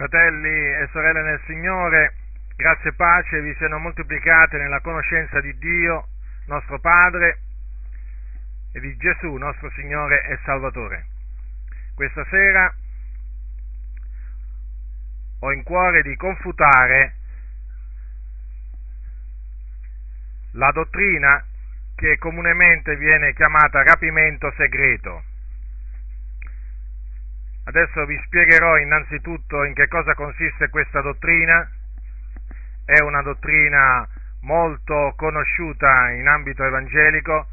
Fratelli 0.00 0.48
e 0.48 0.88
sorelle 0.92 1.20
nel 1.20 1.42
Signore, 1.44 2.14
grazie 2.56 2.88
e 2.88 2.94
pace 2.94 3.42
vi 3.42 3.54
siano 3.56 3.76
moltiplicate 3.76 4.56
nella 4.56 4.80
conoscenza 4.80 5.42
di 5.42 5.54
Dio, 5.58 6.06
nostro 6.46 6.80
Padre, 6.80 7.40
e 8.72 8.80
di 8.80 8.96
Gesù, 8.96 9.34
nostro 9.34 9.70
Signore 9.72 10.24
e 10.24 10.38
Salvatore. 10.42 11.04
Questa 11.94 12.24
sera 12.30 12.74
ho 15.40 15.52
in 15.52 15.62
cuore 15.64 16.00
di 16.00 16.16
confutare 16.16 17.14
la 20.52 20.70
dottrina 20.70 21.44
che 21.94 22.16
comunemente 22.16 22.96
viene 22.96 23.34
chiamata 23.34 23.82
rapimento 23.82 24.50
segreto. 24.56 25.29
Adesso 27.70 28.04
vi 28.04 28.20
spiegherò 28.24 28.78
innanzitutto 28.78 29.62
in 29.62 29.74
che 29.74 29.86
cosa 29.86 30.12
consiste 30.14 30.68
questa 30.70 31.02
dottrina. 31.02 31.70
È 32.84 33.00
una 33.00 33.22
dottrina 33.22 34.08
molto 34.40 35.12
conosciuta 35.14 36.10
in 36.10 36.26
ambito 36.26 36.64
evangelico, 36.64 37.46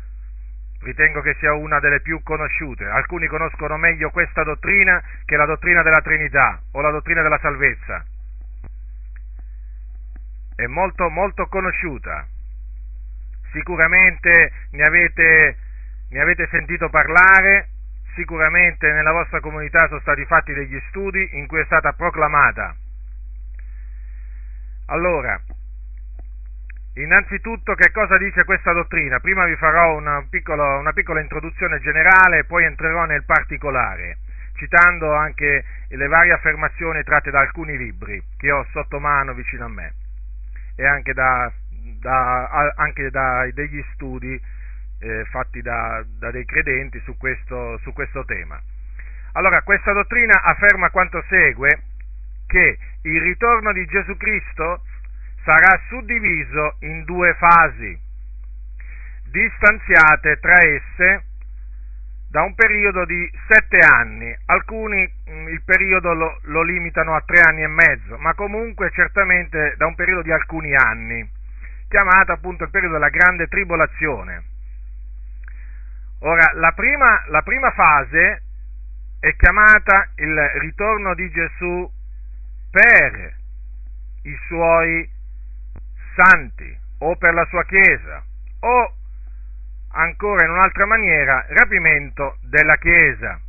ritengo 0.82 1.22
che 1.22 1.36
sia 1.36 1.54
una 1.54 1.80
delle 1.80 2.02
più 2.02 2.24
conosciute. 2.24 2.86
Alcuni 2.86 3.28
conoscono 3.28 3.78
meglio 3.78 4.10
questa 4.10 4.42
dottrina 4.42 5.00
che 5.24 5.36
la 5.36 5.46
dottrina 5.46 5.84
della 5.84 6.02
Trinità 6.02 6.62
o 6.72 6.82
la 6.82 6.90
dottrina 6.90 7.22
della 7.22 7.38
salvezza. 7.38 8.04
È 10.56 10.66
molto, 10.66 11.10
molto 11.10 11.46
conosciuta. 11.46 12.26
Sicuramente 13.52 14.52
ne 14.72 14.82
avete, 14.82 15.58
ne 16.10 16.20
avete 16.20 16.48
sentito 16.50 16.90
parlare, 16.90 17.70
sicuramente 18.18 18.92
nella 18.92 19.12
vostra 19.12 19.40
comunità 19.40 19.88
sono 19.88 20.00
stati 20.02 20.26
fatti 20.26 20.52
degli 20.52 20.78
studi 20.90 21.38
in 21.38 21.46
cui 21.46 21.62
è 21.62 21.66
stata 21.66 21.94
proclamata. 21.94 22.76
Allora, 24.88 25.40
innanzitutto 26.96 27.76
che 27.76 27.92
cosa 27.92 28.18
dice 28.18 28.44
questa 28.44 28.74
dottrina? 28.74 29.20
Prima 29.20 29.46
vi 29.46 29.56
farò 29.58 29.96
una, 29.96 30.26
piccolo, 30.28 30.80
una 30.80 30.94
piccola 30.94 31.22
introduzione 31.22 31.80
generale 31.80 32.40
e 32.40 32.46
poi 32.46 32.66
entrerò 32.66 33.06
nel 33.06 33.24
particolare, 33.24 34.18
citando 34.56 35.14
anche 35.14 35.64
le 35.90 36.08
varie 36.08 36.34
affermazioni 36.34 37.04
tratte 37.04 37.30
da 37.30 37.42
alcuni 37.42 37.78
libri 37.78 38.22
che 38.36 38.52
ho 38.52 38.66
sotto 38.72 39.00
mano 39.00 39.34
vicino 39.34 39.66
a 39.66 39.70
me 39.70 39.94
e 40.76 40.86
anche 40.86 41.14
da, 41.14 41.52
da, 42.00 42.74
anche 42.76 43.12
da 43.12 43.48
degli 43.54 43.84
studi 43.94 44.40
eh, 45.00 45.26
fatti 45.26 45.62
da, 45.62 46.04
da, 46.20 46.32
dei 46.32 46.46
credenti 46.46 47.00
su 47.02 47.18
questo, 47.18 47.78
su 47.80 47.94
questo 47.94 48.26
tema. 48.26 48.62
Allora, 49.34 49.62
questa 49.62 49.92
dottrina 49.92 50.42
afferma 50.42 50.90
quanto 50.90 51.24
segue, 51.30 51.82
che 52.48 52.78
il 53.04 53.22
ritorno 53.22 53.72
di 53.74 53.86
Gesù 53.86 54.16
Cristo 54.18 54.82
sarà 55.44 55.80
suddiviso 55.88 56.78
in 56.80 57.04
due 57.04 57.36
fasi, 57.36 58.00
distanziate 59.30 60.40
tra 60.40 60.58
esse 60.66 61.24
da 62.30 62.42
un 62.42 62.56
periodo 62.56 63.06
di 63.06 63.30
sette 63.48 63.80
anni. 63.80 64.36
Alcuni 64.46 65.10
mm, 65.30 65.48
il 65.48 65.62
periodo 65.64 66.14
lo, 66.14 66.40
lo, 66.44 66.64
limitano 66.64 67.16
a 67.16 67.24
tre 67.26 67.42
anni 67.42 67.64
e 67.64 67.68
mezzo, 67.68 68.18
ma 68.18 68.34
comunque 68.34 68.92
certamente 68.92 69.76
da 69.78 69.86
un 69.86 69.96
periodo 69.96 70.22
di 70.22 70.32
alcuni 70.32 70.76
anni, 70.76 71.30
chiamato 71.88 72.32
appunto 72.32 72.64
il 72.64 72.70
periodo 72.70 72.96
della 72.96 73.10
grande 73.10 73.48
tribolazione. 73.48 74.56
Ora, 76.20 76.52
la 76.54 76.72
prima, 76.72 77.24
la 77.28 77.42
prima 77.42 77.72
fase 77.72 78.42
è 79.20 79.36
chiamata 79.36 80.10
il 80.16 80.36
ritorno 80.60 81.14
di 81.14 81.30
Gesù 81.30 81.92
per 82.72 83.36
i 84.24 84.38
suoi 84.48 85.10
santi 86.16 86.78
o 87.00 87.16
per 87.18 87.34
la 87.34 87.46
sua 87.46 87.64
Chiesa 87.66 88.24
o 88.60 88.94
ancora 89.92 90.46
in 90.46 90.52
un'altra 90.52 90.86
maniera 90.86 91.46
rapimento 91.50 92.38
della 92.42 92.76
Chiesa. 92.78 93.40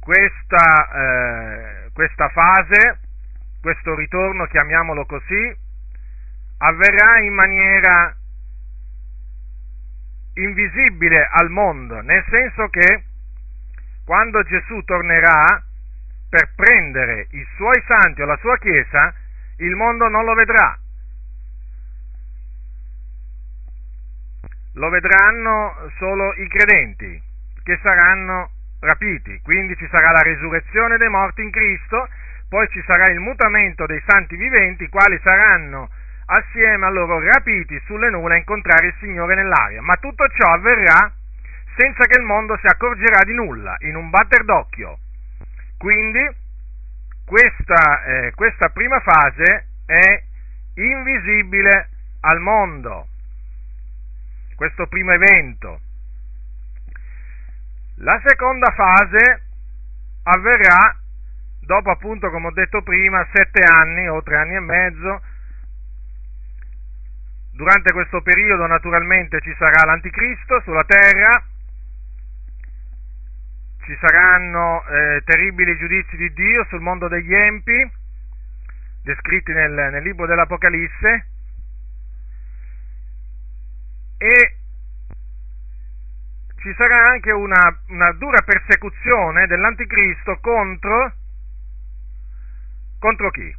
Questa, 0.00 0.90
eh, 0.92 1.90
questa 1.92 2.28
fase, 2.28 2.98
questo 3.60 3.94
ritorno, 3.94 4.46
chiamiamolo 4.46 5.06
così, 5.06 5.56
avverrà 6.58 7.20
in 7.20 7.34
maniera 7.34 8.16
invisibile 10.36 11.28
al 11.30 11.50
mondo, 11.50 12.00
nel 12.00 12.24
senso 12.28 12.68
che 12.68 13.04
quando 14.04 14.42
Gesù 14.42 14.82
tornerà 14.84 15.62
per 16.28 16.52
prendere 16.54 17.26
i 17.30 17.46
suoi 17.56 17.82
santi 17.86 18.22
o 18.22 18.26
la 18.26 18.36
sua 18.36 18.56
Chiesa, 18.58 19.14
il 19.58 19.74
mondo 19.74 20.08
non 20.08 20.24
lo 20.24 20.34
vedrà. 20.34 20.78
Lo 24.74 24.88
vedranno 24.90 25.90
solo 25.98 26.34
i 26.34 26.48
credenti 26.48 27.22
che 27.62 27.78
saranno 27.82 28.50
rapiti, 28.80 29.40
quindi 29.42 29.74
ci 29.76 29.88
sarà 29.90 30.10
la 30.10 30.20
resurrezione 30.20 30.98
dei 30.98 31.08
morti 31.08 31.42
in 31.42 31.50
Cristo, 31.50 32.08
poi 32.48 32.68
ci 32.68 32.82
sarà 32.86 33.10
il 33.10 33.18
mutamento 33.20 33.86
dei 33.86 34.02
santi 34.06 34.36
viventi, 34.36 34.84
i 34.84 34.88
quali 34.88 35.18
saranno 35.22 35.88
assieme 36.26 36.86
a 36.86 36.90
loro 36.90 37.20
rapiti 37.20 37.80
sulle 37.86 38.10
nuvole 38.10 38.34
a 38.34 38.38
incontrare 38.38 38.88
il 38.88 38.94
Signore 39.00 39.34
nell'aria. 39.34 39.82
Ma 39.82 39.96
tutto 39.96 40.26
ciò 40.28 40.52
avverrà 40.52 41.12
senza 41.76 42.04
che 42.06 42.18
il 42.18 42.24
mondo 42.24 42.56
si 42.58 42.66
accorgerà 42.66 43.22
di 43.24 43.34
nulla, 43.34 43.76
in 43.80 43.96
un 43.96 44.10
batter 44.10 44.44
d'occhio. 44.44 44.98
Quindi 45.76 46.44
questa, 47.24 48.04
eh, 48.04 48.32
questa 48.34 48.70
prima 48.70 49.00
fase 49.00 49.66
è 49.84 50.22
invisibile 50.74 51.88
al 52.20 52.40
mondo, 52.40 53.08
questo 54.56 54.86
primo 54.86 55.12
evento. 55.12 55.80
La 57.96 58.20
seconda 58.24 58.70
fase 58.72 59.42
avverrà 60.24 60.96
dopo 61.60 61.90
appunto, 61.90 62.30
come 62.30 62.48
ho 62.48 62.52
detto 62.52 62.82
prima, 62.82 63.26
sette 63.32 63.62
anni 63.62 64.08
o 64.08 64.22
tre 64.22 64.36
anni 64.36 64.54
e 64.54 64.60
mezzo 64.60 65.20
Durante 67.56 67.90
questo 67.90 68.20
periodo 68.20 68.66
naturalmente 68.66 69.40
ci 69.40 69.54
sarà 69.56 69.86
l'anticristo 69.86 70.60
sulla 70.60 70.84
terra, 70.84 71.42
ci 73.82 73.96
saranno 73.98 74.84
eh, 74.84 75.22
terribili 75.24 75.74
giudizi 75.78 76.16
di 76.18 76.30
Dio 76.34 76.66
sul 76.66 76.82
mondo 76.82 77.08
degli 77.08 77.32
empi, 77.32 77.90
descritti 79.02 79.52
nel, 79.52 79.72
nel 79.72 80.02
libro 80.02 80.26
dell'Apocalisse, 80.26 81.26
e 84.18 84.56
ci 86.56 86.74
sarà 86.76 87.08
anche 87.08 87.32
una, 87.32 87.80
una 87.88 88.12
dura 88.12 88.42
persecuzione 88.42 89.46
dell'anticristo 89.46 90.36
contro, 90.42 91.14
contro 92.98 93.30
chi? 93.30 93.56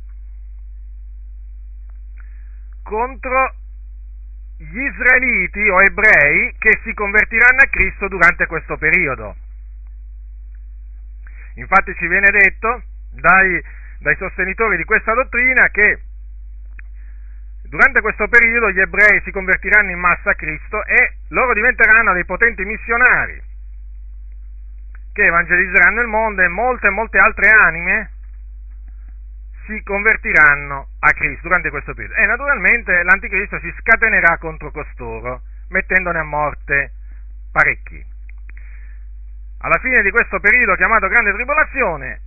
Contro 2.84 3.66
gli 4.57 4.79
israeliti 4.79 5.69
o 5.69 5.79
ebrei 5.81 6.56
che 6.57 6.79
si 6.84 6.94
convertiranno 6.94 7.59
a 7.59 7.69
Cristo 7.69 8.07
durante 8.07 8.45
questo 8.47 8.78
periodo. 8.78 9.35
Infatti 11.56 11.94
ci 11.95 12.07
viene 12.07 12.29
detto 12.31 12.84
dai, 13.12 13.62
dai 14.00 14.15
sostenitori 14.18 14.77
di 14.77 14.83
questa 14.83 15.13
dottrina 15.13 15.69
che 15.69 16.01
durante 17.63 18.01
questo 18.01 18.27
periodo 18.27 18.71
gli 18.71 18.80
ebrei 18.80 19.21
si 19.24 19.31
convertiranno 19.31 19.92
in 19.92 20.00
massa 20.00 20.31
a 20.31 20.36
Cristo 20.36 20.86
e 20.86 21.18
loro 21.30 21.53
diventeranno 21.53 22.13
dei 22.13 22.25
potenti 22.25 22.63
missionari 22.63 23.42
che 25.13 25.25
evangelizzeranno 25.25 26.01
il 26.01 26.07
mondo 26.07 26.44
e 26.44 26.48
molte 26.48 26.89
molte 26.89 27.18
altre 27.18 27.50
anime 27.50 28.12
si 29.68 29.84
convertiranno 29.84 30.88
a 31.00 31.12
Cristo 31.12 31.44
durante 31.44 31.69
questo 31.69 31.94
periodo. 31.94 32.16
E 32.16 32.25
naturalmente 32.25 33.04
l'anticristo 33.04 33.60
si 33.60 33.72
scatenerà 33.80 34.38
contro 34.38 34.72
costoro, 34.72 35.42
mettendone 35.69 36.19
a 36.19 36.24
morte 36.24 36.92
parecchi. 37.52 38.04
Alla 39.60 39.78
fine 39.80 40.02
di 40.02 40.12
questo 40.12 40.40
periodo 40.40 40.75
chiamato 40.75 41.08
grande 41.08 41.34
tribolazione, 41.34 42.22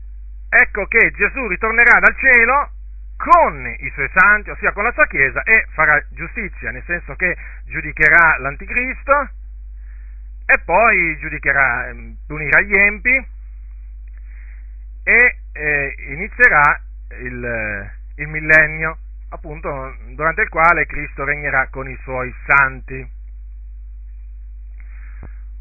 ecco 0.49 0.87
che 0.87 1.11
Gesù 1.13 1.47
ritornerà 1.47 1.99
dal 1.99 2.17
cielo 2.17 2.71
con 3.17 3.67
i 3.67 3.91
suoi 3.95 4.11
santi, 4.15 4.51
ossia 4.51 4.73
con 4.73 4.85
la 4.85 4.93
sua 4.93 5.07
Chiesa, 5.07 5.43
e 5.43 5.67
farà 5.73 6.03
giustizia, 6.11 6.71
nel 6.71 6.83
senso 6.87 7.15
che 7.17 7.37
giudicherà 7.67 8.39
l'anticristo 8.39 9.31
e 10.47 10.59
poi 10.65 11.17
giudicherà, 11.19 11.89
ehm, 11.89 12.17
punirà 12.27 12.61
gli 12.63 12.75
empi 12.75 13.27
e 15.05 15.37
eh, 15.53 15.95
inizierà 16.09 16.81
il, 17.19 17.91
il 18.17 18.29
millennio, 18.29 18.99
appunto 19.31 19.97
durante 20.15 20.43
il 20.43 20.49
quale 20.49 20.87
Cristo 20.87 21.25
regnerà 21.25 21.69
con 21.71 21.89
i 21.89 21.99
suoi 22.03 22.33
santi. 22.47 23.19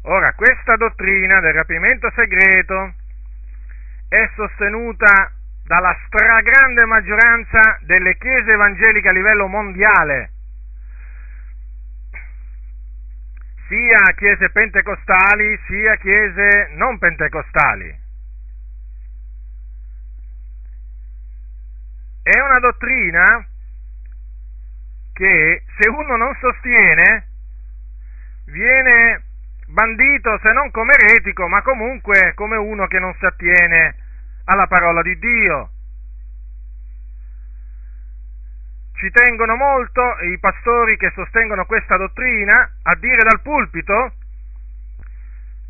Ora, 0.02 0.32
questa 0.32 0.76
dottrina 0.76 1.40
del 1.40 1.52
rapimento 1.52 2.10
segreto 2.14 2.94
è 4.08 4.30
sostenuta 4.34 5.32
dalla 5.64 5.96
stragrande 6.06 6.84
maggioranza 6.84 7.78
delle 7.82 8.16
chiese 8.16 8.50
evangeliche 8.50 9.08
a 9.08 9.12
livello 9.12 9.46
mondiale, 9.46 10.30
sia 13.68 14.12
chiese 14.16 14.50
pentecostali 14.50 15.56
sia 15.68 15.94
chiese 15.96 16.70
non 16.74 16.98
pentecostali. 16.98 17.99
È 22.30 22.40
una 22.40 22.60
dottrina 22.60 23.44
che 25.12 25.64
se 25.76 25.88
uno 25.88 26.14
non 26.14 26.32
sostiene 26.38 27.26
viene 28.44 29.24
bandito 29.66 30.38
se 30.40 30.52
non 30.52 30.70
come 30.70 30.92
eretico, 30.92 31.48
ma 31.48 31.60
comunque 31.62 32.32
come 32.34 32.56
uno 32.56 32.86
che 32.86 33.00
non 33.00 33.12
si 33.18 33.24
attiene 33.24 33.96
alla 34.44 34.68
parola 34.68 35.02
di 35.02 35.18
Dio. 35.18 35.70
Ci 38.94 39.10
tengono 39.10 39.56
molto 39.56 40.00
i 40.20 40.38
pastori 40.38 40.96
che 40.98 41.10
sostengono 41.16 41.66
questa 41.66 41.96
dottrina 41.96 42.76
a 42.82 42.94
dire 42.94 43.24
dal 43.24 43.40
pulpito 43.40 44.12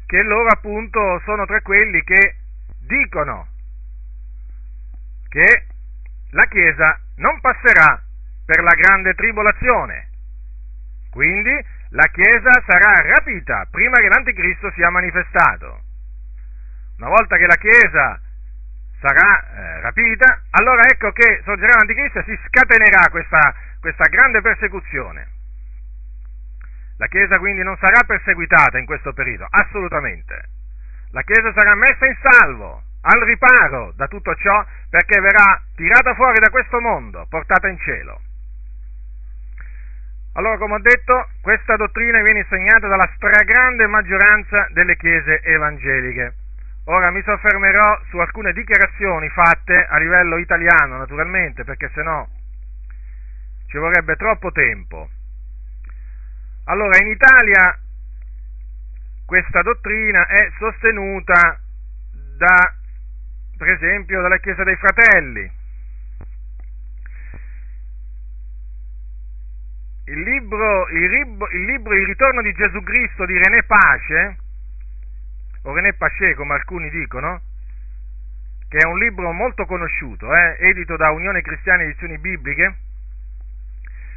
che 0.05 0.23
loro 0.25 0.49
appunto 0.49 1.23
sono 1.25 1.47
tra 1.47 1.63
quelli 1.63 2.05
che 2.05 2.37
dicono 2.81 3.47
che 5.31 5.69
la 6.31 6.45
Chiesa 6.45 6.99
non 7.17 7.41
passerà 7.41 8.03
per 8.45 8.63
la 8.63 8.75
grande 8.75 9.15
tribolazione. 9.15 10.09
Quindi 11.11 11.65
la 11.91 12.07
Chiesa 12.13 12.63
sarà 12.67 13.01
rapita 13.03 13.67
prima 13.71 13.97
che 13.97 14.09
l'Anticristo 14.09 14.71
sia 14.73 14.91
manifestato. 14.91 15.83
Una 16.99 17.09
volta 17.09 17.37
che 17.37 17.47
la 17.47 17.57
Chiesa 17.57 18.21
sarà 19.01 19.43
eh, 19.43 19.81
rapita, 19.81 20.43
allora 20.51 20.83
ecco 20.83 21.11
che 21.13 21.41
sorgerà 21.45 21.77
l'Anticristo 21.77 22.19
e 22.19 22.25
si 22.25 22.39
scatenerà 22.47 23.09
questa, 23.11 23.55
questa 23.81 24.05
grande 24.05 24.41
persecuzione. 24.41 25.39
La 26.99 27.07
Chiesa 27.07 27.39
quindi 27.39 27.63
non 27.63 27.77
sarà 27.79 28.05
perseguitata 28.05 28.79
in 28.79 28.85
questo 28.85 29.13
periodo, 29.13 29.47
assolutamente. 29.49 30.49
La 31.13 31.23
Chiesa 31.23 31.53
sarà 31.55 31.75
messa 31.75 32.07
in 32.07 32.17
salvo, 32.21 32.83
al 33.03 33.21
riparo 33.23 33.93
da 33.97 34.07
tutto 34.09 34.35
ciò, 34.35 34.65
perché 34.89 35.21
verrà 35.21 35.63
tirata 35.75 36.15
fuori 36.15 36.39
da 36.39 36.51
questo 36.51 36.81
mondo, 36.81 37.27
portata 37.29 37.69
in 37.69 37.79
cielo. 37.79 38.21
Allora, 40.35 40.59
come 40.59 40.75
ho 40.75 40.81
detto, 40.81 41.29
questa 41.41 41.77
dottrina 41.77 42.23
viene 42.23 42.41
insegnata 42.41 42.87
dalla 42.87 43.11
stragrande 43.17 43.87
maggioranza 43.87 44.69
delle 44.73 44.97
chiese 44.97 45.41
evangeliche. 45.43 46.35
Ora 46.85 47.11
mi 47.11 47.23
soffermerò 47.23 48.01
su 48.09 48.19
alcune 48.19 48.53
dichiarazioni 48.53 49.29
fatte 49.31 49.87
a 49.87 49.99
livello 49.99 50.39
italiano, 50.39 50.97
naturalmente, 50.99 51.65
perché 51.65 51.91
se 51.95 52.03
no 52.03 52.29
ci 53.69 53.79
vorrebbe 53.79 54.17
troppo 54.17 54.51
tempo. 54.51 55.09
Allora, 56.65 56.99
in 57.01 57.09
Italia 57.09 57.79
questa 59.25 59.63
dottrina 59.63 60.27
è 60.27 60.51
sostenuta 60.59 61.61
da, 62.37 62.75
per 63.61 63.69
esempio, 63.69 64.23
dalla 64.23 64.39
Chiesa 64.39 64.65
dei 64.65 64.77
Fratelli, 64.77 65.53
il 70.07 70.21
libro, 70.23 70.89
il, 70.89 71.11
libro, 71.11 71.51
il 71.51 71.65
libro 71.67 71.95
Il 71.95 72.07
ritorno 72.07 72.41
di 72.41 72.55
Gesù 72.55 72.83
Cristo 72.83 73.27
di 73.27 73.37
René 73.37 73.63
Pace, 73.65 74.39
o 75.65 75.75
René 75.75 75.93
Pace 75.93 76.35
come 76.37 76.55
alcuni 76.55 76.89
dicono, 76.89 77.43
che 78.67 78.79
è 78.79 78.87
un 78.87 78.99
libro 78.99 79.31
molto 79.33 79.67
conosciuto, 79.67 80.35
eh, 80.35 80.57
edito 80.61 80.97
da 80.97 81.11
Unione 81.11 81.43
Cristiana 81.43 81.83
Edizioni 81.83 82.17
Bibliche, 82.17 82.79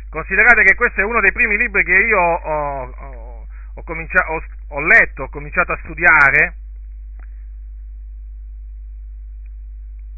considerate 0.07 0.63
che 0.63 0.75
questo 0.75 1.01
è 1.01 1.03
uno 1.03 1.19
dei 1.19 1.33
primi 1.33 1.57
libri 1.57 1.83
che 1.83 1.97
io 1.97 2.17
ho, 2.17 2.35
ho, 2.35 2.93
ho, 2.95 3.47
ho, 3.73 4.43
ho 4.69 4.79
letto, 4.79 5.23
ho 5.23 5.29
cominciato 5.29 5.73
a 5.73 5.79
studiare, 5.83 6.62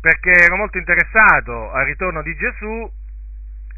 perché 0.05 0.29
ero 0.29 0.55
molto 0.55 0.77
interessato 0.77 1.71
al 1.71 1.85
ritorno 1.85 2.21
di 2.21 2.35
Gesù 2.35 2.87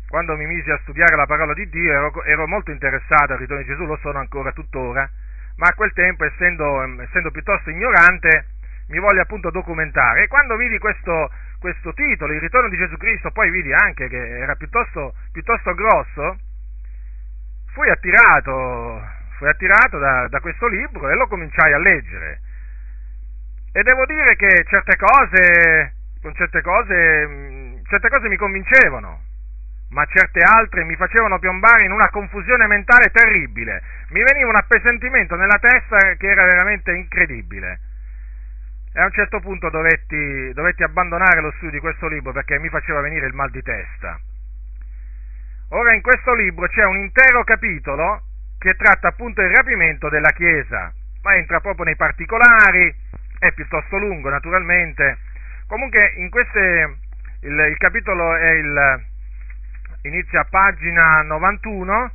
quando 0.09 0.35
mi 0.35 0.45
misi 0.45 0.69
a 0.69 0.79
studiare 0.81 1.15
la 1.15 1.25
parola 1.25 1.53
di 1.53 1.69
Dio 1.69 1.89
ero, 1.89 2.23
ero 2.25 2.45
molto 2.47 2.71
interessato 2.71 3.31
al 3.31 3.39
ritorno 3.39 3.63
di 3.63 3.69
Gesù, 3.69 3.85
lo 3.85 3.95
sono 4.01 4.19
ancora 4.19 4.51
tuttora, 4.51 5.09
ma 5.55 5.67
a 5.67 5.73
quel 5.73 5.93
tempo, 5.93 6.25
essendo, 6.25 7.01
essendo 7.01 7.31
piuttosto 7.31 7.69
ignorante, 7.69 8.47
mi 8.89 8.99
voglio 8.99 9.21
appunto 9.21 9.51
documentare. 9.51 10.23
E 10.23 10.27
quando 10.27 10.57
vidi 10.57 10.77
questo, 10.79 11.31
questo, 11.59 11.93
titolo, 11.93 12.33
il 12.33 12.41
ritorno 12.41 12.67
di 12.67 12.75
Gesù 12.75 12.97
Cristo, 12.97 13.31
poi 13.31 13.49
vidi 13.49 13.71
anche 13.71 14.09
che 14.09 14.39
era 14.39 14.55
piuttosto, 14.55 15.13
piuttosto 15.31 15.73
grosso, 15.75 16.39
fui 17.71 17.89
attirato, 17.89 19.01
fui 19.37 19.47
attirato 19.47 19.97
da, 19.97 20.27
da, 20.27 20.41
questo 20.41 20.67
libro 20.67 21.09
e 21.09 21.15
lo 21.15 21.27
cominciai 21.27 21.71
a 21.71 21.79
leggere. 21.79 22.41
E 23.71 23.81
devo 23.81 24.05
dire 24.05 24.35
che 24.35 24.65
certe 24.67 24.97
cose, 24.97 25.95
con 26.27 26.35
certe 26.35 26.61
cose, 26.61 27.81
certe 27.87 28.09
cose 28.09 28.27
mi 28.27 28.35
convincevano, 28.35 29.21
ma 29.91 30.03
certe 30.07 30.41
altre 30.41 30.83
mi 30.83 30.97
facevano 30.97 31.39
piombare 31.39 31.85
in 31.85 31.91
una 31.91 32.09
confusione 32.09 32.67
mentale 32.67 33.09
terribile. 33.11 33.81
Mi 34.09 34.21
veniva 34.21 34.49
un 34.49 34.57
appesantimento 34.57 35.35
nella 35.35 35.57
testa 35.57 36.15
che 36.17 36.27
era 36.27 36.43
veramente 36.43 36.91
incredibile. 36.91 37.79
E 38.93 38.99
a 38.99 39.05
un 39.05 39.11
certo 39.11 39.39
punto 39.39 39.69
dovetti, 39.69 40.51
dovetti 40.51 40.83
abbandonare 40.83 41.39
lo 41.39 41.51
studio 41.51 41.71
di 41.71 41.79
questo 41.79 42.09
libro 42.09 42.33
perché 42.33 42.59
mi 42.59 42.67
faceva 42.67 42.99
venire 42.99 43.27
il 43.27 43.33
mal 43.33 43.49
di 43.49 43.61
testa. 43.61 44.19
Ora 45.69 45.93
in 45.93 46.01
questo 46.01 46.33
libro 46.33 46.67
c'è 46.67 46.83
un 46.83 46.97
intero 46.97 47.45
capitolo 47.45 48.21
che 48.59 48.73
tratta 48.75 49.09
appunto 49.09 49.41
il 49.41 49.55
rapimento 49.55 50.09
della 50.09 50.31
Chiesa, 50.31 50.91
ma 51.21 51.35
entra 51.35 51.61
proprio 51.61 51.85
nei 51.85 51.95
particolari, 51.95 52.93
è 53.39 53.51
piuttosto 53.53 53.97
lungo 53.97 54.29
naturalmente. 54.29 55.19
Comunque 55.67 56.13
in 56.15 56.29
queste, 56.29 56.97
il, 57.41 57.59
il 57.69 57.77
capitolo 57.77 58.37
il, 58.37 59.03
inizia 60.03 60.39
a 60.39 60.47
pagina 60.49 61.21
91 61.23 62.11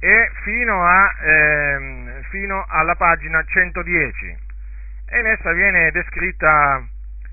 e 0.00 0.30
fino, 0.42 0.84
a, 0.84 1.14
eh, 1.20 2.22
fino 2.30 2.64
alla 2.66 2.94
pagina 2.94 3.44
110 3.44 4.38
e 5.06 5.20
in 5.20 5.26
essa 5.26 5.52
viene 5.52 5.90
descritta 5.90 6.86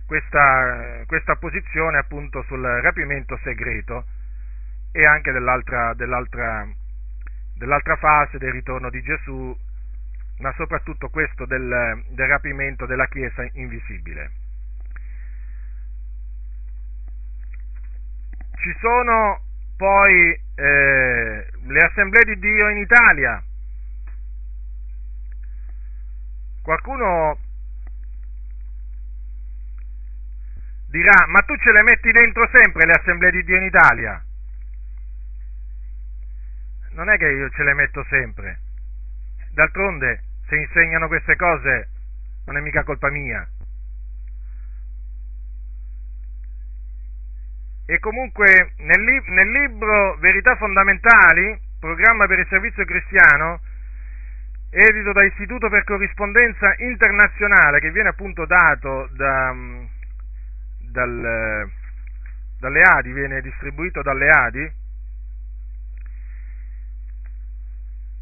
questa, 0.06 1.04
questa 1.08 1.36
posizione 1.38 1.98
appunto 1.98 2.44
sul 2.44 2.62
rapimento 2.62 3.40
segreto 3.44 4.06
e 4.92 5.06
anche 5.06 5.32
dell'altra, 5.32 5.94
dell'altra, 5.94 6.68
dell'altra 7.56 7.96
fase 7.96 8.38
del 8.38 8.52
ritorno 8.52 8.90
di 8.90 9.02
Gesù, 9.02 9.58
ma 10.40 10.54
soprattutto 10.58 11.08
questo 11.08 11.46
del, 11.46 12.04
del 12.10 12.28
rapimento 12.28 12.86
della 12.86 13.08
Chiesa 13.08 13.48
invisibile. 13.54 14.41
Ci 18.62 18.76
sono 18.80 19.42
poi 19.76 20.40
eh, 20.56 21.48
le 21.64 21.80
assemblee 21.80 22.24
di 22.26 22.38
Dio 22.38 22.70
in 22.70 22.78
Italia. 22.78 23.44
Qualcuno 26.62 27.40
dirà, 30.90 31.26
ma 31.28 31.40
tu 31.40 31.56
ce 31.58 31.72
le 31.72 31.82
metti 31.82 32.12
dentro 32.12 32.48
sempre 32.52 32.86
le 32.86 32.92
assemblee 32.92 33.32
di 33.32 33.44
Dio 33.44 33.58
in 33.58 33.64
Italia? 33.64 34.24
Non 36.92 37.10
è 37.10 37.18
che 37.18 37.30
io 37.30 37.50
ce 37.50 37.64
le 37.64 37.74
metto 37.74 38.06
sempre. 38.10 38.60
D'altronde, 39.54 40.24
se 40.48 40.56
insegnano 40.58 41.08
queste 41.08 41.36
cose, 41.36 41.90
non 42.46 42.58
è 42.58 42.62
mica 42.62 42.84
colpa 42.84 43.10
mia. 43.10 43.48
E 47.92 48.00
comunque 48.00 48.72
nel, 48.78 49.04
li- 49.04 49.24
nel 49.32 49.52
libro 49.52 50.16
Verità 50.20 50.56
fondamentali, 50.56 51.60
programma 51.78 52.26
per 52.26 52.40
il 52.40 52.48
servizio 52.48 52.86
cristiano, 52.86 53.60
edito 54.70 55.12
da 55.12 55.26
Istituto 55.26 55.68
per 55.68 55.84
corrispondenza 55.84 56.74
internazionale, 56.78 57.82
che 57.82 57.92
viene 57.92 58.08
appunto 58.08 58.46
dato 58.46 59.10
da, 59.12 59.54
dal, 60.90 61.70
dalle 62.62 62.82
Adi, 62.82 63.12
viene 63.12 63.42
distribuito 63.42 64.02
dalle 64.02 64.30
Adi, 64.30 64.72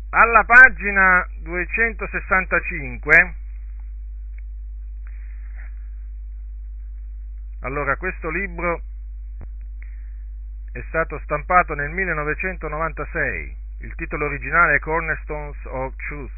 alla 0.09 0.43
pagina 0.45 1.27
265, 1.43 3.35
allora 7.59 7.95
questo 7.97 8.31
libro 8.31 8.81
è 10.79 10.83
stato 10.87 11.19
stampato 11.23 11.73
nel 11.73 11.89
1996. 11.91 13.67
Il 13.79 13.95
titolo 13.95 14.25
originale 14.25 14.75
è 14.75 14.79
Cornerstones 14.79 15.57
of 15.65 15.93
Truth. 16.07 16.31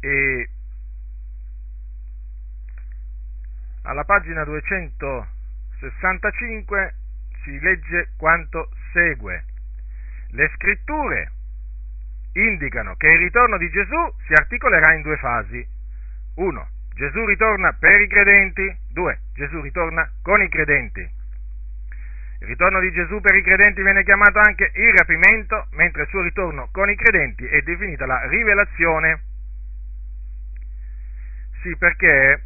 E 0.00 0.48
alla 3.82 4.04
pagina 4.04 4.44
265 4.44 6.94
si 7.42 7.58
legge 7.60 8.10
quanto 8.16 8.70
segue. 8.92 9.44
Le 10.30 10.50
scritture 10.54 11.32
indicano 12.32 12.96
che 12.96 13.08
il 13.08 13.18
ritorno 13.18 13.58
di 13.58 13.68
Gesù 13.70 14.14
si 14.26 14.32
articolerà 14.32 14.94
in 14.94 15.02
due 15.02 15.18
fasi. 15.18 15.64
1. 16.34 16.68
Gesù 16.94 17.24
ritorna 17.26 17.74
per 17.74 18.00
i 18.00 18.08
credenti. 18.08 18.76
2. 18.92 19.20
Gesù 19.40 19.62
ritorna 19.62 20.06
con 20.20 20.42
i 20.42 20.50
credenti. 20.50 21.00
Il 21.00 22.46
ritorno 22.46 22.78
di 22.80 22.92
Gesù 22.92 23.22
per 23.22 23.34
i 23.34 23.42
credenti 23.42 23.80
viene 23.80 24.04
chiamato 24.04 24.38
anche 24.38 24.70
il 24.74 24.94
rapimento, 24.94 25.66
mentre 25.70 26.02
il 26.02 26.08
suo 26.08 26.20
ritorno 26.20 26.68
con 26.70 26.90
i 26.90 26.94
credenti 26.94 27.46
è 27.46 27.62
definita 27.62 28.04
la 28.04 28.28
rivelazione. 28.28 29.22
Sì, 31.62 31.74
perché 31.76 32.42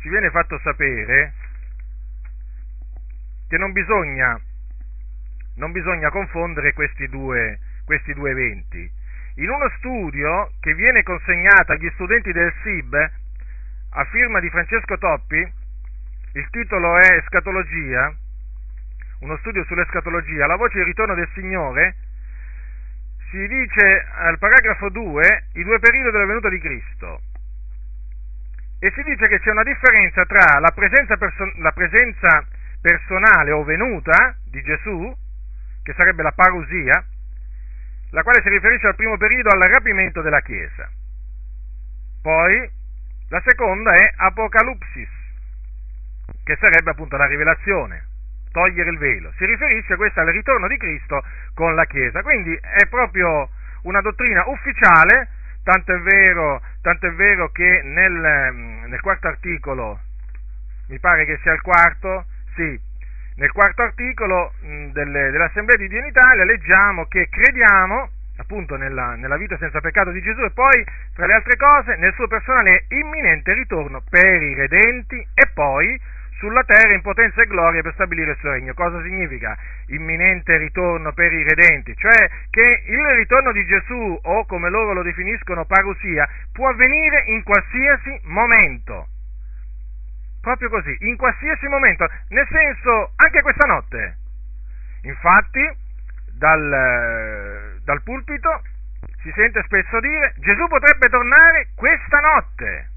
ci 0.00 0.08
viene 0.08 0.30
fatto 0.30 0.58
sapere 0.62 1.34
che 3.46 3.58
non 3.58 3.72
bisogna, 3.72 4.40
non 5.56 5.72
bisogna 5.72 6.08
confondere 6.08 6.72
questi 6.72 7.06
due, 7.08 7.58
questi 7.84 8.14
due 8.14 8.30
eventi. 8.30 8.90
In 9.36 9.50
uno 9.50 9.68
studio 9.76 10.52
che 10.60 10.74
viene 10.74 11.02
consegnato 11.02 11.72
agli 11.72 11.90
studenti 11.94 12.32
del 12.32 12.52
SIB 12.62 13.22
a 13.96 14.04
firma 14.06 14.40
di 14.40 14.50
Francesco 14.50 14.98
Toppi, 14.98 15.52
il 16.32 16.48
titolo 16.50 16.98
è 16.98 17.14
Escatologia, 17.16 18.12
uno 19.20 19.36
studio 19.38 19.64
sull'escatologia, 19.64 20.46
la 20.46 20.56
voce 20.56 20.78
del 20.78 20.86
ritorno 20.86 21.14
del 21.14 21.28
Signore, 21.34 21.94
si 23.30 23.46
dice 23.46 24.06
al 24.14 24.38
paragrafo 24.38 24.88
2 24.88 25.44
i 25.54 25.62
due 25.62 25.78
periodi 25.78 26.10
della 26.10 26.26
venuta 26.26 26.48
di 26.48 26.58
Cristo. 26.58 27.20
E 28.80 28.90
si 28.90 29.02
dice 29.02 29.28
che 29.28 29.38
c'è 29.38 29.50
una 29.50 29.62
differenza 29.62 30.24
tra 30.24 30.58
la 30.58 30.72
presenza, 30.72 31.16
perso- 31.16 31.52
la 31.58 31.72
presenza 31.72 32.46
personale 32.80 33.52
o 33.52 33.62
venuta 33.62 34.36
di 34.44 34.60
Gesù, 34.62 35.16
che 35.84 35.94
sarebbe 35.94 36.22
la 36.22 36.32
parusia, 36.32 37.04
la 38.10 38.22
quale 38.22 38.42
si 38.42 38.48
riferisce 38.48 38.88
al 38.88 38.96
primo 38.96 39.16
periodo 39.16 39.50
al 39.50 39.68
rapimento 39.68 40.20
della 40.20 40.40
Chiesa. 40.40 40.90
Poi 42.20 42.82
la 43.34 43.42
seconda 43.44 43.92
è 43.96 44.12
Apocalipsis, 44.14 45.08
che 46.44 46.56
sarebbe 46.60 46.90
appunto 46.90 47.16
la 47.16 47.26
rivelazione 47.26 48.06
togliere 48.52 48.90
il 48.90 48.98
velo. 48.98 49.32
Si 49.36 49.44
riferisce 49.44 49.96
questo 49.96 50.20
al 50.20 50.28
ritorno 50.28 50.68
di 50.68 50.76
Cristo 50.76 51.20
con 51.52 51.74
la 51.74 51.84
Chiesa. 51.86 52.22
Quindi 52.22 52.54
è 52.54 52.86
proprio 52.88 53.48
una 53.82 54.00
dottrina 54.00 54.44
ufficiale, 54.46 55.30
tanto 55.64 55.92
è 55.92 55.98
vero, 55.98 56.62
tanto 56.80 57.08
è 57.08 57.12
vero 57.14 57.50
che 57.50 57.82
nel, 57.82 58.52
mm, 58.52 58.84
nel 58.84 59.00
quarto 59.00 59.26
articolo, 59.26 59.98
mi 60.90 61.00
pare 61.00 61.24
che 61.24 61.36
sia 61.42 61.54
il 61.54 61.60
quarto, 61.62 62.26
sì, 62.54 62.80
nel 63.34 63.50
quarto 63.50 63.82
articolo 63.82 64.52
mm, 64.64 64.90
dell'Assemblea 64.92 65.76
di 65.76 65.88
Dio 65.88 65.98
in 65.98 66.06
Italia 66.06 66.44
leggiamo 66.44 67.06
che 67.06 67.28
crediamo 67.28 68.10
appunto 68.36 68.76
nella, 68.76 69.14
nella, 69.14 69.36
vita 69.36 69.56
senza 69.58 69.80
peccato 69.80 70.10
di 70.10 70.20
Gesù 70.20 70.42
e 70.42 70.50
poi, 70.50 70.84
tra 71.14 71.26
le 71.26 71.34
altre 71.34 71.56
cose, 71.56 71.96
nel 71.96 72.12
suo 72.14 72.26
personale 72.26 72.84
imminente 72.88 73.52
ritorno 73.52 74.02
per 74.08 74.42
i 74.42 74.54
redenti 74.54 75.16
e 75.16 75.50
poi 75.52 76.00
sulla 76.38 76.64
terra 76.64 76.92
in 76.92 77.00
potenza 77.00 77.42
e 77.42 77.46
gloria 77.46 77.82
per 77.82 77.94
stabilire 77.94 78.32
il 78.32 78.36
suo 78.38 78.50
regno. 78.50 78.74
Cosa 78.74 79.00
significa 79.02 79.56
imminente 79.88 80.56
ritorno 80.58 81.12
per 81.12 81.32
i 81.32 81.42
redenti? 81.42 81.94
Cioè 81.96 82.30
che 82.50 82.82
il 82.86 83.06
ritorno 83.16 83.52
di 83.52 83.64
Gesù, 83.64 84.18
o 84.22 84.44
come 84.46 84.68
loro 84.68 84.92
lo 84.92 85.02
definiscono 85.02 85.64
parusia, 85.64 86.28
può 86.52 86.68
avvenire 86.68 87.24
in 87.26 87.42
qualsiasi 87.42 88.20
momento. 88.24 89.08
Proprio 90.40 90.68
così, 90.68 90.94
in 91.00 91.16
qualsiasi 91.16 91.66
momento, 91.68 92.06
nel 92.28 92.46
senso 92.50 93.12
anche 93.16 93.40
questa 93.40 93.66
notte. 93.66 94.16
Infatti, 95.02 95.82
dal, 96.36 97.80
dal 97.84 98.02
pulpito 98.02 98.62
si 99.22 99.32
sente 99.34 99.62
spesso 99.64 100.00
dire 100.00 100.34
Gesù 100.38 100.66
potrebbe 100.68 101.08
tornare 101.08 101.68
questa 101.74 102.20
notte. 102.20 102.88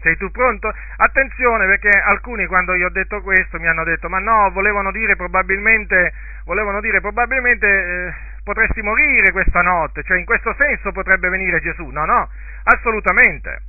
Sei 0.00 0.16
tu 0.16 0.30
pronto? 0.30 0.72
Attenzione 0.96 1.66
perché 1.66 1.90
alcuni 1.90 2.46
quando 2.46 2.74
gli 2.74 2.82
ho 2.82 2.88
detto 2.88 3.20
questo 3.20 3.60
mi 3.60 3.66
hanno 3.68 3.84
detto 3.84 4.08
ma 4.08 4.18
no, 4.18 4.50
volevano 4.50 4.90
dire 4.90 5.14
probabilmente, 5.14 6.12
volevano 6.44 6.80
dire 6.80 7.00
probabilmente 7.00 7.66
eh, 7.66 8.14
potresti 8.42 8.80
morire 8.80 9.30
questa 9.30 9.60
notte, 9.60 10.02
cioè 10.02 10.18
in 10.18 10.24
questo 10.24 10.54
senso 10.54 10.90
potrebbe 10.92 11.28
venire 11.28 11.60
Gesù. 11.60 11.86
No, 11.88 12.06
no, 12.06 12.28
assolutamente. 12.64 13.62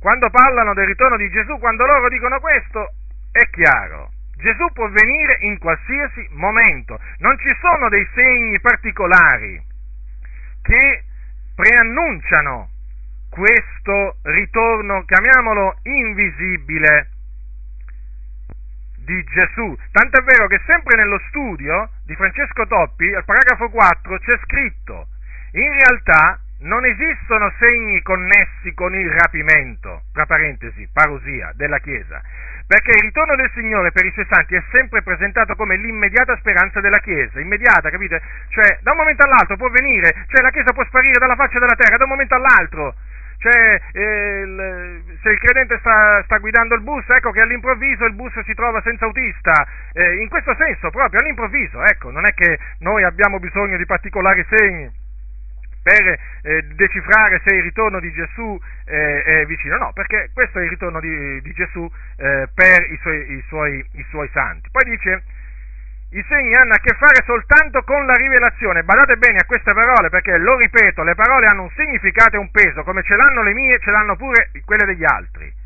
Quando 0.00 0.30
parlano 0.30 0.74
del 0.74 0.86
ritorno 0.86 1.16
di 1.16 1.28
Gesù, 1.28 1.58
quando 1.58 1.86
loro 1.86 2.08
dicono 2.08 2.38
questo, 2.40 2.92
è 3.32 3.48
chiaro. 3.50 4.10
Gesù 4.42 4.66
può 4.72 4.88
venire 4.88 5.38
in 5.40 5.58
qualsiasi 5.58 6.26
momento. 6.32 6.98
Non 7.18 7.38
ci 7.38 7.54
sono 7.60 7.88
dei 7.88 8.06
segni 8.12 8.60
particolari 8.60 9.62
che 10.62 11.04
preannunciano 11.54 12.68
questo 13.30 14.18
ritorno, 14.22 15.04
chiamiamolo 15.04 15.78
invisibile, 15.82 17.08
di 19.04 19.24
Gesù. 19.24 19.76
Tant'è 19.90 20.22
vero 20.22 20.46
che 20.48 20.60
sempre 20.66 20.96
nello 20.96 21.20
studio 21.28 21.90
di 22.04 22.14
Francesco 22.14 22.66
Toppi, 22.66 23.12
al 23.14 23.24
paragrafo 23.24 23.68
4, 23.68 24.18
c'è 24.18 24.38
scritto, 24.44 25.06
in 25.52 25.72
realtà 25.72 26.40
non 26.60 26.84
esistono 26.84 27.52
segni 27.58 28.02
connessi 28.02 28.72
con 28.74 28.94
il 28.94 29.10
rapimento, 29.10 30.02
tra 30.12 30.26
parentesi, 30.26 30.88
parusia, 30.92 31.52
della 31.54 31.78
Chiesa, 31.78 32.22
perché 32.72 32.96
il 32.96 33.02
ritorno 33.02 33.36
del 33.36 33.50
Signore 33.52 33.92
per 33.92 34.06
i 34.06 34.12
suoi 34.12 34.24
santi 34.30 34.54
è 34.54 34.62
sempre 34.70 35.02
presentato 35.02 35.54
come 35.56 35.76
l'immediata 35.76 36.34
speranza 36.38 36.80
della 36.80 37.00
Chiesa, 37.00 37.38
immediata, 37.38 37.90
capite? 37.90 38.22
Cioè, 38.48 38.78
da 38.80 38.92
un 38.92 38.96
momento 38.96 39.22
all'altro 39.26 39.58
può 39.58 39.68
venire, 39.68 40.24
cioè 40.28 40.40
la 40.40 40.48
Chiesa 40.48 40.72
può 40.72 40.82
sparire 40.86 41.18
dalla 41.18 41.36
faccia 41.36 41.58
della 41.58 41.76
terra, 41.76 41.98
da 41.98 42.04
un 42.04 42.10
momento 42.16 42.34
all'altro, 42.34 42.94
cioè, 43.36 43.78
eh, 43.92 44.40
il, 44.40 45.18
se 45.20 45.28
il 45.28 45.38
credente 45.38 45.76
sta, 45.80 46.22
sta, 46.24 46.38
guidando 46.38 46.74
il 46.74 46.80
bus, 46.80 47.04
ecco 47.10 47.30
che 47.30 47.42
all'improvviso 47.42 48.06
il 48.06 48.14
bus 48.14 48.40
si 48.40 48.54
trova 48.54 48.80
senza 48.80 49.04
autista, 49.04 49.66
eh, 49.92 50.22
in 50.22 50.30
questo 50.30 50.54
senso 50.56 50.88
proprio, 50.88 51.20
all'improvviso, 51.20 51.84
ecco, 51.84 52.10
non 52.10 52.24
è 52.24 52.32
che 52.32 52.58
noi 52.78 53.04
abbiamo 53.04 53.38
bisogno 53.38 53.76
di 53.76 53.84
particolari 53.84 54.46
segni 54.48 55.01
per 55.82 56.18
eh, 56.42 56.62
decifrare 56.74 57.40
se 57.44 57.54
il 57.54 57.62
ritorno 57.62 57.98
di 58.00 58.12
Gesù 58.12 58.58
eh, 58.86 59.22
è 59.22 59.46
vicino, 59.46 59.76
no, 59.76 59.92
perché 59.92 60.30
questo 60.32 60.58
è 60.58 60.62
il 60.62 60.70
ritorno 60.70 61.00
di, 61.00 61.40
di 61.42 61.52
Gesù 61.52 61.90
eh, 62.16 62.48
per 62.54 62.90
i 62.90 62.98
suoi, 63.00 63.32
i, 63.32 63.44
suoi, 63.48 63.84
i 63.94 64.06
suoi 64.08 64.28
santi. 64.32 64.68
Poi 64.70 64.84
dice, 64.84 65.22
i 66.10 66.24
segni 66.28 66.54
hanno 66.54 66.72
a 66.74 66.78
che 66.78 66.94
fare 66.94 67.22
soltanto 67.24 67.82
con 67.82 68.04
la 68.06 68.14
rivelazione. 68.14 68.82
Badate 68.84 69.16
bene 69.16 69.38
a 69.38 69.46
queste 69.46 69.72
parole 69.72 70.08
perché, 70.10 70.36
lo 70.38 70.56
ripeto, 70.56 71.02
le 71.02 71.14
parole 71.14 71.46
hanno 71.46 71.62
un 71.62 71.70
significato 71.70 72.36
e 72.36 72.38
un 72.38 72.50
peso, 72.50 72.82
come 72.82 73.02
ce 73.02 73.16
l'hanno 73.16 73.42
le 73.42 73.54
mie, 73.54 73.78
ce 73.80 73.90
l'hanno 73.90 74.16
pure 74.16 74.50
quelle 74.64 74.84
degli 74.84 75.04
altri. 75.04 75.61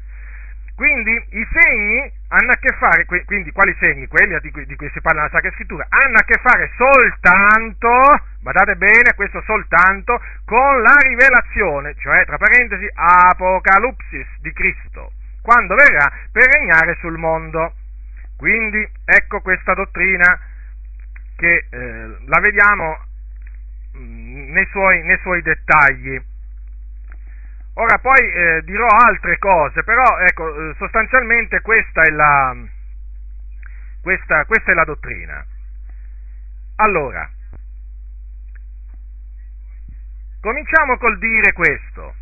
Quindi 0.77 1.11
i 1.31 1.49
segni 1.51 2.13
hanno 2.29 2.51
a 2.51 2.57
che 2.61 2.71
fare, 2.77 3.07
quindi 3.25 3.51
quali 3.51 3.75
segni? 3.79 4.07
Quelli 4.09 4.39
di 4.41 4.51
cui, 4.51 4.67
di 4.67 4.77
cui 4.77 4.91
si 4.93 5.01
parla 5.01 5.23
nella 5.23 5.33
Sacra 5.33 5.51
Scrittura, 5.53 5.87
hanno 5.89 6.19
a 6.19 6.23
che 6.23 6.39
fare 6.43 6.71
soltanto, 6.77 7.89
badate 8.43 8.77
bene, 8.77 9.15
questo 9.15 9.41
soltanto, 9.47 10.21
con 10.45 10.83
la 10.83 10.95
rivelazione, 11.01 11.95
cioè 11.97 12.27
tra 12.27 12.37
parentesi, 12.37 12.87
Apocalipsis 12.93 14.27
di 14.43 14.53
Cristo, 14.53 15.13
quando 15.41 15.75
verrà 15.75 16.13
per 16.31 16.45
regnare 16.45 16.95
sul 17.01 17.17
mondo. 17.17 17.73
Quindi 18.37 18.87
ecco 19.07 19.41
questa 19.41 19.73
dottrina 19.73 20.39
che 21.37 21.69
eh, 21.71 22.17
la 22.27 22.41
vediamo 22.41 22.99
mm, 23.97 24.53
nei, 24.53 24.67
suoi, 24.71 25.03
nei, 25.05 25.19
suoi, 25.23 25.41
dettagli. 25.41 26.21
Ora 27.79 27.99
poi 27.99 28.33
eh, 28.33 28.63
dirò 28.65 28.87
altre 28.87 29.37
cose, 29.37 29.85
però 29.85 30.19
ecco, 30.21 30.71
eh, 30.71 30.75
sostanzialmente 30.79 31.61
questa 31.61 32.05
è, 32.05 32.11
la, 32.11 32.57
questa, 34.01 34.47
questa 34.47 34.71
è 34.71 34.75
la 34.75 34.85
dottrina. 34.85 35.45
Allora, 36.77 37.31
cominciamo 40.41 40.97
col 40.97 41.19
dire 41.19 41.53
questo, 41.53 42.15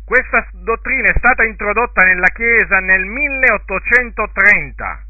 Questa 0.05 0.49
dottrina 0.53 1.11
è 1.11 1.15
stata 1.19 1.45
introdotta 1.45 2.07
nella 2.07 2.29
Chiesa 2.29 2.79
nel 2.79 3.05
1830. 3.05 5.05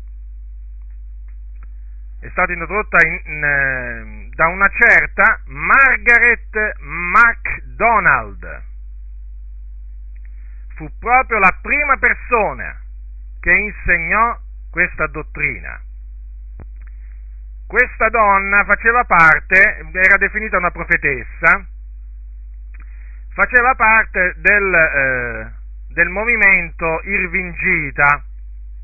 È 2.20 2.28
stata 2.30 2.52
introdotta 2.52 3.06
in, 3.06 3.20
in, 3.24 4.30
da 4.34 4.46
una 4.48 4.68
certa 4.70 5.40
Margaret 5.44 6.78
MacDonald 6.80 8.74
fu 10.76 10.90
proprio 10.98 11.38
la 11.38 11.56
prima 11.60 11.96
persona 11.96 12.78
che 13.40 13.52
insegnò 13.52 14.38
questa 14.70 15.06
dottrina. 15.06 15.80
Questa 17.66 18.08
donna 18.10 18.64
faceva 18.64 19.02
parte, 19.04 19.88
era 19.92 20.16
definita 20.18 20.56
una 20.56 20.70
profetessa, 20.70 21.66
faceva 23.34 23.74
parte 23.74 24.34
del, 24.38 24.74
eh, 24.74 25.52
del 25.88 26.08
movimento 26.08 27.00
Irvingita, 27.02 28.22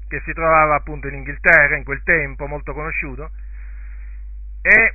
che 0.08 0.20
si 0.24 0.32
trovava 0.32 0.74
appunto 0.74 1.06
in 1.06 1.14
Inghilterra 1.14 1.76
in 1.76 1.84
quel 1.84 2.02
tempo, 2.02 2.48
molto 2.48 2.72
conosciuto, 2.72 3.30
e 4.62 4.94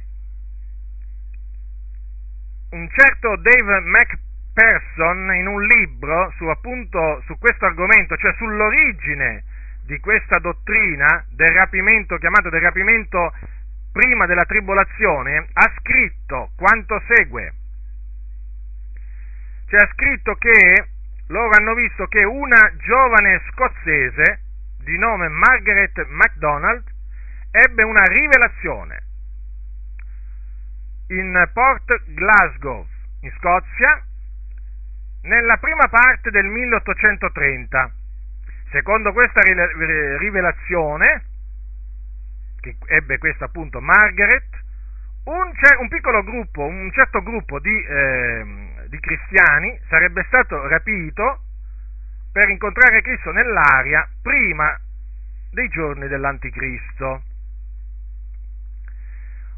un 2.72 2.90
certo 2.90 3.38
Dave 3.38 3.80
MacPherson 3.80 5.34
in 5.36 5.48
un 5.48 5.66
libro 5.66 6.34
su, 6.36 6.44
appunto, 6.48 7.24
su 7.26 7.38
questo 7.38 7.66
argomento, 7.66 8.18
cioè 8.18 8.34
sull'origine 8.36 9.44
di 9.86 9.98
questa 10.02 10.40
dottrina 10.40 11.26
del 11.30 11.54
rapimento, 11.54 12.18
chiamato 12.18 12.50
del 12.50 12.60
rapimento 12.62 13.34
prima 13.98 14.28
della 14.28 14.46
tribolazione, 14.46 15.48
ha 15.54 15.74
scritto 15.80 16.52
quanto 16.56 17.02
segue. 17.08 17.54
Cioè 19.68 19.82
ha 19.82 19.90
scritto 19.94 20.36
che 20.36 20.88
loro 21.30 21.50
hanno 21.58 21.74
visto 21.74 22.06
che 22.06 22.24
una 22.24 22.72
giovane 22.78 23.42
scozzese 23.52 24.42
di 24.84 24.98
nome 25.00 25.28
Margaret 25.30 26.06
MacDonald 26.10 26.84
ebbe 27.50 27.84
una 27.84 28.04
rivelazione 28.04 29.04
in 31.08 31.50
Port 31.54 32.04
Glasgow, 32.14 32.86
in 33.22 33.32
Scozia, 33.40 34.04
nella 35.24 35.58
prima 35.58 35.88
parte 35.88 36.30
del 36.30 36.46
1830. 36.46 37.92
Secondo 38.70 39.12
questa 39.12 39.40
rivelazione, 40.20 41.24
ebbe 42.88 43.18
questa 43.18 43.46
appunto 43.46 43.80
Margaret, 43.80 44.48
un, 45.26 45.52
un 45.80 45.88
piccolo 45.90 46.24
gruppo, 46.24 46.64
un 46.64 46.90
certo 46.92 47.22
gruppo 47.22 47.60
di, 47.60 47.84
eh, 47.84 48.46
di 48.88 49.00
cristiani 49.00 49.80
sarebbe 49.90 50.24
stato 50.28 50.68
rapito 50.68 51.42
per 52.32 52.50
incontrare 52.50 53.02
Cristo 53.02 53.32
nell'aria 53.32 54.08
prima 54.22 54.80
dei 55.52 55.68
giorni 55.70 56.08
dell'Anticristo. 56.08 57.24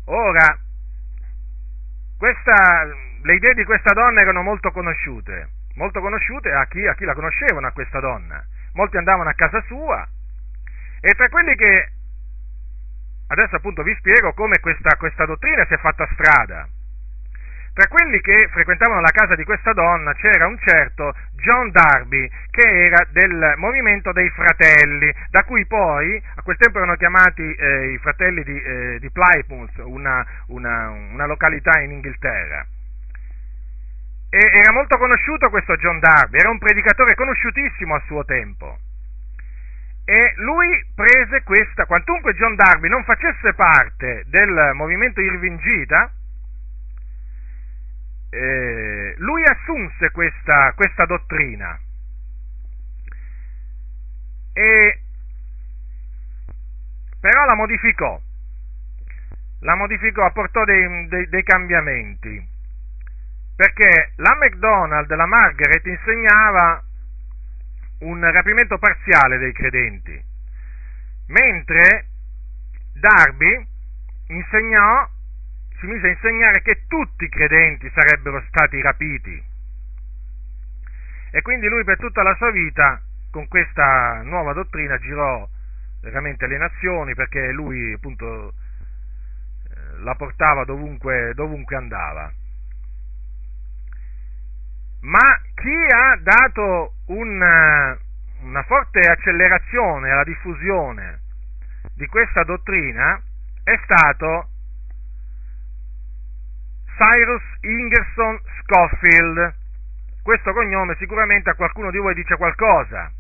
Ora, 0.06 0.58
questa, 2.18 2.86
le 3.22 3.36
idee 3.36 3.54
di 3.54 3.64
questa 3.64 3.94
donna 3.94 4.22
erano 4.22 4.42
molto 4.42 4.72
conosciute, 4.72 5.50
molto 5.76 6.00
conosciute 6.00 6.52
a 6.52 6.66
chi, 6.66 6.86
a 6.88 6.96
chi 6.96 7.06
la 7.06 7.14
conoscevano, 7.14 7.68
a 7.68 7.72
questa 7.72 8.00
donna. 8.00 8.44
Molti 8.74 8.98
andavano 8.98 9.30
a 9.30 9.34
casa 9.34 9.62
sua 9.68 10.08
e 11.02 11.14
tra 11.14 11.30
quelli 11.30 11.56
che 11.56 11.90
adesso 13.30 13.56
appunto 13.56 13.82
vi 13.84 13.96
spiego 13.96 14.34
come 14.34 14.60
questa, 14.60 14.96
questa 14.98 15.26
dottrina 15.26 15.66
si 15.66 15.74
è 15.74 15.78
fatta 15.78 16.08
strada. 16.14 16.68
Tra 17.74 17.88
quelli 17.88 18.20
che 18.20 18.50
frequentavano 18.52 19.00
la 19.00 19.12
casa 19.12 19.36
di 19.36 19.44
questa 19.46 19.72
donna 19.72 20.14
c'era 20.14 20.48
un 20.48 20.58
certo 20.60 21.16
John 21.36 21.72
Darby, 21.72 22.30
che 22.50 22.86
era 22.86 23.06
del 23.12 23.54
movimento 23.58 24.12
dei 24.12 24.30
fratelli, 24.32 25.14
da 25.30 25.44
cui 25.44 25.66
poi 25.66 26.22
a 26.36 26.42
quel 26.42 26.58
tempo 26.58 26.80
erano 26.80 26.96
chiamati 26.96 27.42
eh, 27.42 27.92
i 27.94 27.98
fratelli 28.00 28.44
di, 28.44 28.62
eh, 28.62 28.98
di 29.00 29.10
Plymouth, 29.12 29.78
una, 29.78 30.26
una, 30.48 30.90
una 30.90 31.26
località 31.26 31.80
in 31.80 31.92
Inghilterra. 31.92 32.66
E 34.32 34.38
era 34.38 34.74
molto 34.74 34.98
conosciuto 34.98 35.50
questo 35.50 35.76
John 35.78 36.00
Darby, 36.00 36.38
era 36.38 36.50
un 36.50 36.60
predicatore 36.60 37.16
conosciutissimo 37.16 37.96
a 37.96 38.02
suo 38.06 38.26
tempo. 38.26 38.78
E 40.10 40.34
lui 40.38 40.92
prese 40.96 41.44
questa, 41.44 41.86
quantunque 41.86 42.34
John 42.34 42.56
Darby 42.56 42.90
non 42.90 43.04
facesse 43.04 43.54
parte 43.54 44.24
del 44.26 44.72
movimento 44.74 45.22
irvingita, 45.22 46.12
eh, 48.32 49.14
lui 49.18 49.44
assunse 49.44 50.10
questa, 50.10 50.74
questa 50.76 51.06
dottrina. 51.06 51.80
E 54.54 55.00
però 57.22 57.46
la 57.46 57.54
modificò, 57.54 58.20
la 59.60 59.76
modificò, 59.76 60.26
apportò 60.26 60.64
dei, 60.64 61.08
dei, 61.08 61.30
dei 61.30 61.44
cambiamenti, 61.44 62.48
perché 63.56 64.14
la 64.16 64.36
McDonald, 64.40 65.14
la 65.14 65.28
Margaret, 65.28 65.86
insegnava 65.86 66.84
un 68.00 68.32
rapimento 68.32 68.78
parziale 68.78 69.38
dei 69.38 69.52
credenti, 69.52 70.24
mentre 71.28 72.06
Darby 72.94 73.68
insegnò 74.28 75.10
si 75.80 75.86
mise 75.86 76.08
a 76.08 76.12
insegnare 76.12 76.62
che 76.62 76.84
tutti 76.88 77.24
i 77.24 77.30
credenti 77.30 77.90
sarebbero 77.94 78.44
stati 78.50 78.82
rapiti. 78.82 79.44
E 81.32 81.42
quindi 81.42 81.68
lui 81.68 81.84
per 81.84 81.98
tutta 81.98 82.22
la 82.22 82.36
sua 82.36 82.52
vita 82.52 83.02
con 83.32 83.48
questa 83.48 84.22
nuova 84.24 84.54
dottrina 84.54 84.98
girò 84.98 85.48
veramente 86.02 86.48
le 86.48 86.58
nazioni 86.58 87.14
perché 87.14 87.52
lui 87.52 87.94
appunto 87.94 88.50
eh, 88.50 90.00
la 90.00 90.16
portava 90.16 90.66
dovunque, 90.66 91.34
dovunque 91.34 91.76
andava. 91.76 92.32
Ma 95.02 95.42
chi 95.56 95.76
ha 95.94 96.18
dato 96.22 96.94
un, 97.08 97.98
una 98.42 98.64
forte 98.64 99.00
accelerazione 99.00 100.12
alla 100.12 100.24
diffusione 100.24 101.22
di 101.96 102.06
questa 102.08 102.44
dottrina 102.44 103.22
è 103.64 103.80
stato 103.84 104.50
Cyrus 106.98 107.44
Ingerson 107.62 108.40
Scofield. 108.62 109.56
Questo 110.22 110.52
cognome 110.52 110.96
sicuramente 111.00 111.50
a 111.50 111.56
qualcuno 111.56 111.92
di 111.92 111.98
voi 111.98 112.14
dice 112.14 112.36
qualcosa. 112.36 113.12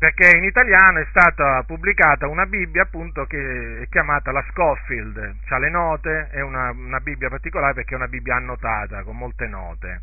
Perché 0.00 0.34
in 0.34 0.44
italiano 0.44 1.00
è 1.00 1.06
stata 1.10 1.62
pubblicata 1.64 2.26
una 2.26 2.46
Bibbia 2.46 2.84
appunto 2.84 3.26
che 3.26 3.82
è 3.82 3.88
chiamata 3.90 4.32
la 4.32 4.42
Scofield, 4.48 5.36
ha 5.46 5.58
le 5.58 5.68
note, 5.68 6.28
è 6.30 6.40
una, 6.40 6.70
una 6.70 7.00
Bibbia 7.00 7.28
particolare 7.28 7.74
perché 7.74 7.92
è 7.92 7.96
una 7.98 8.08
Bibbia 8.08 8.36
annotata 8.36 9.02
con 9.02 9.18
molte 9.18 9.46
note. 9.46 10.00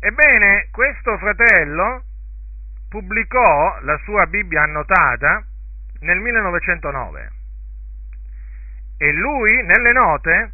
Ebbene, 0.00 0.68
questo 0.70 1.18
fratello 1.18 2.04
pubblicò 2.88 3.78
la 3.82 3.98
sua 4.04 4.24
Bibbia 4.24 4.62
annotata 4.62 5.44
nel 6.00 6.16
1909 6.16 7.30
e 8.96 9.12
lui, 9.12 9.62
nelle 9.64 9.92
note, 9.92 10.52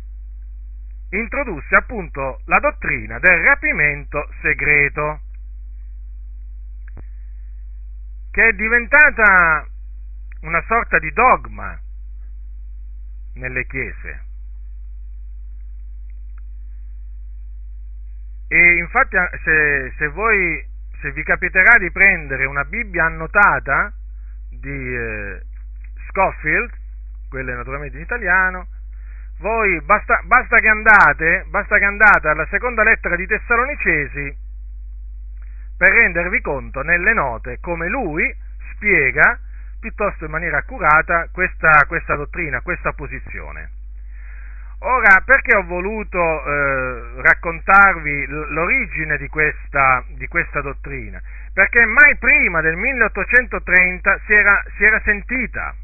introdusse 1.11 1.77
appunto 1.77 2.40
la 2.47 2.59
dottrina 2.59 3.21
del 3.21 3.45
rapimento 3.45 4.29
segreto, 4.40 5.21
che 8.33 8.49
è 8.49 8.53
diventata 8.53 9.66
una 10.40 10.62
sorta 10.66 10.99
di 10.99 11.12
dogma 11.12 11.79
nelle 13.35 13.66
chiese. 13.66 14.25
E 18.49 18.77
infatti 18.79 19.16
se, 19.45 19.92
se, 19.99 20.09
voi, 20.09 20.66
se 21.01 21.12
vi 21.12 21.23
capiterà 21.23 21.79
di 21.79 21.90
prendere 21.90 22.47
una 22.47 22.64
Bibbia 22.64 23.05
annotata 23.05 23.92
di 24.49 24.95
eh, 24.95 25.42
Scofield, 26.09 26.73
quelle 27.29 27.55
naturalmente 27.55 27.97
in 27.97 28.03
italiano. 28.03 28.66
Voi 29.38 29.81
basta, 29.83 30.21
basta, 30.25 30.59
che 30.61 30.68
andate, 30.68 31.45
basta 31.49 31.77
che 31.79 31.85
andate 31.85 32.29
alla 32.29 32.47
seconda 32.47 32.83
lettera 32.83 33.16
di 33.16 33.27
Tessalonicesi 33.27 34.37
per 35.83 35.90
rendervi 35.90 36.40
conto 36.42 36.83
nelle 36.83 37.12
note 37.12 37.59
come 37.59 37.88
lui 37.88 38.33
spiega 38.71 39.37
piuttosto 39.81 40.27
in 40.27 40.31
maniera 40.31 40.59
accurata 40.59 41.27
questa, 41.33 41.87
questa 41.88 42.14
dottrina, 42.14 42.61
questa 42.61 42.92
posizione. 42.92 43.68
Ora, 44.79 45.21
perché 45.25 45.57
ho 45.57 45.64
voluto 45.64 46.18
eh, 46.18 47.23
raccontarvi 47.23 48.27
l'origine 48.29 49.16
di 49.16 49.27
questa, 49.27 50.05
di 50.11 50.29
questa, 50.29 50.61
dottrina? 50.61 51.21
Perché 51.53 51.85
mai 51.85 52.16
prima 52.16 52.61
del 52.61 52.77
1830 52.77 54.21
si 54.25 54.35
era, 54.35 54.62
si 54.77 54.85
era 54.85 55.01
sentita 55.01 55.75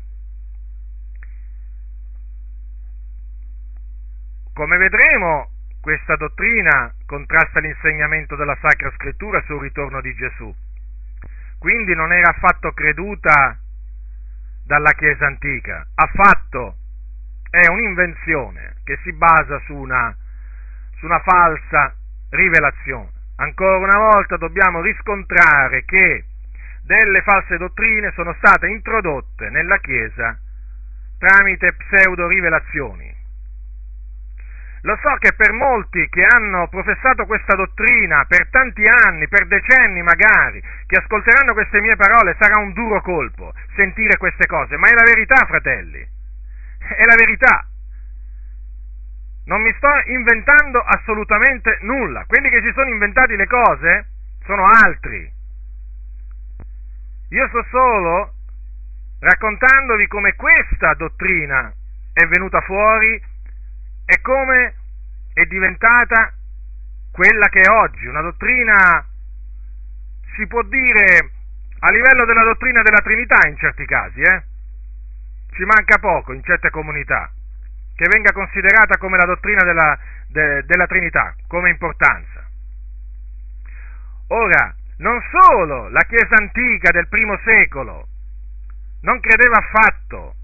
Come 4.54 4.76
vedremo, 4.76 5.50
questa 5.88 6.16
dottrina 6.16 6.92
contrasta 7.06 7.60
l'insegnamento 7.60 8.36
della 8.36 8.58
Sacra 8.60 8.90
Scrittura 8.90 9.42
sul 9.46 9.62
ritorno 9.62 10.02
di 10.02 10.14
Gesù. 10.16 10.54
Quindi 11.58 11.94
non 11.94 12.12
era 12.12 12.28
affatto 12.28 12.72
creduta 12.72 13.56
dalla 14.66 14.92
Chiesa 14.92 15.24
antica, 15.24 15.86
affatto 15.94 16.76
è 17.48 17.66
un'invenzione 17.68 18.74
che 18.84 18.98
si 19.02 19.14
basa 19.14 19.58
su 19.64 19.76
una, 19.76 20.14
su 20.98 21.06
una 21.06 21.20
falsa 21.20 21.94
rivelazione. 22.32 23.08
ancora 23.36 23.78
una 23.78 23.96
volta 23.96 24.36
dobbiamo 24.36 24.82
riscontrare 24.82 25.86
che 25.86 26.24
delle 26.82 27.22
false 27.22 27.56
dottrine 27.56 28.12
sono 28.12 28.34
state 28.34 28.68
introdotte 28.68 29.48
nella 29.48 29.78
Chiesa 29.78 30.38
tramite 31.16 31.72
pseudo 31.78 32.28
rivelazioni. 32.28 33.17
Lo 34.88 34.96
so 35.02 35.16
che 35.18 35.34
per 35.34 35.52
molti 35.52 36.08
che 36.08 36.24
hanno 36.24 36.66
professato 36.68 37.26
questa 37.26 37.54
dottrina 37.54 38.24
per 38.24 38.48
tanti 38.48 38.88
anni, 38.88 39.28
per 39.28 39.46
decenni 39.46 40.00
magari, 40.00 40.62
che 40.86 40.96
ascolteranno 40.96 41.52
queste 41.52 41.78
mie 41.82 41.94
parole, 41.94 42.34
sarà 42.40 42.58
un 42.58 42.72
duro 42.72 43.02
colpo 43.02 43.52
sentire 43.76 44.16
queste 44.16 44.46
cose, 44.46 44.78
ma 44.78 44.88
è 44.88 44.94
la 44.94 45.04
verità, 45.04 45.44
fratelli, 45.44 46.00
è 46.00 47.04
la 47.04 47.16
verità. 47.16 47.66
Non 49.44 49.60
mi 49.60 49.74
sto 49.76 49.90
inventando 50.06 50.80
assolutamente 50.80 51.80
nulla, 51.82 52.24
quelli 52.26 52.48
che 52.48 52.62
si 52.62 52.72
sono 52.72 52.88
inventati 52.88 53.36
le 53.36 53.46
cose 53.46 54.06
sono 54.46 54.64
altri. 54.64 55.30
Io 57.28 57.48
sto 57.48 57.62
solo 57.68 58.32
raccontandovi 59.20 60.06
come 60.06 60.34
questa 60.34 60.94
dottrina 60.94 61.70
è 62.14 62.24
venuta 62.24 62.62
fuori 62.62 63.22
e 64.06 64.20
come 64.22 64.76
è 65.38 65.46
diventata 65.46 66.32
quella 67.12 67.46
che 67.48 67.60
è 67.60 67.70
oggi, 67.70 68.06
una 68.06 68.22
dottrina, 68.22 69.06
si 70.34 70.46
può 70.48 70.62
dire, 70.62 71.30
a 71.78 71.90
livello 71.90 72.24
della 72.24 72.42
dottrina 72.42 72.82
della 72.82 73.00
Trinità 73.02 73.46
in 73.46 73.56
certi 73.56 73.86
casi, 73.86 74.20
eh? 74.20 74.42
Ci 75.52 75.62
manca 75.62 75.98
poco 75.98 76.32
in 76.32 76.42
certe 76.42 76.70
comunità 76.70 77.30
che 77.94 78.06
venga 78.10 78.32
considerata 78.32 78.96
come 78.98 79.16
la 79.16 79.24
dottrina 79.26 79.62
della, 79.62 79.98
de, 80.28 80.64
della 80.64 80.86
Trinità, 80.86 81.34
come 81.46 81.70
importanza. 81.70 82.46
Ora, 84.28 84.74
non 84.98 85.20
solo 85.30 85.88
la 85.88 86.04
Chiesa 86.06 86.34
antica 86.36 86.90
del 86.90 87.08
primo 87.08 87.38
secolo 87.44 88.06
non 89.02 89.20
credeva 89.20 89.58
affatto 89.58 90.34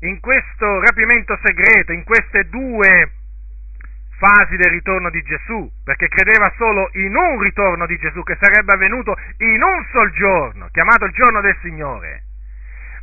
in 0.00 0.20
questo 0.20 0.80
rapimento 0.80 1.38
segreto, 1.42 1.92
in 1.92 2.04
queste 2.04 2.48
due 2.48 3.10
fasi 4.18 4.56
del 4.56 4.70
ritorno 4.70 5.10
di 5.10 5.22
Gesù, 5.22 5.70
perché 5.84 6.08
credeva 6.08 6.52
solo 6.56 6.90
in 6.94 7.14
un 7.14 7.40
ritorno 7.40 7.86
di 7.86 7.96
Gesù 7.98 8.22
che 8.22 8.36
sarebbe 8.40 8.72
avvenuto 8.72 9.16
in 9.38 9.62
un 9.62 9.86
sol 9.92 10.10
giorno, 10.12 10.68
chiamato 10.72 11.04
il 11.04 11.12
giorno 11.12 11.40
del 11.40 11.56
Signore. 11.62 12.22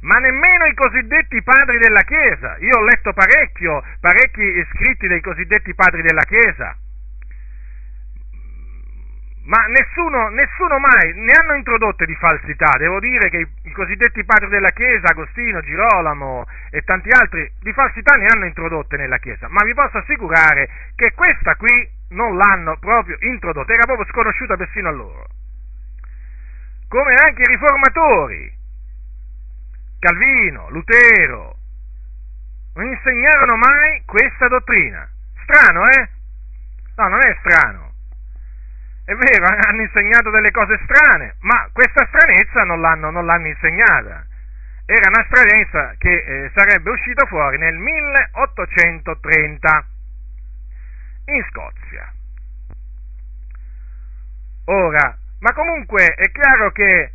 Ma 0.01 0.17
nemmeno 0.17 0.65
i 0.65 0.73
cosiddetti 0.73 1.41
padri 1.43 1.77
della 1.77 2.01
Chiesa, 2.01 2.57
io 2.59 2.77
ho 2.77 2.83
letto 2.83 3.13
parecchio, 3.13 3.81
parecchi 4.01 4.65
scritti 4.73 5.07
dei 5.07 5.21
cosiddetti 5.21 5.73
padri 5.75 6.01
della 6.01 6.23
Chiesa, 6.23 6.75
ma 9.45 9.65
nessuno, 9.67 10.29
nessuno, 10.29 10.79
mai 10.79 11.13
ne 11.15 11.31
hanno 11.33 11.55
introdotte 11.55 12.05
di 12.05 12.15
falsità. 12.15 12.77
Devo 12.77 12.99
dire 12.99 13.29
che 13.29 13.37
i, 13.37 13.47
i, 13.63 13.71
cosiddetti 13.71 14.23
padri 14.23 14.47
della 14.47 14.69
Chiesa, 14.69 15.07
Agostino, 15.07 15.59
Girolamo 15.61 16.45
e 16.69 16.81
tanti 16.83 17.09
altri, 17.09 17.51
di 17.59 17.73
falsità 17.73 18.15
ne 18.15 18.27
hanno 18.27 18.45
introdotte 18.45 18.95
nella 18.95 19.17
Chiesa, 19.17 19.47
ma 19.49 19.63
vi 19.65 19.73
posso 19.73 19.97
assicurare 19.97 20.69
che 20.95 21.11
questa 21.13 21.55
qui 21.55 21.89
non 22.09 22.37
l'hanno 22.37 22.77
proprio 22.77 23.17
introdotta, 23.19 23.73
era 23.73 23.85
proprio 23.85 24.07
sconosciuta 24.07 24.55
persino 24.55 24.87
a 24.87 24.91
loro. 24.91 25.27
Come 26.87 27.13
anche 27.13 27.41
i 27.41 27.47
riformatori, 27.47 28.53
Calvino, 29.99 30.69
Lutero, 30.69 31.55
non 32.75 32.85
insegnarono 32.85 33.57
mai 33.57 34.03
questa 34.05 34.47
dottrina. 34.47 35.09
Strano, 35.43 35.89
eh? 35.89 36.09
No, 36.95 37.07
non 37.09 37.19
è 37.19 37.35
strano 37.41 37.92
è 39.05 39.13
vero, 39.15 39.45
hanno 39.45 39.81
insegnato 39.81 40.29
delle 40.29 40.51
cose 40.51 40.79
strane, 40.85 41.35
ma 41.41 41.67
questa 41.73 42.07
stranezza 42.07 42.63
non 42.63 42.79
l'hanno, 42.79 43.11
non 43.11 43.25
l'hanno 43.25 43.47
insegnata. 43.47 44.25
Era 44.85 45.09
una 45.09 45.25
stranezza 45.25 45.95
che 45.97 46.13
eh, 46.13 46.49
sarebbe 46.55 46.89
uscita 46.89 47.25
fuori 47.25 47.57
nel 47.57 47.75
1830 47.75 49.85
in 51.25 51.43
Scozia. 51.49 52.13
Ora, 54.65 55.17
ma 55.39 55.51
comunque 55.51 56.13
è 56.13 56.31
chiaro 56.31 56.71
che 56.71 57.11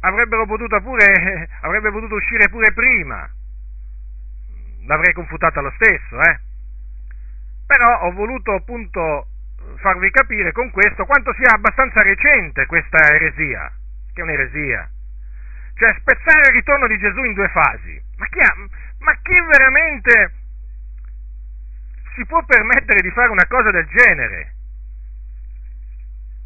avrebbero 0.00 0.46
potuto 0.46 0.80
pure, 0.80 1.50
avrebbe 1.60 1.90
potuto 1.90 2.14
uscire 2.14 2.48
pure 2.48 2.72
prima. 2.72 3.28
L'avrei 4.86 5.12
confutata 5.12 5.60
lo 5.60 5.70
stesso, 5.76 6.18
eh. 6.20 6.40
Però 7.66 8.00
ho 8.02 8.12
voluto 8.12 8.54
appunto 8.54 9.26
farvi 9.76 10.10
capire 10.10 10.52
con 10.52 10.70
questo 10.70 11.04
quanto 11.04 11.32
sia 11.34 11.54
abbastanza 11.54 12.02
recente 12.02 12.66
questa 12.66 12.98
eresia, 13.14 13.70
che 14.12 14.20
è 14.20 14.24
un'eresia. 14.24 14.90
Cioè 15.74 15.94
spezzare 15.98 16.48
il 16.48 16.54
ritorno 16.54 16.86
di 16.86 16.98
Gesù 16.98 17.22
in 17.22 17.34
due 17.34 17.48
fasi. 17.48 18.00
Ma 18.16 18.26
chi, 18.26 18.40
ha, 18.40 18.54
ma 19.00 19.12
chi 19.22 19.40
veramente 19.40 20.32
si 22.14 22.24
può 22.24 22.42
permettere 22.44 23.02
di 23.02 23.10
fare 23.10 23.28
una 23.28 23.46
cosa 23.46 23.70
del 23.70 23.86
genere? 23.86 24.54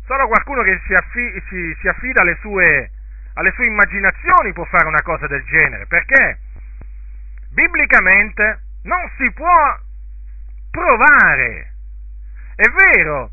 Solo 0.05 0.27
qualcuno 0.27 0.63
che 0.63 0.81
si, 0.87 0.95
affi, 0.95 1.43
si, 1.49 1.77
si 1.81 1.87
affida 1.87 2.23
alle 2.23 2.37
sue, 2.41 2.91
alle 3.35 3.53
sue 3.53 3.67
immaginazioni 3.67 4.53
può 4.53 4.65
fare 4.65 4.89
una 4.89 5.03
cosa 5.03 5.29
del 5.29 5.45
genere, 5.45 5.87
perché 5.87 6.41
biblicamente 7.53 8.63
non 8.83 9.09
si 9.17 9.31
può 9.33 9.79
provare 10.73 11.75
è 12.61 12.69
vero, 12.69 13.31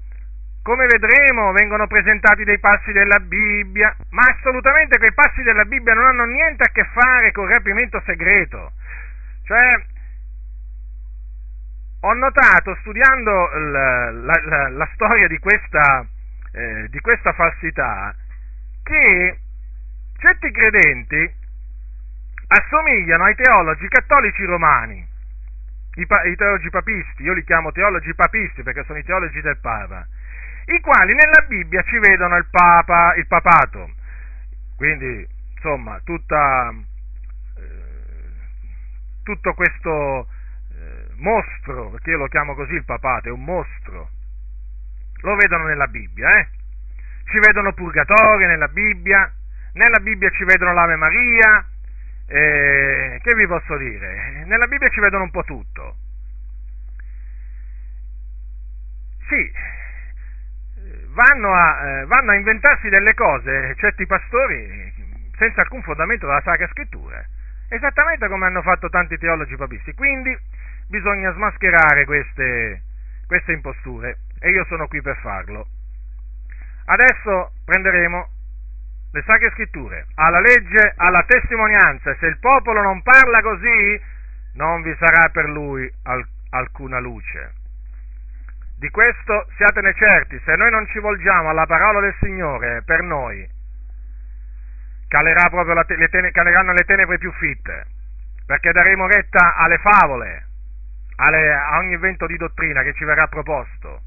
come 0.64 0.86
vedremo 0.86 1.52
vengono 1.52 1.86
presentati 1.86 2.46
dei 2.46 2.60
passi 2.60 2.94
della 2.94 3.20
Bibbia, 3.20 3.94
ma 4.12 4.22
assolutamente 4.22 4.98
quei 4.98 5.14
passi 5.14 5.44
della 5.44 5.66
Bibbia 5.66 5.94
non 5.94 6.06
hanno 6.06 6.24
niente 6.24 6.64
a 6.64 6.72
che 6.72 6.86
fare 6.94 7.34
con 7.34 7.44
il 7.44 7.52
rapimento 7.52 8.02
segreto. 8.06 8.72
Cioè, 9.44 9.86
ho 12.00 12.14
notato, 12.14 12.78
studiando 12.80 13.50
la, 13.70 14.12
la, 14.12 14.42
la, 14.46 14.70
la 14.70 14.90
storia 14.94 15.28
di 15.28 15.40
questa, 15.40 16.06
eh, 16.54 16.88
di 16.88 17.00
questa 17.02 17.34
falsità, 17.34 18.16
che 18.82 19.40
certi 20.20 20.52
credenti 20.52 21.34
assomigliano 22.48 23.26
ai 23.26 23.36
teologi 23.36 23.90
cattolici 23.90 24.46
romani 24.46 25.16
i, 25.98 26.06
pa- 26.06 26.24
i 26.24 26.36
teologi 26.36 26.70
papisti, 26.70 27.24
io 27.24 27.34
li 27.34 27.44
chiamo 27.44 27.72
teologi 27.72 28.14
papisti 28.14 28.64
perché 28.64 28.84
sono 28.86 29.00
i 29.00 29.04
teologi 29.04 29.42
del 29.42 29.58
Papa, 29.58 30.06
i 30.66 30.80
quali 30.80 31.14
nella 31.14 31.46
Bibbia 31.48 31.82
ci 31.84 31.98
vedono 31.98 32.38
il 32.38 32.46
Papa, 32.50 33.16
il 33.16 33.26
papato, 33.26 33.90
quindi 34.76 35.28
insomma 35.56 36.00
tutta, 36.04 36.72
eh, 37.58 38.32
tutto 39.24 39.54
questo 39.56 40.28
eh, 40.74 41.08
mostro, 41.16 41.90
perché 41.90 42.12
io 42.12 42.18
lo 42.18 42.28
chiamo 42.28 42.54
così 42.54 42.74
il 42.74 42.86
papato, 42.86 43.30
è 43.30 43.32
un 43.32 43.44
mostro, 43.44 44.10
lo 45.22 45.36
vedono 45.36 45.66
nella 45.66 45.88
Bibbia, 45.88 46.40
eh? 46.40 46.48
ci 47.26 47.40
vedono 47.40 47.74
purgatorio 47.74 48.48
nella 48.48 48.68
Bibbia, 48.68 49.34
nella 49.74 50.00
Bibbia 50.00 50.30
ci 50.30 50.44
vedono 50.44 50.74
l'Ave 50.74 50.96
Maria, 50.96 51.66
eh, 52.28 53.20
che 53.22 53.36
vi 53.36 53.48
posso 53.48 53.78
dire? 53.78 54.44
Nella 54.46 54.68
Bibbia 54.68 54.90
ci 54.90 55.00
vedono 55.00 55.24
un 55.24 55.32
po' 55.32 55.44
tutto. 55.44 55.96
Sì, 59.28 59.52
vanno 61.14 61.54
a, 61.54 62.02
eh, 62.02 62.06
vanno 62.06 62.32
a 62.32 62.36
inventarsi 62.36 62.90
delle 62.90 63.14
cose 63.14 63.76
certi 63.78 64.06
pastori 64.06 64.94
senza 65.38 65.62
alcun 65.62 65.82
fondamento 65.82 66.26
della 66.26 66.42
Sacra 66.42 66.68
Scrittura, 66.68 67.24
esattamente 67.70 68.28
come 68.28 68.46
hanno 68.46 68.62
fatto 68.62 68.90
tanti 68.90 69.18
teologi 69.18 69.56
papisti. 69.56 69.94
Quindi 69.94 70.36
bisogna 70.88 71.32
smascherare 71.34 72.06
queste, 72.06 72.82
queste 73.26 73.52
imposture 73.54 74.20
e 74.40 74.50
io 74.50 74.66
sono 74.66 74.88
qui 74.88 75.02
per 75.02 75.18
farlo. 75.18 75.68
Adesso 76.86 77.52
prenderemo 77.66 78.30
le 79.12 79.24
sacre 79.26 79.52
scritture, 79.52 80.06
alla 80.16 80.40
legge, 80.40 80.94
alla 80.98 81.24
testimonianza, 81.24 82.16
se 82.20 82.28
il 82.28 82.40
popolo 82.40 82.82
non 82.82 83.02
parla 83.02 83.42
così, 83.42 84.02
non 84.54 84.82
vi 84.82 84.96
sarà 85.00 85.30
per 85.30 85.50
lui 85.50 85.92
al- 86.04 86.28
alcuna 86.52 87.00
luce. 87.00 87.54
Di 88.78 88.90
questo 88.90 89.48
siatene 89.56 89.94
certi, 89.94 90.40
se 90.44 90.56
noi 90.56 90.70
non 90.70 90.88
ci 90.88 91.00
volgiamo 91.00 91.50
alla 91.50 91.66
parola 91.66 92.00
del 92.00 92.16
Signore 92.20 92.84
per 92.84 93.02
noi, 93.02 93.48
te- 95.08 95.96
le 95.96 96.10
tene- 96.10 96.32
caleranno 96.32 96.74
le 96.74 96.84
tenebre 96.84 97.18
più 97.18 97.32
fitte, 97.34 97.86
perché 98.46 98.72
daremo 98.72 99.08
retta 99.08 99.56
alle 99.56 99.78
favole, 99.80 100.46
alle, 101.16 101.54
a 101.54 101.78
ogni 101.80 101.98
vento 101.98 102.28
di 102.28 102.38
dottrina 102.38 102.84
che 102.84 102.94
ci 102.94 103.04
verrà 103.04 103.28
proposto. 103.28 104.02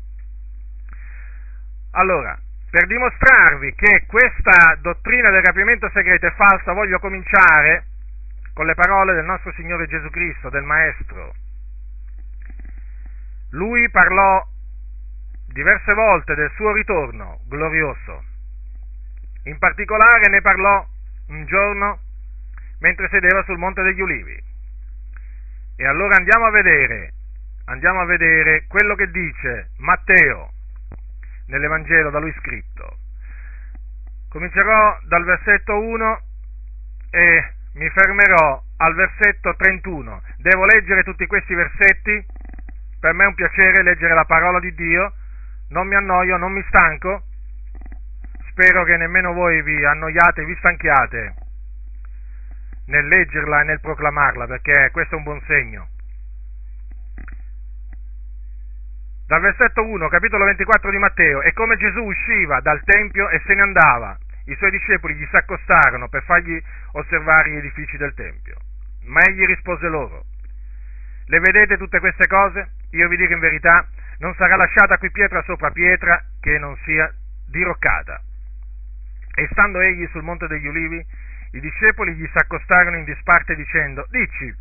Allora, 1.93 2.39
per 2.71 2.87
dimostrarvi 2.87 3.75
che 3.75 4.05
questa 4.07 4.77
dottrina 4.81 5.31
del 5.31 5.43
rapimento 5.43 5.91
segreto 5.93 6.27
è 6.27 6.33
falsa, 6.33 6.73
voglio 6.73 7.01
cominciare 7.01 7.87
con 8.55 8.67
le 8.67 8.75
parole 8.75 9.15
del 9.15 9.25
nostro 9.25 9.53
Signore 9.55 9.89
Gesù 9.89 10.09
Cristo, 10.11 10.51
del 10.51 10.63
Maestro. 10.63 11.35
Lui 13.51 13.91
parlò 13.91 14.47
di 15.47 15.55
diverse 15.55 15.93
volte 15.95 16.37
del 16.37 16.51
suo 16.55 16.73
ritorno 16.73 17.41
glorioso. 17.49 18.23
In 19.45 19.59
particolare 19.59 20.29
ne 20.29 20.41
parlò 20.41 20.87
un 21.29 21.45
giorno 21.47 21.99
mentre 22.79 23.09
sedeva 23.09 23.43
sul 23.45 23.59
Monte 23.59 23.83
degli 23.83 24.01
Ulivi. 24.01 24.41
E 25.77 25.87
allora 25.87 26.15
andiamo 26.17 26.45
a 26.45 26.51
vedere, 26.51 27.13
andiamo 27.65 28.01
a 28.01 28.05
vedere 28.05 28.67
quello 28.69 28.95
che 28.95 29.11
dice 29.11 29.71
Matteo 29.79 30.53
nell'Evangelo 31.51 32.11
da 32.11 32.19
lui 32.19 32.33
scritto. 32.39 32.97
Comincerò 34.31 34.99
dal 35.07 35.25
versetto 35.25 35.77
1 35.77 36.21
e 37.11 37.53
mi 37.75 37.89
fermerò 37.91 38.63
al 38.79 38.95
versetto 38.95 39.55
31. 39.57 40.23
Devo 40.39 40.65
leggere 40.65 41.03
tutti 41.03 41.27
questi 41.27 41.55
versetti, 41.55 42.25
per 42.99 43.13
me 43.13 43.25
è 43.25 43.27
un 43.27 43.35
piacere 43.35 43.83
leggere 43.83 44.15
la 44.15 44.25
parola 44.25 44.61
di 44.61 44.73
Dio, 44.75 45.13
non 45.71 45.87
mi 45.87 45.95
annoio, 45.95 46.37
non 46.37 46.53
mi 46.53 46.65
stanco, 46.69 47.23
spero 48.51 48.85
che 48.85 48.97
nemmeno 48.97 49.33
voi 49.33 49.63
vi 49.63 49.85
annoiate, 49.85 50.45
vi 50.45 50.57
stanchiate 50.57 51.35
nel 52.87 53.07
leggerla 53.07 53.61
e 53.61 53.65
nel 53.65 53.81
proclamarla, 53.81 54.47
perché 54.47 54.91
questo 54.93 55.15
è 55.15 55.19
un 55.19 55.25
buon 55.25 55.41
segno. 55.47 55.89
Dal 59.31 59.41
versetto 59.41 59.87
1, 59.87 60.09
capitolo 60.09 60.45
24 60.45 60.91
di 60.91 60.99
Matteo, 60.99 61.41
e 61.43 61.53
come 61.53 61.77
Gesù 61.77 62.01
usciva 62.01 62.59
dal 62.59 62.83
Tempio 62.83 63.29
e 63.29 63.41
se 63.47 63.55
ne 63.55 63.61
andava, 63.61 64.19
i 64.47 64.57
suoi 64.57 64.73
discepoli 64.73 65.15
gli 65.15 65.25
si 65.25 65.37
accostarono 65.37 66.09
per 66.09 66.25
fargli 66.25 66.61
osservare 66.95 67.51
gli 67.51 67.57
edifici 67.59 67.97
del 67.97 68.13
Tempio. 68.15 68.57
Ma 69.05 69.21
egli 69.21 69.47
rispose 69.47 69.87
loro, 69.87 70.25
le 71.27 71.39
vedete 71.39 71.79
tutte 71.79 72.01
queste 72.01 72.27
cose? 72.27 72.71
Io 72.91 73.07
vi 73.07 73.17
dico 73.17 73.33
in 73.33 73.39
verità, 73.39 73.87
non 74.19 74.35
sarà 74.35 74.57
lasciata 74.57 74.99
qui 74.99 75.13
pietra 75.13 75.41
sopra 75.43 75.71
pietra 75.71 76.21
che 76.41 76.59
non 76.59 76.77
sia 76.83 77.09
diroccata. 77.47 78.21
E 79.33 79.49
stando 79.53 79.79
egli 79.79 80.09
sul 80.11 80.25
monte 80.25 80.49
degli 80.49 80.67
ulivi, 80.67 81.07
i 81.53 81.61
discepoli 81.61 82.17
gli 82.17 82.27
si 82.27 82.37
accostarono 82.37 82.97
in 82.97 83.05
disparte 83.05 83.55
dicendo, 83.55 84.05
dici, 84.11 84.53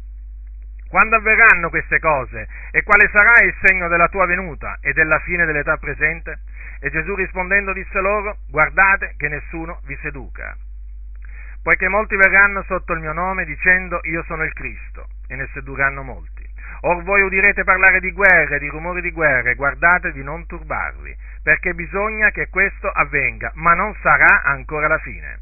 quando 0.90 1.16
avverranno 1.16 1.70
queste 1.70 2.00
cose 2.00 2.48
e 2.72 2.84
quale 2.84 3.08
sarà 3.12 3.44
il 3.44 3.56
segno 3.62 3.88
della 3.88 4.10
tua 4.10 4.26
venuta 4.26 4.78
e 4.82 4.92
della 4.94 5.20
fine 5.20 5.46
dell'età 5.46 5.78
presente? 5.78 6.40
E 6.82 6.90
Gesù 6.90 7.16
rispondendo 7.16 7.74
disse 7.74 8.00
loro, 8.00 8.38
guardate 8.50 9.14
che 9.18 9.28
nessuno 9.28 9.82
vi 9.86 9.98
seduca, 10.02 10.58
poiché 11.62 11.88
molti 11.88 12.16
verranno 12.16 12.64
sotto 12.64 12.94
il 12.94 13.02
mio 13.02 13.14
nome 13.14 13.46
dicendo 13.46 14.00
io 14.04 14.24
sono 14.24 14.44
il 14.44 14.54
Cristo, 14.54 15.08
e 15.28 15.36
ne 15.36 15.48
sedurranno 15.54 16.02
molti. 16.02 16.48
Or 16.82 17.04
voi 17.04 17.22
udirete 17.22 17.64
parlare 17.64 18.00
di 18.00 18.12
guerre, 18.12 18.58
di 18.58 18.68
rumori 18.68 19.02
di 19.02 19.12
guerre, 19.12 19.56
guardate 19.56 20.12
di 20.12 20.24
non 20.24 20.46
turbarvi, 20.46 21.16
perché 21.44 21.74
bisogna 21.74 22.32
che 22.32 22.48
questo 22.50 22.90
avvenga, 22.90 23.52
ma 23.56 23.74
non 23.74 23.94
sarà 24.02 24.44
ancora 24.44 24.88
la 24.88 25.00
fine. 25.00 25.40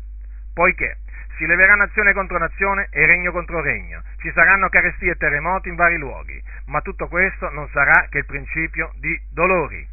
Poiché 0.54 0.98
si 1.38 1.46
leverà 1.46 1.76
nazione 1.76 2.14
contro 2.14 2.38
nazione 2.38 2.88
e 2.92 3.06
regno 3.06 3.32
contro 3.32 3.62
regno, 3.62 4.02
ci 4.18 4.32
saranno 4.34 4.70
carestie 4.70 5.12
e 5.12 5.18
terremoti 5.18 5.70
in 5.70 5.76
vari 5.76 5.98
luoghi, 5.98 6.42
ma 6.66 6.82
tutto 6.82 7.08
questo 7.08 7.50
non 7.52 7.70
sarà 7.70 8.08
che 8.10 8.20
il 8.20 8.26
principio 8.26 8.92
di 9.00 9.18
dolori. 9.32 9.88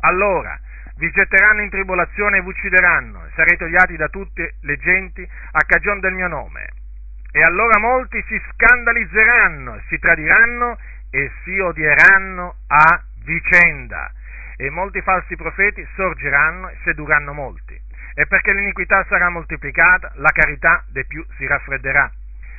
Allora, 0.00 0.58
vi 0.96 1.10
getteranno 1.10 1.62
in 1.62 1.70
tribolazione 1.70 2.38
e 2.38 2.42
vi 2.42 2.48
uccideranno, 2.48 3.24
e 3.26 3.30
sarete 3.34 3.64
odiati 3.64 3.96
da 3.96 4.08
tutte 4.08 4.56
le 4.60 4.76
genti 4.76 5.26
a 5.52 5.64
cagion 5.66 6.00
del 6.00 6.12
mio 6.12 6.28
nome. 6.28 6.68
E 7.32 7.42
allora 7.42 7.78
molti 7.78 8.22
si 8.28 8.40
scandalizzeranno, 8.52 9.80
si 9.88 9.98
tradiranno 9.98 10.78
e 11.10 11.30
si 11.44 11.58
odieranno 11.58 12.56
a 12.66 13.02
vicenda. 13.24 14.10
E 14.56 14.68
molti 14.68 15.00
falsi 15.00 15.36
profeti 15.36 15.86
sorgeranno 15.94 16.68
e 16.68 16.76
sedurranno 16.84 17.32
molti 17.32 17.79
e 18.20 18.26
perché 18.26 18.52
l'iniquità 18.52 19.02
sarà 19.08 19.30
moltiplicata, 19.30 20.12
la 20.16 20.28
carità 20.30 20.84
de 20.88 21.06
più 21.06 21.24
si 21.38 21.46
raffredderà. 21.46 22.12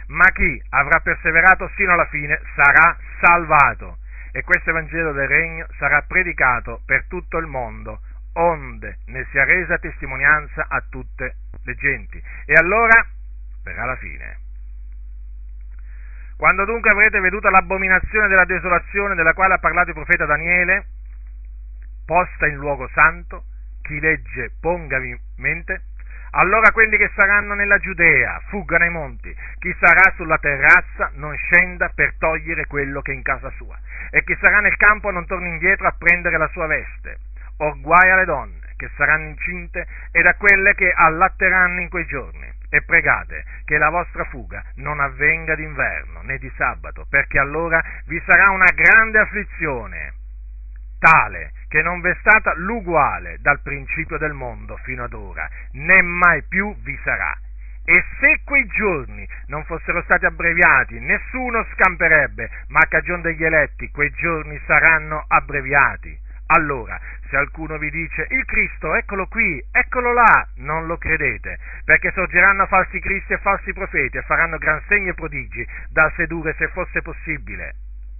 Ma 0.08 0.26
chi 0.34 0.60
avrà 0.70 1.00
perseverato 1.02 1.70
sino 1.76 1.94
alla 1.94 2.08
fine 2.08 2.42
sarà 2.56 2.98
salvato. 3.22 4.00
E 4.32 4.42
questo 4.42 4.72
Evangelo 4.72 5.12
del 5.12 5.28
Regno 5.28 5.68
sarà 5.78 6.02
predicato 6.02 6.82
per 6.84 7.06
tutto 7.06 7.38
il 7.38 7.46
mondo, 7.46 8.02
onde 8.34 9.02
ne 9.06 9.28
sia 9.30 9.44
resa 9.44 9.78
testimonianza 9.78 10.66
a 10.68 10.84
tutte 10.90 11.36
le 11.64 11.76
genti. 11.76 12.20
E 12.48 12.54
allora 12.56 13.06
verrà 13.64 13.86
la 13.86 13.98
fine. 13.98 14.40
Quando 16.38 16.66
dunque 16.66 16.90
avrete 16.90 17.20
veduto 17.20 17.52
l'abominazione 17.52 18.28
della 18.28 18.46
desolazione 18.46 19.14
della 19.14 19.34
quale 19.34 19.54
ha 19.54 19.60
parlato 19.60 19.90
il 19.90 19.96
profeta 19.96 20.26
Daniele, 20.26 20.88
posta 22.04 22.48
in 22.48 22.56
luogo 22.56 22.90
santo, 22.96 23.44
chi 23.82 24.00
legge 24.00 24.52
pongavi 24.60 25.20
mente, 25.38 25.82
allora 26.32 26.72
quelli 26.72 26.96
che 26.98 27.12
saranno 27.14 27.56
nella 27.56 27.78
Giudea 27.78 28.42
fuggano 28.48 28.86
ai 28.86 28.90
monti, 28.90 29.36
chi 29.60 29.76
sarà 29.80 30.14
sulla 30.16 30.38
terrazza 30.38 31.12
non 31.16 31.36
scenda 31.36 31.92
per 31.94 32.16
togliere 32.18 32.68
quello 32.68 33.02
che 33.02 33.12
è 33.12 33.16
in 33.16 33.22
casa 33.22 33.50
sua, 33.58 33.78
e 34.12 34.24
chi 34.24 34.38
sarà 34.40 34.62
nel 34.62 34.78
campo 34.78 35.12
non 35.12 35.26
torni 35.26 35.50
indietro 35.50 35.88
a 35.88 35.96
prendere 35.98 36.38
la 36.38 36.48
sua 36.50 36.68
veste. 36.68 37.18
Or 37.58 37.80
guai 37.82 38.10
alle 38.10 38.26
donne 38.26 38.60
che 38.78 38.90
saranno 38.96 39.28
incinte 39.28 39.86
ed 40.12 40.26
a 40.26 40.34
quelle 40.36 40.74
che 40.74 40.92
allatteranno 40.92 41.82
in 41.82 41.90
quei 41.90 42.06
giorni. 42.06 42.50
E 42.70 42.82
pregate 42.84 43.44
che 43.66 43.78
la 43.78 43.90
vostra 43.90 44.24
fuga 44.24 44.64
non 44.76 45.02
avvenga 45.02 45.56
d'inverno 45.56 46.22
né 46.22 46.38
di 46.38 46.50
sabato, 46.56 47.06
perché 47.10 47.38
allora 47.38 47.84
vi 48.06 48.20
sarà 48.26 48.50
una 48.50 48.72
grande 48.74 49.20
afflizione 49.20 50.14
tale 51.02 51.52
che 51.68 51.82
non 51.82 52.00
v'è 52.00 52.16
stata 52.20 52.54
l'uguale 52.58 53.38
dal 53.42 53.60
principio 53.62 54.20
del 54.20 54.34
mondo 54.34 54.78
fino 54.84 55.04
ad 55.04 55.14
ora, 55.14 55.50
né 55.72 56.02
mai 56.04 56.44
più 56.44 56.76
vi 56.84 56.98
sarà. 57.04 57.36
E 57.84 58.04
se 58.20 58.42
quei 58.46 58.66
giorni 58.68 59.28
non 59.48 59.66
fossero 59.66 60.04
stati 60.04 60.26
abbreviati, 60.26 61.00
nessuno 61.00 61.66
scamperebbe, 61.74 62.50
ma 62.68 62.80
a 62.80 62.88
cagione 62.88 63.24
degli 63.24 63.44
eletti 63.44 63.90
quei 63.90 64.12
giorni 64.12 64.60
saranno 64.68 65.26
abbreviati. 65.28 66.16
Allora, 66.54 67.00
se 67.24 67.30
qualcuno 67.30 67.78
vi 67.78 67.90
dice 67.90 68.28
il 68.30 68.46
Cristo, 68.46 68.94
eccolo 68.94 69.26
qui, 69.28 69.64
eccolo 69.72 70.14
là, 70.14 70.48
non 70.58 70.86
lo 70.86 70.98
credete, 70.98 71.58
perché 71.84 72.12
sorgeranno 72.12 72.68
falsi 72.68 73.00
cristi 73.00 73.34
e 73.34 73.38
falsi 73.40 73.74
profeti 73.74 74.18
e 74.18 74.22
faranno 74.24 74.58
gran 74.58 74.82
segni 74.88 75.10
e 75.10 75.14
prodigi 75.14 75.66
da 75.90 76.12
sedurre, 76.16 76.54
se 76.58 76.68
fosse 76.68 77.02
possibile, 77.02 77.74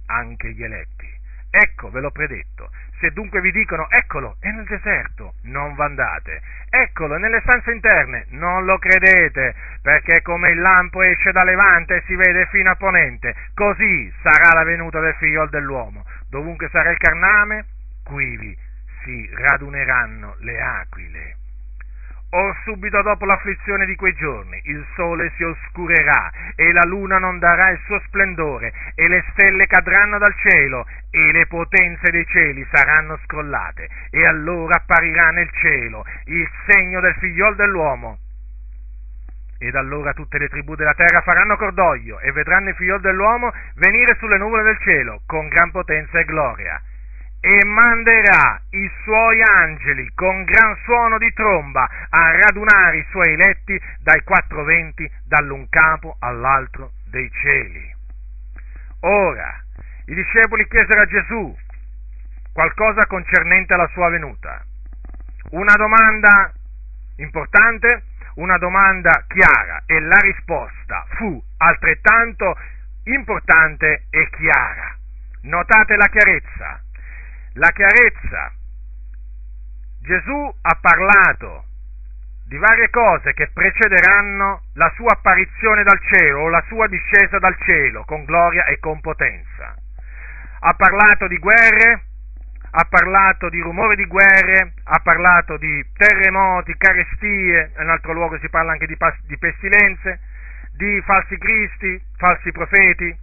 anche 0.06 0.50
gli 0.52 0.64
eletti. 0.64 1.20
Ecco, 1.54 1.90
ve 1.90 2.00
l'ho 2.00 2.10
predetto. 2.10 2.70
Se 2.98 3.10
dunque 3.10 3.42
vi 3.42 3.50
dicono, 3.50 3.90
eccolo, 3.90 4.36
è 4.40 4.48
nel 4.50 4.64
deserto, 4.64 5.34
non 5.42 5.74
vandate. 5.74 6.40
Eccolo, 6.70 7.16
è 7.16 7.18
nelle 7.18 7.42
stanze 7.42 7.72
interne, 7.72 8.24
non 8.30 8.64
lo 8.64 8.78
credete, 8.78 9.54
perché 9.82 10.22
come 10.22 10.50
il 10.50 10.60
lampo 10.60 11.02
esce 11.02 11.30
da 11.30 11.44
levante 11.44 11.96
e 11.96 12.02
si 12.06 12.14
vede 12.16 12.46
fino 12.46 12.70
a 12.70 12.76
ponente, 12.76 13.34
così 13.52 14.10
sarà 14.22 14.54
la 14.54 14.64
venuta 14.64 14.98
del 15.00 15.14
figlio 15.16 15.46
dell'uomo. 15.46 16.06
Dovunque 16.30 16.70
sarà 16.70 16.90
il 16.90 16.98
carname, 16.98 17.66
quivi 18.02 18.56
si 19.04 19.28
raduneranno 19.34 20.36
le 20.38 20.60
aquile. 20.60 21.36
Or 22.34 22.56
subito 22.64 23.02
dopo 23.02 23.26
l'afflizione 23.26 23.84
di 23.84 23.94
quei 23.94 24.14
giorni. 24.14 24.58
Il 24.64 24.82
sole 24.94 25.32
si 25.36 25.42
oscurerà 25.42 26.30
e 26.56 26.72
la 26.72 26.84
luna 26.86 27.18
non 27.18 27.38
darà 27.38 27.68
il 27.68 27.80
suo 27.84 28.00
splendore 28.06 28.72
e 28.94 29.06
le 29.06 29.22
stelle 29.32 29.66
cadranno 29.66 30.16
dal 30.16 30.34
cielo 30.36 30.86
e 31.10 31.30
le 31.30 31.46
potenze 31.46 32.10
dei 32.10 32.24
cieli 32.26 32.66
saranno 32.72 33.18
scrollate. 33.24 33.86
E 34.10 34.24
allora 34.24 34.76
apparirà 34.76 35.30
nel 35.30 35.50
cielo 35.60 36.06
il 36.24 36.48
segno 36.70 37.00
del 37.00 37.14
figliol 37.16 37.54
dell'uomo. 37.54 38.16
Ed 39.58 39.74
allora 39.74 40.14
tutte 40.14 40.38
le 40.38 40.48
tribù 40.48 40.74
della 40.74 40.94
terra 40.94 41.20
faranno 41.20 41.56
cordoglio 41.56 42.18
e 42.18 42.32
vedranno 42.32 42.70
il 42.70 42.74
figliol 42.76 43.00
dell'uomo 43.02 43.52
venire 43.74 44.16
sulle 44.18 44.38
nuvole 44.38 44.62
del 44.62 44.78
cielo 44.78 45.20
con 45.26 45.48
gran 45.48 45.70
potenza 45.70 46.18
e 46.18 46.24
gloria 46.24 46.80
e 47.44 47.64
manderà 47.64 48.62
i 48.70 48.88
suoi 49.02 49.42
angeli 49.42 50.08
con 50.14 50.44
gran 50.44 50.76
suono 50.84 51.18
di 51.18 51.32
tromba 51.32 51.90
a 52.08 52.36
radunare 52.36 52.98
i 52.98 53.06
suoi 53.10 53.32
eletti 53.32 53.80
dai 54.00 54.22
quattro 54.22 54.62
venti, 54.62 55.10
dall'un 55.26 55.68
capo 55.68 56.16
all'altro 56.20 56.92
dei 57.10 57.28
cieli. 57.32 57.94
Ora, 59.00 59.60
i 60.06 60.14
discepoli 60.14 60.68
chiesero 60.68 61.00
a 61.00 61.06
Gesù 61.06 61.56
qualcosa 62.52 63.06
concernente 63.06 63.74
alla 63.74 63.88
sua 63.88 64.08
venuta. 64.08 64.64
Una 65.50 65.74
domanda 65.74 66.52
importante, 67.16 68.04
una 68.36 68.56
domanda 68.58 69.24
chiara 69.26 69.82
e 69.86 69.98
la 69.98 70.18
risposta 70.18 71.06
fu 71.16 71.42
altrettanto 71.56 72.56
importante 73.02 74.04
e 74.10 74.30
chiara. 74.30 74.96
Notate 75.42 75.96
la 75.96 76.06
chiarezza 76.06 76.80
la 77.54 77.68
chiarezza. 77.68 78.52
Gesù 80.00 80.54
ha 80.62 80.78
parlato 80.80 81.64
di 82.46 82.56
varie 82.58 82.90
cose 82.90 83.32
che 83.34 83.50
precederanno 83.52 84.62
la 84.74 84.92
sua 84.96 85.12
apparizione 85.12 85.84
dal 85.84 86.00
cielo 86.00 86.40
o 86.40 86.48
la 86.48 86.62
sua 86.68 86.86
discesa 86.86 87.38
dal 87.38 87.56
cielo 87.64 88.04
con 88.04 88.24
gloria 88.24 88.64
e 88.66 88.78
con 88.78 89.00
potenza. 89.00 89.74
Ha 90.60 90.74
parlato 90.74 91.26
di 91.28 91.38
guerre, 91.38 92.02
ha 92.72 92.84
parlato 92.88 93.48
di 93.48 93.60
rumore 93.60 93.96
di 93.96 94.06
guerre, 94.06 94.74
ha 94.84 94.98
parlato 95.00 95.56
di 95.56 95.84
terremoti, 95.96 96.76
carestie, 96.76 97.72
in 97.78 97.88
altro 97.88 98.12
luogo 98.12 98.38
si 98.38 98.48
parla 98.48 98.72
anche 98.72 98.86
di, 98.86 98.96
pas- 98.96 99.24
di 99.26 99.38
pestilenze, 99.38 100.20
di 100.74 101.00
falsi 101.04 101.36
cristi, 101.38 102.02
falsi 102.16 102.50
profeti, 102.50 103.16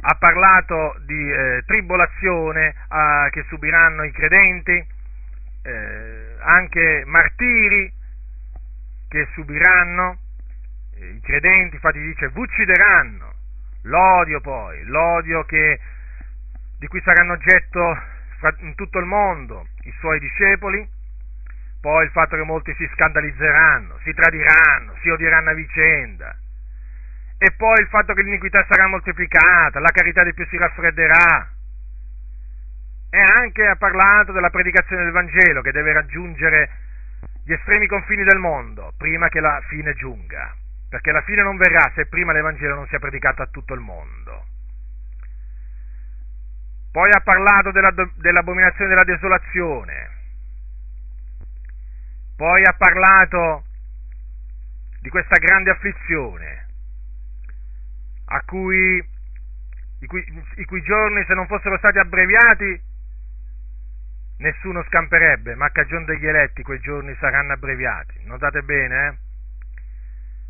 ha 0.00 0.14
parlato 0.16 0.96
di 1.04 1.32
eh, 1.32 1.62
tribolazione 1.66 2.68
eh, 2.68 3.30
che 3.30 3.44
subiranno 3.48 4.02
i 4.04 4.12
credenti, 4.12 4.86
eh, 5.62 6.36
anche 6.40 7.04
martiri 7.06 7.92
che 9.08 9.28
subiranno 9.32 10.18
eh, 10.94 11.08
i 11.08 11.20
credenti, 11.20 11.74
infatti 11.74 12.00
dice, 12.00 12.30
uccideranno, 12.32 13.34
l'odio 13.82 14.40
poi, 14.40 14.84
l'odio 14.84 15.44
che, 15.44 15.80
di 16.78 16.86
cui 16.86 17.00
saranno 17.02 17.32
oggetto 17.32 18.14
in 18.58 18.74
tutto 18.74 18.98
il 18.98 19.06
mondo 19.06 19.66
i 19.84 19.92
suoi 19.98 20.20
discepoli, 20.20 20.86
poi 21.80 22.04
il 22.04 22.10
fatto 22.10 22.36
che 22.36 22.42
molti 22.42 22.74
si 22.74 22.88
scandalizzeranno, 22.92 23.98
si 24.02 24.12
tradiranno, 24.12 24.94
si 25.00 25.08
odieranno 25.08 25.50
a 25.50 25.54
vicenda, 25.54 26.36
e 27.38 27.52
poi 27.52 27.80
il 27.80 27.88
fatto 27.88 28.14
che 28.14 28.22
l'iniquità 28.22 28.64
sarà 28.68 28.86
moltiplicata, 28.86 29.78
la 29.78 29.90
carità 29.92 30.24
di 30.24 30.32
più 30.32 30.46
si 30.46 30.56
raffredderà. 30.56 31.50
E 33.10 33.18
anche 33.18 33.66
ha 33.66 33.76
parlato 33.76 34.32
della 34.32 34.50
predicazione 34.50 35.04
del 35.04 35.12
Vangelo 35.12 35.60
che 35.60 35.72
deve 35.72 35.92
raggiungere 35.92 36.70
gli 37.44 37.52
estremi 37.52 37.86
confini 37.86 38.24
del 38.24 38.38
mondo 38.38 38.92
prima 38.96 39.28
che 39.28 39.40
la 39.40 39.62
fine 39.68 39.94
giunga, 39.94 40.54
perché 40.88 41.12
la 41.12 41.22
fine 41.22 41.42
non 41.42 41.56
verrà 41.56 41.90
se 41.94 42.06
prima 42.06 42.32
l'Evangelo 42.32 42.74
non 42.74 42.86
sia 42.88 42.98
predicato 42.98 43.42
a 43.42 43.46
tutto 43.46 43.74
il 43.74 43.80
mondo. 43.80 44.44
Poi 46.90 47.10
ha 47.10 47.20
parlato 47.20 47.70
della, 47.70 47.92
dell'abominazione 48.16 48.88
della 48.88 49.04
desolazione, 49.04 50.10
poi 52.36 52.62
ha 52.64 52.74
parlato 52.76 53.64
di 55.00 55.10
questa 55.10 55.36
grande 55.36 55.70
afflizione 55.70 56.65
cui, 58.44 59.04
i, 60.00 60.06
cui, 60.06 60.44
i 60.56 60.64
cui 60.64 60.82
giorni 60.82 61.24
se 61.26 61.34
non 61.34 61.46
fossero 61.46 61.78
stati 61.78 61.98
abbreviati 61.98 62.80
nessuno 64.38 64.82
scamperebbe, 64.84 65.54
ma 65.54 65.66
a 65.66 65.70
cagione 65.70 66.04
degli 66.04 66.26
eletti 66.26 66.62
quei 66.62 66.80
giorni 66.80 67.14
saranno 67.18 67.52
abbreviati. 67.52 68.20
Notate 68.24 68.62
bene, 68.62 69.06
eh? 69.06 69.16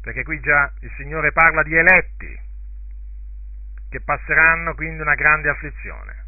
Perché 0.03 0.25
qui 0.25 0.41
già 0.41 0.73
il 0.81 0.91
Signore 0.97 1.33
parla 1.33 1.63
di 1.63 1.75
eletti 1.75 2.41
che 3.89 4.01
passeranno 4.01 4.75
quindi 4.75 5.03
una 5.03 5.15
grande 5.15 5.49
afflizione. 5.49 6.25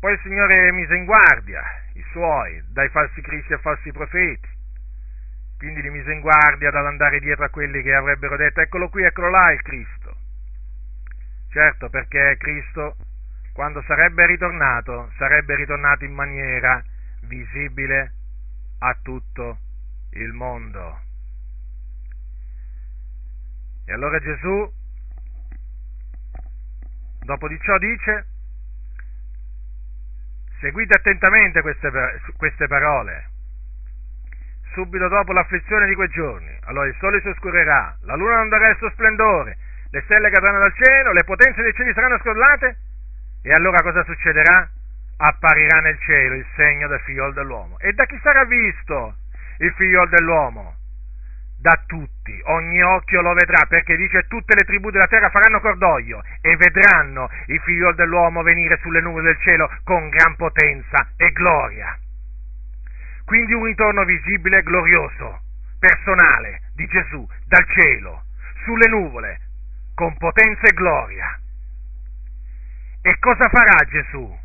Poi 0.00 0.12
il 0.12 0.20
Signore 0.22 0.72
mise 0.72 0.94
in 0.94 1.04
guardia 1.04 1.62
i 1.94 2.04
suoi 2.10 2.62
dai 2.68 2.88
falsi 2.90 3.20
cristi 3.20 3.52
e 3.52 3.58
falsi 3.58 3.90
profeti 3.92 4.54
quindi 5.58 5.80
li 5.80 5.90
mise 5.90 6.12
in 6.12 6.20
guardia 6.20 6.70
dall'andare 6.70 7.18
dietro 7.20 7.44
a 7.44 7.48
quelli 7.48 7.82
che 7.82 7.94
avrebbero 7.94 8.36
detto 8.36 8.60
eccolo 8.60 8.88
qui, 8.88 9.04
eccolo 9.04 9.30
là 9.30 9.52
il 9.52 9.62
Cristo. 9.62 10.05
Certo, 11.56 11.88
perché 11.88 12.36
Cristo, 12.38 12.96
quando 13.54 13.80
sarebbe 13.86 14.26
ritornato, 14.26 15.10
sarebbe 15.16 15.54
ritornato 15.54 16.04
in 16.04 16.12
maniera 16.12 16.84
visibile 17.22 18.12
a 18.80 18.94
tutto 19.00 19.56
il 20.10 20.34
mondo. 20.34 21.00
E 23.86 23.92
allora 23.94 24.18
Gesù, 24.18 24.70
dopo 27.20 27.48
di 27.48 27.58
ciò, 27.62 27.78
dice, 27.78 28.26
seguite 30.60 30.98
attentamente 30.98 31.62
queste, 31.62 31.90
queste 32.36 32.66
parole 32.66 33.30
subito 34.74 35.08
dopo 35.08 35.32
l'afflizione 35.32 35.86
di 35.86 35.94
quei 35.94 36.08
giorni. 36.10 36.54
Allora 36.64 36.86
il 36.86 36.96
sole 36.98 37.22
si 37.22 37.28
oscurerà, 37.28 37.96
la 38.02 38.14
luna 38.14 38.36
non 38.36 38.50
darà 38.50 38.68
il 38.68 38.76
suo 38.76 38.90
splendore, 38.90 39.56
le 39.90 40.02
stelle 40.02 40.30
cadranno 40.30 40.58
dal 40.58 40.74
cielo, 40.74 41.12
le 41.12 41.24
potenze 41.24 41.62
dei 41.62 41.72
cieli 41.74 41.92
saranno 41.92 42.18
scrollate, 42.18 42.76
e 43.42 43.52
allora 43.52 43.80
cosa 43.82 44.02
succederà? 44.04 44.68
Apparirà 45.18 45.80
nel 45.80 45.98
cielo 46.00 46.34
il 46.34 46.46
segno 46.56 46.88
del 46.88 47.00
figliol 47.00 47.32
dell'uomo. 47.32 47.78
E 47.78 47.92
da 47.92 48.04
chi 48.04 48.18
sarà 48.22 48.44
visto 48.44 49.16
il 49.58 49.72
figliol 49.72 50.08
dell'uomo? 50.08 50.74
Da 51.58 51.82
tutti, 51.86 52.38
ogni 52.44 52.82
occhio 52.82 53.22
lo 53.22 53.32
vedrà, 53.32 53.64
perché 53.66 53.96
dice 53.96 54.26
tutte 54.28 54.54
le 54.54 54.66
tribù 54.66 54.90
della 54.90 55.06
terra 55.06 55.30
faranno 55.30 55.60
cordoglio 55.60 56.22
e 56.42 56.56
vedranno 56.56 57.30
il 57.46 57.60
figliol 57.60 57.94
dell'uomo 57.94 58.42
venire 58.42 58.78
sulle 58.82 59.00
nuvole 59.00 59.24
del 59.24 59.38
cielo 59.38 59.70
con 59.84 60.08
gran 60.10 60.36
potenza 60.36 61.08
e 61.16 61.30
gloria. 61.30 61.96
Quindi 63.24 63.54
un 63.54 63.64
ritorno 63.64 64.04
visibile 64.04 64.58
e 64.58 64.62
glorioso, 64.62 65.40
personale, 65.78 66.60
di 66.74 66.86
Gesù 66.86 67.26
dal 67.46 67.66
cielo, 67.74 68.24
sulle 68.64 68.88
nuvole, 68.88 69.40
con 69.96 70.14
potenza 70.18 70.66
e 70.66 70.74
gloria. 70.74 71.40
E 73.00 73.18
cosa 73.18 73.48
farà 73.48 73.82
Gesù? 73.88 74.38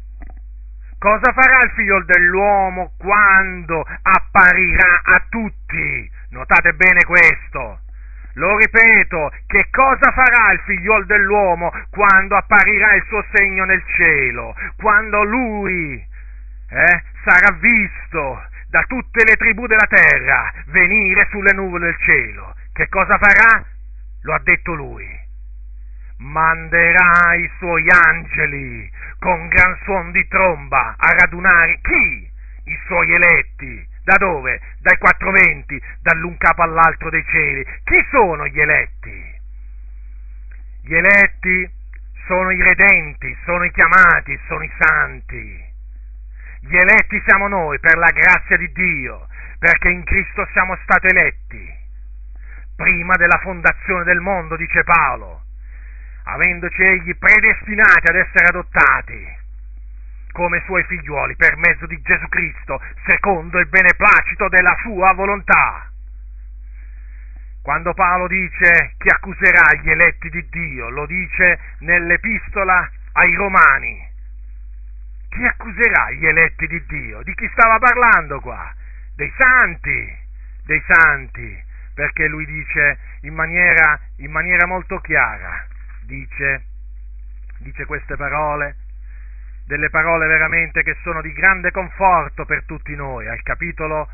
Cosa 0.98 1.34
farà 1.34 1.64
il 1.64 1.72
figlio 1.72 2.02
dell'uomo 2.06 2.94
quando 2.98 3.84
apparirà 4.02 5.02
a 5.04 5.26
tutti? 5.30 6.10
Notate 6.30 6.74
bene 6.74 7.04
questo. 7.04 7.82
Lo 8.36 8.56
ripeto, 8.58 9.34
che 9.46 9.68
cosa 9.72 10.12
farà 10.14 10.54
il 10.54 10.60
figliol 10.60 11.06
dell'uomo 11.06 11.70
quando 11.90 12.38
apparirà 12.38 12.94
il 12.94 13.04
suo 13.08 13.26
segno 13.34 13.66
nel 13.66 13.84
cielo? 13.98 14.56
Quando 14.78 15.24
lui 15.24 15.96
eh, 16.70 17.04
sarà 17.26 17.58
visto 17.60 18.44
da 18.70 18.84
tutte 18.88 19.26
le 19.26 19.36
tribù 19.36 19.68
della 19.68 19.88
terra 19.90 20.50
venire 20.68 21.28
sulle 21.30 21.52
nuvole 21.52 21.88
del 21.88 21.98
cielo. 22.06 22.56
Che 22.72 22.88
cosa 22.88 23.18
farà? 23.18 23.66
Lo 24.22 24.34
ha 24.34 24.40
detto 24.44 24.74
lui. 24.76 25.21
Manderà 26.22 27.36
i 27.36 27.50
suoi 27.58 27.86
angeli 27.90 28.90
con 29.20 29.48
gran 29.50 29.78
suon 29.84 30.12
di 30.12 30.28
tromba 30.28 30.96
a 30.98 31.12
radunare 31.14 31.80
chi? 31.82 32.32
I 32.66 32.80
suoi 32.86 33.12
eletti. 33.14 33.90
Da 34.04 34.16
dove? 34.18 34.60
Dai 34.80 34.98
quattro 34.98 35.32
venti, 35.32 35.82
dall'un 36.02 36.38
capo 36.38 36.64
all'altro 36.64 37.10
dei 37.10 37.24
cieli. 37.26 37.64
Chi 37.84 38.06
sono 38.10 38.48
gli 38.48 38.60
eletti? 38.60 39.40
Gli 40.84 40.96
eletti 40.96 41.70
sono 42.26 42.52
i 42.52 42.62
redenti, 42.62 43.36
sono 43.46 43.64
i 43.64 43.72
chiamati, 43.72 44.40
sono 44.48 44.64
i 44.64 44.72
santi 44.78 45.70
gli 46.64 46.76
eletti 46.76 47.20
siamo 47.26 47.48
noi 47.48 47.80
per 47.80 47.98
la 47.98 48.12
grazia 48.12 48.56
di 48.56 48.72
Dio, 48.72 49.28
perché 49.58 49.90
in 49.90 50.04
Cristo 50.04 50.48
siamo 50.54 50.78
stati 50.84 51.08
eletti. 51.08 51.80
Prima 52.76 53.16
della 53.16 53.40
fondazione 53.40 54.04
del 54.04 54.20
mondo, 54.20 54.56
dice 54.56 54.84
Paolo, 54.84 55.42
avendoci 56.24 56.82
egli 56.82 57.16
predestinati 57.16 58.10
ad 58.10 58.16
essere 58.16 58.48
adottati 58.48 59.40
come 60.32 60.62
suoi 60.66 60.84
figliuoli 60.84 61.36
per 61.36 61.58
mezzo 61.58 61.86
di 61.86 62.02
Gesù 62.02 62.28
Cristo, 62.30 62.82
secondo 63.06 63.60
il 63.60 63.68
beneplacito 63.68 64.48
della 64.48 64.76
sua 64.82 65.14
volontà. 65.14 65.90
Quando 67.62 67.94
Paolo 67.94 68.28
dice 68.28 68.94
chi 68.98 69.10
accuserà 69.10 69.76
gli 69.82 69.90
eletti 69.90 70.30
di 70.30 70.48
Dio, 70.50 70.90
lo 70.90 71.06
dice 71.06 71.60
nell'epistola 71.80 72.90
ai 73.14 73.36
Romani 73.36 74.10
chi 75.32 75.46
accuserà 75.46 76.12
gli 76.12 76.26
eletti 76.26 76.68
di 76.68 76.84
Dio? 76.88 77.24
Di 77.24 77.34
chi 77.36 77.50
stava 77.54 77.80
parlando 77.80 78.42
qua? 78.42 78.70
Dei 79.16 79.32
santi, 79.38 80.18
dei 80.66 80.84
santi, 80.86 81.64
perché 81.94 82.28
lui 82.28 82.46
dice 82.46 82.98
in 83.22 83.34
maniera, 83.34 83.98
in 84.18 84.30
maniera 84.30 84.66
molto 84.68 85.00
chiara, 85.00 85.66
dice, 86.06 86.66
dice 87.60 87.86
queste 87.86 88.16
parole, 88.16 88.76
delle 89.66 89.90
parole 89.90 90.28
veramente 90.28 90.84
che 90.84 90.98
sono 91.04 91.22
di 91.22 91.32
grande 91.34 91.72
conforto 91.72 92.46
per 92.46 92.64
tutti 92.66 92.96
noi, 92.96 93.28
al 93.28 93.42
capitolo, 93.42 94.08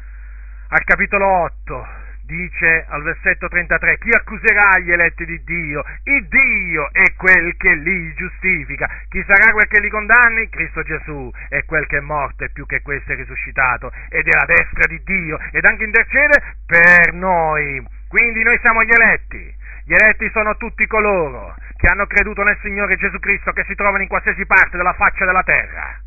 al 0.69 0.83
capitolo 0.83 1.25
8, 1.25 1.87
dice 2.27 2.85
al 2.89 3.01
versetto 3.03 3.47
33, 3.47 3.97
chi 3.97 4.09
accuserà 4.11 4.77
gli 4.79 4.91
eletti 4.91 5.25
di 5.25 5.41
Dio? 5.43 5.83
Il 6.03 6.27
Dio 6.27 6.91
è 6.91 7.15
quel 7.15 7.55
che 7.55 7.73
li 7.73 8.13
giustifica. 8.13 8.87
Chi 9.07 9.23
sarà 9.25 9.51
quel 9.51 9.67
che 9.67 9.79
li 9.79 9.89
condanni? 9.89 10.49
Cristo 10.49 10.83
Gesù 10.83 11.31
è 11.47 11.63
quel 11.65 11.87
che 11.87 11.97
è 11.97 12.01
morto 12.01 12.43
e 12.43 12.49
più 12.51 12.65
che 12.65 12.81
questo 12.81 13.13
è 13.13 13.15
risuscitato 13.15 13.91
ed 14.09 14.27
è 14.27 14.37
la 14.37 14.45
destra 14.45 14.85
di 14.87 15.01
Dio 15.03 15.39
ed 15.51 15.63
anche 15.63 15.85
intercede 15.85 16.43
per 16.65 17.13
noi. 17.13 17.83
Quindi 18.09 18.43
noi 18.43 18.59
siamo 18.59 18.83
gli 18.83 18.91
eletti. 18.91 19.55
Gli 19.87 19.93
eletti 19.93 20.29
sono 20.33 20.57
tutti 20.57 20.85
coloro 20.85 21.55
che 21.77 21.87
hanno 21.87 22.05
creduto 22.07 22.43
nel 22.43 22.57
Signore 22.61 22.97
Gesù 22.97 23.19
Cristo 23.19 23.53
che 23.53 23.63
si 23.63 23.73
trovano 23.73 24.03
in 24.03 24.09
qualsiasi 24.09 24.45
parte 24.45 24.75
della 24.75 24.91
faccia 24.91 25.23
della 25.23 25.43
terra. 25.43 25.97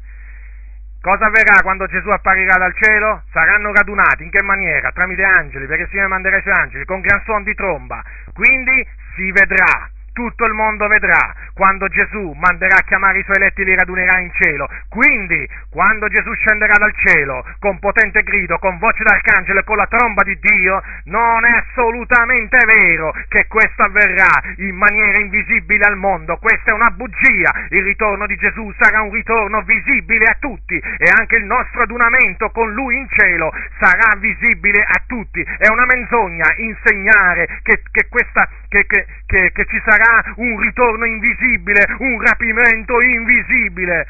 Cosa 1.00 1.24
avverrà 1.24 1.62
quando 1.62 1.86
Gesù 1.86 2.10
apparirà 2.10 2.58
dal 2.58 2.74
cielo? 2.74 3.22
Saranno 3.32 3.72
radunati, 3.72 4.24
in 4.24 4.28
che 4.28 4.42
maniera? 4.42 4.92
Tramite 4.92 5.24
angeli, 5.24 5.64
perché 5.64 5.84
il 5.84 5.88
Signore 5.88 6.08
manderà 6.08 6.36
i 6.36 6.42
suoi 6.42 6.52
angeli, 6.52 6.84
con 6.84 7.00
gran 7.00 7.22
suono 7.24 7.42
di 7.42 7.54
tromba. 7.54 8.02
Quindi 8.34 8.86
si 9.14 9.32
vedrà 9.32 9.88
tutto 10.12 10.44
il 10.44 10.52
mondo 10.52 10.86
vedrà 10.86 11.34
quando 11.54 11.88
Gesù 11.88 12.32
manderà 12.38 12.76
a 12.76 12.84
chiamare 12.84 13.18
i 13.18 13.24
suoi 13.24 13.36
eletti 13.36 13.64
li 13.64 13.74
radunerà 13.74 14.18
in 14.20 14.30
cielo. 14.32 14.68
Quindi, 14.88 15.46
quando 15.70 16.08
Gesù 16.08 16.32
scenderà 16.34 16.74
dal 16.78 16.94
cielo 16.96 17.44
con 17.58 17.78
potente 17.78 18.22
grido, 18.22 18.58
con 18.58 18.78
voce 18.78 19.02
d'arcangelo 19.02 19.60
e 19.60 19.64
con 19.64 19.76
la 19.76 19.86
tromba 19.86 20.22
di 20.22 20.38
Dio, 20.40 20.82
non 21.04 21.44
è 21.44 21.62
assolutamente 21.66 22.58
vero 22.64 23.12
che 23.28 23.46
questo 23.46 23.82
avverrà 23.82 24.30
in 24.56 24.74
maniera 24.74 25.18
invisibile 25.18 25.84
al 25.84 25.96
mondo. 25.96 26.38
Questa 26.38 26.70
è 26.70 26.74
una 26.74 26.90
bugia. 26.90 27.52
Il 27.70 27.82
ritorno 27.82 28.26
di 28.26 28.36
Gesù 28.36 28.72
sarà 28.78 29.02
un 29.02 29.12
ritorno 29.12 29.62
visibile 29.62 30.24
a 30.24 30.36
tutti 30.38 30.76
e 30.76 31.10
anche 31.18 31.36
il 31.36 31.44
nostro 31.44 31.82
adunamento 31.82 32.50
con 32.50 32.72
Lui 32.72 32.98
in 32.98 33.08
cielo 33.10 33.52
sarà 33.78 34.16
visibile 34.18 34.82
a 34.82 35.02
tutti. 35.06 35.42
È 35.42 35.68
una 35.68 35.84
menzogna 35.84 36.46
insegnare 36.56 37.60
che, 37.62 37.82
che, 37.90 38.08
questa, 38.08 38.48
che, 38.70 39.50
che 39.52 39.66
ci 39.66 39.80
sarà 39.84 40.00
sarà 40.00 40.32
un 40.36 40.58
ritorno 40.60 41.04
invisibile, 41.04 41.84
un 41.98 42.22
rapimento 42.22 43.00
invisibile. 43.00 44.06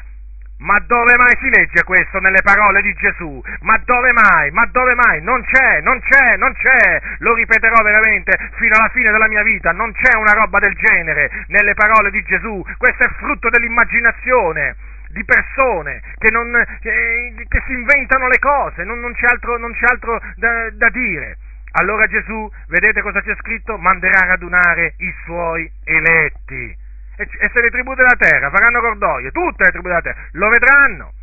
Ma 0.59 0.77
dove 0.85 1.17
mai 1.17 1.35
si 1.41 1.49
legge 1.49 1.83
questo 1.83 2.19
nelle 2.19 2.43
parole 2.43 2.83
di 2.83 2.93
Gesù? 2.93 3.41
Ma 3.61 3.81
dove 3.83 4.11
mai? 4.11 4.51
Ma 4.51 4.63
dove 4.67 4.93
mai? 4.93 5.19
Non 5.23 5.43
c'è, 5.43 5.81
non 5.81 5.99
c'è, 5.99 6.37
non 6.37 6.53
c'è. 6.53 7.01
Lo 7.17 7.33
ripeterò 7.33 7.81
veramente 7.81 8.37
fino 8.57 8.75
alla 8.77 8.89
fine 8.89 9.11
della 9.11 9.27
mia 9.27 9.41
vita. 9.41 9.71
Non 9.71 9.91
c'è 9.91 10.15
una 10.15 10.33
roba 10.33 10.59
del 10.59 10.75
genere 10.75 11.45
nelle 11.47 11.73
parole 11.73 12.11
di 12.11 12.21
Gesù. 12.21 12.63
Questo 12.77 13.03
è 13.03 13.09
frutto 13.17 13.49
dell'immaginazione 13.49 14.75
di 15.09 15.25
persone 15.25 16.01
che, 16.19 16.29
non, 16.29 16.51
che, 16.79 17.33
che 17.47 17.63
si 17.65 17.73
inventano 17.73 18.27
le 18.27 18.37
cose. 18.37 18.83
Non, 18.83 18.99
non 18.99 19.13
c'è 19.13 19.25
altro, 19.25 19.57
non 19.57 19.73
c'è 19.73 19.85
altro 19.89 20.21
da, 20.35 20.69
da 20.73 20.89
dire. 20.89 21.37
Allora 21.73 22.05
Gesù, 22.07 22.51
vedete 22.67 23.01
cosa 23.01 23.21
c'è 23.21 23.33
scritto? 23.39 23.77
Manderà 23.77 24.19
a 24.19 24.25
radunare 24.27 24.95
i 24.97 25.13
suoi 25.23 25.71
eletti. 25.83 26.77
E, 27.17 27.29
e 27.39 27.49
se 27.53 27.61
le 27.61 27.69
tribù 27.69 27.93
della 27.93 28.15
terra 28.17 28.49
faranno 28.49 28.81
cordoglio, 28.81 29.31
tutte 29.31 29.63
le 29.63 29.71
tribù 29.71 29.87
della 29.87 30.01
terra, 30.01 30.19
lo 30.31 30.49
vedranno. 30.49 31.13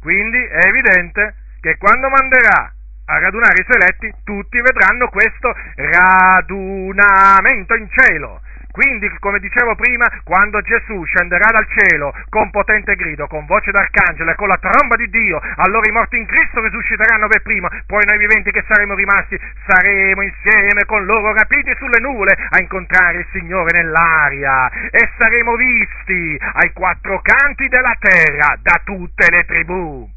Quindi 0.00 0.38
è 0.38 0.66
evidente 0.66 1.34
che 1.60 1.76
quando 1.78 2.08
manderà 2.08 2.72
a 3.06 3.18
radunare 3.18 3.60
i 3.60 3.64
suoi 3.64 3.80
eletti, 3.80 4.14
tutti 4.22 4.60
vedranno 4.60 5.08
questo 5.08 5.52
radunamento 5.74 7.74
in 7.74 7.88
cielo. 7.90 8.40
Quindi, 8.78 9.10
come 9.18 9.40
dicevo 9.40 9.74
prima, 9.74 10.06
quando 10.22 10.60
Gesù 10.60 11.02
scenderà 11.02 11.50
dal 11.50 11.66
cielo 11.66 12.14
con 12.28 12.48
potente 12.50 12.94
grido, 12.94 13.26
con 13.26 13.44
voce 13.44 13.72
d'arcangelo 13.72 14.30
e 14.30 14.36
con 14.36 14.46
la 14.46 14.56
tromba 14.58 14.94
di 14.94 15.10
Dio, 15.10 15.40
allora 15.56 15.88
i 15.88 15.92
morti 15.92 16.16
in 16.16 16.26
Cristo 16.26 16.62
risusciteranno 16.62 17.26
per 17.26 17.42
primo, 17.42 17.66
poi 17.88 18.04
noi 18.06 18.18
viventi 18.18 18.52
che 18.52 18.62
saremo 18.68 18.94
rimasti 18.94 19.36
saremo 19.66 20.22
insieme 20.22 20.84
con 20.86 21.04
loro 21.06 21.32
rapiti 21.32 21.74
sulle 21.76 21.98
nuvole 21.98 22.38
a 22.50 22.60
incontrare 22.60 23.18
il 23.18 23.26
Signore 23.32 23.82
nell'aria 23.82 24.70
e 24.90 25.10
saremo 25.18 25.56
visti 25.56 26.40
ai 26.40 26.72
quattro 26.72 27.20
canti 27.20 27.66
della 27.66 27.96
terra 27.98 28.54
da 28.62 28.80
tutte 28.84 29.26
le 29.28 29.44
tribù 29.44 30.08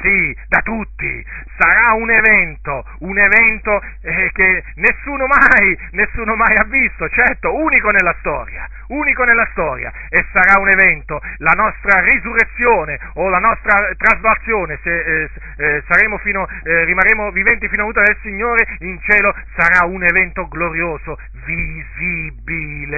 sì, 0.00 0.36
da 0.48 0.60
tutti, 0.60 1.24
sarà 1.56 1.92
un 1.94 2.10
evento, 2.10 2.84
un 3.00 3.18
evento 3.18 3.82
eh, 4.02 4.30
che 4.32 4.64
nessuno 4.76 5.26
mai, 5.26 5.78
nessuno 5.92 6.34
mai 6.34 6.56
ha 6.56 6.64
visto, 6.64 7.08
certo, 7.08 7.54
unico 7.54 7.90
nella 7.90 8.14
storia, 8.18 8.68
unico 8.88 9.24
nella 9.24 9.46
storia, 9.52 9.92
e 10.08 10.24
sarà 10.32 10.60
un 10.60 10.68
evento, 10.68 11.20
la 11.38 11.52
nostra 11.56 12.00
risurrezione 12.00 12.98
o 13.14 13.28
la 13.28 13.38
nostra 13.38 13.90
traslazione, 13.96 14.78
se 14.82 14.98
eh, 14.98 15.30
eh, 15.56 15.82
fino, 16.22 16.46
eh, 16.64 16.84
rimarremo 16.84 17.30
viventi 17.30 17.68
fino 17.68 17.82
a 17.82 17.86
venuta 17.86 18.02
del 18.02 18.16
Signore 18.22 18.66
in 18.80 18.98
cielo, 19.02 19.34
sarà 19.56 19.86
un 19.86 20.02
evento 20.02 20.48
glorioso, 20.48 21.18
visibile, 21.44 22.92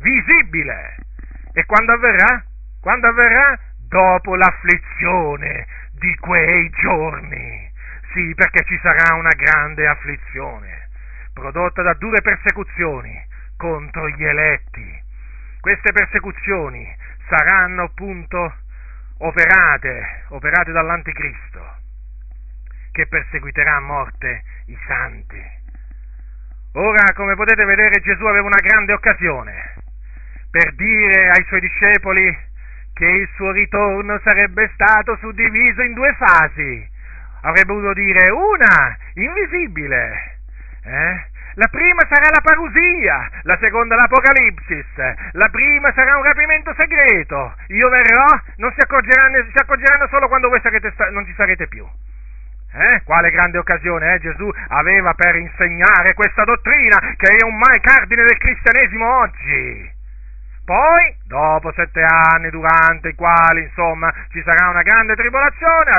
visibile. 0.00 0.96
E 1.52 1.64
quando 1.66 1.92
avverrà? 1.92 2.44
Quando 2.80 3.06
avverrà? 3.06 3.58
Dopo 3.86 4.34
l'afflizione 4.34 5.66
di 6.04 6.14
quei 6.16 6.68
giorni. 6.82 7.72
Sì, 8.12 8.34
perché 8.34 8.62
ci 8.64 8.78
sarà 8.82 9.14
una 9.14 9.32
grande 9.34 9.86
afflizione, 9.88 10.90
prodotta 11.32 11.82
da 11.82 11.94
dure 11.94 12.20
persecuzioni 12.20 13.12
contro 13.56 14.08
gli 14.10 14.24
eletti. 14.24 15.02
Queste 15.60 15.92
persecuzioni 15.92 16.86
saranno 17.26 17.84
appunto 17.84 18.54
operate, 19.18 20.24
operate 20.28 20.72
dall'anticristo, 20.72 21.76
che 22.92 23.06
perseguiterà 23.06 23.76
a 23.76 23.80
morte 23.80 24.42
i 24.66 24.78
santi. 24.86 25.42
Ora, 26.74 27.12
come 27.14 27.34
potete 27.34 27.64
vedere, 27.64 28.00
Gesù 28.00 28.24
aveva 28.26 28.46
una 28.46 28.60
grande 28.60 28.92
occasione 28.92 29.74
per 30.50 30.74
dire 30.74 31.30
ai 31.30 31.44
suoi 31.46 31.60
discepoli 31.60 32.52
che 32.94 33.06
il 33.06 33.28
suo 33.34 33.50
ritorno 33.50 34.18
sarebbe 34.22 34.70
stato 34.74 35.16
suddiviso 35.16 35.82
in 35.82 35.92
due 35.94 36.14
fasi. 36.14 36.88
Avrebbe 37.42 37.72
voluto 37.72 37.92
dire 37.92 38.30
una, 38.30 38.96
invisibile. 39.14 40.38
Eh? 40.84 41.32
La 41.56 41.68
prima 41.68 42.02
sarà 42.08 42.30
la 42.32 42.40
parusia, 42.40 43.28
la 43.42 43.56
seconda 43.60 43.94
l'Apocalipsis. 43.94 44.86
La 45.32 45.48
prima 45.50 45.92
sarà 45.92 46.16
un 46.16 46.24
rapimento 46.24 46.74
segreto. 46.76 47.54
Io 47.68 47.88
verrò, 47.88 48.26
non 48.56 48.72
si 48.72 48.80
accorgeranno, 48.80 49.44
si 49.52 49.58
accorgeranno 49.58 50.08
solo 50.08 50.28
quando 50.28 50.48
voi 50.48 50.60
sarete, 50.60 50.92
non 51.10 51.26
ci 51.26 51.34
sarete 51.34 51.68
più. 51.68 51.86
Eh? 52.72 53.02
Quale 53.04 53.30
grande 53.30 53.58
occasione 53.58 54.14
eh? 54.14 54.20
Gesù 54.20 54.50
aveva 54.68 55.14
per 55.14 55.36
insegnare 55.36 56.14
questa 56.14 56.42
dottrina 56.42 57.14
che 57.16 57.36
è 57.36 57.44
un 57.44 57.56
mai 57.56 57.80
cardine 57.80 58.24
del 58.24 58.38
cristianesimo 58.38 59.18
oggi. 59.18 59.93
Poi, 60.64 61.14
dopo 61.26 61.72
sette 61.72 62.02
anni, 62.02 62.48
durante 62.48 63.10
i 63.10 63.14
quali, 63.14 63.64
insomma, 63.64 64.10
ci 64.30 64.42
sarà 64.42 64.70
una 64.70 64.80
grande 64.80 65.14
tribolazione, 65.14 65.90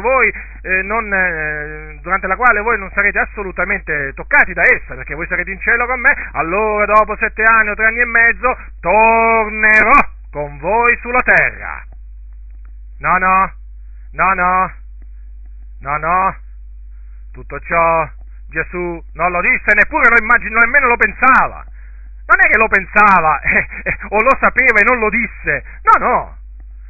voi, 0.00 0.32
eh, 0.62 0.82
non, 0.82 1.12
eh, 1.12 2.00
durante 2.02 2.26
la 2.26 2.34
quale 2.34 2.60
voi 2.60 2.76
non 2.80 2.90
sarete 2.92 3.20
assolutamente 3.20 4.12
toccati 4.14 4.54
da 4.54 4.62
essa, 4.62 4.96
perché 4.96 5.14
voi 5.14 5.28
sarete 5.28 5.52
in 5.52 5.60
cielo 5.60 5.86
con 5.86 6.00
me, 6.00 6.12
allora 6.32 6.84
dopo 6.86 7.16
sette 7.16 7.44
anni 7.44 7.68
o 7.68 7.74
tre 7.74 7.86
anni 7.86 8.00
e 8.00 8.06
mezzo 8.06 8.56
tornerò 8.80 9.92
con 10.32 10.58
voi 10.58 10.98
sulla 11.00 11.22
terra. 11.22 11.84
No, 12.98 13.18
no, 13.18 13.52
no, 14.14 14.34
no, 14.34 14.72
no, 15.80 15.96
no, 15.96 16.36
tutto 17.30 17.60
ciò 17.60 18.10
Gesù 18.48 19.00
non 19.12 19.30
lo 19.30 19.40
disse, 19.42 19.74
neppure 19.74 20.08
lo 20.08 20.20
immaginò, 20.20 20.58
nemmeno 20.58 20.88
lo 20.88 20.96
pensava 20.96 21.64
non 22.28 22.44
è 22.44 22.48
che 22.50 22.58
lo 22.58 22.68
pensava 22.68 23.40
eh, 23.42 23.66
eh, 23.84 23.98
o 24.08 24.20
lo 24.20 24.36
sapeva 24.38 24.80
e 24.80 24.84
non 24.84 24.98
lo 24.98 25.08
disse. 25.08 25.64
No, 25.82 26.06
no. 26.06 26.36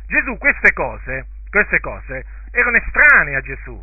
Gesù 0.07 0.36
queste 0.36 0.72
cose, 0.72 1.26
queste 1.49 1.80
cose 1.80 2.24
erano 2.51 2.76
estranee 2.76 3.36
a 3.36 3.41
Gesù. 3.41 3.80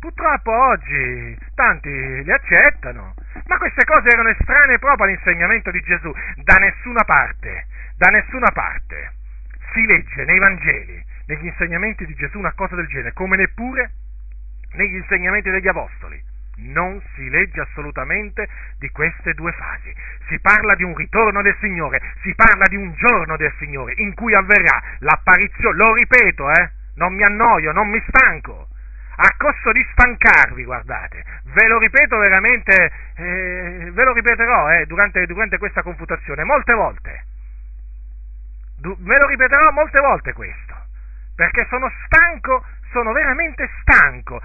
Purtroppo 0.00 0.52
oggi 0.52 1.36
tanti 1.54 1.90
li 1.90 2.30
accettano, 2.30 3.14
ma 3.46 3.58
queste 3.58 3.84
cose 3.84 4.08
erano 4.08 4.28
estranee 4.30 4.78
proprio 4.78 5.06
all'insegnamento 5.06 5.70
di 5.70 5.80
Gesù. 5.80 6.12
Da 6.42 6.54
nessuna 6.54 7.02
parte, 7.04 7.66
da 7.96 8.10
nessuna 8.10 8.50
parte 8.52 9.12
si 9.72 9.84
legge 9.86 10.24
nei 10.24 10.38
Vangeli, 10.38 11.04
negli 11.26 11.46
insegnamenti 11.46 12.06
di 12.06 12.14
Gesù 12.14 12.38
una 12.38 12.52
cosa 12.54 12.74
del 12.74 12.86
genere, 12.86 13.12
come 13.12 13.36
neppure 13.36 13.90
negli 14.74 14.96
insegnamenti 14.96 15.50
degli 15.50 15.68
Apostoli 15.68 16.36
non 16.58 17.00
si 17.14 17.28
legge 17.28 17.60
assolutamente 17.60 18.48
di 18.78 18.90
queste 18.90 19.34
due 19.34 19.52
fasi. 19.52 19.94
Si 20.28 20.38
parla 20.40 20.74
di 20.74 20.82
un 20.82 20.94
ritorno 20.94 21.42
del 21.42 21.56
Signore, 21.60 22.00
si 22.22 22.34
parla 22.34 22.64
di 22.68 22.76
un 22.76 22.92
giorno 22.94 23.36
del 23.36 23.52
Signore 23.58 23.94
in 23.96 24.14
cui 24.14 24.34
avverrà 24.34 24.82
l'apparizione, 24.98 25.76
lo 25.76 25.94
ripeto, 25.94 26.50
eh, 26.50 26.70
non 26.96 27.14
mi 27.14 27.22
annoio, 27.22 27.72
non 27.72 27.88
mi 27.88 28.02
stanco, 28.08 28.68
a 29.20 29.34
costo 29.36 29.72
di 29.72 29.84
stancarvi, 29.92 30.64
guardate, 30.64 31.24
ve 31.54 31.66
lo 31.66 31.78
ripeto 31.78 32.18
veramente, 32.18 32.92
eh, 33.16 33.90
ve 33.92 34.04
lo 34.04 34.12
ripeterò 34.12 34.70
eh, 34.72 34.86
durante, 34.86 35.26
durante, 35.26 35.58
questa 35.58 35.82
confutazione, 35.82 36.44
molte 36.44 36.72
volte, 36.72 37.24
du- 38.78 38.96
ve 39.00 39.18
lo 39.18 39.26
ripeterò 39.26 39.70
molte 39.72 39.98
volte 39.98 40.32
questo, 40.32 40.74
perché 41.34 41.66
sono 41.68 41.90
stanco, 42.06 42.64
sono 42.92 43.12
veramente 43.12 43.68
stanco 43.80 44.40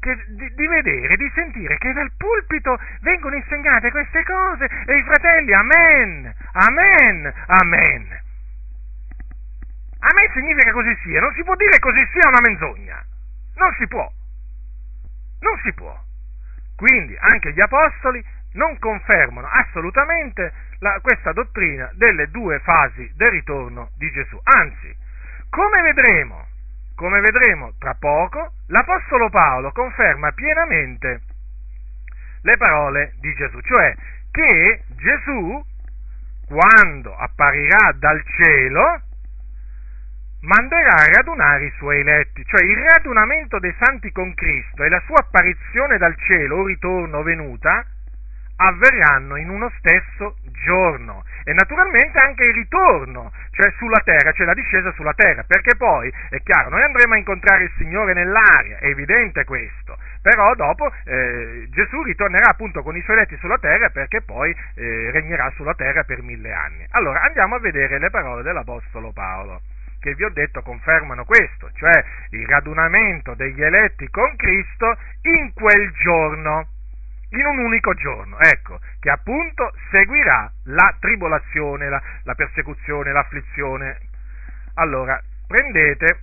che, 0.00 0.16
di, 0.28 0.54
di, 0.54 0.66
vedere, 0.66 1.16
di 1.16 1.30
sentire 1.34 1.76
che 1.78 1.92
dal 1.92 2.10
pulpito 2.16 2.78
vengono 3.02 3.36
insegnate 3.36 3.90
queste 3.90 4.24
cose 4.24 4.68
e 4.86 4.96
i 4.96 5.02
fratelli, 5.04 5.52
amen, 5.52 6.34
amen, 6.52 7.32
amen. 7.46 8.28
Amen 10.02 10.30
significa 10.32 10.72
così 10.72 10.96
sia, 11.02 11.20
non 11.20 11.32
si 11.34 11.44
può 11.44 11.54
dire 11.54 11.78
così 11.78 12.08
sia 12.10 12.28
una 12.28 12.40
menzogna, 12.40 13.04
non 13.56 13.72
si 13.78 13.86
può, 13.86 14.10
non 15.40 15.58
si 15.62 15.72
può. 15.74 15.94
Quindi 16.74 17.14
anche 17.20 17.52
gli 17.52 17.60
apostoli 17.60 18.24
non 18.54 18.78
confermano 18.78 19.46
assolutamente 19.46 20.52
la, 20.78 20.98
questa 21.02 21.32
dottrina 21.32 21.90
delle 21.92 22.30
due 22.30 22.58
fasi 22.60 23.12
del 23.14 23.30
ritorno 23.30 23.90
di 23.96 24.10
Gesù. 24.10 24.40
Anzi, 24.42 24.96
come 25.50 25.82
vedremo 25.82 26.46
come 27.00 27.20
vedremo 27.20 27.72
tra 27.78 27.96
poco, 27.98 28.52
l'Apostolo 28.66 29.30
Paolo 29.30 29.72
conferma 29.72 30.32
pienamente 30.32 31.22
le 32.42 32.56
parole 32.58 33.14
di 33.20 33.32
Gesù, 33.32 33.58
cioè 33.62 33.96
che 34.30 34.82
Gesù 34.96 35.64
quando 36.46 37.16
apparirà 37.16 37.92
dal 37.96 38.22
cielo, 38.36 39.00
manderà 40.40 40.96
a 40.96 41.08
radunare 41.14 41.64
i 41.64 41.72
suoi 41.78 42.00
eletti, 42.00 42.44
cioè 42.44 42.62
il 42.64 42.76
radunamento 42.76 43.58
dei 43.58 43.74
santi 43.78 44.12
con 44.12 44.34
Cristo 44.34 44.84
e 44.84 44.90
la 44.90 45.00
sua 45.06 45.20
apparizione 45.20 45.96
dal 45.96 46.14
cielo 46.18 46.56
o 46.56 46.66
ritorno 46.66 47.22
venuta 47.22 47.82
avverranno 48.60 49.36
in 49.36 49.48
uno 49.48 49.70
stesso 49.78 50.36
giorno. 50.64 51.24
E 51.44 51.52
naturalmente 51.52 52.18
anche 52.18 52.44
il 52.44 52.54
ritorno, 52.54 53.32
cioè 53.52 53.72
sulla 53.78 54.00
terra, 54.04 54.32
cioè 54.32 54.46
la 54.46 54.54
discesa 54.54 54.92
sulla 54.92 55.14
terra, 55.14 55.44
perché 55.44 55.74
poi 55.76 56.12
è 56.28 56.40
chiaro, 56.42 56.68
noi 56.68 56.82
andremo 56.82 57.14
a 57.14 57.16
incontrare 57.18 57.64
il 57.64 57.72
Signore 57.76 58.12
nell'aria, 58.12 58.78
è 58.78 58.86
evidente 58.86 59.44
questo, 59.44 59.96
però 60.20 60.54
dopo 60.54 60.92
eh, 61.04 61.66
Gesù 61.70 62.02
ritornerà 62.02 62.50
appunto 62.50 62.82
con 62.82 62.96
i 62.96 63.02
suoi 63.02 63.16
letti 63.16 63.36
sulla 63.38 63.58
terra 63.58 63.88
perché 63.88 64.20
poi 64.20 64.54
eh, 64.74 65.10
regnerà 65.10 65.50
sulla 65.56 65.74
terra 65.74 66.04
per 66.04 66.22
mille 66.22 66.52
anni. 66.52 66.84
Allora 66.90 67.22
andiamo 67.22 67.54
a 67.54 67.60
vedere 67.60 67.98
le 67.98 68.10
parole 68.10 68.42
dell'Apostolo 68.42 69.12
Paolo 69.12 69.62
che 69.98 70.14
vi 70.14 70.24
ho 70.24 70.30
detto 70.30 70.62
confermano 70.62 71.26
questo, 71.26 71.70
cioè 71.74 72.02
il 72.30 72.46
radunamento 72.46 73.34
degli 73.34 73.62
eletti 73.62 74.08
con 74.08 74.34
Cristo 74.36 74.96
in 75.22 75.52
quel 75.52 75.90
giorno 75.92 76.68
in 77.30 77.44
un 77.44 77.58
unico 77.58 77.94
giorno, 77.94 78.38
ecco, 78.38 78.80
che 78.98 79.10
appunto 79.10 79.72
seguirà 79.90 80.50
la 80.64 80.94
tribolazione, 80.98 81.88
la, 81.88 82.02
la 82.24 82.34
persecuzione, 82.34 83.12
l'afflizione. 83.12 83.98
Allora, 84.74 85.20
prendete 85.46 86.20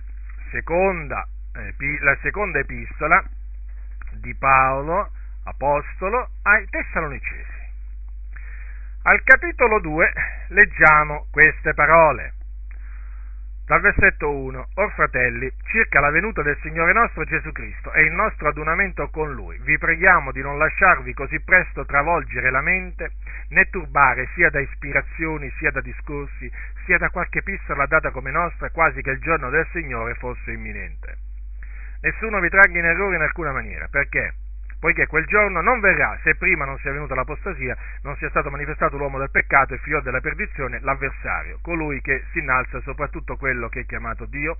seconda, 0.50 1.26
eh, 1.54 1.74
la 2.00 2.16
seconda 2.22 2.58
epistola 2.58 3.22
di 4.12 4.34
Paolo, 4.34 5.10
apostolo, 5.44 6.30
ai 6.42 6.66
Tessalonicesi. 6.68 7.56
Al 9.02 9.22
capitolo 9.22 9.80
2 9.80 10.12
leggiamo 10.48 11.26
queste 11.30 11.72
parole. 11.72 12.34
Dal 13.68 13.82
versetto 13.82 14.30
1, 14.30 14.68
Or 14.76 14.92
fratelli, 14.94 15.52
circa 15.64 16.00
la 16.00 16.08
venuta 16.08 16.40
del 16.40 16.56
Signore 16.62 16.94
nostro 16.94 17.24
Gesù 17.24 17.52
Cristo 17.52 17.92
e 17.92 18.00
il 18.00 18.12
nostro 18.12 18.48
adunamento 18.48 19.10
con 19.10 19.34
Lui, 19.34 19.58
vi 19.58 19.76
preghiamo 19.76 20.32
di 20.32 20.40
non 20.40 20.56
lasciarvi 20.56 21.12
così 21.12 21.38
presto 21.40 21.84
travolgere 21.84 22.50
la 22.50 22.62
mente, 22.62 23.10
né 23.50 23.68
turbare 23.68 24.30
sia 24.32 24.48
da 24.48 24.58
ispirazioni, 24.58 25.52
sia 25.58 25.70
da 25.70 25.82
discorsi, 25.82 26.50
sia 26.86 26.96
da 26.96 27.10
qualche 27.10 27.40
epistola 27.40 27.84
data 27.84 28.10
come 28.10 28.30
nostra, 28.30 28.70
quasi 28.70 29.02
che 29.02 29.10
il 29.10 29.20
giorno 29.20 29.50
del 29.50 29.66
Signore 29.72 30.14
fosse 30.14 30.50
imminente. 30.50 31.18
Nessuno 32.00 32.40
vi 32.40 32.48
tragga 32.48 32.78
in 32.78 32.86
errore 32.86 33.16
in 33.16 33.22
alcuna 33.22 33.52
maniera, 33.52 33.86
perché? 33.88 34.32
Poiché 34.78 35.06
quel 35.06 35.26
giorno 35.26 35.60
non 35.60 35.80
verrà 35.80 36.18
se 36.22 36.36
prima 36.36 36.64
non 36.64 36.78
sia 36.78 36.92
venuta 36.92 37.14
l'apostasia, 37.14 37.76
non 38.02 38.16
sia 38.16 38.28
stato 38.30 38.50
manifestato 38.50 38.96
l'uomo 38.96 39.18
del 39.18 39.30
peccato 39.30 39.74
e 39.74 39.78
figlio 39.78 40.00
della 40.00 40.20
perdizione, 40.20 40.80
l'avversario, 40.80 41.58
colui 41.62 42.00
che 42.00 42.24
si 42.32 42.38
innalza 42.38 42.80
soprattutto 42.80 43.36
quello 43.36 43.68
che 43.68 43.80
è 43.80 43.86
chiamato 43.86 44.24
Dio, 44.26 44.58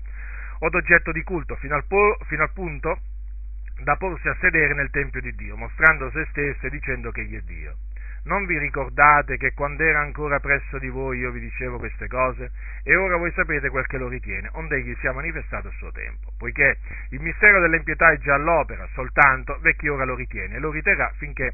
o 0.59 0.69
d'oggetto 0.69 1.11
di 1.11 1.23
culto, 1.23 1.55
fino 1.55 1.75
al, 1.75 1.85
po- 1.85 2.17
fino 2.27 2.43
al 2.43 2.51
punto 2.51 2.99
da 3.81 3.95
porsi 3.95 4.27
a 4.27 4.35
sedere 4.41 4.73
nel 4.73 4.89
Tempio 4.89 5.21
di 5.21 5.33
Dio, 5.35 5.55
mostrando 5.55 6.09
se 6.11 6.25
stesso 6.31 6.65
e 6.65 6.69
dicendo 6.69 7.11
che 7.11 7.21
egli 7.21 7.37
è 7.37 7.41
Dio. 7.41 7.75
Non 8.23 8.45
vi 8.45 8.57
ricordate 8.57 9.37
che 9.37 9.53
quando 9.53 9.83
era 9.83 10.01
ancora 10.01 10.39
presso 10.39 10.77
di 10.77 10.89
voi 10.89 11.19
io 11.19 11.31
vi 11.31 11.39
dicevo 11.39 11.77
queste 11.77 12.07
cose? 12.07 12.51
E 12.83 12.95
ora 12.95 13.17
voi 13.17 13.31
sapete 13.31 13.69
quel 13.69 13.87
che 13.87 13.97
lo 13.97 14.07
ritiene, 14.07 14.49
onde 14.53 14.75
egli 14.77 14.95
sia 14.99 15.13
manifestato 15.13 15.69
a 15.69 15.71
suo 15.77 15.91
tempo. 15.91 16.33
Poiché 16.37 16.77
il 17.11 17.21
mistero 17.21 17.61
dell'impietà 17.61 18.11
è 18.11 18.17
già 18.17 18.33
all'opera, 18.33 18.87
soltanto 18.93 19.57
vecchi 19.61 19.87
ora 19.87 20.03
lo 20.03 20.15
ritiene 20.15 20.55
e 20.55 20.59
lo 20.59 20.71
riterrà 20.71 21.11
finché 21.17 21.53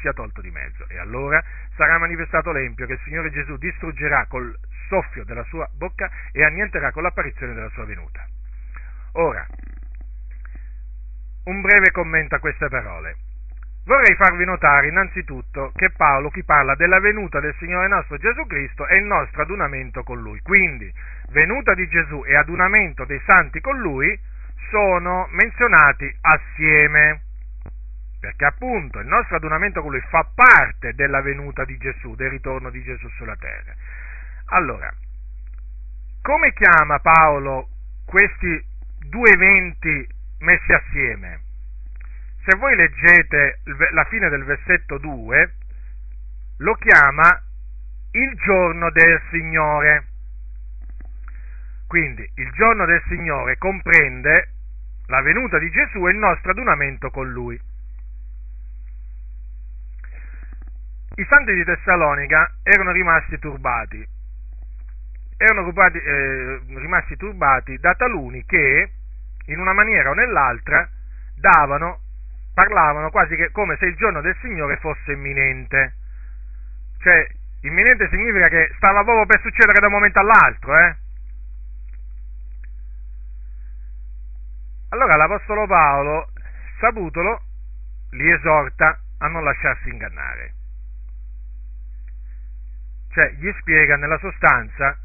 sia 0.00 0.12
tolto 0.12 0.40
di 0.40 0.50
mezzo. 0.50 0.86
E 0.88 0.98
allora 0.98 1.42
sarà 1.74 1.98
manifestato 1.98 2.52
l'empio 2.52 2.86
che 2.86 2.94
il 2.94 3.00
Signore 3.04 3.30
Gesù 3.30 3.56
distruggerà 3.56 4.26
col 4.28 4.56
soffio 4.88 5.24
della 5.24 5.44
sua 5.44 5.68
bocca 5.74 6.08
e 6.32 6.44
annienterà 6.44 6.92
con 6.92 7.02
l'apparizione 7.02 7.54
della 7.54 7.70
sua 7.70 7.84
venuta. 7.84 8.24
Ora, 9.12 9.46
un 11.44 11.60
breve 11.60 11.90
commento 11.90 12.34
a 12.34 12.38
queste 12.38 12.68
parole. 12.68 13.25
Vorrei 13.86 14.16
farvi 14.16 14.44
notare 14.44 14.88
innanzitutto 14.88 15.70
che 15.76 15.90
Paolo 15.90 16.28
qui 16.30 16.42
parla 16.42 16.74
della 16.74 16.98
venuta 16.98 17.38
del 17.38 17.54
Signore 17.60 17.86
nostro 17.86 18.16
Gesù 18.16 18.44
Cristo 18.46 18.84
e 18.88 18.96
il 18.96 19.04
nostro 19.04 19.42
adunamento 19.42 20.02
con 20.02 20.20
Lui. 20.20 20.40
Quindi, 20.40 20.92
venuta 21.30 21.72
di 21.72 21.86
Gesù 21.86 22.24
e 22.26 22.34
adunamento 22.34 23.04
dei 23.04 23.20
santi 23.24 23.60
con 23.60 23.78
Lui 23.78 24.18
sono 24.70 25.28
menzionati 25.30 26.12
assieme. 26.20 27.20
Perché 28.18 28.44
appunto 28.44 28.98
il 28.98 29.06
nostro 29.06 29.36
adunamento 29.36 29.80
con 29.80 29.92
Lui 29.92 30.02
fa 30.08 30.28
parte 30.34 30.94
della 30.94 31.20
venuta 31.20 31.64
di 31.64 31.76
Gesù, 31.78 32.16
del 32.16 32.30
ritorno 32.30 32.70
di 32.70 32.82
Gesù 32.82 33.08
sulla 33.10 33.36
terra. 33.36 33.72
Allora, 34.46 34.92
come 36.22 36.52
chiama 36.54 36.98
Paolo 36.98 37.68
questi 38.04 38.64
due 39.08 39.30
eventi 39.30 40.08
messi 40.40 40.72
assieme? 40.72 41.45
Se 42.46 42.56
voi 42.56 42.76
leggete 42.76 43.58
la 43.90 44.04
fine 44.04 44.28
del 44.28 44.44
versetto 44.44 44.98
2, 44.98 45.54
lo 46.58 46.74
chiama 46.74 47.42
il 48.12 48.34
giorno 48.36 48.88
del 48.92 49.20
Signore. 49.30 50.06
Quindi 51.88 52.22
il 52.36 52.50
giorno 52.52 52.84
del 52.86 53.02
Signore 53.08 53.58
comprende 53.58 54.50
la 55.06 55.20
venuta 55.22 55.58
di 55.58 55.68
Gesù 55.70 56.06
e 56.06 56.12
il 56.12 56.18
nostro 56.18 56.52
adunamento 56.52 57.10
con 57.10 57.28
Lui. 57.30 57.60
I 61.16 61.26
santi 61.28 61.52
di 61.52 61.64
Tessalonica 61.64 62.58
erano 62.62 62.92
rimasti 62.92 63.38
turbati, 63.38 64.06
erano 65.36 65.62
rubati, 65.62 65.98
eh, 65.98 66.60
rimasti 66.76 67.16
turbati 67.16 67.76
da 67.78 67.94
taluni 67.94 68.44
che, 68.44 68.90
in 69.46 69.58
una 69.58 69.72
maniera 69.72 70.10
o 70.10 70.14
nell'altra, 70.14 70.88
davano 71.34 72.04
parlavano 72.56 73.10
quasi 73.10 73.36
che, 73.36 73.50
come 73.50 73.76
se 73.76 73.84
il 73.84 73.96
giorno 73.96 74.22
del 74.22 74.34
Signore 74.40 74.78
fosse 74.78 75.12
imminente. 75.12 75.92
Cioè, 77.00 77.28
imminente 77.60 78.08
significa 78.08 78.48
che 78.48 78.72
stava 78.76 79.04
proprio 79.04 79.26
per 79.26 79.42
succedere 79.42 79.78
da 79.78 79.88
un 79.88 79.92
momento 79.92 80.18
all'altro, 80.20 80.78
eh? 80.78 80.96
Allora 84.88 85.16
l'Apostolo 85.16 85.66
Paolo, 85.66 86.30
saputolo, 86.80 87.42
li 88.12 88.30
esorta 88.30 89.00
a 89.18 89.28
non 89.28 89.44
lasciarsi 89.44 89.90
ingannare. 89.90 90.54
Cioè, 93.10 93.32
gli 93.32 93.52
spiega 93.60 93.96
nella 93.96 94.18
sostanza 94.18 94.96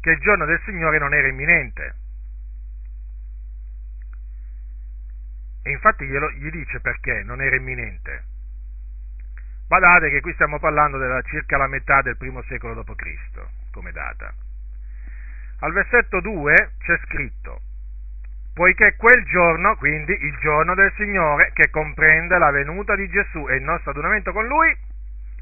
che 0.00 0.10
il 0.10 0.18
giorno 0.18 0.44
del 0.44 0.60
Signore 0.64 0.98
non 0.98 1.14
era 1.14 1.28
imminente 1.28 1.94
E 5.66 5.72
infatti 5.72 6.06
glielo, 6.06 6.30
gli 6.30 6.48
dice 6.48 6.78
perché 6.78 7.24
non 7.24 7.42
era 7.42 7.56
imminente. 7.56 8.22
Badate 9.66 10.10
che 10.10 10.20
qui 10.20 10.32
stiamo 10.34 10.60
parlando 10.60 10.96
della 10.96 11.20
circa 11.22 11.56
la 11.56 11.66
metà 11.66 12.02
del 12.02 12.16
primo 12.16 12.40
secolo 12.42 12.80
d.C. 12.80 13.72
come 13.72 13.90
data. 13.90 14.32
Al 15.58 15.72
versetto 15.72 16.20
2 16.20 16.70
c'è 16.78 16.96
scritto, 17.06 17.60
poiché 18.54 18.94
quel 18.94 19.24
giorno, 19.24 19.74
quindi 19.74 20.12
il 20.12 20.36
giorno 20.38 20.74
del 20.76 20.92
Signore, 20.94 21.50
che 21.52 21.68
comprende 21.70 22.38
la 22.38 22.52
venuta 22.52 22.94
di 22.94 23.08
Gesù 23.08 23.48
e 23.48 23.56
il 23.56 23.64
nostro 23.64 23.90
adunamento 23.90 24.30
con 24.30 24.46
Lui, 24.46 24.72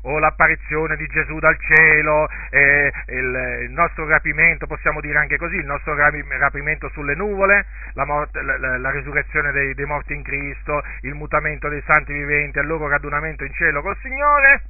o 0.05 0.19
l'apparizione 0.19 0.97
di 0.97 1.07
Gesù 1.07 1.39
dal 1.39 1.57
cielo, 1.59 2.29
eh, 2.51 2.93
il, 3.09 3.59
il, 3.63 3.71
nostro 3.71 4.07
rapimento, 4.07 4.67
possiamo 4.67 5.01
dire 5.01 5.19
anche 5.19 5.37
così, 5.37 5.57
il 5.57 5.67
nostro 5.67 5.95
rapimento 5.95 6.89
sulle 6.91 7.15
nuvole, 7.15 7.67
la, 7.95 8.05
morte, 8.05 8.43
la, 8.43 8.79
la 8.79 8.91
resurrezione 8.91 9.53
dei, 9.53 9.75
dei, 9.75 9.87
morti 9.87 10.15
in 10.15 10.23
Cristo, 10.23 10.83
il 11.03 11.15
mutamento 11.15 11.69
dei 11.69 11.83
santi 11.87 12.13
viventi, 12.13 12.59
il 12.59 12.67
loro 12.67 12.89
radunamento 12.89 13.45
in 13.45 13.53
cielo 13.55 13.83
col 13.83 13.97
Signore, 14.03 14.63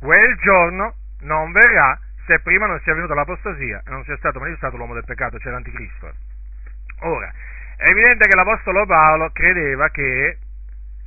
quel 0.00 0.36
giorno 0.38 0.94
non 1.20 1.52
verrà 1.52 1.98
se 2.26 2.40
prima 2.40 2.66
non 2.66 2.80
sia 2.80 2.94
venuta 2.94 3.14
l'apostasia 3.14 3.82
e 3.84 3.90
non 3.90 4.04
sia 4.04 4.16
stato 4.16 4.38
manifestato 4.38 4.76
l'uomo 4.76 4.94
del 4.94 5.04
peccato, 5.04 5.38
cioè 5.38 5.52
l'anticristo. 5.52 6.12
Ora, 7.00 7.32
è 7.76 7.90
evidente 7.90 8.28
che 8.28 8.36
l'Apostolo 8.36 8.86
Paolo 8.86 9.30
credeva 9.32 9.88
che 9.88 10.38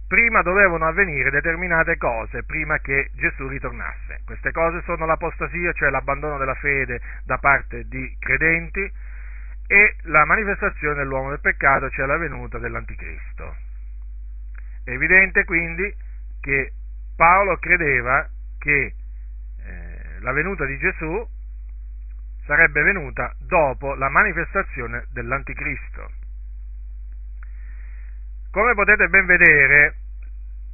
prima 0.08 0.42
dovevano 0.42 0.88
avvenire 0.88 1.32
determinate 1.32 1.98
cose 1.98 2.44
prima 2.44 2.78
che 2.80 3.10
Gesù 3.14 3.48
ritornasse. 3.48 4.22
Queste 4.26 4.52
cose 4.52 4.82
sono 4.84 5.06
l'apostasia, 5.06 5.74
cioè 5.74 5.90
l'abbandono 5.90 6.38
della 6.38 6.56
fede 6.56 7.02
da 7.24 7.38
parte 7.38 7.86
di 7.88 8.16
credenti, 8.20 8.92
e 9.68 9.96
la 10.04 10.26
manifestazione 10.26 10.96
dell'uomo 10.96 11.30
del 11.30 11.40
peccato, 11.40 11.90
cioè 11.90 12.06
la 12.06 12.18
venuta 12.18 12.60
dell'anticristo. 12.60 13.56
È 14.84 14.92
evidente 14.92 15.44
quindi 15.44 15.92
che 16.40 16.72
Paolo 17.16 17.58
credeva 17.58 18.30
che 18.60 18.94
eh, 19.64 20.20
la 20.20 20.32
venuta 20.32 20.66
di 20.66 20.78
Gesù 20.78 21.28
sarebbe 22.46 22.84
venuta 22.84 23.34
dopo 23.40 23.96
la 23.96 24.10
manifestazione 24.10 25.08
dell'anticristo. 25.12 26.12
Come 28.56 28.74
potete 28.74 29.10
ben 29.10 29.26
vedere, 29.26 29.96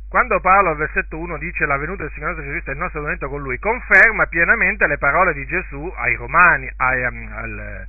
quando 0.08 0.40
Paolo 0.40 0.70
al 0.70 0.78
versetto 0.78 1.18
1 1.18 1.40
dice 1.40 1.66
la 1.66 1.78
venuta 1.78 2.04
del 2.04 2.12
Signore 2.12 2.36
Gesù 2.36 2.48
Cristo 2.48 2.70
è 2.70 2.74
il 2.74 2.80
nostro 2.80 3.02
momento 3.02 3.28
con 3.28 3.42
Lui, 3.42 3.58
conferma 3.58 4.28
pienamente 4.28 4.86
le 4.86 5.00
parole 5.00 5.34
di 5.34 5.44
Gesù 5.48 5.92
ai 5.96 6.14
Romani, 6.14 6.72
ai, 6.78 7.04
al, 7.04 7.88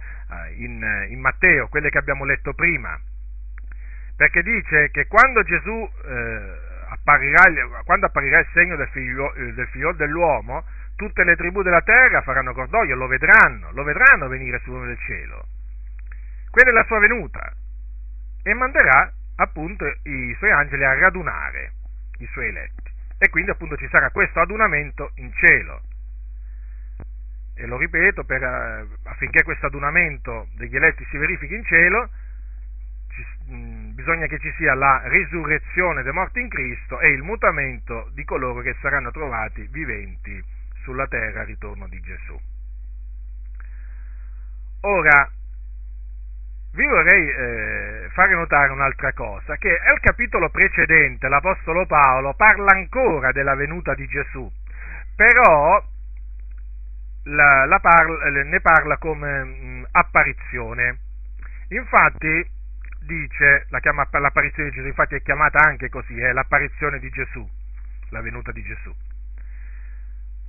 in, 0.56 1.06
in, 1.10 1.20
Matteo, 1.20 1.68
quelle 1.68 1.90
che 1.90 1.98
abbiamo 1.98 2.24
letto 2.24 2.54
prima. 2.54 2.98
Perché 4.16 4.42
dice 4.42 4.88
che 4.92 5.06
quando 5.08 5.42
Gesù 5.42 5.86
eh, 6.06 6.58
apparirà, 6.88 7.82
quando 7.84 8.06
apparirà 8.06 8.38
il 8.38 8.48
segno 8.54 8.76
del 8.76 8.88
figlio, 8.92 9.30
del 9.36 9.68
figlio 9.72 9.92
dell'uomo, 9.92 10.64
tutte 10.96 11.22
le 11.22 11.36
tribù 11.36 11.60
della 11.60 11.82
terra 11.82 12.22
faranno 12.22 12.54
cordoglio, 12.54 12.96
lo 12.96 13.08
vedranno, 13.08 13.68
lo 13.72 13.82
vedranno 13.82 14.28
venire 14.28 14.58
sull'uomo 14.60 14.86
del 14.86 14.98
cielo. 15.00 15.44
Quella 16.50 16.70
è 16.70 16.72
la 16.72 16.84
sua 16.84 16.98
venuta. 16.98 17.52
E 18.42 18.54
manderà 18.54 19.12
appunto 19.42 19.84
i 19.86 20.34
suoi 20.38 20.50
angeli 20.50 20.84
a 20.84 20.94
radunare 20.94 21.72
i 22.18 22.26
suoi 22.32 22.48
eletti. 22.48 22.90
E 23.18 23.28
quindi 23.28 23.50
appunto 23.50 23.76
ci 23.76 23.88
sarà 23.88 24.10
questo 24.10 24.40
adunamento 24.40 25.12
in 25.16 25.32
cielo. 25.34 25.82
E 27.54 27.66
lo 27.66 27.76
ripeto, 27.76 28.24
per, 28.24 28.42
eh, 28.42 28.86
affinché 29.04 29.42
questo 29.42 29.66
adunamento 29.66 30.48
degli 30.56 30.74
eletti 30.74 31.04
si 31.10 31.16
verifichi 31.18 31.54
in 31.54 31.64
cielo, 31.64 32.10
ci, 33.10 33.52
mh, 33.52 33.94
bisogna 33.94 34.26
che 34.26 34.38
ci 34.38 34.52
sia 34.56 34.74
la 34.74 35.02
risurrezione 35.04 36.02
dei 36.02 36.12
morti 36.12 36.40
in 36.40 36.48
Cristo 36.48 36.98
e 37.00 37.10
il 37.10 37.22
mutamento 37.22 38.10
di 38.14 38.24
coloro 38.24 38.60
che 38.60 38.74
saranno 38.80 39.10
trovati 39.10 39.68
viventi 39.70 40.42
sulla 40.82 41.06
terra 41.06 41.40
al 41.40 41.46
ritorno 41.46 41.86
di 41.88 42.00
Gesù. 42.00 42.40
Ora, 44.80 45.30
vi 46.74 46.86
vorrei 46.86 47.28
eh, 47.28 48.08
fare 48.12 48.34
notare 48.34 48.72
un'altra 48.72 49.12
cosa, 49.12 49.56
che 49.56 49.78
al 49.78 50.00
capitolo 50.00 50.48
precedente 50.50 51.28
l'Apostolo 51.28 51.86
Paolo 51.86 52.34
parla 52.34 52.72
ancora 52.72 53.30
della 53.32 53.54
venuta 53.54 53.94
di 53.94 54.06
Gesù, 54.06 54.50
però 55.14 55.84
la, 57.24 57.64
la 57.66 57.78
parla, 57.78 58.42
ne 58.42 58.60
parla 58.60 58.96
come 58.96 59.44
mh, 59.44 59.86
apparizione. 59.90 60.98
Infatti 61.68 62.50
dice, 63.04 63.66
la 63.68 63.80
chiama 63.80 64.06
l'apparizione 64.10 64.70
di 64.70 64.76
Gesù, 64.76 64.86
infatti 64.86 65.14
è 65.16 65.22
chiamata 65.22 65.60
anche 65.62 65.90
così, 65.90 66.18
è 66.18 66.32
l'apparizione 66.32 66.98
di 66.98 67.10
Gesù, 67.10 67.46
la 68.10 68.20
venuta 68.22 68.50
di 68.50 68.62
Gesù. 68.62 68.94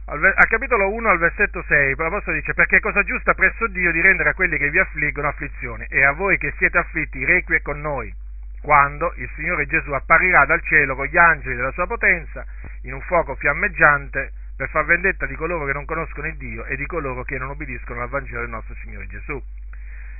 Al, 0.05 0.19
capitolo 0.49 0.91
1 0.91 1.09
al 1.09 1.17
versetto 1.17 1.63
6 1.65 1.95
l'Apostolo 1.95 2.35
dice 2.35 2.53
perché 2.53 2.77
è 2.77 2.79
cosa 2.81 3.03
giusta 3.03 3.33
presso 3.33 3.67
Dio 3.67 3.89
di 3.93 4.01
rendere 4.01 4.29
a 4.29 4.33
quelli 4.33 4.57
che 4.57 4.69
vi 4.69 4.77
affliggono 4.77 5.29
afflizione 5.29 5.87
e 5.89 6.03
a 6.03 6.11
voi 6.11 6.37
che 6.37 6.53
siete 6.57 6.77
afflitti 6.77 7.23
requie 7.23 7.61
con 7.61 7.79
noi 7.79 8.13
quando 8.61 9.13
il 9.15 9.29
Signore 9.35 9.65
Gesù 9.65 9.91
apparirà 9.91 10.45
dal 10.45 10.61
cielo 10.63 10.95
con 10.95 11.05
gli 11.05 11.17
angeli 11.17 11.55
della 11.55 11.71
sua 11.71 11.87
potenza 11.87 12.45
in 12.81 12.93
un 12.93 13.01
fuoco 13.01 13.35
fiammeggiante 13.35 14.33
per 14.57 14.67
far 14.69 14.83
vendetta 14.83 15.25
di 15.25 15.35
coloro 15.35 15.65
che 15.65 15.73
non 15.73 15.85
conoscono 15.85 16.27
il 16.27 16.35
Dio 16.35 16.65
e 16.65 16.75
di 16.75 16.85
coloro 16.85 17.23
che 17.23 17.37
non 17.37 17.51
obbediscono 17.51 18.01
al 18.01 18.09
Vangelo 18.09 18.41
del 18.41 18.49
nostro 18.49 18.75
Signore 18.81 19.07
Gesù 19.07 19.41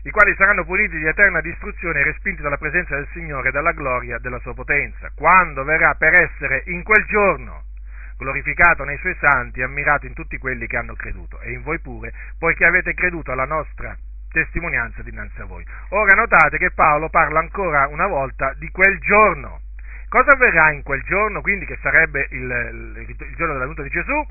i 0.03 0.11
quali 0.11 0.33
saranno 0.35 0.63
puniti 0.63 0.97
di 0.97 1.07
eterna 1.07 1.41
distruzione 1.41 1.99
e 1.99 2.03
respinti 2.03 2.41
dalla 2.41 2.57
presenza 2.57 2.95
del 2.95 3.07
Signore 3.11 3.49
e 3.49 3.51
dalla 3.51 3.71
gloria 3.71 4.17
della 4.17 4.39
sua 4.39 4.53
potenza. 4.53 5.09
Quando 5.15 5.63
verrà 5.63 5.95
per 5.95 6.13
essere 6.13 6.63
in 6.65 6.83
quel 6.83 7.05
giorno 7.05 7.63
glorificato 8.17 8.83
nei 8.83 8.97
suoi 8.97 9.15
santi 9.19 9.61
ammirato 9.61 10.05
in 10.05 10.13
tutti 10.13 10.37
quelli 10.37 10.67
che 10.67 10.77
hanno 10.77 10.95
creduto, 10.95 11.39
e 11.41 11.51
in 11.51 11.63
voi 11.63 11.79
pure, 11.79 12.13
poiché 12.37 12.65
avete 12.65 12.93
creduto 12.93 13.31
alla 13.31 13.45
nostra 13.45 13.95
testimonianza 14.31 15.03
dinanzi 15.03 15.39
a 15.41 15.45
voi. 15.45 15.65
Ora 15.89 16.15
notate 16.15 16.57
che 16.57 16.71
Paolo 16.71 17.09
parla 17.09 17.39
ancora 17.39 17.87
una 17.87 18.07
volta 18.07 18.53
di 18.57 18.69
quel 18.71 18.99
giorno. 18.99 19.61
Cosa 20.09 20.31
avverrà 20.31 20.71
in 20.71 20.83
quel 20.83 21.01
giorno, 21.03 21.41
quindi 21.41 21.65
che 21.65 21.77
sarebbe 21.81 22.27
il, 22.31 22.95
il, 22.97 23.09
il 23.09 23.35
giorno 23.35 23.53
della 23.53 23.65
venuta 23.65 23.83
di 23.83 23.89
Gesù? 23.89 24.27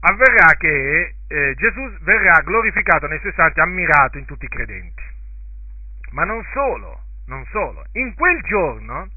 Avverrà 0.00 0.52
che 0.56 1.14
eh, 1.26 1.54
Gesù 1.56 1.98
verrà 2.02 2.40
glorificato 2.40 3.06
nei 3.06 3.18
suoi 3.20 3.32
santi, 3.34 3.60
ammirato 3.60 4.18
in 4.18 4.24
tutti 4.24 4.44
i 4.44 4.48
credenti. 4.48 5.02
Ma 6.12 6.24
non 6.24 6.42
solo, 6.52 7.00
non 7.26 7.44
solo. 7.50 7.84
In 7.92 8.14
quel 8.14 8.40
giorno 8.42 9.08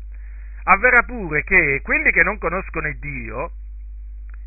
avverrà 0.69 1.01
pure 1.03 1.43
che 1.43 1.81
quelli 1.83 2.11
che 2.11 2.23
non 2.23 2.37
conoscono 2.37 2.87
il 2.87 2.99
Dio 2.99 3.51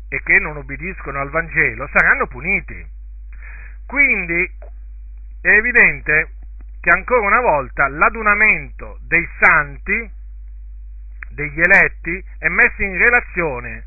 e 0.07 0.21
che 0.23 0.39
non 0.39 0.57
obbediscono 0.57 1.19
al 1.19 1.29
Vangelo 1.29 1.89
saranno 1.91 2.27
puniti. 2.27 2.85
Quindi 3.85 4.51
è 5.41 5.49
evidente 5.49 6.29
che 6.79 6.89
ancora 6.91 7.27
una 7.27 7.41
volta 7.41 7.87
l'adunamento 7.89 8.99
dei 9.01 9.27
santi, 9.39 10.11
degli 11.31 11.59
eletti, 11.59 12.23
è 12.37 12.47
messo 12.47 12.83
in 12.83 12.97
relazione 12.97 13.85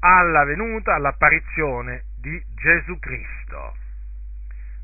alla 0.00 0.44
venuta, 0.44 0.94
all'apparizione 0.94 2.04
di 2.18 2.42
Gesù 2.54 2.98
Cristo. 2.98 3.76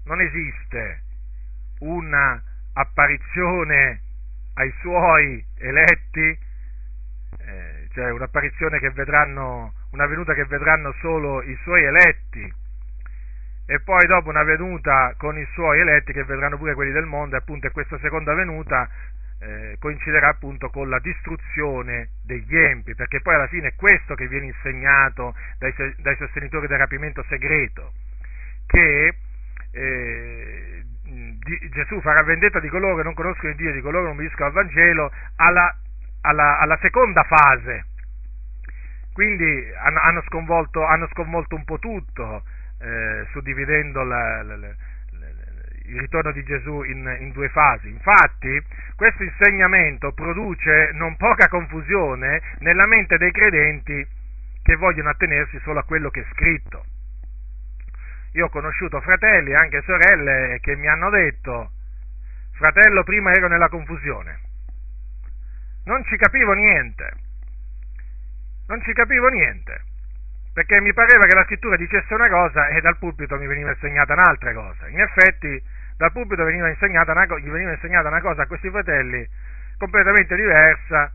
Non 0.05 0.21
esiste 0.21 1.03
una 1.81 2.43
apparizione 2.75 4.01
ai 4.55 4.73
suoi 4.81 5.43
eletti 5.59 6.49
eh, 7.39 7.89
cioè 7.93 8.11
un'apparizione 8.11 8.79
che 8.79 8.91
vedranno, 8.91 9.73
una 9.93 10.07
venuta 10.07 10.35
che 10.35 10.45
vedranno 10.45 10.93
solo 11.01 11.43
i 11.43 11.57
suoi 11.63 11.85
eletti. 11.85 12.53
E 13.67 13.81
poi 13.81 14.05
dopo 14.07 14.29
una 14.29 14.43
venuta 14.43 15.15
con 15.17 15.39
i 15.39 15.47
suoi 15.53 15.79
eletti 15.79 16.13
che 16.13 16.25
vedranno 16.25 16.57
pure 16.57 16.75
quelli 16.75 16.91
del 16.91 17.07
mondo 17.07 17.37
appunto 17.37 17.69
e 17.69 17.71
questa 17.71 17.99
seconda 17.99 18.35
venuta 18.35 18.89
eh, 19.41 19.77
coinciderà 19.79 20.29
appunto 20.29 20.69
con 20.71 20.89
la 20.89 20.99
distruzione 20.99 22.11
degli 22.25 22.57
empi, 22.57 22.95
perché 22.95 23.21
poi 23.21 23.35
alla 23.35 23.47
fine 23.47 23.69
è 23.69 23.75
questo 23.75 24.15
che 24.15 24.29
viene 24.29 24.47
insegnato 24.47 25.35
dai, 25.59 25.73
dai 25.99 26.17
sostenitori 26.17 26.67
del 26.67 26.79
rapimento 26.79 27.25
segreto, 27.29 27.93
che 28.67 29.15
eh, 29.73 30.85
di, 31.05 31.69
Gesù 31.71 32.01
farà 32.01 32.23
vendetta 32.23 32.61
di 32.61 32.69
coloro 32.69 32.97
che 32.97 33.03
non 33.03 33.15
conoscono 33.15 33.51
il 33.51 33.57
Dio, 33.57 33.73
di 33.73 33.81
coloro 33.81 34.03
che 34.03 34.09
non 34.09 34.17
obbediscono 34.17 34.47
al 34.47 34.53
Vangelo, 34.53 35.13
alla 35.37 35.77
alla, 36.23 36.59
alla 36.59 36.79
seconda 36.81 37.23
fase. 37.25 37.87
Quindi 39.13 39.71
hanno, 39.83 40.01
hanno, 40.01 40.23
sconvolto, 40.23 40.85
hanno 40.85 41.09
sconvolto, 41.09 41.55
un 41.55 41.65
po' 41.65 41.79
tutto, 41.79 42.43
eh, 42.81 43.27
suddividendo 43.31 44.03
la, 44.03 44.43
la, 44.43 44.57
la, 44.57 44.69
il 45.91 45.99
ritorno 45.99 46.31
di 46.33 46.43
Gesù 46.45 46.83
in, 46.85 47.17
in, 47.21 47.33
due 47.33 47.49
fasi. 47.49 47.89
Infatti, 47.89 48.63
questo 48.95 49.25
insegnamento 49.25 50.13
produce 50.13 50.93
non 50.95 51.17
poca 51.17 51.49
confusione 51.49 52.41
nella 52.61 52.87
mente 52.87 53.19
dei 53.19 53.33
credenti 53.33 54.07
che 54.63 54.77
vogliono 54.77 55.11
attenersi 55.11 55.59
solo 55.63 55.81
a 55.81 55.85
quello 55.85 56.11
che 56.11 56.21
è 56.21 56.27
scritto. 56.33 56.85
Io 58.35 58.47
ho 58.47 58.51
conosciuto 58.51 59.01
fratelli 59.01 59.51
e 59.51 59.55
anche 59.55 59.83
sorelle 59.83 60.61
che 60.61 60.77
mi 60.77 60.87
hanno 60.87 61.11
detto, 61.11 61.73
fratello, 62.53 63.03
prima 63.03 63.33
ero 63.33 63.49
nella 63.49 63.69
confusione, 63.69 64.39
non 65.91 66.05
ci 66.05 66.17
capivo 66.17 66.53
niente, 66.53 67.13
non 68.69 68.81
ci 68.83 68.93
capivo 68.93 69.27
niente, 69.27 69.83
perché 70.55 70.81
mi 70.81 70.93
pareva 70.93 71.27
che 71.27 71.35
la 71.35 71.43
scrittura 71.43 71.77
dicesse 71.77 72.15
una 72.15 72.29
cosa 72.29 72.69
e 72.69 72.81
dal 72.81 72.97
pulpito 72.97 73.37
mi 73.37 73.49
veniva 73.49 73.71
insegnata 73.71 74.13
un'altra 74.13 74.53
cosa. 74.55 74.87
In 74.87 75.01
effetti 75.01 75.61
dal 75.97 76.13
pulpito 76.13 76.45
veniva 76.45 76.69
insegnata 76.69 77.11
una, 77.11 77.27
gli 77.39 77.51
veniva 77.51 77.73
insegnata 77.73 78.07
una 78.07 78.21
cosa 78.21 78.43
a 78.43 78.47
questi 78.47 78.71
fratelli 78.71 79.29
completamente 79.79 80.37
diversa 80.37 81.13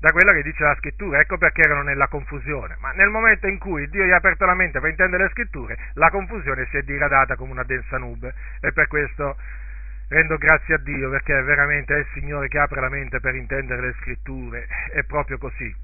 da 0.00 0.12
quella 0.12 0.32
che 0.34 0.42
dice 0.42 0.62
la 0.62 0.76
scrittura, 0.76 1.20
ecco 1.20 1.38
perché 1.38 1.62
erano 1.62 1.82
nella 1.82 2.08
confusione, 2.08 2.76
ma 2.80 2.92
nel 2.92 3.08
momento 3.08 3.46
in 3.46 3.58
cui 3.58 3.88
Dio 3.88 4.04
gli 4.04 4.12
ha 4.12 4.16
aperto 4.16 4.44
la 4.44 4.54
mente 4.54 4.80
per 4.80 4.90
intendere 4.90 5.24
le 5.24 5.30
scritture, 5.30 5.76
la 5.94 6.10
confusione 6.10 6.66
si 6.70 6.76
è 6.76 6.82
diradata 6.82 7.36
come 7.36 7.52
una 7.52 7.64
densa 7.64 7.96
nube. 7.96 8.34
E 8.60 8.70
per 8.72 8.86
questo 8.86 9.36
Rendo 10.08 10.38
grazie 10.38 10.74
a 10.74 10.78
Dio 10.78 11.10
perché 11.10 11.40
veramente 11.42 11.94
è 11.94 11.98
il 11.98 12.06
Signore 12.14 12.48
che 12.48 12.58
apre 12.58 12.80
la 12.80 12.88
mente 12.88 13.20
per 13.20 13.34
intendere 13.34 13.88
le 13.88 13.94
scritture, 14.00 14.66
è 14.92 15.02
proprio 15.04 15.36
così. 15.36 15.74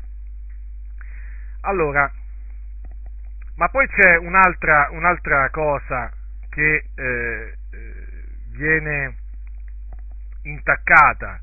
Allora, 1.61 2.11
ma 3.57 3.68
poi 3.68 3.87
c'è 3.89 4.16
un'altra, 4.16 4.89
un'altra 4.91 5.51
cosa 5.51 6.11
che 6.49 6.89
eh, 6.95 7.55
viene 8.53 9.16
intaccata 10.43 11.41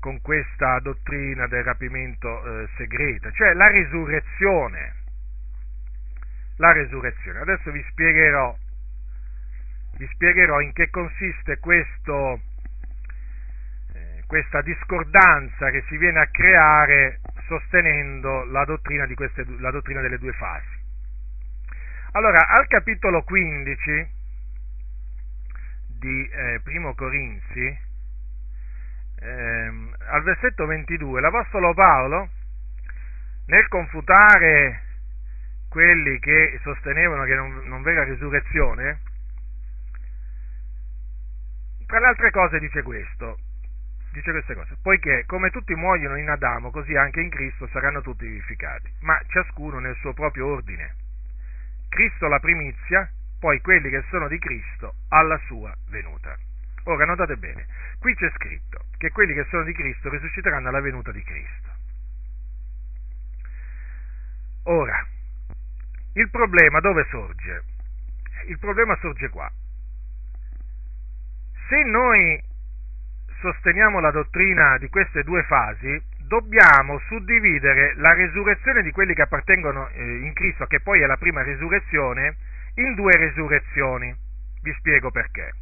con 0.00 0.20
questa 0.20 0.78
dottrina 0.80 1.46
del 1.46 1.64
rapimento 1.64 2.62
eh, 2.62 2.68
segreto, 2.76 3.30
cioè 3.32 3.52
la 3.54 3.68
risurrezione. 3.68 4.94
La 6.56 6.72
risurrezione. 6.72 7.40
Adesso 7.40 7.70
vi 7.70 7.84
spiegherò 7.90 8.56
vi 9.96 10.06
spiegherò 10.12 10.60
in 10.60 10.72
che 10.72 10.90
consiste 10.90 11.58
questo, 11.58 12.40
eh, 13.94 14.24
questa 14.26 14.60
discordanza 14.62 15.70
che 15.70 15.84
si 15.88 15.96
viene 15.96 16.20
a 16.20 16.28
creare 16.28 17.20
sostenendo 17.46 18.44
la 18.44 18.64
dottrina, 18.64 19.06
queste, 19.14 19.44
la 19.58 19.70
dottrina 19.70 20.00
delle 20.00 20.18
due 20.18 20.32
fasi. 20.32 20.84
Allora, 22.12 22.46
al 22.48 22.66
capitolo 22.66 23.22
15 23.22 24.14
di 25.98 26.28
eh, 26.28 26.60
Primo 26.62 26.94
Corinzi, 26.94 27.78
ehm, 29.20 29.94
al 30.08 30.22
versetto 30.22 30.66
22, 30.66 31.20
l'Apostolo 31.20 31.74
Paolo 31.74 32.30
nel 33.46 33.68
confutare 33.68 34.82
quelli 35.68 36.18
che 36.18 36.58
sostenevano 36.62 37.24
che 37.24 37.34
non, 37.34 37.62
non 37.66 37.82
vera 37.82 38.02
risurrezione, 38.04 39.00
tra 41.86 42.00
le 42.00 42.06
altre 42.06 42.30
cose 42.30 42.58
dice 42.58 42.82
questo, 42.82 43.38
dice 44.12 44.30
queste 44.32 44.54
cose, 44.54 44.76
poiché 44.82 45.24
come 45.26 45.50
tutti 45.50 45.74
muoiono 45.74 46.16
in 46.16 46.28
Adamo, 46.28 46.70
così 46.70 46.96
anche 46.96 47.20
in 47.20 47.30
Cristo 47.30 47.68
saranno 47.68 48.00
tutti 48.02 48.26
vivificati, 48.26 48.92
ma 49.00 49.20
ciascuno 49.28 49.78
nel 49.78 49.96
suo 49.96 50.12
proprio 50.12 50.46
ordine. 50.46 50.94
Cristo 51.88 52.26
la 52.26 52.40
primizia, 52.40 53.08
poi 53.38 53.60
quelli 53.60 53.88
che 53.90 54.02
sono 54.10 54.28
di 54.28 54.38
Cristo 54.38 54.94
alla 55.08 55.38
sua 55.46 55.74
venuta. 55.88 56.36
Ora 56.84 57.04
notate 57.04 57.36
bene, 57.36 57.66
qui 57.98 58.14
c'è 58.14 58.30
scritto 58.34 58.84
che 58.98 59.10
quelli 59.10 59.34
che 59.34 59.44
sono 59.50 59.64
di 59.64 59.72
Cristo 59.72 60.08
risusciteranno 60.08 60.68
alla 60.68 60.80
venuta 60.80 61.12
di 61.12 61.22
Cristo. 61.22 61.74
Ora, 64.64 65.06
il 66.14 66.30
problema 66.30 66.80
dove 66.80 67.06
sorge? 67.10 67.62
Il 68.46 68.58
problema 68.58 68.96
sorge 69.00 69.28
qua. 69.28 69.50
Se 71.68 71.82
noi 71.82 72.40
sosteniamo 73.40 73.98
la 73.98 74.12
dottrina 74.12 74.78
di 74.78 74.88
queste 74.88 75.24
due 75.24 75.42
fasi, 75.44 76.00
dobbiamo 76.26 76.98
suddividere 77.06 77.94
la 77.96 78.12
resurrezione 78.14 78.82
di 78.82 78.92
quelli 78.92 79.14
che 79.14 79.22
appartengono 79.22 79.88
eh, 79.88 80.18
in 80.18 80.32
Cristo, 80.32 80.66
che 80.66 80.80
poi 80.80 81.00
è 81.00 81.06
la 81.06 81.16
prima 81.16 81.42
resurrezione, 81.42 82.36
in 82.74 82.94
due 82.94 83.16
resurrezioni. 83.16 84.14
Vi 84.62 84.72
spiego 84.78 85.10
perché. 85.10 85.52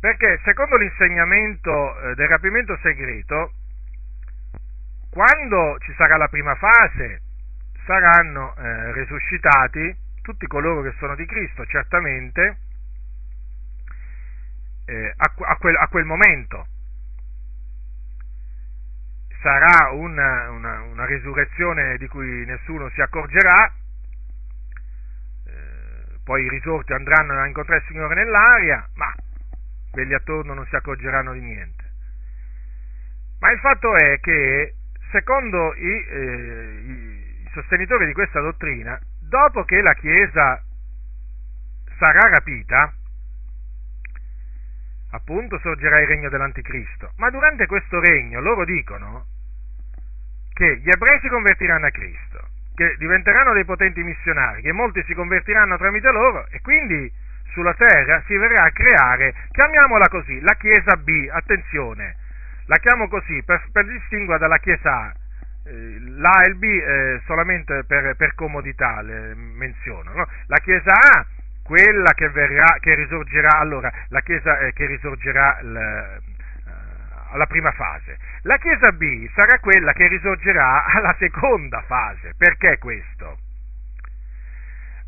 Perché 0.00 0.40
secondo 0.44 0.76
l'insegnamento 0.76 2.00
eh, 2.00 2.14
del 2.14 2.28
rapimento 2.28 2.76
segreto, 2.82 3.52
quando 5.10 5.76
ci 5.80 5.92
sarà 5.96 6.16
la 6.16 6.28
prima 6.28 6.54
fase, 6.54 7.20
saranno 7.84 8.54
eh, 8.56 8.92
risuscitati 8.92 9.94
tutti 10.22 10.46
coloro 10.46 10.82
che 10.82 10.94
sono 10.98 11.14
di 11.14 11.26
Cristo, 11.26 11.66
certamente, 11.66 12.56
eh, 14.92 15.14
a, 15.16 15.32
a, 15.46 15.56
quel, 15.56 15.74
a, 15.76 15.88
quel, 15.88 16.04
momento. 16.04 16.66
Sarà 19.40 19.90
una, 19.92 20.50
una, 20.50 20.82
una, 20.82 21.06
risurrezione 21.06 21.96
di 21.96 22.06
cui 22.08 22.44
nessuno 22.44 22.90
si 22.90 23.00
accorgerà, 23.00 23.72
eh, 25.46 26.18
poi 26.22 26.44
i 26.44 26.48
risorti 26.48 26.92
andranno 26.92 27.40
a 27.40 27.46
incontrare 27.46 27.80
il 27.80 27.86
Signore 27.86 28.14
nell'aria, 28.14 28.86
ma 28.94 29.14
quelli 29.90 30.14
attorno 30.14 30.54
non 30.54 30.66
si 30.66 30.76
accorgeranno 30.76 31.32
di 31.32 31.40
niente. 31.40 31.90
Ma 33.40 33.50
il 33.50 33.58
fatto 33.58 33.96
è 33.96 34.20
che, 34.20 34.74
secondo 35.10 35.74
i, 35.74 36.06
eh, 36.08 37.44
i 37.44 37.50
sostenitori 37.52 38.06
di 38.06 38.12
questa 38.12 38.40
dottrina, 38.40 39.00
dopo 39.20 39.64
che 39.64 39.80
la 39.80 39.94
Chiesa 39.94 40.62
sarà 41.98 42.28
rapita, 42.28 42.94
appunto 45.12 45.58
sorgerà 45.58 46.00
il 46.00 46.06
regno 46.06 46.28
dell'anticristo. 46.28 47.12
Ma 47.16 47.30
durante 47.30 47.66
questo 47.66 48.00
regno 48.00 48.40
loro 48.40 48.64
dicono 48.64 49.26
che 50.52 50.78
gli 50.78 50.88
ebrei 50.88 51.18
si 51.20 51.28
convertiranno 51.28 51.86
a 51.86 51.90
Cristo, 51.90 52.48
che 52.74 52.96
diventeranno 52.98 53.52
dei 53.52 53.64
potenti 53.64 54.02
missionari, 54.02 54.62
che 54.62 54.72
molti 54.72 55.02
si 55.04 55.14
convertiranno 55.14 55.76
tramite 55.76 56.10
loro 56.10 56.46
e 56.50 56.60
quindi 56.60 57.10
sulla 57.52 57.74
terra 57.74 58.22
si 58.26 58.36
verrà 58.36 58.64
a 58.64 58.70
creare, 58.70 59.34
chiamiamola 59.50 60.08
così, 60.08 60.40
la 60.40 60.54
Chiesa 60.54 60.96
B, 60.96 61.28
attenzione, 61.30 62.16
la 62.66 62.76
chiamo 62.76 63.08
così 63.08 63.42
per, 63.44 63.62
per 63.72 63.86
distinguerla 63.86 64.38
dalla 64.38 64.58
Chiesa 64.58 64.90
A. 64.90 65.14
Eh, 65.64 65.96
L'A 66.00 66.42
e 66.42 66.48
il 66.48 66.56
B 66.56 66.64
eh, 66.64 67.20
solamente 67.26 67.84
per, 67.84 68.16
per 68.16 68.34
comodità 68.34 69.00
le 69.02 69.34
menziono. 69.34 70.12
No? 70.12 70.26
La 70.46 70.58
Chiesa 70.58 70.92
A 70.92 71.26
quella 71.72 72.12
che, 72.12 72.28
verrà, 72.28 72.76
che 72.80 72.94
risorgerà, 72.94 73.58
allora, 73.58 73.90
la 74.08 74.20
Chiesa 74.20 74.58
eh, 74.58 74.74
che 74.74 74.84
risorgerà 74.84 75.58
l, 75.62 75.74
eh, 75.74 76.20
alla 77.30 77.46
prima 77.46 77.72
fase. 77.72 78.18
La 78.42 78.58
Chiesa 78.58 78.92
B 78.92 79.26
sarà 79.32 79.58
quella 79.58 79.94
che 79.94 80.06
risorgerà 80.06 80.84
alla 80.92 81.16
seconda 81.18 81.80
fase. 81.86 82.34
Perché 82.36 82.76
questo? 82.76 83.38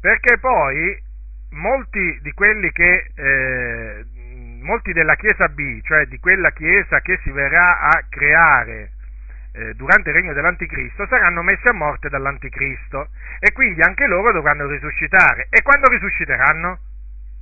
Perché 0.00 0.38
poi 0.38 0.98
molti 1.50 2.18
di 2.22 2.32
quelli 2.32 2.72
che, 2.72 3.10
eh, 3.14 4.04
molti 4.62 4.94
della 4.94 5.16
Chiesa 5.16 5.48
B, 5.48 5.82
cioè 5.82 6.06
di 6.06 6.18
quella 6.18 6.50
Chiesa 6.52 6.98
che 7.02 7.18
si 7.24 7.30
verrà 7.30 7.78
a 7.90 8.04
creare 8.08 8.92
eh, 9.54 9.74
durante 9.74 10.10
il 10.10 10.16
regno 10.16 10.32
dell'Anticristo 10.32 11.06
saranno 11.06 11.42
messi 11.42 11.68
a 11.68 11.72
morte 11.72 12.08
dall'Anticristo 12.08 13.08
e 13.38 13.52
quindi 13.52 13.82
anche 13.82 14.06
loro 14.06 14.32
dovranno 14.32 14.66
risuscitare. 14.66 15.46
E 15.48 15.62
quando 15.62 15.88
risusciteranno? 15.88 16.78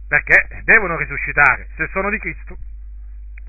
Perché 0.09 0.61
devono 0.65 0.97
risuscitare, 0.99 1.69
se 1.77 1.89
sono 1.91 2.11
di 2.11 2.19
Cristo. 2.19 2.57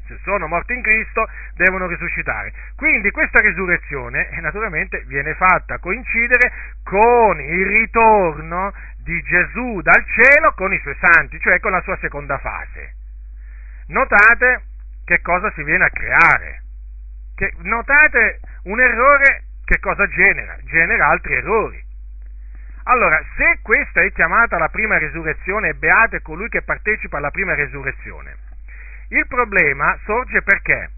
Se 0.07 0.17
sono 0.23 0.47
morti 0.47 0.73
in 0.73 0.81
Cristo, 0.81 1.27
devono 1.55 1.87
risuscitare. 1.87 2.53
Quindi 2.75 3.11
questa 3.11 3.39
risurrezione 3.39 4.29
eh, 4.29 4.41
naturalmente 4.41 5.03
viene 5.07 5.33
fatta 5.33 5.77
coincidere 5.79 6.51
con 6.83 7.39
il 7.39 7.65
ritorno 7.65 8.73
di 8.97 9.21
Gesù 9.23 9.81
dal 9.81 10.05
cielo 10.05 10.53
con 10.53 10.73
i 10.73 10.79
suoi 10.79 10.95
santi, 10.99 11.39
cioè 11.39 11.59
con 11.59 11.71
la 11.71 11.81
sua 11.81 11.97
seconda 11.97 12.37
fase. 12.37 12.95
Notate 13.87 14.63
che 15.05 15.21
cosa 15.21 15.51
si 15.51 15.63
viene 15.63 15.85
a 15.85 15.89
creare. 15.89 16.61
Che, 17.35 17.53
notate 17.59 18.39
un 18.63 18.79
errore 18.79 19.43
che 19.65 19.79
cosa 19.79 20.07
genera? 20.07 20.57
Genera 20.63 21.07
altri 21.07 21.33
errori. 21.33 21.83
Allora, 22.83 23.21
se 23.37 23.59
questa 23.61 24.01
è 24.01 24.11
chiamata 24.11 24.57
la 24.57 24.67
prima 24.67 24.97
resurrezione 24.97 25.69
e 25.69 25.73
beato 25.75 26.17
è 26.17 26.21
colui 26.21 26.49
che 26.49 26.63
partecipa 26.63 27.17
alla 27.17 27.31
prima 27.31 27.55
resurrezione, 27.55 28.37
il 29.09 29.25
problema 29.27 29.97
sorge 30.03 30.41
perché? 30.41 30.89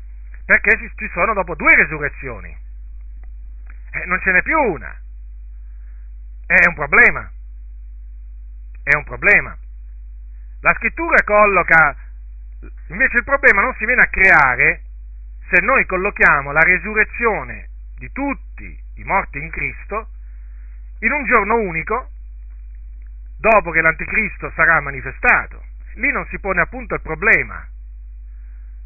Perché 0.45 0.77
ci 0.95 1.09
sono 1.13 1.33
dopo 1.33 1.55
due 1.55 1.75
resurrezioni. 1.75 2.55
Eh, 3.91 4.05
non 4.05 4.19
ce 4.21 4.31
n'è 4.31 4.41
più 4.41 4.57
una. 4.57 4.95
È 6.45 6.67
un 6.67 6.73
problema. 6.73 7.31
È 8.83 8.95
un 8.95 9.03
problema. 9.03 9.57
La 10.61 10.73
scrittura 10.75 11.21
colloca, 11.23 11.95
invece 12.87 13.17
il 13.17 13.23
problema 13.23 13.61
non 13.61 13.75
si 13.77 13.85
viene 13.85 14.01
a 14.01 14.07
creare 14.07 14.81
se 15.49 15.61
noi 15.61 15.85
collochiamo 15.85 16.51
la 16.51 16.61
resurrezione 16.61 17.69
di 17.97 18.11
tutti 18.11 18.83
i 18.95 19.03
morti 19.03 19.37
in 19.37 19.49
Cristo 19.49 20.09
in 20.99 21.11
un 21.11 21.25
giorno 21.25 21.55
unico, 21.55 22.09
dopo 23.37 23.71
che 23.71 23.81
l'anticristo 23.81 24.51
sarà 24.55 24.81
manifestato. 24.81 25.63
Lì 25.95 26.11
non 26.11 26.25
si 26.27 26.39
pone 26.39 26.61
appunto 26.61 26.95
il 26.95 27.01
problema, 27.01 27.65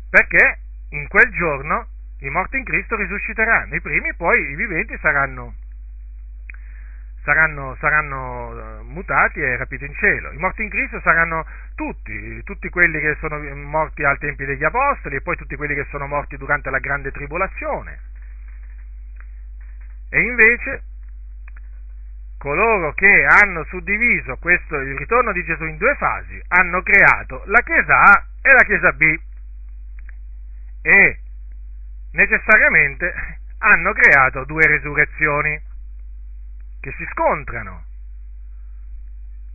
perché 0.09 0.59
in 0.89 1.07
quel 1.07 1.31
giorno 1.31 1.87
i 2.19 2.29
morti 2.29 2.57
in 2.57 2.63
Cristo 2.63 2.95
risusciteranno, 2.95 3.75
i 3.75 3.81
primi 3.81 4.13
poi 4.15 4.51
i 4.51 4.55
viventi 4.55 4.97
saranno, 4.99 5.53
saranno, 7.29 7.75
saranno 7.79 8.79
eh, 8.79 8.83
mutati 8.83 9.39
e 9.39 9.55
rapiti 9.55 9.85
in 9.85 9.93
cielo. 9.93 10.31
I 10.31 10.37
morti 10.37 10.63
in 10.63 10.69
Cristo 10.69 10.99
saranno 11.01 11.45
tutti, 11.75 12.41
tutti 12.43 12.69
quelli 12.69 12.99
che 12.99 13.15
sono 13.19 13.37
morti 13.53 14.03
al 14.03 14.17
tempi 14.17 14.45
degli 14.45 14.63
Apostoli 14.63 15.17
e 15.17 15.21
poi 15.21 15.35
tutti 15.35 15.55
quelli 15.55 15.75
che 15.75 15.85
sono 15.91 16.07
morti 16.07 16.37
durante 16.37 16.71
la 16.71 16.79
grande 16.79 17.11
tribolazione. 17.11 17.99
E 20.09 20.19
invece 20.21 20.83
coloro 22.39 22.93
che 22.93 23.25
hanno 23.25 23.63
suddiviso 23.65 24.37
questo, 24.37 24.77
il 24.77 24.97
ritorno 24.97 25.31
di 25.31 25.43
Gesù 25.43 25.65
in 25.65 25.77
due 25.77 25.93
fasi 25.95 26.41
hanno 26.47 26.81
creato 26.81 27.43
la 27.45 27.61
Chiesa 27.61 28.01
A 28.01 28.25
e 28.41 28.53
la 28.53 28.63
Chiesa 28.63 28.91
B 28.93 29.19
e 30.81 31.19
necessariamente 32.13 33.13
hanno 33.59 33.93
creato 33.93 34.45
due 34.45 34.65
resurrezioni 34.65 35.67
che 36.79 36.93
si 36.97 37.05
scontrano 37.11 37.85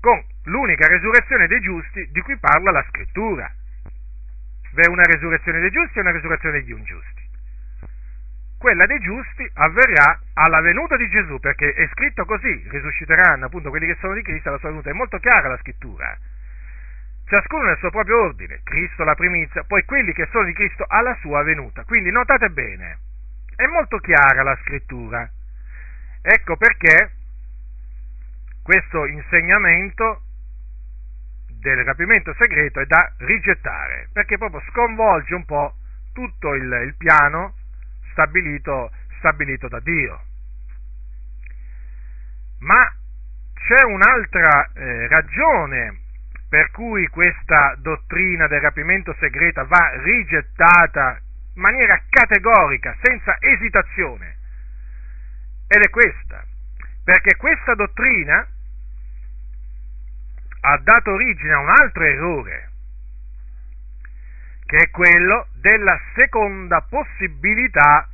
con 0.01 0.23
l'unica 0.45 0.87
resurrezione 0.87 1.47
dei 1.47 1.61
giusti 1.61 2.09
di 2.13 2.21
cui 2.21 2.37
parla 2.37 2.71
la 2.71 2.85
scrittura. 2.89 3.53
V'è 4.73 4.87
una 4.89 5.05
resurrezione 5.05 5.61
dei 5.61 5.71
giusti 5.71 5.99
e 5.99 6.01
una 6.01 6.11
resurrezione 6.11 6.61
degli 6.61 6.73
ingiusti 6.73 7.25
quella 8.65 8.87
dei 8.87 8.99
giusti 9.01 9.47
avverrà 9.57 10.19
alla 10.33 10.63
venuta 10.63 10.97
di 10.97 11.07
Gesù, 11.11 11.39
perché 11.39 11.75
è 11.75 11.87
scritto 11.89 12.25
così, 12.25 12.65
risusciteranno 12.71 13.45
appunto 13.45 13.69
quelli 13.69 13.85
che 13.85 13.99
sono 14.01 14.15
di 14.15 14.23
Cristo 14.23 14.49
alla 14.49 14.57
sua 14.57 14.71
venuta, 14.71 14.89
è 14.89 14.95
molto 14.95 15.19
chiara 15.19 15.49
la 15.49 15.59
scrittura. 15.59 16.17
Ciascuno 17.27 17.65
nel 17.65 17.77
suo 17.77 17.91
proprio 17.91 18.23
ordine, 18.23 18.61
Cristo 18.65 19.05
la 19.05 19.15
primizia, 19.15 19.65
poi 19.65 19.85
quelli 19.85 20.15
che 20.15 20.27
sono 20.31 20.47
di 20.47 20.55
Cristo 20.55 20.87
alla 20.89 21.15
sua 21.21 21.43
venuta. 21.43 21.85
Quindi 21.85 22.11
notate 22.11 22.49
bene, 22.49 22.99
è 23.55 23.67
molto 23.67 23.99
chiara 23.99 24.43
la 24.43 24.57
scrittura. 24.63 25.29
Ecco 26.23 26.57
perché 26.57 27.14
questo 28.65 29.05
insegnamento 29.05 30.23
del 31.61 31.85
rapimento 31.85 32.33
segreto 32.39 32.81
è 32.81 32.87
da 32.87 33.13
rigettare, 33.19 34.09
perché 34.11 34.39
proprio 34.39 34.63
sconvolge 34.71 35.35
un 35.35 35.45
po' 35.45 35.75
tutto 36.15 36.55
il, 36.55 36.73
il 36.87 36.95
piano 36.97 37.57
stabilito, 38.13 38.91
stabilito 39.19 39.69
da 39.69 39.81
Dio. 39.81 40.21
Ma 42.61 42.91
c'è 43.53 43.85
un'altra 43.85 44.71
eh, 44.73 45.09
ragione 45.09 46.01
per 46.49 46.71
cui 46.71 47.07
questa 47.09 47.75
dottrina 47.81 48.47
del 48.47 48.63
rapimento 48.63 49.15
segreto 49.19 49.67
va 49.67 49.91
rigettata 50.03 51.21
in 51.55 51.61
maniera 51.61 52.01
categorica, 52.09 52.97
senza 53.03 53.37
esitazione. 53.41 54.37
Ed 55.69 55.83
è 55.83 55.91
questa, 55.91 56.47
perché 57.05 57.37
questa 57.37 57.75
dottrina 57.75 58.49
ha 60.67 60.79
dato 60.79 61.13
origine 61.13 61.53
a 61.53 61.59
un 61.59 61.69
altro 61.69 62.05
errore, 62.05 62.71
che 64.65 64.77
è 64.79 64.91
quello 64.91 65.49
della 65.61 65.99
seconda 66.15 66.81
possibilità 66.89 68.09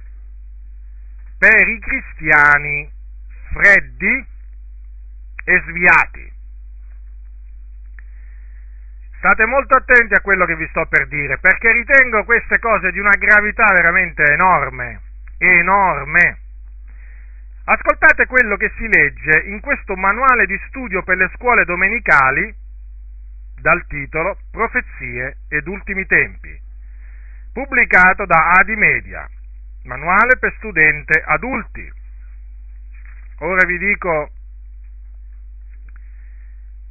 per 1.38 1.68
i 1.68 1.78
cristiani 1.78 2.90
freddi 3.52 4.26
e 5.44 5.62
sviati. 5.68 6.32
State 9.18 9.46
molto 9.46 9.76
attenti 9.76 10.14
a 10.14 10.20
quello 10.20 10.44
che 10.44 10.56
vi 10.56 10.66
sto 10.70 10.86
per 10.86 11.06
dire, 11.06 11.38
perché 11.38 11.70
ritengo 11.70 12.24
queste 12.24 12.58
cose 12.58 12.90
di 12.90 12.98
una 12.98 13.16
gravità 13.16 13.66
veramente 13.72 14.24
enorme, 14.24 15.00
enorme. 15.38 16.38
Ascoltate 17.64 18.26
quello 18.26 18.56
che 18.56 18.72
si 18.76 18.88
legge 18.88 19.42
in 19.46 19.60
questo 19.60 19.94
manuale 19.94 20.46
di 20.46 20.58
studio 20.68 21.02
per 21.02 21.16
le 21.16 21.30
scuole 21.34 21.64
domenicali 21.64 22.52
dal 23.60 23.84
titolo 23.86 24.38
Profezie 24.50 25.38
ed 25.48 25.66
ultimi 25.66 26.06
tempi, 26.06 26.58
pubblicato 27.52 28.24
da 28.24 28.52
Adi 28.58 28.74
Media, 28.74 29.28
manuale 29.84 30.38
per 30.38 30.54
studenti 30.56 31.18
adulti. 31.24 31.92
Ora 33.40 33.64
vi 33.66 33.78
dico 33.78 34.30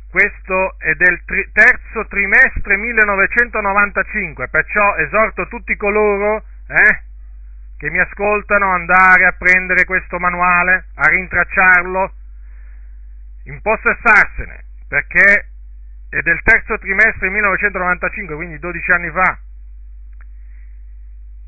questo 0.10 0.80
è 0.80 0.94
del 0.96 1.22
tri- 1.26 1.50
terzo 1.52 2.08
trimestre 2.08 2.78
1995, 2.78 4.48
perciò 4.48 4.96
esorto 4.96 5.48
tutti 5.48 5.76
coloro 5.76 6.44
eh, 6.68 7.02
che 7.80 7.90
mi 7.90 7.98
ascoltano 7.98 8.74
andare 8.74 9.26
a 9.26 9.32
prendere 9.32 9.86
questo 9.86 10.20
manuale, 10.20 10.88
a 10.96 11.08
rintracciarlo, 11.08 12.14
impossessarsene, 13.46 14.66
perché 14.90 15.48
è 16.10 16.20
del 16.20 16.42
terzo 16.44 16.78
trimestre 16.78 17.30
1995, 17.30 18.36
quindi 18.36 18.60
12 18.60 18.92
anni 18.92 19.10
fa. 19.12 19.40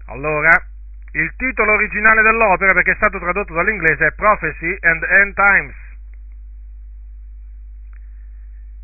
Allora, 0.06 0.52
il 1.12 1.34
titolo 1.36 1.74
originale 1.74 2.22
dell'opera, 2.22 2.72
perché 2.72 2.92
è 2.92 2.96
stato 2.96 3.20
tradotto 3.20 3.54
dall'inglese, 3.54 4.08
è 4.08 4.12
Prophecy 4.14 4.78
and 4.80 5.04
End 5.04 5.34
Times 5.34 5.76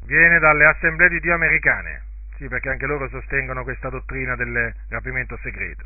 viene 0.04 0.39
dalle 0.39 0.66
assemblee 0.66 1.10
di 1.10 1.20
Dio 1.22 1.34
americane, 1.34 2.02
sì, 2.38 2.48
perché 2.48 2.70
anche 2.70 2.86
loro 2.86 3.08
sostengono 3.10 3.64
questa 3.64 3.89
dottrina 3.89 4.36
del 4.36 4.74
rapimento 4.89 5.38
segreto. 5.43 5.86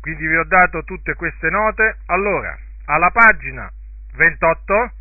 Quindi 0.00 0.26
vi 0.26 0.36
ho 0.36 0.44
dato 0.44 0.84
tutte 0.84 1.14
queste 1.14 1.50
note. 1.50 1.98
Allora, 2.06 2.56
alla 2.86 3.10
pagina 3.10 3.70
28 4.14 4.92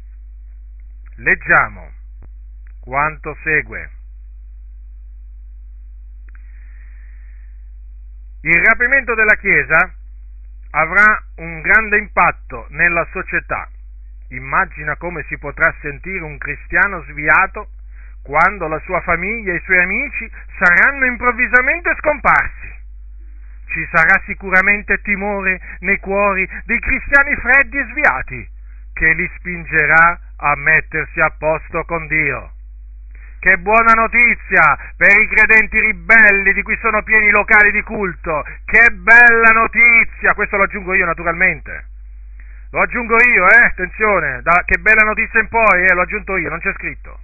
leggiamo 1.18 1.92
quanto 2.82 3.38
segue. 3.44 3.90
Il 8.42 8.64
rapimento 8.64 9.14
della 9.16 9.36
Chiesa 9.36 9.94
avrà 10.72 11.24
un 11.36 11.62
grande 11.62 11.98
impatto 11.98 12.68
nella 12.70 13.06
società 13.12 13.70
Immagina 14.30 14.96
come 14.98 15.24
si 15.28 15.38
potrà 15.40 15.74
sentire 15.82 16.24
un 16.24 16.38
cristiano 16.38 17.02
sviato 17.04 17.70
quando 18.22 18.68
la 18.68 18.80
sua 18.86 19.02
famiglia 19.02 19.54
e 19.54 19.56
i 19.56 19.62
suoi 19.64 19.80
amici 19.80 20.32
saranno 20.60 21.06
improvvisamente 21.06 21.96
scomparsi. 21.98 22.79
Ci 23.72 23.88
sarà 23.92 24.22
sicuramente 24.26 25.02
timore 25.02 25.60
nei 25.80 26.00
cuori 26.00 26.48
dei 26.66 26.80
cristiani 26.80 27.36
freddi 27.36 27.78
e 27.78 27.86
sviati, 27.92 28.50
che 28.94 29.14
li 29.14 29.30
spingerà 29.38 30.20
a 30.38 30.56
mettersi 30.56 31.20
a 31.20 31.32
posto 31.38 31.84
con 31.86 32.08
Dio. 32.08 32.52
Che 33.40 33.58
buona 33.58 33.94
notizia 33.94 34.78
per 34.98 35.12
i 35.22 35.28
credenti 35.28 35.80
ribelli 35.80 36.52
di 36.54 36.62
cui 36.62 36.78
sono 36.82 37.04
pieni 37.04 37.28
i 37.28 37.32
locali 37.32 37.72
di 37.72 37.82
culto. 37.84 38.44
Che 38.66 38.92
bella 38.92 39.52
notizia! 39.54 40.34
Questo 40.34 40.58
lo 40.58 40.64
aggiungo 40.64 40.94
io 40.94 41.06
naturalmente. 41.06 41.86
Lo 42.72 42.82
aggiungo 42.82 43.16
io, 43.16 43.48
eh? 43.48 43.66
Attenzione, 43.66 44.42
da 44.42 44.64
che 44.66 44.80
bella 44.80 45.04
notizia 45.04 45.40
in 45.40 45.48
poi, 45.48 45.86
eh? 45.86 45.94
L'ho 45.94 46.02
aggiunto 46.02 46.36
io, 46.38 46.50
non 46.50 46.60
c'è 46.60 46.74
scritto 46.74 47.20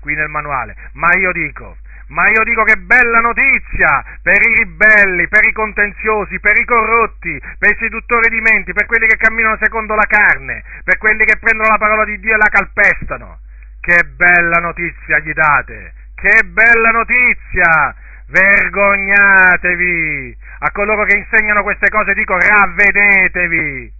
qui 0.00 0.14
nel 0.14 0.28
manuale. 0.28 0.76
Ma 0.92 1.12
io 1.16 1.32
dico, 1.32 1.76
ma 2.08 2.28
io 2.28 2.42
dico 2.44 2.64
che 2.64 2.76
bella 2.76 3.20
notizia 3.20 4.04
per 4.22 4.40
i 4.40 4.54
ribelli, 4.54 5.28
per 5.28 5.44
i 5.44 5.52
contenziosi, 5.52 6.40
per 6.40 6.58
i 6.58 6.64
corrotti, 6.64 7.40
per 7.58 7.70
i 7.70 7.76
seduttori 7.78 8.30
di 8.30 8.40
menti, 8.40 8.72
per 8.72 8.86
quelli 8.86 9.06
che 9.06 9.16
camminano 9.16 9.58
secondo 9.60 9.94
la 9.94 10.06
carne, 10.08 10.64
per 10.84 10.98
quelli 10.98 11.24
che 11.24 11.38
prendono 11.38 11.70
la 11.70 11.78
parola 11.78 12.04
di 12.04 12.18
Dio 12.18 12.34
e 12.34 12.38
la 12.38 12.48
calpestano. 12.50 13.38
Che 13.80 14.04
bella 14.16 14.60
notizia 14.60 15.18
gli 15.18 15.32
date! 15.32 15.92
Che 16.14 16.44
bella 16.44 16.90
notizia! 16.90 17.94
Vergognatevi! 18.26 20.36
A 20.60 20.70
coloro 20.72 21.04
che 21.04 21.16
insegnano 21.16 21.62
queste 21.62 21.88
cose 21.88 22.12
dico 22.14 22.36
ravvedetevi! 22.38 23.96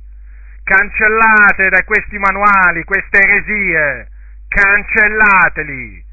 cancellate 0.68 1.70
da 1.70 1.82
questi 1.84 2.18
manuali 2.18 2.84
queste 2.84 3.16
eresie, 3.16 4.08
cancellateli 4.48 6.04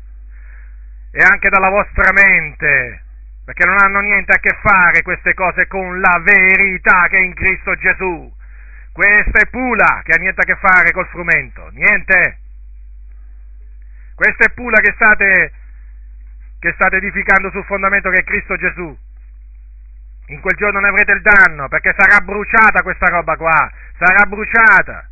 e 1.15 1.23
anche 1.23 1.47
dalla 1.47 1.69
vostra 1.69 2.11
mente, 2.11 3.01
perché 3.45 3.65
non 3.65 3.77
hanno 3.79 4.01
niente 4.01 4.33
a 4.33 4.39
che 4.39 4.53
fare 4.61 5.01
queste 5.01 5.33
cose 5.33 5.65
con 5.65 6.01
la 6.01 6.21
verità 6.21 7.07
che 7.07 7.15
è 7.15 7.21
in 7.21 7.33
Cristo 7.33 7.73
Gesù. 7.75 8.35
Questa 8.91 9.39
è 9.39 9.49
pula 9.49 10.01
che 10.03 10.11
ha 10.11 10.19
niente 10.19 10.41
a 10.41 10.43
che 10.43 10.59
fare 10.59 10.91
col 10.91 11.07
frumento, 11.07 11.69
niente. 11.71 12.39
Questa 14.13 14.43
è 14.43 14.53
pula 14.53 14.81
che 14.81 14.91
state, 14.93 15.51
che 16.59 16.73
state 16.73 16.97
edificando 16.97 17.49
sul 17.51 17.63
fondamento 17.63 18.09
che 18.09 18.19
è 18.19 18.23
Cristo 18.25 18.57
Gesù. 18.57 18.97
In 20.27 20.41
quel 20.41 20.57
giorno 20.57 20.81
ne 20.81 20.89
avrete 20.89 21.13
il 21.13 21.21
danno, 21.21 21.69
perché 21.69 21.95
sarà 21.97 22.19
bruciata 22.25 22.81
questa 22.81 23.07
roba 23.07 23.37
qua, 23.37 23.71
sarà 23.97 24.25
bruciata. 24.25 25.09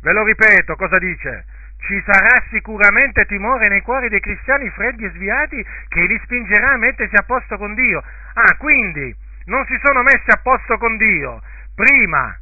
Ve 0.00 0.12
lo 0.12 0.24
ripeto, 0.24 0.74
cosa 0.74 0.98
dice? 0.98 1.44
Ci 1.78 2.02
sarà 2.04 2.42
sicuramente 2.50 3.26
timore 3.26 3.68
nei 3.68 3.82
cuori 3.82 4.08
dei 4.08 4.20
cristiani 4.20 4.68
freddi 4.70 5.04
e 5.04 5.10
sviati 5.10 5.64
che 5.88 6.00
li 6.06 6.18
spingerà 6.24 6.72
a 6.72 6.76
mettersi 6.78 7.14
a 7.14 7.22
posto 7.22 7.56
con 7.56 7.74
Dio. 7.74 8.02
Ah, 8.34 8.56
quindi 8.56 9.14
non 9.46 9.64
si 9.66 9.78
sono 9.82 10.02
messi 10.02 10.30
a 10.30 10.40
posto 10.42 10.78
con 10.78 10.96
Dio 10.96 11.40
prima 11.74 12.36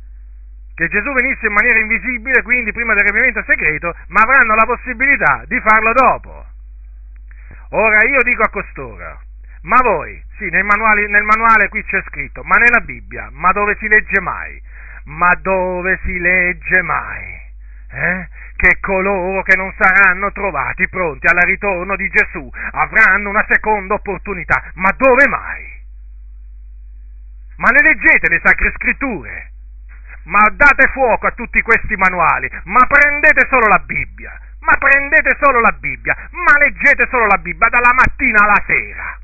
che 0.74 0.88
Gesù 0.88 1.12
venisse 1.12 1.46
in 1.46 1.52
maniera 1.52 1.78
invisibile, 1.78 2.42
quindi 2.42 2.72
prima 2.72 2.94
del 2.94 3.06
rapimento 3.06 3.42
segreto, 3.46 3.94
ma 4.08 4.22
avranno 4.22 4.54
la 4.54 4.64
possibilità 4.64 5.44
di 5.46 5.60
farlo 5.60 5.92
dopo. 5.92 6.46
Ora 7.70 7.98
io 8.06 8.22
dico 8.22 8.42
a 8.42 8.48
costoro, 8.48 9.20
ma 9.62 9.80
voi, 9.82 10.20
sì, 10.36 10.48
nel 10.50 10.64
manuale, 10.64 11.06
nel 11.08 11.22
manuale 11.22 11.68
qui 11.68 11.82
c'è 11.84 12.02
scritto, 12.06 12.42
ma 12.42 12.56
nella 12.56 12.80
Bibbia, 12.80 13.28
ma 13.32 13.52
dove 13.52 13.76
si 13.78 13.88
legge 13.88 14.20
mai? 14.20 14.60
Ma 15.04 15.30
dove 15.40 15.98
si 16.02 16.18
legge 16.18 16.82
mai? 16.82 17.43
Eh? 17.94 18.28
Che 18.56 18.78
coloro 18.80 19.42
che 19.42 19.56
non 19.56 19.72
saranno 19.78 20.32
trovati 20.32 20.88
pronti 20.88 21.28
al 21.28 21.38
ritorno 21.46 21.94
di 21.94 22.08
Gesù 22.08 22.50
avranno 22.72 23.28
una 23.28 23.44
seconda 23.48 23.94
opportunità. 23.94 24.62
Ma 24.74 24.90
dove 24.96 25.28
mai? 25.28 25.82
Ma 27.56 27.68
ne 27.68 27.82
leggete 27.82 28.28
le 28.28 28.40
sacre 28.42 28.72
scritture? 28.72 29.50
Ma 30.24 30.42
date 30.52 30.88
fuoco 30.88 31.26
a 31.26 31.32
tutti 31.32 31.60
questi 31.62 31.94
manuali, 31.94 32.50
ma 32.64 32.84
prendete 32.86 33.46
solo 33.48 33.68
la 33.68 33.78
Bibbia, 33.78 34.40
ma 34.60 34.72
prendete 34.76 35.36
solo 35.40 35.60
la 35.60 35.72
Bibbia, 35.78 36.16
ma 36.30 36.58
leggete 36.58 37.06
solo 37.10 37.26
la 37.26 37.38
Bibbia 37.38 37.68
dalla 37.68 37.92
mattina 37.92 38.38
alla 38.42 38.62
sera. 38.66 39.18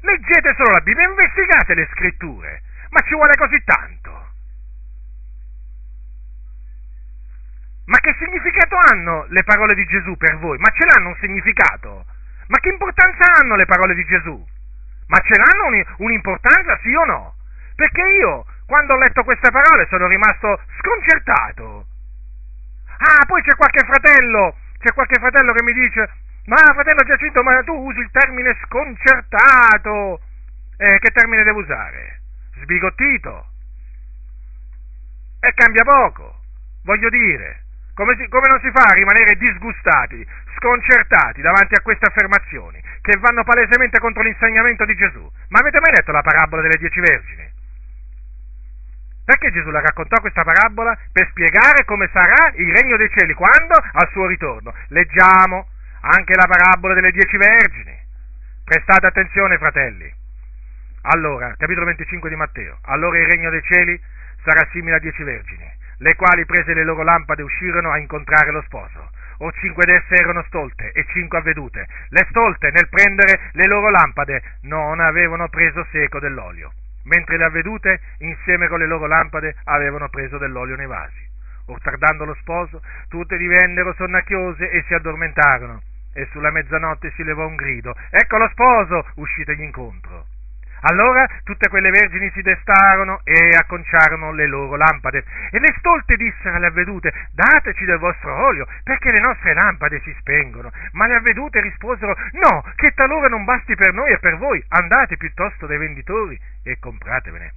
Leggete 0.00 0.54
solo 0.56 0.70
la 0.70 0.80
Bibbia, 0.80 1.08
investigate 1.08 1.74
le 1.74 1.88
scritture, 1.92 2.62
ma 2.90 3.00
ci 3.00 3.14
vuole 3.14 3.34
così 3.36 3.62
tanto. 3.64 4.19
Ma 7.90 7.98
che 7.98 8.14
significato 8.20 8.76
hanno 8.76 9.26
le 9.30 9.42
parole 9.42 9.74
di 9.74 9.84
Gesù 9.84 10.16
per 10.16 10.38
voi? 10.38 10.56
Ma 10.58 10.70
ce 10.70 10.86
l'hanno 10.86 11.08
un 11.08 11.16
significato? 11.18 12.06
Ma 12.46 12.58
che 12.58 12.68
importanza 12.68 13.24
hanno 13.34 13.56
le 13.56 13.66
parole 13.66 13.94
di 13.94 14.04
Gesù? 14.04 14.46
Ma 15.08 15.18
ce 15.18 15.34
l'hanno 15.34 15.84
un'importanza, 15.96 16.78
sì 16.82 16.94
o 16.94 17.04
no? 17.04 17.34
Perché 17.74 18.00
io, 18.00 18.46
quando 18.66 18.94
ho 18.94 18.96
letto 18.96 19.24
queste 19.24 19.50
parole, 19.50 19.88
sono 19.90 20.06
rimasto 20.06 20.60
sconcertato. 20.78 21.86
Ah, 22.98 23.24
poi 23.26 23.42
c'è 23.42 23.56
qualche 23.56 23.84
fratello, 23.84 24.54
c'è 24.78 24.94
qualche 24.94 25.18
fratello 25.18 25.52
che 25.52 25.64
mi 25.64 25.72
dice, 25.72 26.08
ma 26.44 26.58
fratello 26.58 27.02
Giacinto, 27.02 27.42
ma 27.42 27.60
tu 27.64 27.72
usi 27.72 27.98
il 27.98 28.10
termine 28.12 28.56
sconcertato. 28.66 30.20
Eh, 30.76 30.98
che 31.00 31.10
termine 31.10 31.42
devo 31.42 31.58
usare? 31.58 32.20
Sbigottito. 32.60 33.46
E 35.40 35.52
cambia 35.54 35.82
poco, 35.82 36.38
voglio 36.84 37.08
dire. 37.08 37.59
Come, 38.00 38.16
si, 38.16 38.26
come, 38.28 38.48
non 38.48 38.58
si 38.64 38.70
fa 38.72 38.88
a 38.88 38.94
rimanere 38.94 39.36
disgustati, 39.36 40.26
sconcertati 40.56 41.42
davanti 41.42 41.74
a 41.74 41.82
queste 41.82 42.08
affermazioni 42.08 42.80
che 43.02 43.18
vanno 43.20 43.44
palesemente 43.44 43.98
contro 43.98 44.22
l'insegnamento 44.22 44.86
di 44.86 44.94
Gesù? 44.94 45.20
Ma 45.48 45.58
avete 45.58 45.80
mai 45.80 45.92
letto 45.92 46.10
la 46.10 46.22
parabola 46.22 46.62
delle 46.62 46.78
dieci 46.78 46.98
vergini? 46.98 47.44
Perché 49.22 49.52
Gesù 49.52 49.68
la 49.68 49.82
raccontò 49.82 50.18
questa 50.18 50.44
parabola? 50.44 50.96
Per 51.12 51.28
spiegare 51.28 51.84
come 51.84 52.08
sarà 52.10 52.50
il 52.54 52.74
regno 52.74 52.96
dei 52.96 53.10
cieli 53.10 53.34
quando? 53.34 53.76
Al 53.76 54.08
suo 54.12 54.24
ritorno. 54.24 54.72
Leggiamo 54.88 55.68
anche 56.00 56.34
la 56.34 56.46
parabola 56.48 56.94
delle 56.94 57.12
dieci 57.12 57.36
vergini. 57.36 58.00
Prestate 58.64 59.08
attenzione, 59.08 59.58
fratelli. 59.58 60.10
Allora, 61.02 61.54
capitolo 61.58 61.84
25 61.84 62.30
di 62.30 62.36
Matteo. 62.36 62.78
Allora 62.84 63.18
il 63.18 63.26
regno 63.26 63.50
dei 63.50 63.62
cieli 63.62 64.00
sarà 64.42 64.66
simile 64.72 64.96
a 64.96 65.00
dieci 65.00 65.22
vergini, 65.22 65.70
le 66.00 66.14
quali 66.14 66.46
prese 66.46 66.72
le 66.72 66.84
loro 66.84 67.02
lampade 67.02 67.42
uscirono 67.42 67.90
a 67.90 67.98
incontrare 67.98 68.50
lo 68.50 68.62
sposo. 68.62 69.10
O 69.38 69.52
cinque 69.52 69.84
d'esse 69.84 70.14
erano 70.14 70.42
stolte 70.44 70.92
e 70.92 71.04
cinque 71.12 71.38
avvedute. 71.38 71.86
Le 72.08 72.26
stolte, 72.30 72.70
nel 72.70 72.88
prendere 72.88 73.50
le 73.52 73.66
loro 73.66 73.90
lampade, 73.90 74.42
non 74.62 75.00
avevano 75.00 75.48
preso 75.48 75.86
seco 75.90 76.18
dell'olio, 76.18 76.72
mentre 77.04 77.36
le 77.36 77.44
avvedute, 77.44 78.00
insieme 78.18 78.68
con 78.68 78.78
le 78.78 78.86
loro 78.86 79.06
lampade, 79.06 79.56
avevano 79.64 80.08
preso 80.08 80.38
dell'olio 80.38 80.76
nei 80.76 80.86
vasi. 80.86 81.28
Or 81.66 81.80
tardando 81.82 82.24
lo 82.24 82.34
sposo, 82.34 82.82
tutte 83.08 83.36
divennero 83.36 83.92
sonnacchiose 83.94 84.70
e 84.70 84.82
si 84.86 84.94
addormentarono. 84.94 85.82
E 86.14 86.26
sulla 86.32 86.50
mezzanotte 86.50 87.12
si 87.14 87.22
levò 87.22 87.46
un 87.46 87.56
grido: 87.56 87.94
Ecco 88.10 88.38
lo 88.38 88.48
sposo! 88.48 89.06
Uscitegli 89.16 89.62
incontro. 89.62 90.24
Allora 90.82 91.26
tutte 91.44 91.68
quelle 91.68 91.90
vergini 91.90 92.30
si 92.32 92.42
destarono 92.42 93.20
e 93.24 93.56
acconciarono 93.56 94.32
le 94.32 94.46
loro 94.46 94.76
lampade. 94.76 95.24
E 95.50 95.58
le 95.58 95.74
stolte 95.78 96.16
dissero 96.16 96.56
alle 96.56 96.66
avvedute, 96.66 97.12
dateci 97.32 97.84
del 97.84 97.98
vostro 97.98 98.34
olio, 98.34 98.66
perché 98.82 99.10
le 99.10 99.20
nostre 99.20 99.52
lampade 99.52 100.00
si 100.00 100.14
spengono. 100.20 100.70
Ma 100.92 101.06
le 101.06 101.16
avvedute 101.16 101.60
risposero, 101.60 102.16
no, 102.32 102.64
che 102.76 102.92
talora 102.94 103.28
non 103.28 103.44
basti 103.44 103.74
per 103.74 103.92
noi 103.92 104.12
e 104.12 104.18
per 104.18 104.36
voi, 104.38 104.64
andate 104.68 105.16
piuttosto 105.16 105.66
dai 105.66 105.78
venditori 105.78 106.38
e 106.64 106.78
compratevene. 106.78 107.52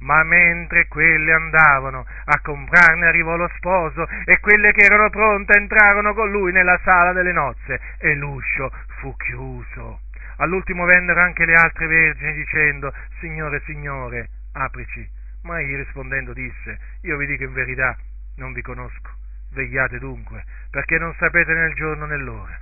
Ma 0.00 0.22
mentre 0.24 0.86
quelle 0.88 1.32
andavano 1.32 2.04
a 2.24 2.40
comprarne 2.42 3.06
arrivò 3.06 3.36
lo 3.36 3.48
sposo 3.56 4.06
e 4.24 4.38
quelle 4.40 4.72
che 4.72 4.84
erano 4.84 5.08
pronte 5.08 5.56
entrarono 5.56 6.12
con 6.14 6.30
lui 6.30 6.52
nella 6.52 6.78
sala 6.82 7.12
delle 7.12 7.32
nozze 7.32 7.80
e 7.98 8.14
l'uscio 8.14 8.70
fu 8.98 9.14
chiuso. 9.16 10.00
All'ultimo 10.36 10.84
vennero 10.84 11.20
anche 11.20 11.44
le 11.44 11.54
altre 11.54 11.86
vergini 11.86 12.32
dicendo, 12.34 12.92
Signore, 13.20 13.62
Signore, 13.66 14.28
aprici. 14.52 15.08
Ma 15.42 15.60
egli 15.60 15.76
rispondendo 15.76 16.32
disse, 16.32 16.78
Io 17.02 17.16
vi 17.16 17.26
dico 17.26 17.44
in 17.44 17.52
verità, 17.52 17.96
non 18.36 18.52
vi 18.52 18.62
conosco. 18.62 19.10
Vegliate 19.52 19.98
dunque, 19.98 20.44
perché 20.70 20.98
non 20.98 21.14
sapete 21.18 21.52
nel 21.52 21.74
giorno 21.74 22.06
né 22.06 22.16
l'ora. 22.16 22.58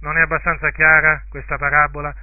Non 0.00 0.16
è 0.18 0.20
abbastanza 0.22 0.70
chiara 0.70 1.22
questa 1.28 1.56
parabola? 1.56 2.14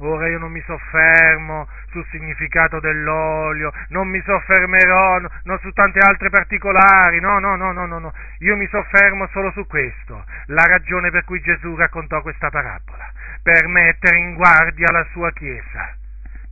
Ora 0.00 0.28
io 0.28 0.38
non 0.38 0.52
mi 0.52 0.62
soffermo 0.64 1.66
sul 1.90 2.06
significato 2.10 2.78
dell'olio, 2.78 3.72
non 3.88 4.06
mi 4.06 4.22
soffermerò 4.22 5.18
no, 5.18 5.28
no, 5.42 5.58
su 5.58 5.72
tante 5.72 5.98
altre 5.98 6.30
particolari, 6.30 7.18
no, 7.18 7.40
no, 7.40 7.56
no, 7.56 7.72
no, 7.72 7.84
no, 7.84 7.98
no, 7.98 8.14
io 8.38 8.54
mi 8.54 8.68
soffermo 8.68 9.26
solo 9.32 9.50
su 9.50 9.66
questo, 9.66 10.24
la 10.46 10.64
ragione 10.66 11.10
per 11.10 11.24
cui 11.24 11.40
Gesù 11.40 11.74
raccontò 11.74 12.22
questa 12.22 12.48
parabola. 12.48 13.10
Per 13.42 13.66
mettere 13.66 14.18
in 14.18 14.34
guardia 14.34 14.92
la 14.92 15.04
sua 15.10 15.32
Chiesa, 15.32 15.96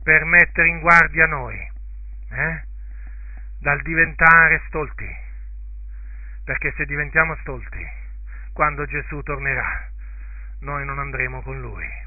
per 0.03 0.25
mettere 0.25 0.67
in 0.67 0.79
guardia 0.79 1.25
noi, 1.25 1.55
eh? 2.31 2.63
dal 3.61 3.81
diventare 3.81 4.61
stolti, 4.67 5.07
perché 6.43 6.73
se 6.75 6.85
diventiamo 6.85 7.37
stolti, 7.39 7.85
quando 8.51 8.85
Gesù 8.85 9.21
tornerà, 9.21 9.87
noi 10.61 10.83
non 10.83 10.99
andremo 10.99 11.41
con 11.41 11.61
Lui 11.61 12.06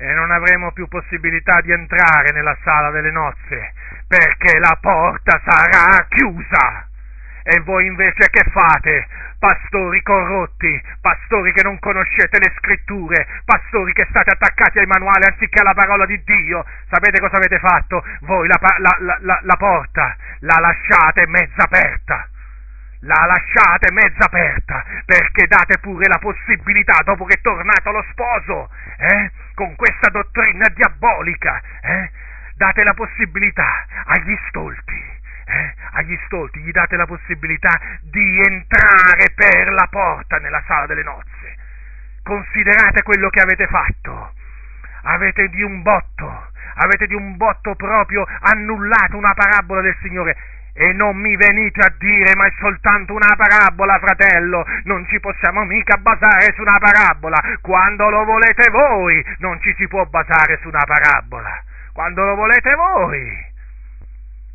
e 0.00 0.14
non 0.14 0.30
avremo 0.30 0.72
più 0.72 0.88
possibilità 0.88 1.60
di 1.60 1.72
entrare 1.72 2.32
nella 2.32 2.56
sala 2.64 2.90
delle 2.90 3.10
nozze, 3.10 3.72
perché 4.08 4.58
la 4.58 4.76
porta 4.80 5.38
sarà 5.44 6.06
chiusa. 6.08 6.86
E 7.42 7.60
voi 7.60 7.86
invece 7.86 8.30
che 8.30 8.44
fate? 8.50 9.06
pastori 9.40 10.02
corrotti, 10.02 10.82
pastori 11.00 11.52
che 11.52 11.62
non 11.62 11.78
conoscete 11.78 12.38
le 12.38 12.52
scritture, 12.58 13.26
pastori 13.46 13.94
che 13.94 14.06
state 14.10 14.30
attaccati 14.30 14.78
ai 14.78 14.86
manuali 14.86 15.24
anziché 15.24 15.60
alla 15.60 15.72
parola 15.72 16.04
di 16.04 16.22
Dio, 16.22 16.62
sapete 16.90 17.18
cosa 17.20 17.36
avete 17.36 17.58
fatto? 17.58 18.04
Voi 18.20 18.46
la, 18.46 18.58
la, 18.76 19.16
la, 19.20 19.40
la 19.42 19.56
porta 19.56 20.14
la 20.40 20.58
lasciate 20.60 21.26
mezza 21.26 21.64
aperta 21.64 22.28
la 23.00 23.24
lasciate 23.26 23.92
mezza 23.92 24.24
aperta 24.24 24.84
perché 25.04 25.46
date 25.46 25.78
pure 25.78 26.06
la 26.08 26.18
possibilità, 26.18 26.98
dopo 27.04 27.24
che 27.24 27.34
è 27.34 27.40
tornato 27.40 27.90
lo 27.90 28.04
sposo, 28.10 28.70
eh, 28.98 29.30
con 29.54 29.74
questa 29.76 30.10
dottrina 30.10 30.68
diabolica, 30.74 31.60
eh, 31.82 32.10
date 32.56 32.84
la 32.84 32.94
possibilità 32.94 33.86
agli 34.04 34.36
stolti 34.48 35.18
eh, 35.50 35.74
agli 35.92 36.16
stolti 36.26 36.60
gli 36.60 36.70
date 36.70 36.96
la 36.96 37.06
possibilità 37.06 37.78
di 38.02 38.40
entrare 38.40 39.32
per 39.34 39.72
la 39.72 39.86
porta 39.90 40.38
nella 40.38 40.62
sala 40.66 40.86
delle 40.86 41.02
nozze. 41.02 41.56
Considerate 42.22 43.02
quello 43.02 43.28
che 43.30 43.40
avete 43.40 43.66
fatto. 43.66 44.32
Avete 45.02 45.48
di 45.48 45.62
un 45.62 45.82
botto, 45.82 46.50
avete 46.74 47.06
di 47.06 47.14
un 47.14 47.36
botto 47.36 47.74
proprio 47.74 48.26
annullato 48.40 49.16
una 49.16 49.34
parabola 49.34 49.80
del 49.80 49.96
Signore. 50.02 50.36
E 50.80 50.94
non 50.94 51.14
mi 51.18 51.36
venite 51.36 51.78
a 51.84 51.92
dire, 51.98 52.34
ma 52.36 52.46
è 52.46 52.52
soltanto 52.58 53.12
una 53.12 53.36
parabola, 53.36 53.98
fratello, 53.98 54.64
non 54.84 55.06
ci 55.08 55.20
possiamo 55.20 55.62
mica 55.66 55.98
basare 55.98 56.54
su 56.54 56.62
una 56.62 56.78
parabola. 56.78 57.36
Quando 57.60 58.08
lo 58.08 58.24
volete 58.24 58.70
voi, 58.70 59.22
non 59.40 59.60
ci 59.60 59.74
si 59.76 59.86
può 59.88 60.06
basare 60.06 60.58
su 60.62 60.68
una 60.68 60.84
parabola. 60.86 61.62
Quando 61.92 62.24
lo 62.24 62.34
volete 62.34 62.74
voi 62.76 63.49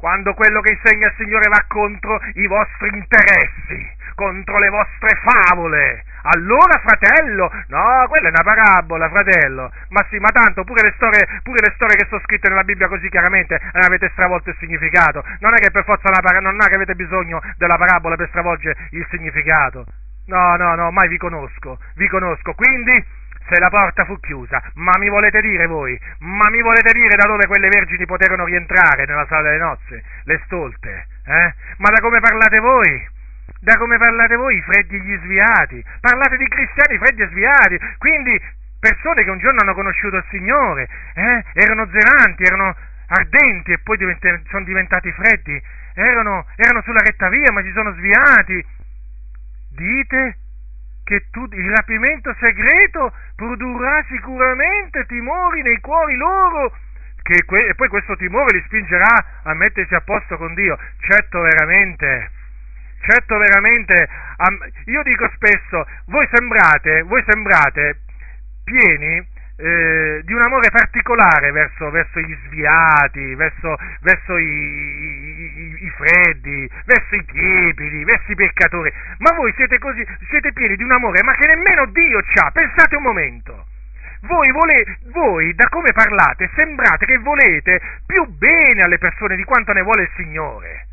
quando 0.06 0.36
quello 0.36 0.62
che 0.62 0.78
insegna 0.78 1.08
il 1.08 1.16
Signore 1.18 1.50
va 1.50 1.66
contro 1.68 2.22
i 2.36 2.46
vostri 2.46 2.90
interessi, 2.94 3.90
contro 4.14 4.60
le 4.60 4.70
vostre 4.70 5.20
favole. 5.26 6.04
Allora, 6.22 6.80
fratello, 6.86 7.52
no, 7.70 8.06
quella 8.08 8.28
è 8.28 8.30
una 8.30 8.44
parabola, 8.44 9.10
fratello. 9.10 9.72
Ma 9.90 10.06
sì, 10.12 10.20
ma 10.20 10.30
tanto 10.30 10.64
pure 10.64 10.84
le 10.84 10.94
storie, 10.98 11.26
pure 11.42 11.58
le 11.60 11.74
storie 11.74 11.96
che 11.96 12.06
sono 12.08 12.22
scritte 12.22 12.50
nella 12.50 12.62
Bibbia 12.62 12.88
così 12.88 13.10
chiaramente 13.10 13.60
ne 13.60 13.82
avete 13.84 14.10
stravolto 14.12 14.52
il 14.52 14.58
significato. 14.60 15.26
Non 15.40 15.56
è 15.56 15.58
che 15.58 15.72
per 15.72 15.84
forza 15.84 16.08
una 16.08 16.22
parabola, 16.22 16.52
non 16.52 16.62
è 16.62 16.68
che 16.68 16.76
avete 16.76 16.94
bisogno 16.94 17.42
della 17.58 17.78
parabola 17.78 18.16
per 18.16 18.28
stravolgere 18.28 18.78
il 18.92 19.08
significato. 19.10 19.86
No, 20.28 20.56
no, 20.56 20.76
no, 20.76 20.92
mai 20.92 21.08
vi 21.08 21.18
conosco, 21.18 21.80
vi 21.96 22.08
conosco. 22.10 22.54
Quindi 22.54 23.04
se 23.48 23.60
la 23.60 23.70
porta 23.70 24.06
fu 24.06 24.20
chiusa. 24.20 24.62
Ma 24.76 24.92
mi 24.98 25.10
volete 25.10 25.42
dire 25.42 25.68
voi, 25.68 26.00
ma 26.20 26.50
mi 26.50 26.62
volete 26.62 26.92
dire 26.94 27.16
da 27.16 27.28
dove 27.28 27.46
quelle 27.48 27.70
vergini 27.70 28.06
poterono 28.06 28.46
rientrare 28.46 29.06
nella 29.06 29.26
sala 29.28 29.50
delle 29.50 29.64
nozze? 29.64 30.04
Le 30.24 30.42
stolte, 30.46 31.08
eh? 31.26 31.54
Ma 31.78 31.90
da 31.90 32.02
come 32.02 32.20
parlate 32.20 32.60
voi? 32.60 33.08
Da 33.60 33.78
come 33.78 33.98
parlate 33.98 34.36
voi, 34.36 34.58
i 34.58 34.62
freddi 34.62 34.96
e 34.96 35.00
gli 35.00 35.18
sviati? 35.24 35.84
Parlate 36.02 36.38
di 36.38 36.48
cristiani 36.48 36.98
freddi 36.98 37.22
e 37.22 37.28
sviati, 37.28 37.80
quindi 37.98 38.42
persone 38.80 39.24
che 39.24 39.30
un 39.30 39.40
giorno 39.40 39.60
hanno 39.62 39.74
conosciuto 39.74 40.18
il 40.18 40.26
Signore, 40.30 40.88
eh? 41.16 41.44
Erano 41.54 41.88
zelanti, 41.92 42.44
erano 42.44 42.76
ardenti 43.08 43.72
e 43.72 43.80
poi 43.80 43.98
divent- 43.98 44.50
sono 44.50 44.64
diventati 44.64 45.12
freddi, 45.12 45.62
erano, 45.94 46.46
erano 46.56 46.82
sulla 46.82 47.02
retta 47.02 47.30
via 47.30 47.52
ma 47.52 47.62
si 47.62 47.72
sono 47.72 47.94
sviati. 47.94 48.66
Dite 49.70 50.38
che 51.06 51.28
tu, 51.30 51.48
il 51.52 51.72
rapimento 51.72 52.36
segreto 52.40 53.14
produrrà 53.36 54.04
sicuramente 54.10 55.06
timori 55.06 55.62
nei 55.62 55.80
cuori 55.80 56.16
loro, 56.16 56.76
que- 57.22 57.68
e 57.68 57.76
poi 57.76 57.88
questo 57.88 58.16
timore 58.18 58.58
li 58.58 58.64
spingerà 58.66 59.42
a 59.44 59.54
mettersi 59.54 59.94
a 59.94 60.02
posto 60.02 60.36
con 60.36 60.54
Dio. 60.56 60.78
Certo, 61.00 61.40
veramente, 61.42 62.32
certo, 63.06 63.38
veramente, 63.38 64.10
io 64.86 65.04
dico 65.04 65.30
spesso, 65.36 65.88
voi 66.08 66.28
sembrate, 66.34 67.04
voi 67.04 67.24
sembrate 67.28 68.02
pieni 68.64 69.34
eh, 69.58 70.22
di 70.24 70.34
un 70.34 70.42
amore 70.42 70.70
particolare 70.70 71.52
verso, 71.52 71.90
verso 71.90 72.20
gli 72.20 72.36
sviati, 72.46 73.36
verso, 73.36 73.78
verso 74.02 74.38
i, 74.38 74.46
i, 74.46 75.78
i, 75.80 75.90
freddi, 75.96 76.70
verso 76.86 77.16
i 77.16 77.26
tiepidi, 77.26 78.04
verso 78.04 78.32
i 78.32 78.36
peccatori, 78.36 78.92
ma 79.20 79.34
voi 79.36 79.54
siete 79.56 79.80
così, 79.80 80.06
siete 80.30 80.52
pieni 80.52 80.76
di 80.76 80.84
un 80.84 80.92
amore, 80.92 81.24
ma 81.24 81.34
che 81.36 81.48
nemmeno 81.48 81.86
Dio 81.88 82.22
c'ha, 82.34 82.52
pensate 82.52 82.96
un 82.96 83.04
momento. 83.04 83.68
Voi, 84.22 84.52
volete, 84.52 84.98
voi, 85.12 85.54
da 85.54 85.68
come 85.70 85.92
parlate, 85.94 86.50
sembrate 86.56 87.06
che 87.06 87.18
volete 87.20 87.80
più 88.06 88.26
bene 88.26 88.82
alle 88.82 88.98
persone 88.98 89.36
di 89.36 89.44
quanto 89.44 89.72
ne 89.72 89.82
vuole 89.84 90.04
il 90.04 90.10
Signore. 90.16 90.88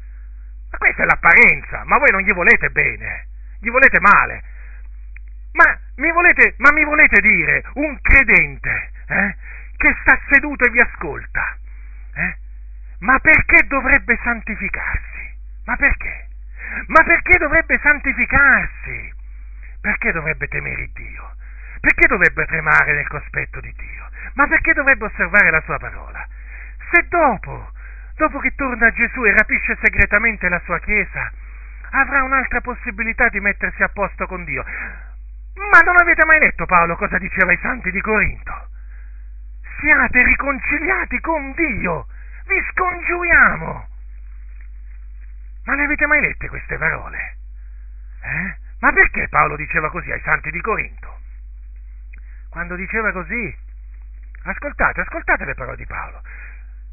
Ma 0.70 0.78
questa 0.78 1.02
è 1.02 1.06
l'apparenza, 1.06 1.82
ma 1.84 1.98
voi 1.98 2.10
non 2.10 2.20
gli 2.20 2.32
volete 2.32 2.68
bene, 2.70 3.26
gli 3.58 3.70
volete 3.70 3.98
male. 4.00 4.42
Ma 5.52 5.78
mi 5.96 6.10
volete, 6.10 6.54
ma 6.58 6.72
mi 6.72 6.84
volete 6.84 7.20
dire 7.20 7.62
un 7.74 8.00
credente 8.00 8.90
eh, 9.08 9.36
che 9.76 9.94
sta 10.00 10.18
seduto 10.30 10.64
e 10.64 10.70
vi 10.70 10.80
ascolta? 10.80 11.56
Eh? 12.14 12.36
Ma 13.00 13.18
perché 13.18 13.66
dovrebbe 13.66 14.18
santificarsi? 14.22 15.36
Ma 15.64 15.76
perché? 15.76 16.28
Ma 16.86 17.02
perché 17.02 17.38
dovrebbe 17.38 17.78
santificarsi? 17.82 19.12
Perché 19.80 20.12
dovrebbe 20.12 20.48
temere 20.48 20.88
Dio? 20.94 21.34
Perché 21.80 22.06
dovrebbe 22.06 22.46
tremare 22.46 22.94
nel 22.94 23.08
cospetto 23.08 23.60
di 23.60 23.72
Dio? 23.76 24.08
Ma 24.34 24.46
perché 24.46 24.72
dovrebbe 24.72 25.06
osservare 25.06 25.50
la 25.50 25.60
sua 25.62 25.78
parola? 25.78 26.26
Se 26.90 27.06
dopo, 27.08 27.72
dopo 28.16 28.38
che 28.38 28.54
torna 28.54 28.90
Gesù 28.92 29.24
e 29.24 29.32
rapisce 29.32 29.76
segretamente 29.82 30.48
la 30.48 30.60
sua 30.64 30.78
Chiesa, 30.78 31.30
avrà 31.90 32.22
un'altra 32.22 32.60
possibilità 32.60 33.28
di 33.28 33.40
mettersi 33.40 33.82
a 33.82 33.88
posto 33.88 34.26
con 34.26 34.44
Dio. 34.44 34.64
Ma 35.54 35.80
non 35.80 35.96
avete 36.00 36.24
mai 36.24 36.38
letto 36.38 36.66
Paolo 36.66 36.96
cosa 36.96 37.18
diceva 37.18 37.50
ai 37.50 37.58
santi 37.60 37.90
di 37.90 38.00
Corinto? 38.00 38.68
Siate 39.80 40.22
riconciliati 40.22 41.20
con 41.20 41.52
Dio, 41.52 42.06
vi 42.46 42.62
scongiuriamo. 42.72 43.88
Ma 45.64 45.74
le 45.74 45.84
avete 45.84 46.06
mai 46.06 46.20
lette 46.20 46.48
queste 46.48 46.76
parole? 46.76 47.36
Eh? 48.22 48.56
Ma 48.80 48.92
perché 48.92 49.28
Paolo 49.28 49.56
diceva 49.56 49.90
così 49.90 50.10
ai 50.10 50.20
santi 50.22 50.50
di 50.50 50.60
Corinto? 50.60 51.20
Quando 52.48 52.74
diceva 52.74 53.12
così, 53.12 53.56
ascoltate, 54.44 55.00
ascoltate 55.00 55.44
le 55.44 55.54
parole 55.54 55.76
di 55.76 55.86
Paolo. 55.86 56.22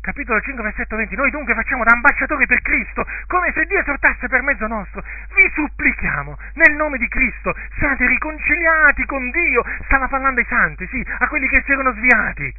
Capitolo 0.02 0.39
5, 0.39 0.64
versetto 0.64 0.95
20. 0.95 1.16
Noi 1.16 1.30
dunque 1.30 1.54
facciamo 1.54 1.84
da 1.84 1.91
ambasciatori 1.91 2.45
per 2.45 2.62
Cristo, 2.62 3.06
come 3.28 3.52
se 3.54 3.66
Dio 3.66 3.80
esortasse 3.80 4.28
per 4.28 4.41
mezzo 4.41 4.66
nostro. 4.68 5.04
Vi 5.36 5.52
supplichiamo, 5.54 6.38
nel 6.54 6.76
nome 6.76 6.97
di 6.97 7.08
Cristo, 7.08 7.54
siate 7.78 8.08
riconciliati 8.08 9.06
con 9.06 9.30
Dio. 9.30 9.64
Stava 9.86 10.08
parlando 10.08 10.39
ai 10.39 10.45
santi, 10.45 10.88
sì, 10.88 11.06
a 11.20 11.28
quelli 11.28 11.47
che 11.47 11.62
si 11.66 11.72
erano 11.72 11.93
sviati. 11.93 12.56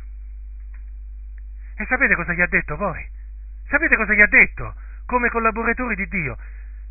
E 1.79 1.87
sapete 1.87 2.15
cosa 2.15 2.35
gli 2.35 2.43
ha 2.43 2.47
detto 2.47 2.77
voi? 2.77 3.03
Sapete 3.69 3.97
cosa 3.97 4.13
gli 4.13 4.21
ha 4.21 4.27
detto? 4.27 4.75
Come 5.07 5.31
collaboratori 5.31 5.95
di 5.95 6.07
Dio, 6.09 6.37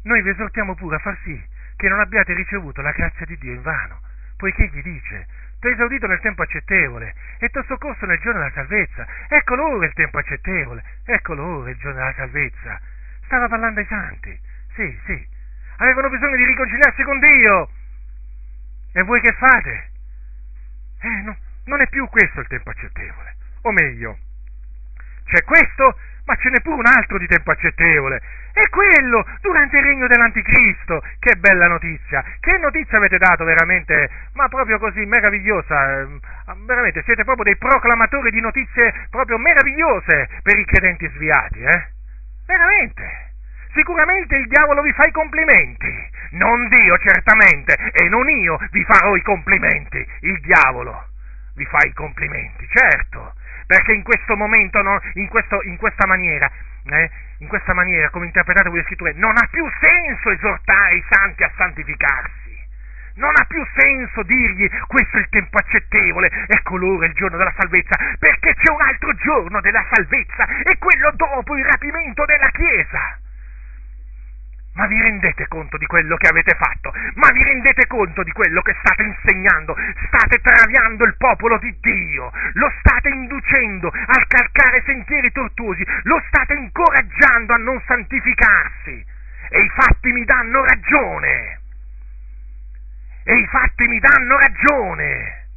noi 0.03 0.21
vi 0.23 0.29
esortiamo 0.29 0.73
pure 0.75 0.95
a 0.95 0.99
far 0.99 1.17
sì 1.23 1.57
che 1.75 1.87
non 1.87 1.99
abbiate 1.99 2.33
ricevuto 2.33 2.81
la 2.81 2.91
grazia 2.91 3.25
di 3.25 3.37
Dio 3.37 3.53
in 3.53 3.61
vano, 3.61 4.01
poiché 4.35 4.67
gli 4.67 4.81
dice, 4.81 5.27
ti 5.59 5.67
ho 5.67 5.71
esaudito 5.71 6.07
nel 6.07 6.19
tempo 6.21 6.41
accettevole 6.41 7.13
e 7.39 7.49
ti 7.49 7.57
ho 7.57 7.63
soccorso 7.63 8.05
nel 8.05 8.19
giorno 8.19 8.39
della 8.39 8.51
salvezza. 8.53 9.05
Eccolo 9.27 9.75
ora 9.75 9.85
il 9.85 9.93
tempo 9.93 10.17
accettevole, 10.17 10.83
eccolo 11.05 11.45
ora 11.45 11.69
il 11.69 11.77
giorno 11.77 11.99
della 11.99 12.13
salvezza. 12.13 12.79
Stava 13.25 13.47
parlando 13.47 13.79
ai 13.79 13.85
santi, 13.85 14.39
sì, 14.73 14.99
sì, 15.05 15.27
avevano 15.77 16.09
bisogno 16.09 16.35
di 16.35 16.45
riconciliarsi 16.45 17.03
con 17.03 17.19
Dio. 17.19 17.69
E 18.93 19.03
voi 19.03 19.21
che 19.21 19.33
fate? 19.33 19.89
Eh, 21.01 21.21
no, 21.23 21.37
non 21.65 21.81
è 21.81 21.87
più 21.89 22.07
questo 22.07 22.39
il 22.39 22.47
tempo 22.47 22.69
accettevole, 22.69 23.35
o 23.61 23.71
meglio, 23.71 24.17
c'è 25.29 25.43
questo, 25.43 25.95
ma 26.25 26.35
ce 26.35 26.49
n'è 26.49 26.61
pure 26.61 26.77
un 26.77 26.85
altro 26.85 27.17
di 27.17 27.27
tempo 27.27 27.51
accettevole. 27.51 28.21
È 28.51 28.67
quello 28.69 29.25
durante 29.41 29.77
il 29.77 29.83
regno 29.83 30.07
dell'anticristo. 30.07 31.01
Che 31.19 31.35
bella 31.37 31.67
notizia! 31.67 32.23
Che 32.39 32.57
notizia 32.57 32.97
avete 32.97 33.17
dato 33.17 33.43
veramente, 33.43 34.09
ma 34.33 34.47
proprio 34.47 34.79
così 34.79 35.05
meravigliosa. 35.05 35.99
Ehm, 35.99 36.19
veramente 36.65 37.03
siete 37.03 37.23
proprio 37.23 37.45
dei 37.45 37.57
proclamatori 37.57 38.31
di 38.31 38.41
notizie 38.41 39.07
proprio 39.09 39.37
meravigliose 39.37 40.29
per 40.41 40.57
i 40.57 40.65
credenti 40.65 41.09
sviati, 41.15 41.61
eh? 41.61 41.87
Veramente. 42.45 43.27
Sicuramente 43.73 44.35
il 44.35 44.47
diavolo 44.47 44.81
vi 44.81 44.91
fa 44.93 45.05
i 45.05 45.11
complimenti. 45.11 46.09
Non 46.31 46.67
Dio, 46.69 46.97
certamente, 46.97 47.75
e 47.91 48.09
non 48.09 48.27
io 48.29 48.59
vi 48.71 48.83
farò 48.83 49.15
i 49.15 49.21
complimenti. 49.21 50.05
Il 50.21 50.39
diavolo 50.41 51.07
vi 51.55 51.65
fa 51.65 51.79
i 51.85 51.93
complimenti, 51.93 52.67
certo 52.71 53.33
perché 53.69 53.93
in 53.93 54.01
questo 54.01 54.35
momento, 54.35 54.81
no, 54.81 54.99
in, 55.13 55.27
questo, 55.27 55.61
in, 55.61 55.77
questa 55.77 56.07
maniera, 56.07 56.49
eh, 56.85 57.11
in 57.37 57.47
questa 57.47 57.75
maniera, 57.75 58.09
come 58.09 58.25
interpretate 58.25 58.67
quelle 58.67 58.83
scritture, 58.83 59.13
non 59.13 59.37
ha 59.37 59.47
più 59.47 59.63
senso 59.79 60.31
esortare 60.31 60.95
i 60.95 61.05
santi 61.07 61.43
a 61.43 61.51
santificarsi. 61.55 62.57
Non 63.17 63.31
ha 63.37 63.45
più 63.45 63.63
senso 63.77 64.23
dirgli 64.23 64.67
questo 64.87 65.17
è 65.17 65.19
il 65.19 65.29
tempo 65.29 65.59
accettevole, 65.59 66.31
ecco 66.47 66.77
l'ora, 66.77 67.05
il 67.05 67.13
giorno 67.13 67.37
della 67.37 67.53
salvezza, 67.55 67.95
perché 68.17 68.55
c'è 68.55 68.71
un 68.71 68.81
altro 68.81 69.13
giorno 69.13 69.61
della 69.61 69.85
salvezza 69.93 70.47
e 70.63 70.75
quello 70.79 71.11
dopo 71.13 71.55
il 71.55 71.65
rapimento 71.65 72.25
della 72.25 72.49
Chiesa. 72.49 73.19
Ma 74.79 74.87
vi 74.87 75.01
rendete 75.01 75.45
conto 75.49 75.75
di 75.77 75.85
quello 75.85 76.15
che 76.15 76.29
avete 76.29 76.55
fatto? 76.55 76.93
Ma 77.15 77.29
vi 77.31 77.43
rendete 77.43 77.85
conto 77.85 78.23
di 78.23 78.31
quello 78.31 78.61
che 78.61 78.73
state 78.79 79.03
insegnando? 79.03 79.75
State 80.07 80.39
traviando 80.39 81.03
il 81.03 81.17
popolo 81.17 81.57
di 81.57 81.75
Dio, 81.81 82.31
lo 82.53 82.71
state 82.79 83.09
inducendo 83.09 83.89
a 83.89 84.25
calcare 84.25 84.81
sentieri 84.85 85.33
tortuosi, 85.33 85.85
lo 86.03 86.23
state 86.29 86.53
incoraggiando 86.53 87.53
a 87.53 87.57
non 87.57 87.81
santificarsi. 87.85 89.05
E 89.49 89.59
i 89.59 89.69
fatti 89.75 90.13
mi 90.13 90.23
danno 90.23 90.63
ragione. 90.63 91.59
E 93.25 93.35
i 93.35 93.47
fatti 93.47 93.85
mi 93.85 93.99
danno 93.99 94.37
ragione. 94.37 95.47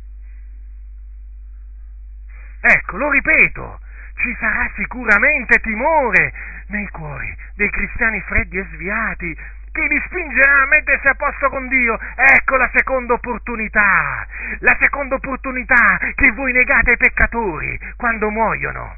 Ecco, 2.60 2.96
lo 2.96 3.08
ripeto, 3.08 3.80
ci 4.22 4.34
sarà 4.38 4.70
sicuramente 4.76 5.58
timore 5.60 6.32
nei 6.68 6.88
cuori 6.88 7.36
dei 7.56 7.68
cristiani 7.70 8.20
freddi 8.22 8.58
e 8.58 8.66
sviati 8.72 9.36
che 9.72 9.86
li 9.88 10.00
spingerà 10.06 10.62
a 10.62 10.66
mettersi 10.66 11.08
a 11.08 11.14
posto 11.14 11.48
con 11.48 11.66
Dio. 11.68 11.98
Ecco 12.14 12.56
la 12.56 12.70
seconda 12.72 13.14
opportunità, 13.14 14.26
la 14.60 14.76
seconda 14.78 15.16
opportunità 15.16 15.98
che 16.14 16.30
voi 16.32 16.52
negate 16.52 16.90
ai 16.90 16.96
peccatori 16.96 17.78
quando 17.96 18.30
muoiono. 18.30 18.96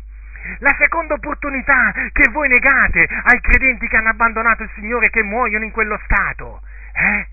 La 0.58 0.76
seconda 0.78 1.14
opportunità 1.14 1.92
che 2.12 2.28
voi 2.30 2.48
negate 2.48 3.08
ai 3.22 3.40
credenti 3.40 3.88
che 3.88 3.96
hanno 3.96 4.10
abbandonato 4.10 4.64
il 4.64 4.70
Signore 4.74 5.06
e 5.06 5.10
che 5.10 5.22
muoiono 5.22 5.64
in 5.64 5.70
quello 5.70 5.98
stato. 6.04 6.60
Eh? 6.92 7.26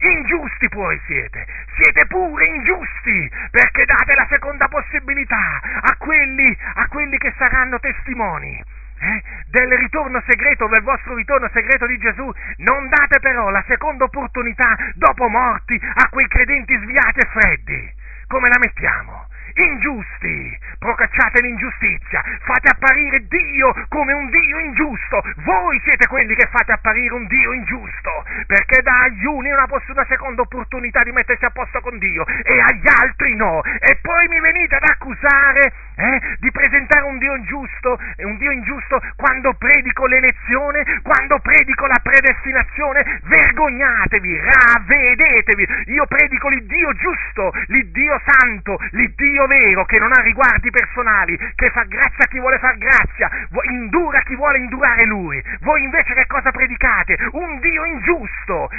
Ingiusti 0.00 0.68
poi 0.68 1.00
siete, 1.06 1.44
siete 1.74 2.06
pure 2.06 2.46
ingiusti, 2.46 3.30
perché 3.50 3.84
date 3.84 4.14
la 4.14 4.26
seconda 4.28 4.68
possibilità 4.68 5.60
a 5.80 5.96
quelli, 5.96 6.56
a 6.74 6.86
quelli 6.86 7.18
che 7.18 7.34
saranno 7.36 7.80
testimoni. 7.80 8.62
Eh, 9.00 9.22
del 9.50 9.76
ritorno 9.76 10.22
segreto, 10.26 10.66
del 10.68 10.82
vostro 10.82 11.14
ritorno 11.14 11.48
segreto 11.52 11.86
di 11.86 11.98
Gesù, 11.98 12.32
non 12.58 12.88
date 12.88 13.18
però 13.20 13.48
la 13.50 13.62
seconda 13.66 14.04
opportunità 14.04 14.76
dopo 14.94 15.28
morti 15.28 15.80
a 15.94 16.08
quei 16.10 16.28
credenti 16.28 16.76
sviati 16.76 17.18
e 17.18 17.28
freddi. 17.30 17.92
Come 18.28 18.48
la 18.48 18.58
mettiamo? 18.58 19.26
Ingiusti, 19.64 20.58
procacciate 20.78 21.40
l'ingiustizia, 21.40 22.22
fate 22.42 22.68
apparire 22.68 23.26
Dio 23.26 23.74
come 23.88 24.12
un 24.12 24.30
Dio 24.30 24.58
ingiusto, 24.58 25.22
voi 25.44 25.80
siete 25.84 26.06
quelli 26.06 26.34
che 26.34 26.48
fate 26.50 26.72
apparire 26.72 27.14
un 27.14 27.26
Dio 27.26 27.52
ingiusto, 27.52 28.24
perché 28.46 28.82
dà 28.82 29.00
agli 29.02 29.24
uni 29.24 29.50
una, 29.50 29.66
una 29.68 30.06
seconda 30.08 30.42
opportunità 30.42 31.02
di 31.02 31.12
mettersi 31.12 31.44
a 31.44 31.50
posto 31.50 31.80
con 31.80 31.98
Dio 31.98 32.24
e 32.26 32.60
agli 32.60 32.86
altri 32.86 33.34
no, 33.34 33.62
e 33.62 33.96
poi 34.00 34.28
mi 34.28 34.40
venite 34.40 34.76
ad 34.76 34.84
accusare 34.84 35.72
eh, 35.96 36.20
di 36.38 36.50
presentare 36.52 37.04
un 37.04 37.18
Dio 37.18 37.34
ingiusto, 37.34 37.98
un 38.18 38.36
Dio 38.38 38.50
ingiusto 38.52 39.00
quando 39.16 39.54
predico 39.54 40.06
l'elezione, 40.06 41.00
quando 41.02 41.38
predico 41.40 41.86
la 41.86 41.98
predestinazione, 42.00 43.20
vergognatevi, 43.24 44.40
ravvedetevi, 44.40 45.66
io 45.86 46.06
predico 46.06 46.48
l'Iddio 46.48 46.92
giusto, 46.94 47.52
l'Iddio 47.66 48.20
santo, 48.24 48.78
l'Iddio 48.90 49.46
vero 49.48 49.84
che 49.84 49.98
non 49.98 50.12
ha 50.12 50.20
riguardi 50.20 50.70
personali, 50.70 51.36
che 51.56 51.70
fa 51.70 51.82
grazia 51.82 52.24
a 52.24 52.28
chi 52.28 52.38
vuole 52.38 52.58
far 52.58 52.78
grazia, 52.78 53.28
indura 53.70 54.20
chi 54.20 54.36
vuole 54.36 54.58
indurare 54.58 55.04
lui. 55.04 55.42
Voi 55.60 55.82
invece 55.82 56.14
che 56.14 56.26
cosa 56.26 56.52
predicate? 56.52 57.18
Un 57.32 57.58
Dio 57.58 57.84
ingiusto 57.84 58.70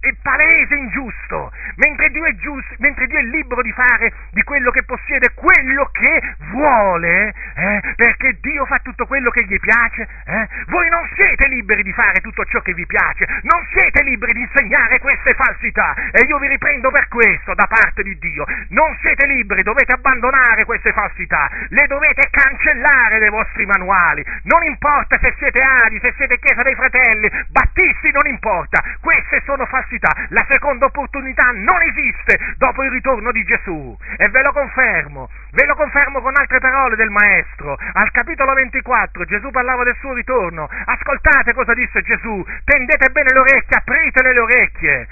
è 0.00 0.14
palese 0.22 0.74
ingiusto, 0.74 1.52
mentre 1.76 2.08
Dio 2.10 2.24
è 2.24 2.34
giusto, 2.36 2.74
mentre 2.78 3.06
Dio 3.06 3.18
è 3.18 3.22
libero 3.22 3.60
di 3.60 3.72
fare 3.72 4.10
di 4.30 4.42
quello 4.42 4.70
che 4.70 4.82
possiede 4.84 5.32
quello 5.34 5.90
che 5.92 6.36
vuole, 6.50 7.34
eh, 7.54 7.80
perché 7.96 8.38
Dio 8.40 8.64
fa 8.64 8.78
tutto 8.82 9.06
quello 9.06 9.28
che 9.30 9.44
gli 9.44 9.60
piace, 9.60 10.08
eh? 10.24 10.48
voi 10.68 10.88
non 10.88 11.06
siete 11.14 11.46
liberi 11.48 11.82
di 11.82 11.92
fare 11.92 12.20
tutto 12.20 12.44
ciò 12.46 12.60
che 12.60 12.72
vi 12.72 12.86
piace, 12.86 13.26
non 13.42 13.62
siete 13.72 14.02
liberi 14.02 14.32
di 14.32 14.40
insegnare 14.40 14.98
queste 15.00 15.34
falsità. 15.34 15.94
E 16.12 16.24
io 16.24 16.38
vi 16.38 16.48
riprendo 16.48 16.90
per 16.90 17.08
questo 17.08 17.52
da 17.54 17.66
parte 17.66 18.02
di 18.02 18.16
Dio, 18.18 18.46
non 18.70 18.96
siete 19.02 19.26
liberi, 19.26 19.62
dovete 19.62 19.92
abbandonare 19.92 20.64
queste 20.64 20.92
falsità, 20.92 21.50
le 21.68 21.86
dovete 21.86 22.26
cancellare 22.30 23.18
dai 23.18 23.28
vostri 23.28 23.66
manuali, 23.66 24.24
non 24.44 24.64
importa 24.64 25.18
se 25.18 25.34
siete 25.36 25.60
Adi, 25.60 25.98
se 26.00 26.14
siete 26.16 26.38
Chiesa 26.38 26.62
dei 26.62 26.74
Fratelli, 26.74 27.30
Battisti, 27.48 28.10
non 28.12 28.26
importa, 28.26 28.82
queste 29.00 29.42
sono 29.44 29.66
falsità 29.66 29.88
falsità. 29.90 30.14
La 30.28 30.44
seconda 30.48 30.86
opportunità 30.86 31.50
non 31.52 31.82
esiste 31.82 32.38
dopo 32.56 32.84
il 32.84 32.90
ritorno 32.90 33.32
di 33.32 33.42
Gesù. 33.42 33.96
E 34.16 34.28
ve 34.28 34.42
lo 34.42 34.52
confermo, 34.52 35.28
ve 35.50 35.66
lo 35.66 35.74
confermo 35.74 36.20
con 36.20 36.32
altre 36.36 36.60
parole 36.60 36.94
del 36.94 37.10
Maestro. 37.10 37.76
Al 37.94 38.10
capitolo 38.12 38.54
24 38.54 39.24
Gesù 39.24 39.50
parlava 39.50 39.82
del 39.82 39.96
suo 39.98 40.14
ritorno. 40.14 40.68
Ascoltate 40.84 41.52
cosa 41.52 41.74
disse 41.74 42.00
Gesù. 42.02 42.44
Tendete 42.64 43.10
bene 43.10 43.32
le 43.32 43.38
orecchie, 43.38 43.76
apritele 43.76 44.32
le 44.32 44.40
orecchie. 44.40 45.08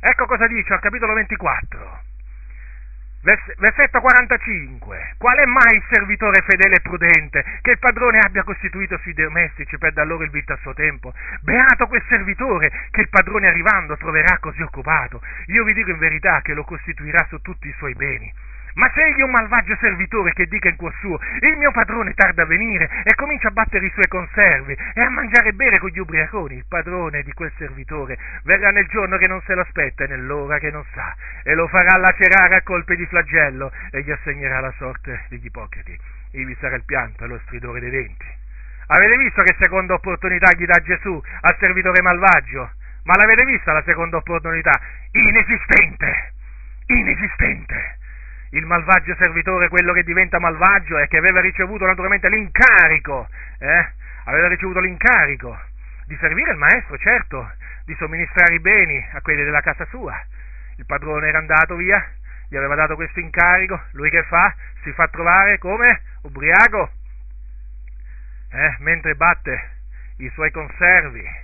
Ecco 0.00 0.26
cosa 0.26 0.46
dice 0.46 0.72
al 0.72 0.80
capitolo 0.80 1.12
24. 1.14 2.13
Versetto 3.24 4.00
45. 4.00 5.14
Qual 5.16 5.38
è 5.38 5.46
mai 5.46 5.76
il 5.76 5.84
servitore 5.90 6.42
fedele 6.42 6.74
e 6.76 6.80
prudente 6.82 7.42
che 7.62 7.70
il 7.70 7.78
padrone 7.78 8.18
abbia 8.18 8.42
costituito 8.42 8.98
sui 8.98 9.14
domestici 9.14 9.78
per 9.78 9.94
dar 9.94 10.06
loro 10.06 10.24
il 10.24 10.30
vitto 10.30 10.52
a 10.52 10.58
suo 10.60 10.74
tempo? 10.74 11.14
Beato 11.40 11.86
quel 11.86 12.04
servitore 12.06 12.70
che 12.90 13.00
il 13.00 13.08
padrone 13.08 13.46
arrivando 13.46 13.96
troverà 13.96 14.36
così 14.40 14.60
occupato. 14.60 15.22
Io 15.46 15.64
vi 15.64 15.72
dico 15.72 15.88
in 15.88 15.98
verità 15.98 16.42
che 16.42 16.52
lo 16.52 16.64
costituirà 16.64 17.24
su 17.30 17.40
tutti 17.40 17.66
i 17.66 17.74
suoi 17.78 17.94
beni. 17.94 18.30
Ma 18.74 18.90
se 18.92 19.04
egli 19.04 19.20
è 19.20 19.22
un 19.22 19.30
malvagio 19.30 19.76
servitore 19.76 20.32
che 20.32 20.46
dica 20.46 20.68
in 20.68 20.76
cuor 20.76 20.92
suo, 20.98 21.18
il 21.40 21.56
mio 21.56 21.70
padrone 21.70 22.12
tarda 22.14 22.42
a 22.42 22.46
venire 22.46 22.90
e 23.04 23.14
comincia 23.14 23.48
a 23.48 23.52
battere 23.52 23.86
i 23.86 23.90
suoi 23.90 24.08
conservi 24.08 24.76
e 24.94 25.00
a 25.00 25.10
mangiare 25.10 25.50
e 25.50 25.52
bere 25.52 25.78
con 25.78 25.90
gli 25.90 25.98
ubriaconi, 25.98 26.56
il 26.56 26.64
padrone 26.66 27.22
di 27.22 27.32
quel 27.32 27.52
servitore 27.56 28.18
verrà 28.42 28.70
nel 28.70 28.86
giorno 28.86 29.16
che 29.16 29.28
non 29.28 29.40
se 29.42 29.54
lo 29.54 29.60
aspetta 29.60 30.04
e 30.04 30.08
nell'ora 30.08 30.58
che 30.58 30.72
non 30.72 30.84
sa 30.92 31.14
e 31.44 31.54
lo 31.54 31.68
farà 31.68 31.96
lacerare 31.96 32.56
a 32.56 32.62
colpi 32.62 32.96
di 32.96 33.06
flagello 33.06 33.70
e 33.92 34.02
gli 34.02 34.10
assegnerà 34.10 34.58
la 34.58 34.72
sorte 34.76 35.24
degli 35.28 35.46
ipocriti. 35.46 35.96
Ivi 36.32 36.56
sarà 36.58 36.74
il 36.74 36.84
pianto 36.84 37.24
e 37.24 37.26
lo 37.28 37.38
stridore 37.44 37.78
dei 37.78 37.90
denti. 37.90 38.26
Avete 38.86 39.16
visto 39.16 39.42
che 39.42 39.54
seconda 39.58 39.94
opportunità 39.94 40.50
gli 40.52 40.66
dà 40.66 40.80
Gesù 40.80 41.22
al 41.42 41.56
servitore 41.60 42.02
malvagio? 42.02 42.72
Ma 43.04 43.14
l'avete 43.16 43.44
vista 43.44 43.72
la 43.72 43.82
seconda 43.84 44.16
opportunità? 44.16 44.72
Inesistente! 45.12 46.32
Inesistente! 46.86 48.02
Il 48.54 48.66
malvagio 48.66 49.14
servitore, 49.16 49.68
quello 49.68 49.92
che 49.92 50.04
diventa 50.04 50.38
malvagio 50.38 50.98
e 50.98 51.08
che 51.08 51.18
aveva 51.18 51.40
ricevuto 51.40 51.86
naturalmente 51.86 52.28
l'incarico, 52.28 53.28
eh? 53.58 53.88
aveva 54.24 54.48
ricevuto 54.48 54.80
l'incarico 54.80 55.58
di 56.06 56.16
servire 56.20 56.52
il 56.52 56.58
maestro, 56.58 56.96
certo, 56.98 57.50
di 57.84 57.94
somministrare 57.98 58.54
i 58.54 58.60
beni 58.60 59.04
a 59.12 59.20
quelli 59.22 59.42
della 59.42 59.60
casa 59.60 59.84
sua. 59.86 60.14
Il 60.76 60.86
padrone 60.86 61.28
era 61.28 61.38
andato 61.38 61.74
via, 61.74 62.04
gli 62.48 62.56
aveva 62.56 62.76
dato 62.76 62.94
questo 62.94 63.18
incarico, 63.18 63.80
lui 63.92 64.10
che 64.10 64.22
fa? 64.24 64.54
Si 64.82 64.92
fa 64.92 65.08
trovare 65.08 65.58
come? 65.58 66.02
Ubriaco, 66.22 66.90
eh? 68.52 68.76
mentre 68.78 69.16
batte 69.16 69.70
i 70.18 70.30
suoi 70.30 70.52
conservi 70.52 71.43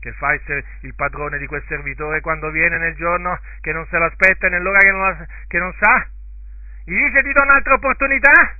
che 0.00 0.12
fa 0.12 0.32
il, 0.32 0.64
il, 0.80 0.94
padrone 0.94 1.38
di 1.38 1.46
quel 1.46 1.64
servitore 1.66 2.20
quando 2.20 2.50
viene 2.50 2.78
nel 2.78 2.94
giorno 2.94 3.38
che 3.60 3.72
non 3.72 3.86
se 3.86 3.98
l'aspetta 3.98 4.46
e 4.46 4.50
nell'ora 4.50 4.78
che 4.78 4.90
non, 4.90 5.00
la, 5.00 5.26
che 5.46 5.58
non 5.58 5.72
sa? 5.78 6.06
Gli 6.84 6.94
dice 6.94 7.22
ti 7.22 7.32
do 7.32 7.42
un'altra 7.42 7.74
opportunità? 7.74 8.56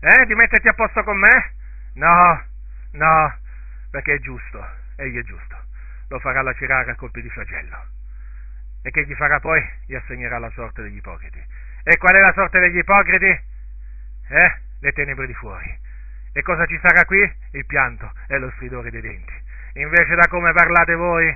Eh, 0.00 0.26
di 0.26 0.34
metterti 0.34 0.68
a 0.68 0.74
posto 0.74 1.02
con 1.04 1.16
me? 1.16 1.54
No, 1.94 2.44
no, 2.92 3.38
perché 3.90 4.14
è 4.14 4.18
giusto, 4.18 4.66
egli 4.96 5.18
è 5.18 5.22
giusto, 5.22 5.56
lo 6.08 6.18
farà 6.18 6.42
lacerare 6.42 6.90
a 6.90 6.96
colpi 6.96 7.22
di 7.22 7.30
flagello. 7.30 7.86
E 8.82 8.90
che 8.90 9.06
gli 9.06 9.14
farà 9.14 9.38
poi? 9.38 9.62
Gli 9.86 9.94
assegnerà 9.94 10.38
la 10.38 10.50
sorte 10.50 10.82
degli 10.82 10.96
ipocriti. 10.96 11.40
E 11.84 11.96
qual 11.98 12.16
è 12.16 12.20
la 12.20 12.32
sorte 12.32 12.58
degli 12.58 12.78
ipocriti? 12.78 13.40
Eh? 14.28 14.60
Le 14.80 14.92
tenebre 14.92 15.26
di 15.26 15.34
fuori. 15.34 15.78
E 16.32 16.42
cosa 16.42 16.66
ci 16.66 16.78
sarà 16.82 17.04
qui? 17.04 17.32
Il 17.52 17.66
pianto 17.66 18.10
e 18.26 18.38
lo 18.38 18.50
stridore 18.56 18.90
dei 18.90 19.02
denti 19.02 19.41
invece 19.74 20.14
da 20.14 20.26
come 20.28 20.52
parlate 20.52 20.94
voi, 20.94 21.34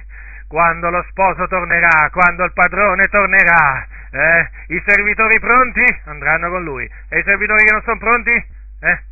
quando 0.48 0.90
lo 0.90 1.04
sposo 1.08 1.46
tornerà, 1.48 2.08
quando 2.10 2.44
il 2.44 2.52
padrone 2.52 3.04
tornerà, 3.04 3.86
eh, 4.10 4.50
i 4.68 4.82
servitori 4.86 5.40
pronti? 5.40 5.84
Andranno 6.04 6.50
con 6.50 6.62
lui, 6.62 6.88
e 7.08 7.18
i 7.18 7.22
servitori 7.24 7.64
che 7.64 7.72
non 7.72 7.82
sono 7.82 7.98
pronti, 7.98 8.30
eh, 8.30 9.02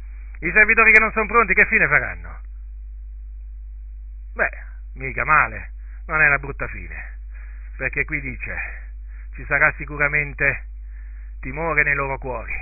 i 0.41 0.53
servitori 0.53 0.93
che 0.93 1.01
non 1.01 1.13
sono 1.13 1.27
pronti 1.27 1.55
che 1.55 1.67
fine 1.67 1.89
faranno? 1.89 2.41
Beh, 4.35 4.51
mica 4.95 5.25
male, 5.25 5.73
non 6.07 6.21
è 6.21 6.27
una 6.27 6.39
brutta 6.39 6.67
fine, 6.69 7.19
perché 7.77 8.05
qui 8.05 8.21
dice, 8.21 8.57
ci 9.35 9.45
sarà 9.47 9.73
sicuramente 9.77 10.67
timore 11.41 11.83
nei 11.83 11.95
loro 11.95 12.19
cuori. 12.19 12.53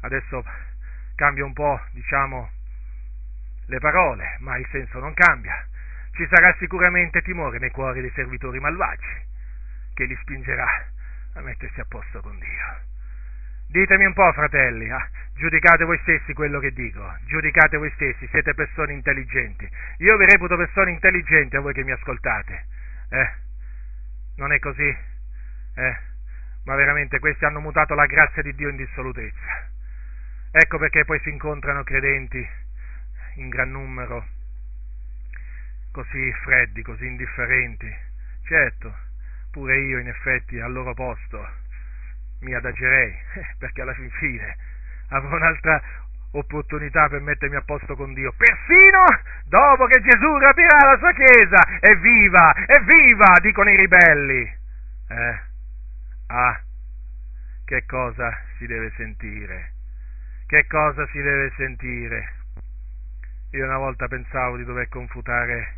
Adesso 0.00 0.44
cambia 1.16 1.44
un 1.44 1.52
po', 1.52 1.80
diciamo, 1.92 2.50
le 3.66 3.78
parole, 3.80 4.36
ma 4.40 4.56
il 4.56 4.66
senso 4.70 5.00
non 5.00 5.12
cambia 5.14 5.66
ci 6.18 6.26
sarà 6.28 6.52
sicuramente 6.58 7.22
timore 7.22 7.60
nei 7.60 7.70
cuori 7.70 8.00
dei 8.00 8.10
servitori 8.10 8.58
malvagi, 8.58 9.06
che 9.94 10.04
li 10.04 10.18
spingerà 10.22 10.66
a 11.34 11.40
mettersi 11.42 11.78
a 11.78 11.84
posto 11.88 12.20
con 12.20 12.36
Dio. 12.40 12.86
Ditemi 13.68 14.04
un 14.04 14.14
po', 14.14 14.32
fratelli, 14.32 14.90
ah, 14.90 15.08
giudicate 15.34 15.84
voi 15.84 15.96
stessi 15.98 16.32
quello 16.32 16.58
che 16.58 16.72
dico, 16.72 17.16
giudicate 17.26 17.76
voi 17.76 17.92
stessi, 17.94 18.26
siete 18.32 18.52
persone 18.54 18.94
intelligenti. 18.94 19.70
Io 19.98 20.16
vi 20.16 20.24
reputo 20.24 20.56
persone 20.56 20.90
intelligenti 20.90 21.54
a 21.54 21.60
voi 21.60 21.72
che 21.72 21.84
mi 21.84 21.92
ascoltate. 21.92 22.66
Eh? 23.10 23.30
Non 24.38 24.52
è 24.52 24.58
così? 24.58 24.96
Eh? 25.74 25.98
Ma 26.64 26.74
veramente 26.74 27.20
questi 27.20 27.44
hanno 27.44 27.60
mutato 27.60 27.94
la 27.94 28.06
grazia 28.06 28.42
di 28.42 28.56
Dio 28.56 28.70
in 28.70 28.76
dissolutezza. 28.76 29.70
Ecco 30.50 30.78
perché 30.78 31.04
poi 31.04 31.20
si 31.20 31.28
incontrano 31.28 31.84
credenti 31.84 32.44
in 33.36 33.48
gran 33.50 33.70
numero 33.70 34.36
così 35.98 36.32
freddi, 36.44 36.82
così 36.82 37.06
indifferenti. 37.06 37.92
Certo, 38.44 38.94
pure 39.50 39.78
io 39.78 39.98
in 39.98 40.06
effetti 40.06 40.60
al 40.60 40.70
loro 40.70 40.94
posto 40.94 41.44
mi 42.40 42.54
adagerei, 42.54 43.12
perché 43.58 43.82
alla 43.82 43.94
fin 43.94 44.10
fine 44.12 44.56
avrò 45.08 45.34
un'altra 45.34 45.82
opportunità 46.32 47.08
per 47.08 47.20
mettermi 47.20 47.56
a 47.56 47.62
posto 47.62 47.96
con 47.96 48.14
Dio, 48.14 48.32
persino 48.36 49.04
dopo 49.46 49.86
che 49.86 50.00
Gesù 50.00 50.38
rapirà 50.38 50.92
la 50.92 50.98
sua 50.98 51.12
Chiesa. 51.12 51.80
Evviva, 51.80 52.54
evviva, 52.66 53.32
dicono 53.40 53.70
i 53.70 53.76
ribelli. 53.76 54.56
Eh? 55.08 55.40
Ah, 56.28 56.60
che 57.64 57.84
cosa 57.86 58.38
si 58.56 58.66
deve 58.66 58.92
sentire? 58.94 59.72
Che 60.46 60.64
cosa 60.68 61.04
si 61.08 61.20
deve 61.20 61.52
sentire? 61.56 62.34
Io 63.52 63.64
una 63.64 63.78
volta 63.78 64.06
pensavo 64.06 64.56
di 64.58 64.64
dover 64.64 64.88
confutare 64.88 65.77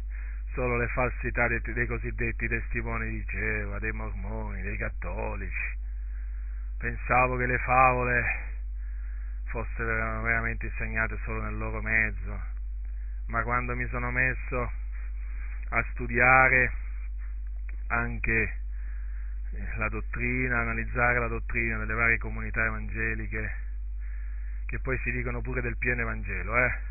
solo 0.52 0.76
le 0.76 0.88
falsità 0.88 1.48
dei, 1.48 1.60
dei 1.60 1.86
cosiddetti 1.86 2.48
testimoni 2.48 3.08
di 3.08 3.24
Geova, 3.24 3.78
dei 3.78 3.92
mormoni, 3.92 4.62
dei 4.62 4.76
cattolici. 4.76 5.78
Pensavo 6.78 7.36
che 7.36 7.46
le 7.46 7.58
favole 7.58 8.24
fossero 9.46 10.22
veramente 10.22 10.66
insegnate 10.66 11.18
solo 11.24 11.42
nel 11.42 11.56
loro 11.56 11.82
mezzo, 11.82 12.40
ma 13.26 13.42
quando 13.42 13.74
mi 13.74 13.86
sono 13.88 14.10
messo 14.10 14.72
a 15.70 15.84
studiare 15.90 16.72
anche 17.88 18.58
la 19.76 19.88
dottrina, 19.88 20.60
analizzare 20.60 21.18
la 21.18 21.28
dottrina 21.28 21.78
delle 21.78 21.94
varie 21.94 22.18
comunità 22.18 22.64
evangeliche, 22.64 23.50
che 24.66 24.78
poi 24.78 24.98
si 24.98 25.10
dicono 25.10 25.40
pure 25.40 25.60
del 25.60 25.76
pieno 25.76 26.02
Evangelo, 26.02 26.56
eh? 26.56 26.89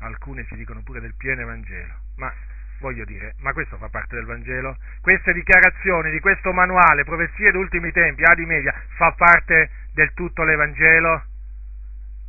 Alcune 0.00 0.44
si 0.48 0.54
dicono 0.56 0.82
pure 0.82 1.00
del 1.00 1.14
pieno 1.16 1.42
Evangelo 1.42 2.06
ma 2.18 2.32
voglio 2.80 3.04
dire, 3.04 3.34
ma 3.38 3.52
questo 3.52 3.76
fa 3.76 3.88
parte 3.88 4.14
del 4.14 4.26
Vangelo? 4.26 4.76
Queste 5.00 5.32
dichiarazioni 5.32 6.10
di 6.10 6.20
questo 6.20 6.52
manuale, 6.52 7.04
profezie 7.04 7.50
d'ultimi 7.50 7.90
tempi, 7.92 8.22
Adi 8.24 8.44
Media, 8.44 8.74
fa 8.96 9.12
parte 9.12 9.70
del 9.94 10.12
tutto 10.14 10.44
l'Evangelo? 10.44 11.24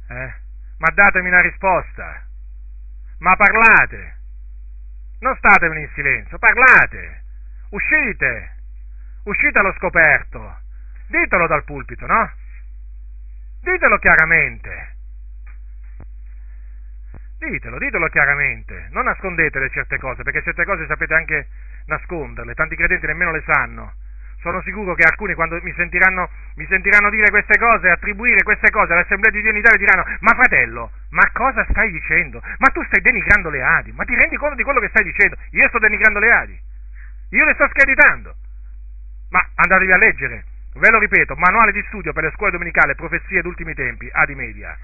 Eh? 0.08 0.34
Ma 0.78 0.88
datemi 0.94 1.28
una 1.28 1.42
risposta. 1.42 2.24
Ma 3.20 3.36
parlate. 3.36 4.18
Non 5.20 5.36
statevene 5.36 5.82
in 5.82 5.90
silenzio, 5.94 6.40
parlate. 6.40 7.24
Uscite. 7.72 8.56
Uscite 9.26 9.60
allo 9.60 9.74
scoperto. 9.74 10.62
Ditelo 11.08 11.48
dal 11.48 11.64
pulpito, 11.66 12.06
no? 12.06 12.32
Ditelo 13.62 13.98
chiaramente. 14.00 14.96
Ditelo, 17.40 17.78
ditelo 17.78 18.10
chiaramente, 18.10 18.90
non 18.92 19.06
nascondetele 19.06 19.70
certe 19.70 19.98
cose, 19.98 20.24
perché 20.24 20.44
certe 20.44 20.66
cose 20.66 20.86
sapete 20.88 21.14
anche 21.14 21.48
nasconderle, 21.86 22.54
tanti 22.54 22.76
credenti 22.76 23.06
nemmeno 23.06 23.32
le 23.32 23.42
sanno. 23.46 23.94
Sono 24.42 24.62
sicuro 24.62 24.94
che 24.94 25.04
alcuni 25.04 25.34
quando 25.36 25.58
mi 25.64 25.74
sentiranno, 25.74 26.30
mi 26.56 26.66
sentiranno 26.68 27.10
dire 27.10 27.30
queste 27.30 27.58
cose, 27.58 27.90
attribuire 27.90 28.44
queste 28.44 28.70
cose 28.72 28.92
all'Assemblea 28.92 29.32
di 29.32 29.42
Dio 29.42 29.52
in 29.52 29.56
Italia 29.56 29.78
diranno, 29.78 30.18
ma 30.20 30.34
fratello, 30.34 30.92
ma 31.12 31.30
cosa 31.32 31.66
stai 31.70 31.92
dicendo? 31.92 32.42
Ma 32.58 32.68
tu 32.74 32.84
stai 32.84 33.02
denigrando 33.02 33.50
le 33.50 33.62
Adi, 33.62 33.94
ma 33.94 34.04
ti 34.04 34.16
rendi 34.16 34.36
conto 34.36 34.56
di 34.56 34.64
quello 34.64 34.82
che 34.82 34.90
stai 34.90 35.06
dicendo? 35.06 35.38
Io 35.52 35.68
sto 35.70 35.80
denigrando 35.80 36.20
le 36.20 36.32
Adi, 36.32 36.60
io 37.30 37.46
le 37.46 37.54
sto 37.54 37.70
screditando. 37.70 38.36
Ma 39.30 39.48
andatevi 39.56 39.92
a 39.94 39.98
leggere, 39.98 40.44
ve 40.74 40.90
lo 40.90 41.00
ripeto, 41.00 41.36
manuale 41.38 41.72
di 41.72 41.84
studio 41.88 42.12
per 42.12 42.24
le 42.24 42.32
scuole 42.32 42.52
domenicali, 42.52 42.96
profezie 42.96 43.42
d'ultimi 43.42 43.74
tempi, 43.74 44.10
Adi 44.12 44.36
Media 44.36 44.78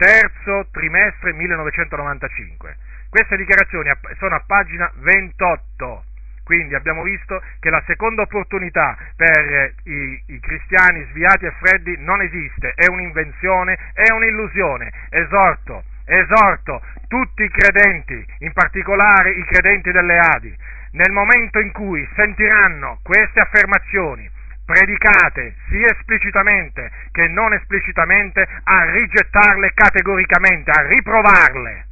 terzo 0.00 0.66
trimestre 0.72 1.34
1995. 1.34 2.76
Queste 3.10 3.36
dichiarazioni 3.36 3.90
sono 4.16 4.34
a 4.34 4.42
pagina 4.46 4.90
28. 4.94 6.04
Quindi 6.42 6.74
abbiamo 6.74 7.02
visto 7.02 7.40
che 7.60 7.68
la 7.68 7.82
seconda 7.86 8.22
opportunità 8.22 8.96
per 9.14 9.74
i, 9.84 10.22
i, 10.26 10.40
cristiani 10.40 11.06
sviati 11.10 11.44
e 11.44 11.52
freddi 11.60 11.96
non 11.98 12.22
esiste, 12.22 12.72
è 12.74 12.88
un'invenzione, 12.88 13.78
è 13.92 14.10
un'illusione. 14.10 14.90
Esorto, 15.10 15.84
esorto 16.06 16.82
tutti 17.06 17.44
i 17.44 17.50
credenti, 17.50 18.24
in 18.38 18.52
particolare 18.52 19.30
i 19.32 19.44
credenti 19.44 19.92
delle 19.92 20.18
Adi, 20.18 20.56
nel 20.92 21.12
momento 21.12 21.60
in 21.60 21.70
cui 21.72 22.08
sentiranno 22.16 22.98
queste 23.02 23.38
affermazioni, 23.38 24.28
predicate 24.70 25.56
sia 25.68 25.90
esplicitamente 25.90 26.92
che 27.10 27.26
non 27.26 27.52
esplicitamente 27.52 28.46
a 28.62 28.84
rigettarle 28.92 29.72
categoricamente, 29.74 30.70
a 30.70 30.86
riprovarle. 30.86 31.86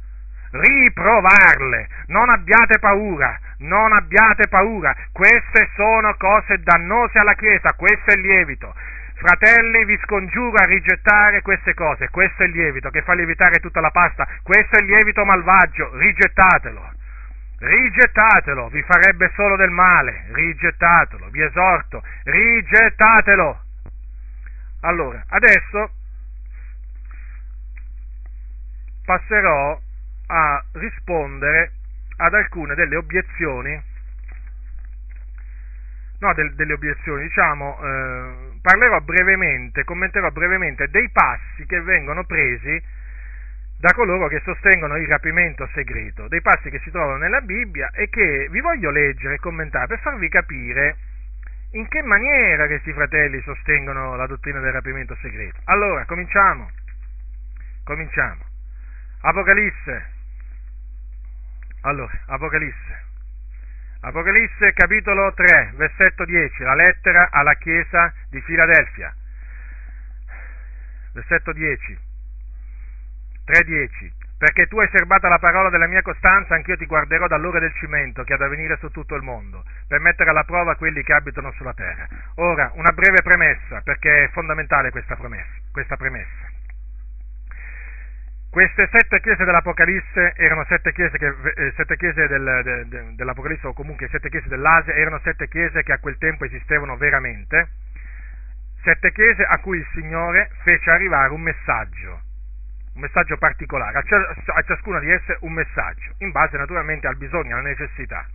Riprovarle, 0.51 1.87
non 2.07 2.29
abbiate 2.29 2.79
paura, 2.79 3.37
non 3.59 3.91
abbiate 3.91 4.47
paura, 4.47 4.95
queste 5.11 5.69
sono 5.75 6.15
cose 6.17 6.57
dannose 6.63 7.19
alla 7.19 7.35
Chiesa, 7.35 7.73
questo 7.75 8.11
è 8.11 8.15
il 8.15 8.21
lievito. 8.21 8.73
Fratelli, 9.15 9.83
vi 9.83 9.99
scongiuro 10.05 10.55
a 10.55 10.65
rigettare 10.65 11.41
queste 11.41 11.73
cose, 11.73 12.09
questo 12.09 12.43
è 12.43 12.45
il 12.45 12.53
lievito 12.53 12.89
che 12.89 13.01
fa 13.01 13.13
lievitare 13.13 13.59
tutta 13.59 13.81
la 13.81 13.91
pasta, 13.91 14.25
questo 14.41 14.77
è 14.77 14.81
il 14.81 14.87
lievito 14.87 15.25
malvagio, 15.25 15.91
rigettatelo. 15.97 16.97
Rigettatelo, 17.59 18.69
vi 18.69 18.81
farebbe 18.83 19.31
solo 19.35 19.57
del 19.57 19.69
male, 19.69 20.27
rigettatelo, 20.31 21.29
vi 21.29 21.41
esorto, 21.41 22.01
rigettatelo. 22.23 23.61
Allora, 24.81 25.21
adesso 25.27 25.91
passerò 29.03 29.77
a 30.27 30.63
rispondere 30.73 31.73
ad 32.15 32.33
alcune 32.33 32.75
delle 32.75 32.95
obiezioni, 32.95 33.83
no, 36.19 36.33
del, 36.33 36.53
delle 36.55 36.73
obiezioni, 36.73 37.23
diciamo, 37.23 37.77
eh, 37.81 38.59
parlerò 38.61 39.01
brevemente, 39.01 39.83
commenterò 39.83 40.29
brevemente 40.31 40.87
dei 40.89 41.09
passi 41.09 41.65
che 41.65 41.81
vengono 41.81 42.23
presi 42.23 42.81
da 43.79 43.93
coloro 43.93 44.27
che 44.27 44.41
sostengono 44.43 44.97
il 44.97 45.07
rapimento 45.07 45.65
segreto, 45.73 46.27
dei 46.27 46.41
passi 46.41 46.69
che 46.69 46.79
si 46.79 46.91
trovano 46.91 47.17
nella 47.17 47.39
Bibbia 47.39 47.89
e 47.91 48.09
che 48.09 48.49
vi 48.51 48.59
voglio 48.59 48.91
leggere 48.91 49.35
e 49.35 49.39
commentare 49.39 49.87
per 49.87 49.99
farvi 49.99 50.27
capire 50.27 50.97
in 51.71 51.87
che 51.87 52.01
maniera 52.01 52.67
questi 52.67 52.91
fratelli 52.91 53.39
sostengono 53.41 54.17
la 54.17 54.27
dottrina 54.27 54.59
del 54.59 54.73
rapimento 54.73 55.15
segreto. 55.21 55.61
Allora, 55.65 56.03
cominciamo. 56.05 56.69
Cominciamo. 57.85 58.43
Apocalisse. 59.21 60.11
Allora, 61.81 62.19
Apocalisse. 62.25 63.07
Apocalisse 64.01 64.73
capitolo 64.73 65.33
3, 65.33 65.73
versetto 65.75 66.25
10, 66.25 66.63
la 66.63 66.75
lettera 66.75 67.29
alla 67.31 67.53
chiesa 67.55 68.13
di 68.29 68.41
Filadelfia. 68.41 69.15
Versetto 71.13 71.53
10. 71.53 72.07
3.10 73.49 74.19
Perché 74.39 74.67
tu 74.67 74.79
hai 74.79 74.87
serbata 74.89 75.27
la 75.27 75.39
parola 75.39 75.69
della 75.69 75.87
mia 75.87 76.01
costanza, 76.01 76.55
anch'io 76.55 76.77
ti 76.77 76.85
guarderò 76.85 77.27
dall'ora 77.27 77.59
del 77.59 77.73
cimento 77.73 78.23
che 78.23 78.33
ha 78.33 78.37
da 78.37 78.47
venire 78.47 78.77
su 78.77 78.89
tutto 78.89 79.15
il 79.15 79.21
mondo, 79.21 79.65
per 79.85 79.99
mettere 79.99 80.29
alla 80.29 80.45
prova 80.45 80.75
quelli 80.75 81.03
che 81.03 81.11
abitano 81.11 81.51
sulla 81.51 81.73
terra. 81.73 82.07
Ora, 82.35 82.71
una 82.75 82.91
breve 82.93 83.21
premessa, 83.21 83.81
perché 83.81 84.23
è 84.23 84.29
fondamentale 84.29 84.91
questa, 84.91 85.17
promessa, 85.17 85.51
questa 85.73 85.97
premessa. 85.97 86.47
Queste 88.49 88.87
sette 88.93 89.19
chiese 89.19 89.43
dell'Apocalisse 89.43 90.33
erano 90.37 90.63
sette 90.69 90.93
chiese, 90.93 91.17
che, 91.17 91.27
eh, 91.27 91.73
sette 91.75 91.97
chiese 91.97 92.27
del, 92.27 92.61
de, 92.63 92.87
de, 92.87 93.15
dell'Apocalisse 93.15 93.67
o 93.67 93.73
comunque 93.73 94.07
sette 94.07 94.29
chiese 94.29 94.47
dell'Asia, 94.47 94.93
erano 94.93 95.19
sette 95.21 95.49
chiese 95.49 95.83
che 95.83 95.91
a 95.91 95.99
quel 95.99 96.17
tempo 96.17 96.45
esistevano 96.45 96.95
veramente, 96.95 97.71
sette 98.83 99.11
chiese 99.11 99.43
a 99.43 99.59
cui 99.59 99.79
il 99.79 99.87
Signore 99.91 100.49
fece 100.63 100.89
arrivare 100.89 101.33
un 101.33 101.41
messaggio 101.41 102.27
un 102.99 103.05
messaggio 103.05 103.37
particolare, 103.37 103.97
a, 103.97 104.63
ciascuna 104.63 104.99
di 104.99 105.09
esse 105.09 105.37
un 105.41 105.53
messaggio, 105.53 106.13
in 106.19 106.31
base 106.31 106.57
naturalmente 106.57 107.07
al 107.07 107.15
bisogno, 107.15 107.55
alla 107.55 107.69
necessità. 107.69 108.27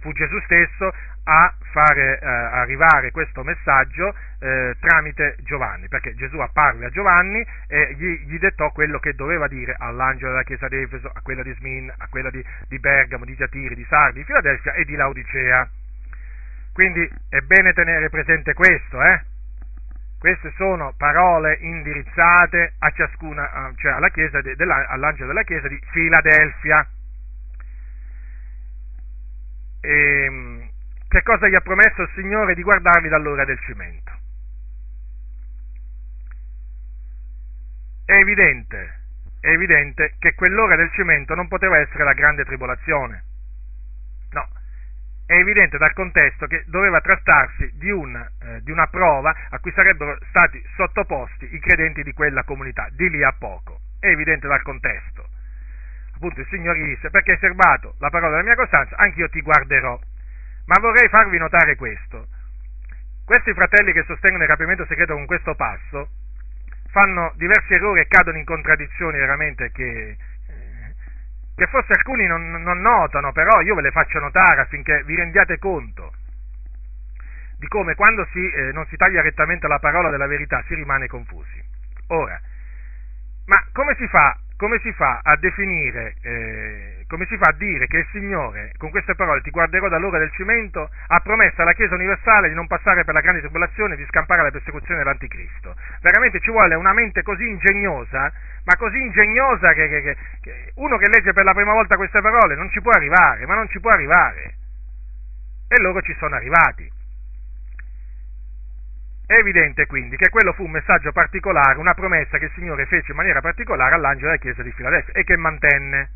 Fu 0.00 0.12
Gesù 0.12 0.38
stesso 0.40 0.92
a 1.24 1.54
fare 1.70 2.18
eh, 2.18 2.26
arrivare 2.26 3.12
questo 3.12 3.44
messaggio 3.44 4.14
eh, 4.40 4.74
tramite 4.80 5.36
Giovanni, 5.42 5.86
perché 5.88 6.14
Gesù 6.14 6.38
apparve 6.38 6.86
a 6.86 6.90
Giovanni 6.90 7.44
e 7.68 7.94
gli, 7.96 8.26
gli, 8.26 8.38
dettò 8.38 8.70
quello 8.72 8.98
che 8.98 9.14
doveva 9.14 9.46
dire 9.46 9.76
all'angelo 9.78 10.30
della 10.30 10.42
chiesa 10.42 10.66
di 10.66 10.76
Efeso, 10.76 11.10
a 11.12 11.20
quella 11.20 11.42
di 11.42 11.52
Smin, 11.54 11.92
a 11.96 12.06
quella 12.08 12.30
di, 12.30 12.44
di 12.68 12.78
Bergamo, 12.80 13.24
di 13.24 13.36
Giatiri, 13.36 13.76
di 13.76 13.86
Sardi, 13.88 14.18
di 14.20 14.24
Filadelfia 14.24 14.72
e 14.72 14.84
di 14.84 14.96
Laodicea. 14.96 15.68
Quindi 16.72 17.08
è 17.28 17.38
bene 17.40 17.72
tenere 17.72 18.08
presente 18.08 18.54
questo, 18.54 19.00
eh? 19.02 19.22
Queste 20.22 20.52
sono 20.54 20.94
parole 20.96 21.58
indirizzate 21.62 22.74
a 22.78 22.90
ciascuna, 22.92 23.72
cioè 23.74 23.90
alla 23.90 24.08
chiesa 24.10 24.40
de, 24.40 24.54
della, 24.54 24.86
all'angelo 24.86 25.26
della 25.26 25.42
chiesa 25.42 25.66
di 25.66 25.76
Filadelfia. 25.90 26.88
E, 29.80 29.90
ehm, 29.90 30.70
che 31.08 31.22
cosa 31.24 31.48
gli 31.48 31.56
ha 31.56 31.60
promesso 31.60 32.02
il 32.02 32.10
Signore? 32.14 32.54
Di 32.54 32.62
guardarli 32.62 33.08
dall'ora 33.08 33.44
del 33.44 33.58
cimento. 33.62 34.12
È 38.04 38.12
evidente, 38.12 39.00
è 39.40 39.48
evidente 39.48 40.14
che 40.20 40.34
quell'ora 40.36 40.76
del 40.76 40.92
cimento 40.92 41.34
non 41.34 41.48
poteva 41.48 41.80
essere 41.80 42.04
la 42.04 42.12
grande 42.12 42.44
tribolazione 42.44 43.24
è 45.32 45.38
evidente 45.38 45.78
dal 45.78 45.94
contesto 45.94 46.46
che 46.46 46.64
doveva 46.66 47.00
trattarsi 47.00 47.72
di 47.76 47.90
una, 47.90 48.30
eh, 48.42 48.60
di 48.60 48.70
una, 48.70 48.86
prova 48.88 49.34
a 49.48 49.58
cui 49.60 49.72
sarebbero 49.72 50.18
stati 50.28 50.62
sottoposti 50.76 51.48
i 51.54 51.58
credenti 51.58 52.02
di 52.02 52.12
quella 52.12 52.44
comunità, 52.44 52.86
di 52.90 53.08
lì 53.08 53.24
a 53.24 53.32
poco. 53.38 53.80
È 53.98 54.08
evidente 54.08 54.46
dal 54.46 54.60
contesto. 54.60 55.26
Appunto 56.14 56.40
il 56.40 56.46
Signore 56.50 56.82
disse, 56.82 57.08
perché 57.08 57.32
hai 57.32 57.38
serbato 57.38 57.94
la 57.98 58.10
parola 58.10 58.32
della 58.32 58.42
mia 58.42 58.54
costanza, 58.56 58.94
anch'io 58.96 59.30
ti 59.30 59.40
guarderò. 59.40 59.98
Ma 60.66 60.80
vorrei 60.80 61.08
farvi 61.08 61.38
notare 61.38 61.76
questo. 61.76 62.26
Questi 63.24 63.54
fratelli 63.54 63.92
che 63.92 64.04
sostengono 64.04 64.42
il 64.42 64.50
rapimento 64.50 64.84
segreto 64.84 65.14
con 65.14 65.24
questo 65.24 65.54
passo 65.54 66.10
fanno 66.90 67.32
diversi 67.36 67.72
errori 67.72 68.00
e 68.00 68.06
cadono 68.06 68.36
in 68.36 68.44
contraddizioni 68.44 69.18
veramente 69.18 69.70
che 69.72 70.16
che 71.54 71.66
forse 71.66 71.92
alcuni 71.92 72.26
non, 72.26 72.50
non 72.50 72.80
notano, 72.80 73.32
però 73.32 73.60
io 73.60 73.74
ve 73.74 73.82
le 73.82 73.90
faccio 73.90 74.18
notare 74.18 74.62
affinché 74.62 75.02
vi 75.04 75.14
rendiate 75.14 75.58
conto 75.58 76.12
di 77.62 77.68
come 77.68 77.94
quando 77.94 78.26
si, 78.32 78.44
eh, 78.50 78.72
non 78.72 78.84
si 78.86 78.96
taglia 78.96 79.22
rettamente 79.22 79.68
la 79.68 79.78
parola 79.78 80.10
della 80.10 80.26
verità 80.26 80.64
si 80.66 80.74
rimane 80.74 81.06
confusi. 81.06 81.62
Ora, 82.08 82.40
ma 83.46 83.64
come 83.72 83.94
si 83.96 84.08
fa 84.08 84.36
come 84.62 84.78
si 84.78 84.92
fa 84.92 85.18
a 85.24 85.34
definire, 85.38 86.14
eh, 86.22 87.04
come 87.08 87.26
si 87.26 87.36
fa 87.36 87.50
a 87.50 87.54
dire 87.58 87.88
che 87.88 87.96
il 87.96 88.06
Signore, 88.12 88.70
con 88.78 88.90
queste 88.90 89.16
parole, 89.16 89.40
ti 89.40 89.50
guarderò 89.50 89.88
dall'ora 89.88 90.18
del 90.18 90.30
cimento, 90.30 90.88
ha 91.08 91.18
promesso 91.18 91.62
alla 91.62 91.72
Chiesa 91.72 91.96
universale 91.96 92.48
di 92.48 92.54
non 92.54 92.68
passare 92.68 93.02
per 93.02 93.12
la 93.12 93.20
grande 93.20 93.40
tribolazione 93.40 93.94
e 93.94 93.96
di 93.96 94.06
scampare 94.06 94.44
la 94.44 94.52
persecuzione 94.52 95.02
dell'Anticristo? 95.02 95.74
Veramente 96.00 96.38
ci 96.38 96.52
vuole 96.52 96.76
una 96.76 96.92
mente 96.92 97.24
così 97.24 97.48
ingegnosa, 97.48 98.32
ma 98.62 98.76
così 98.76 98.98
ingegnosa 98.98 99.72
che, 99.72 99.88
che, 99.88 100.00
che, 100.00 100.16
che 100.40 100.72
uno 100.76 100.96
che 100.96 101.08
legge 101.08 101.32
per 101.32 101.42
la 101.42 101.54
prima 101.54 101.72
volta 101.72 101.96
queste 101.96 102.20
parole 102.20 102.54
non 102.54 102.70
ci 102.70 102.80
può 102.80 102.92
arrivare, 102.92 103.44
ma 103.46 103.56
non 103.56 103.68
ci 103.68 103.80
può 103.80 103.90
arrivare. 103.90 104.54
E 105.66 105.80
loro 105.80 106.00
ci 106.02 106.14
sono 106.20 106.36
arrivati. 106.36 106.88
È 109.32 109.36
evidente 109.36 109.86
quindi 109.86 110.18
che 110.18 110.28
quello 110.28 110.52
fu 110.52 110.64
un 110.64 110.72
messaggio 110.72 111.10
particolare, 111.10 111.78
una 111.78 111.94
promessa 111.94 112.36
che 112.36 112.44
il 112.44 112.52
Signore 112.54 112.84
fece 112.84 113.12
in 113.12 113.16
maniera 113.16 113.40
particolare 113.40 113.94
all'angelo 113.94 114.26
della 114.26 114.38
chiesa 114.38 114.62
di 114.62 114.70
Filadelfia 114.72 115.14
e 115.14 115.24
che 115.24 115.38
mantenne. 115.38 116.10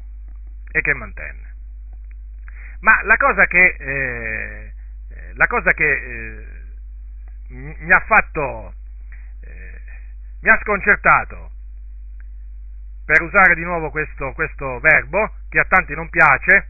E 0.70 0.82
che 0.82 0.92
mantenne. 0.92 1.54
Ma 2.80 3.02
la 3.04 3.16
cosa 3.16 3.46
che, 3.46 3.74
eh, 3.78 4.72
la 5.32 5.46
cosa 5.46 5.70
che 5.70 5.90
eh, 5.90 6.46
mi 7.48 7.90
ha 7.90 8.00
fatto, 8.00 8.74
eh, 9.44 9.80
mi 10.42 10.50
ha 10.50 10.58
sconcertato, 10.60 11.52
per 13.06 13.22
usare 13.22 13.54
di 13.54 13.64
nuovo 13.64 13.88
questo, 13.88 14.32
questo 14.32 14.78
verbo, 14.80 15.36
che 15.48 15.58
a 15.58 15.64
tanti 15.66 15.94
non 15.94 16.10
piace, 16.10 16.68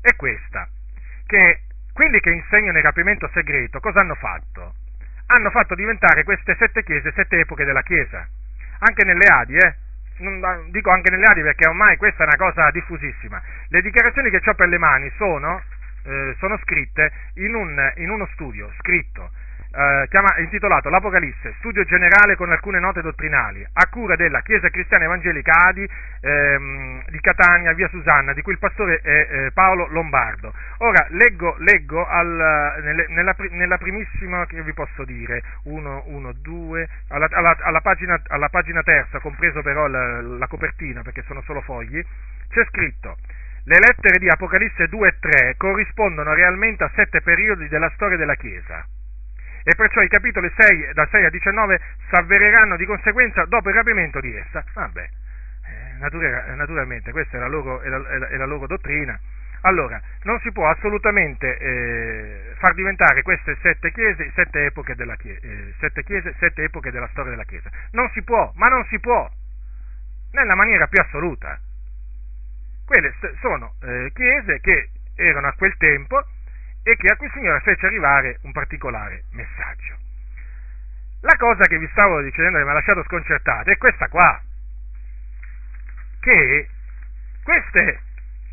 è 0.00 0.16
questa, 0.16 0.68
che 1.26 1.60
quelli 1.92 2.18
che 2.18 2.32
insegnano 2.32 2.78
il 2.78 2.82
rapimento 2.82 3.30
segreto 3.32 3.78
cosa 3.78 4.00
hanno 4.00 4.16
fatto? 4.16 4.74
Hanno 5.30 5.50
fatto 5.50 5.74
diventare 5.74 6.24
queste 6.24 6.56
sette 6.58 6.82
chiese 6.82 7.12
sette 7.14 7.38
epoche 7.38 7.64
della 7.64 7.82
Chiesa, 7.82 8.26
anche 8.80 9.04
nelle 9.04 9.26
Adi, 9.26 9.56
eh? 9.56 9.74
Non, 10.18 10.70
dico 10.70 10.90
anche 10.90 11.10
nelle 11.10 11.24
Adi 11.24 11.40
perché 11.40 11.66
ormai 11.66 11.96
questa 11.96 12.24
è 12.24 12.26
una 12.26 12.36
cosa 12.36 12.70
diffusissima. 12.70 13.40
Le 13.68 13.80
dichiarazioni 13.80 14.28
che 14.28 14.42
ho 14.44 14.54
per 14.54 14.68
le 14.68 14.76
mani 14.76 15.10
sono, 15.16 15.62
eh, 16.04 16.34
sono 16.38 16.58
scritte 16.58 17.10
in, 17.34 17.54
un, 17.54 17.92
in 17.96 18.10
uno 18.10 18.28
studio 18.32 18.70
scritto 18.78 19.30
eh, 19.72 20.06
chiama, 20.08 20.36
intitolato 20.38 20.88
L'Apocalisse, 20.88 21.54
studio 21.58 21.84
generale 21.84 22.34
con 22.34 22.50
alcune 22.50 22.80
note 22.80 23.02
dottrinali, 23.02 23.64
a 23.72 23.86
cura 23.88 24.16
della 24.16 24.40
Chiesa 24.40 24.68
Cristiana 24.68 25.04
Evangelica 25.04 25.52
Adi 25.66 25.88
ehm, 26.20 27.04
di 27.08 27.20
Catania, 27.20 27.72
via 27.72 27.88
Susanna, 27.88 28.32
di 28.32 28.42
cui 28.42 28.52
il 28.52 28.58
pastore 28.58 29.00
è 29.00 29.28
eh, 29.30 29.50
Paolo 29.52 29.86
Lombardo. 29.90 30.52
Ora, 30.78 31.06
leggo, 31.10 31.54
leggo 31.58 32.04
al, 32.04 32.80
nelle, 32.82 33.06
nella, 33.10 33.34
nella, 33.50 33.78
primissima, 33.78 34.44
che 34.46 34.60
vi 34.62 34.72
posso 34.72 35.04
dire, 35.04 35.42
1, 35.64 36.02
1, 36.06 36.32
2, 36.32 36.88
alla, 37.08 37.28
alla, 37.30 37.56
alla, 37.60 37.80
pagina, 37.80 38.20
alla, 38.26 38.48
pagina, 38.48 38.82
terza, 38.82 39.20
compreso 39.20 39.62
però 39.62 39.86
la, 39.86 40.20
la 40.20 40.46
copertina, 40.48 41.02
perché 41.02 41.22
sono 41.22 41.42
solo 41.42 41.60
fogli, 41.60 42.04
c'è 42.48 42.64
scritto 42.66 43.16
le 43.64 43.78
lettere 43.78 44.18
di 44.18 44.28
Apocalisse 44.28 44.88
2 44.88 45.08
e 45.08 45.16
3 45.20 45.54
corrispondono 45.58 46.32
realmente 46.32 46.82
a 46.82 46.90
sette 46.94 47.20
periodi 47.20 47.68
della 47.68 47.90
storia 47.94 48.16
della 48.16 48.34
Chiesa 48.34 48.84
e 49.62 49.74
perciò 49.74 50.00
i 50.00 50.08
capitoli 50.08 50.50
6, 50.56 50.92
da 50.92 51.06
6 51.10 51.24
a 51.24 51.30
19 51.30 51.80
s'avvereranno 52.10 52.76
di 52.76 52.86
conseguenza 52.86 53.44
dopo 53.44 53.68
il 53.68 53.74
rapimento 53.74 54.20
di 54.20 54.34
essa. 54.34 54.64
Vabbè, 54.74 55.08
eh, 55.66 56.54
naturalmente 56.54 57.12
questa 57.12 57.36
è 57.36 57.40
la 57.40 57.48
loro, 57.48 57.80
è 57.80 57.88
la, 57.88 58.28
è 58.28 58.36
la 58.36 58.46
loro 58.46 58.66
dottrina. 58.66 59.18
Allora, 59.62 60.00
non 60.22 60.40
si 60.40 60.50
può 60.52 60.68
assolutamente 60.68 61.58
eh, 61.58 62.54
far 62.58 62.72
diventare 62.74 63.22
queste 63.22 63.58
sette 63.60 63.92
chiese 63.92 64.32
sette 64.34 64.64
epoche, 64.66 64.94
della 64.94 65.16
chiesa, 65.16 65.46
eh, 65.46 65.74
sette 65.78 66.02
chiese 66.02 66.34
sette 66.38 66.64
epoche 66.64 66.90
della 66.90 67.08
storia 67.08 67.32
della 67.32 67.44
Chiesa. 67.44 67.68
Non 67.92 68.08
si 68.14 68.22
può, 68.22 68.50
ma 68.56 68.68
non 68.68 68.84
si 68.86 68.98
può, 68.98 69.30
nella 70.32 70.54
maniera 70.54 70.86
più 70.86 71.02
assoluta. 71.02 71.58
Quelle 72.86 73.14
sono 73.40 73.74
eh, 73.82 74.10
chiese 74.14 74.60
che 74.60 74.90
erano 75.16 75.48
a 75.48 75.52
quel 75.52 75.76
tempo 75.76 76.24
e 76.82 76.96
che 76.96 77.08
a 77.08 77.16
il 77.18 77.30
Signore 77.32 77.60
fece 77.60 77.86
arrivare 77.86 78.38
un 78.42 78.52
particolare 78.52 79.24
messaggio. 79.32 79.96
La 81.20 81.36
cosa 81.36 81.64
che 81.64 81.78
vi 81.78 81.88
stavo 81.92 82.22
dicendo 82.22 82.58
che 82.58 82.64
mi 82.64 82.70
ha 82.70 82.74
lasciato 82.74 83.02
sconcertato 83.04 83.70
è 83.70 83.76
questa 83.76 84.08
qua, 84.08 84.40
che 86.20 86.68
queste, 87.42 88.00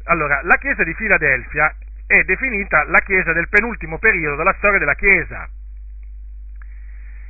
allora, 0.06 0.41
la 0.44 0.58
chiesa 0.58 0.84
di 0.84 0.94
Filadelfia 0.94 1.74
è 2.06 2.24
definita 2.24 2.84
la 2.86 2.99
chiesa 2.99 3.34
del 3.34 3.48
penultimo 3.49 3.98
periodo 3.99 4.38
della 4.38 4.56
storia 4.58 4.80
della 4.80 4.95
chiesa. 4.95 5.48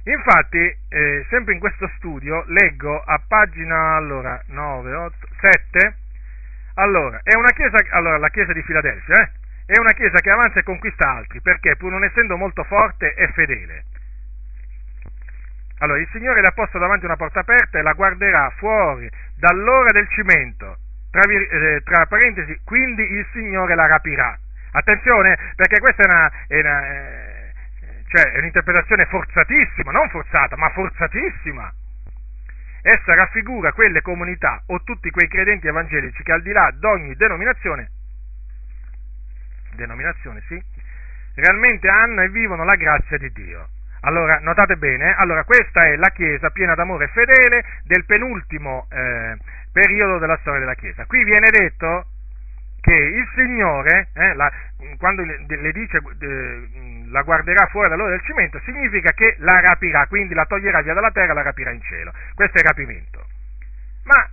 Infatti, 0.03 0.77
eh, 0.89 1.25
sempre 1.29 1.53
in 1.53 1.59
questo 1.59 1.89
studio, 1.97 2.43
leggo 2.47 3.01
a 3.01 3.21
pagina 3.27 3.95
allora, 3.95 4.41
9, 4.47 4.93
8, 4.93 5.27
7, 5.41 5.95
allora, 6.75 7.19
è 7.23 7.35
una 7.35 7.51
chiesa, 7.51 7.77
allora, 7.89 8.17
la 8.17 8.29
chiesa 8.29 8.53
di 8.53 8.61
Filadelfia, 8.63 9.15
eh? 9.15 9.31
È 9.67 9.77
una 9.79 9.91
chiesa 9.91 10.19
che 10.21 10.31
avanza 10.31 10.59
e 10.59 10.63
conquista 10.63 11.09
altri, 11.09 11.41
perché 11.41 11.75
pur 11.75 11.91
non 11.91 12.05
essendo 12.05 12.37
molto 12.37 12.63
forte 12.63 13.13
è 13.13 13.27
fedele. 13.33 13.83
Allora, 15.79 15.99
il 15.99 16.07
Signore 16.13 16.39
le 16.39 16.47
ha 16.47 16.51
posto 16.53 16.79
davanti 16.79 17.03
una 17.03 17.17
porta 17.17 17.41
aperta 17.41 17.77
e 17.77 17.81
la 17.81 17.91
guarderà 17.91 18.49
fuori 18.55 19.09
dall'ora 19.35 19.91
del 19.91 20.07
cimento, 20.07 20.77
tra, 21.11 21.21
eh, 21.29 21.81
tra 21.83 22.05
parentesi, 22.05 22.57
quindi 22.63 23.03
il 23.03 23.27
Signore 23.33 23.75
la 23.75 23.87
rapirà. 23.87 24.39
Attenzione, 24.71 25.37
perché 25.57 25.79
questa 25.79 26.03
è 26.03 26.05
una, 26.07 26.31
è 26.47 26.59
una 26.59 26.87
eh, 26.87 27.53
cioè, 28.07 28.31
è 28.31 28.37
un'interpretazione 28.37 29.05
forzatissima, 29.05 29.91
non 29.91 30.09
forzata, 30.09 30.55
ma 30.55 30.69
forzatissima. 30.69 31.73
Essa 32.83 33.15
raffigura 33.15 33.73
quelle 33.73 34.01
comunità 34.01 34.63
o 34.67 34.81
tutti 34.81 35.09
quei 35.09 35.27
credenti 35.27 35.67
evangelici 35.67 36.23
che 36.23 36.31
al 36.31 36.41
di 36.41 36.53
là 36.53 36.71
di 36.73 36.85
ogni 36.85 37.15
denominazione 37.15 37.89
denominazione, 39.77 40.43
sì, 40.47 40.61
realmente 41.35 41.87
hanno 41.87 42.21
e 42.21 42.29
vivono 42.29 42.65
la 42.65 42.75
grazia 42.75 43.17
di 43.17 43.31
Dio. 43.31 43.69
Allora, 44.01 44.39
notate 44.41 44.75
bene, 44.75 45.15
allora 45.15 45.43
questa 45.43 45.85
è 45.85 45.95
la 45.95 46.09
Chiesa 46.09 46.49
piena 46.51 46.75
d'amore 46.75 47.05
e 47.05 47.07
fedele 47.09 47.63
del 47.85 48.05
penultimo 48.05 48.87
eh, 48.91 49.37
periodo 49.71 50.19
della 50.19 50.37
storia 50.41 50.59
della 50.59 50.75
Chiesa. 50.75 51.05
Qui 51.05 51.23
viene 51.23 51.49
detto 51.49 52.05
che 52.79 52.93
il 52.93 53.27
Signore, 53.35 54.09
eh, 54.13 54.33
la, 54.35 54.51
quando 54.97 55.23
le, 55.23 55.71
dice 55.71 55.97
eh, 55.97 57.05
la 57.09 57.21
guarderà 57.23 57.67
fuori 57.67 57.89
dall'ora 57.89 58.11
del 58.11 58.21
cimento, 58.21 58.59
significa 58.63 59.11
che 59.11 59.35
la 59.39 59.59
rapirà, 59.59 60.05
quindi 60.07 60.33
la 60.33 60.45
toglierà 60.45 60.81
via 60.81 60.93
dalla 60.93 61.11
terra 61.11 61.31
e 61.31 61.35
la 61.35 61.41
rapirà 61.41 61.71
in 61.71 61.81
cielo. 61.81 62.13
Questo 62.35 62.57
è 62.57 62.61
il 62.61 62.67
rapimento. 62.67 63.25
Ma 64.03 64.29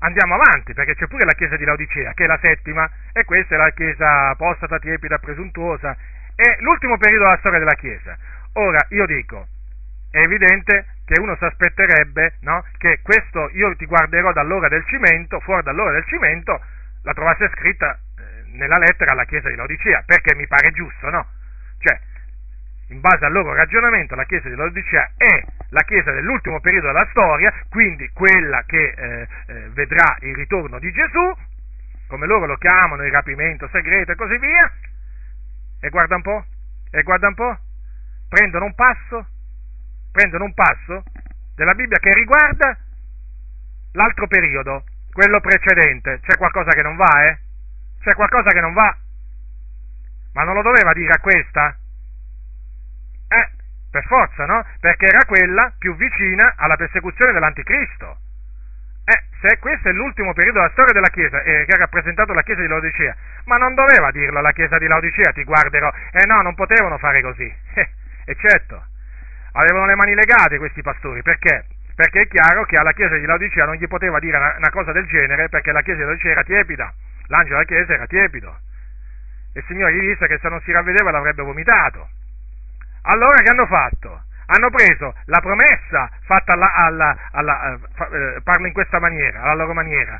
andiamo 0.00 0.34
avanti, 0.34 0.74
perché 0.74 0.94
c'è 0.94 1.06
pure 1.06 1.24
la 1.24 1.32
chiesa 1.32 1.56
di 1.56 1.64
Laodicea, 1.64 2.12
che 2.14 2.24
è 2.24 2.26
la 2.26 2.38
settima, 2.40 2.88
e 3.12 3.24
questa 3.24 3.54
è 3.54 3.58
la 3.58 3.70
chiesa 3.70 4.30
apostata, 4.30 4.78
tiepida, 4.78 5.18
presuntuosa, 5.18 5.96
è 6.34 6.56
l'ultimo 6.60 6.96
periodo 6.98 7.24
della 7.24 7.38
storia 7.38 7.58
della 7.58 7.74
chiesa. 7.74 8.16
Ora, 8.54 8.84
io 8.90 9.06
dico, 9.06 9.46
è 10.10 10.18
evidente 10.18 10.86
che 11.04 11.20
uno 11.20 11.36
si 11.36 11.44
aspetterebbe 11.44 12.34
no, 12.42 12.64
che 12.78 13.00
questo 13.02 13.50
io 13.54 13.74
ti 13.76 13.86
guarderò 13.86 14.32
dall'ora 14.32 14.68
del 14.68 14.84
cimento, 14.86 15.40
fuori 15.40 15.62
dall'ora 15.62 15.92
del 15.92 16.04
cimento, 16.06 16.60
la 17.02 17.12
trovasse 17.12 17.50
scritta 17.54 17.94
eh, 17.96 18.56
nella 18.56 18.78
lettera 18.78 19.12
alla 19.12 19.24
chiesa 19.24 19.48
di 19.48 19.56
Laodicea, 19.56 20.02
perché 20.06 20.34
mi 20.34 20.46
pare 20.46 20.70
giusto, 20.70 21.10
no? 21.10 21.26
Cioè, 21.78 21.98
in 22.88 23.00
base 23.00 23.24
al 23.24 23.32
loro 23.32 23.52
ragionamento, 23.54 24.14
la 24.14 24.24
Chiesa 24.24 24.48
di 24.48 24.54
Laodicea 24.54 25.10
è 25.16 25.44
la 25.70 25.82
Chiesa 25.82 26.10
dell'ultimo 26.12 26.60
periodo 26.60 26.86
della 26.86 27.06
storia, 27.10 27.52
quindi 27.68 28.08
quella 28.12 28.62
che 28.66 28.94
eh, 28.96 29.28
eh, 29.46 29.68
vedrà 29.70 30.16
il 30.20 30.34
ritorno 30.34 30.78
di 30.78 30.90
Gesù, 30.92 31.36
come 32.06 32.26
loro 32.26 32.46
lo 32.46 32.56
chiamano, 32.56 33.04
il 33.04 33.12
rapimento 33.12 33.68
segreto 33.68 34.12
e 34.12 34.16
così 34.16 34.38
via. 34.38 34.72
E 35.80 35.88
guarda 35.90 36.16
un 36.16 36.22
po', 36.22 36.44
e 36.90 37.02
guarda 37.02 37.28
un 37.28 37.34
po', 37.34 37.58
prendono 38.28 38.64
un 38.64 38.74
passo, 38.74 39.26
prendono 40.10 40.44
un 40.44 40.54
passo 40.54 41.04
della 41.54 41.74
Bibbia 41.74 41.98
che 41.98 42.14
riguarda 42.14 42.76
l'altro 43.92 44.26
periodo, 44.26 44.84
quello 45.12 45.40
precedente. 45.40 46.20
C'è 46.22 46.36
qualcosa 46.38 46.70
che 46.70 46.82
non 46.82 46.96
va, 46.96 47.24
eh? 47.24 47.38
C'è 48.00 48.14
qualcosa 48.14 48.48
che 48.48 48.60
non 48.60 48.72
va. 48.72 48.96
Ma 50.32 50.44
non 50.44 50.54
lo 50.54 50.62
doveva 50.62 50.92
dire 50.94 51.12
a 51.12 51.20
questa? 51.20 51.76
Eh, 53.28 53.48
per 53.90 54.04
forza, 54.04 54.46
no? 54.46 54.64
Perché 54.80 55.06
era 55.06 55.24
quella 55.24 55.72
più 55.78 55.94
vicina 55.96 56.54
alla 56.56 56.76
persecuzione 56.76 57.32
dell'anticristo. 57.32 58.18
Eh, 59.04 59.22
se 59.40 59.58
questo 59.58 59.88
è 59.88 59.92
l'ultimo 59.92 60.34
periodo 60.34 60.58
della 60.58 60.70
storia 60.72 60.92
della 60.92 61.08
Chiesa, 61.08 61.40
eh, 61.42 61.64
che 61.64 61.74
ha 61.74 61.78
rappresentato 61.78 62.34
la 62.34 62.42
Chiesa 62.42 62.60
di 62.60 62.68
Laodicea, 62.68 63.16
ma 63.44 63.56
non 63.56 63.74
doveva 63.74 64.10
dirlo 64.10 64.38
alla 64.38 64.52
Chiesa 64.52 64.76
di 64.76 64.86
Laodicea, 64.86 65.32
ti 65.32 65.44
guarderò. 65.44 65.90
Eh 66.12 66.26
no, 66.26 66.42
non 66.42 66.54
potevano 66.54 66.98
fare 66.98 67.22
così. 67.22 67.50
Eh, 68.28 68.32
e 68.32 68.36
certo, 68.36 68.84
avevano 69.52 69.86
le 69.86 69.94
mani 69.94 70.14
legate 70.14 70.58
questi 70.58 70.82
pastori, 70.82 71.22
perché? 71.22 71.64
Perché 71.94 72.20
è 72.20 72.28
chiaro 72.28 72.64
che 72.66 72.76
alla 72.76 72.92
Chiesa 72.92 73.16
di 73.16 73.24
Laodicea 73.24 73.64
non 73.64 73.76
gli 73.76 73.88
poteva 73.88 74.18
dire 74.18 74.36
una, 74.36 74.54
una 74.58 74.70
cosa 74.70 74.92
del 74.92 75.06
genere, 75.06 75.48
perché 75.48 75.72
la 75.72 75.80
Chiesa 75.80 76.00
di 76.00 76.04
Laodicea 76.04 76.32
era 76.32 76.42
tiepida, 76.42 76.92
l'angelo 77.28 77.54
della 77.54 77.64
Chiesa 77.64 77.94
era 77.94 78.06
tiepido. 78.06 78.54
E 79.54 79.60
il 79.60 79.64
Signore 79.66 79.94
gli 79.94 80.08
disse 80.08 80.26
che 80.26 80.38
se 80.38 80.48
non 80.50 80.60
si 80.60 80.72
ravvedeva 80.72 81.10
l'avrebbe 81.10 81.42
vomitato. 81.42 82.10
Allora 83.08 83.40
che 83.42 83.50
hanno 83.50 83.66
fatto? 83.66 84.22
Hanno 84.46 84.70
preso 84.70 85.14
la 85.26 85.40
promessa 85.40 86.10
fatta 86.24 86.52
alla, 86.52 86.72
alla, 86.74 87.16
alla 87.32 87.74
eh, 87.74 88.40
parlo 88.42 88.66
in 88.66 88.72
questa 88.72 88.98
maniera, 88.98 89.42
alla 89.42 89.54
loro 89.54 89.74
maniera, 89.74 90.18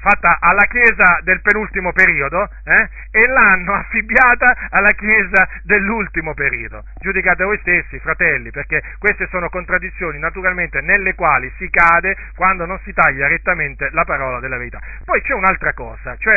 fatta 0.00 0.36
alla 0.40 0.64
Chiesa 0.68 1.20
del 1.22 1.40
penultimo 1.40 1.92
periodo 1.92 2.48
eh, 2.64 2.88
e 3.10 3.26
l'hanno 3.26 3.74
affibbiata 3.74 4.68
alla 4.70 4.90
Chiesa 4.90 5.48
dell'ultimo 5.62 6.34
periodo. 6.34 6.84
Giudicate 7.00 7.44
voi 7.44 7.58
stessi, 7.60 7.98
fratelli, 8.00 8.50
perché 8.50 8.82
queste 8.98 9.26
sono 9.28 9.48
contraddizioni 9.48 10.18
naturalmente 10.18 10.82
nelle 10.82 11.14
quali 11.14 11.50
si 11.56 11.68
cade 11.70 12.16
quando 12.36 12.66
non 12.66 12.78
si 12.84 12.92
taglia 12.92 13.28
rettamente 13.28 13.88
la 13.92 14.04
parola 14.04 14.40
della 14.40 14.58
verità. 14.58 14.78
Poi 15.04 15.22
c'è 15.22 15.32
un'altra 15.32 15.72
cosa, 15.72 16.16
cioè 16.18 16.34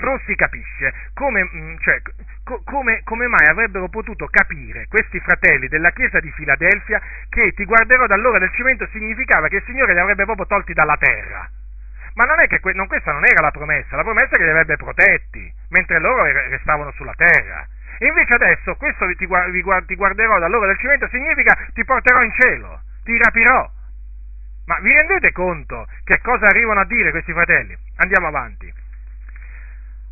non 0.00 0.20
si 0.26 0.34
capisce 0.34 0.92
come, 1.14 1.44
mm, 1.44 1.76
cioè, 1.80 2.00
co- 2.44 2.62
come, 2.64 3.02
come, 3.04 3.26
mai 3.26 3.46
avrebbero 3.48 3.88
potuto 3.88 4.26
capire 4.26 4.86
questi 4.88 5.20
fratelli 5.20 5.68
della 5.68 5.90
chiesa 5.90 6.20
di 6.20 6.30
Filadelfia 6.32 7.00
che 7.28 7.52
ti 7.52 7.64
guarderò 7.64 8.06
dall'ora 8.06 8.38
del 8.38 8.52
cimento 8.52 8.86
significava 8.92 9.48
che 9.48 9.56
il 9.56 9.64
Signore 9.66 9.92
li 9.92 9.98
avrebbe 9.98 10.24
proprio 10.24 10.46
tolti 10.46 10.72
dalla 10.72 10.96
terra. 10.96 11.48
Ma 12.14 12.24
non 12.24 12.40
è 12.40 12.46
che 12.48 12.60
que- 12.60 12.74
non, 12.74 12.86
questa 12.86 13.12
non 13.12 13.24
era 13.24 13.40
la 13.40 13.50
promessa, 13.50 13.96
la 13.96 14.02
promessa 14.02 14.34
è 14.34 14.38
che 14.38 14.44
li 14.44 14.50
avrebbe 14.50 14.76
protetti, 14.76 15.52
mentre 15.68 16.00
loro 16.00 16.24
restavano 16.24 16.90
sulla 16.92 17.14
terra. 17.16 17.66
E 17.98 18.06
invece 18.06 18.34
adesso 18.34 18.74
questo 18.76 19.06
ti, 19.16 19.26
guard- 19.26 19.86
ti 19.86 19.94
guarderò 19.94 20.38
dall'ora 20.38 20.66
del 20.66 20.78
cimento 20.78 21.06
significa 21.08 21.56
ti 21.74 21.84
porterò 21.84 22.22
in 22.22 22.32
cielo, 22.32 22.80
ti 23.04 23.16
rapirò. 23.16 23.70
Ma 24.66 24.78
vi 24.80 24.92
rendete 24.92 25.32
conto 25.32 25.86
che 26.04 26.20
cosa 26.20 26.46
arrivano 26.46 26.80
a 26.80 26.86
dire 26.86 27.10
questi 27.10 27.32
fratelli? 27.32 27.76
Andiamo 27.96 28.28
avanti. 28.28 28.72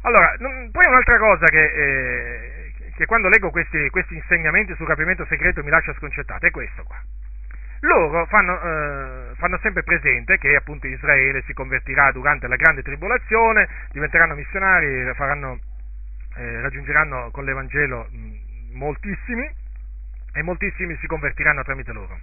Allora, 0.02 0.34
poi 0.70 0.86
un'altra 0.86 1.18
cosa 1.18 1.46
che, 1.46 1.64
eh, 1.64 2.72
che 2.94 3.06
quando 3.06 3.28
leggo 3.28 3.50
questi, 3.50 3.88
questi, 3.90 4.14
insegnamenti 4.14 4.74
sul 4.76 4.86
rapimento 4.86 5.24
segreto 5.26 5.62
mi 5.62 5.70
lascia 5.70 5.94
sconcertato 5.94 6.46
è 6.46 6.50
questo 6.50 6.82
qua. 6.84 7.00
Loro 7.80 8.26
fanno, 8.26 8.60
eh, 8.60 9.34
fanno, 9.36 9.58
sempre 9.58 9.82
presente 9.82 10.36
che 10.38 10.56
appunto 10.56 10.86
Israele 10.86 11.42
si 11.42 11.52
convertirà 11.52 12.10
durante 12.12 12.48
la 12.48 12.56
grande 12.56 12.82
tribolazione, 12.82 13.68
diventeranno 13.92 14.34
missionari, 14.34 15.12
faranno, 15.14 15.58
eh, 16.36 16.60
raggiungeranno 16.60 17.30
con 17.30 17.44
l'Evangelo 17.44 18.08
mh, 18.10 18.76
moltissimi 18.76 19.48
e 20.32 20.42
moltissimi 20.42 20.96
si 20.96 21.06
convertiranno 21.06 21.62
tramite 21.62 21.92
loro. 21.92 22.18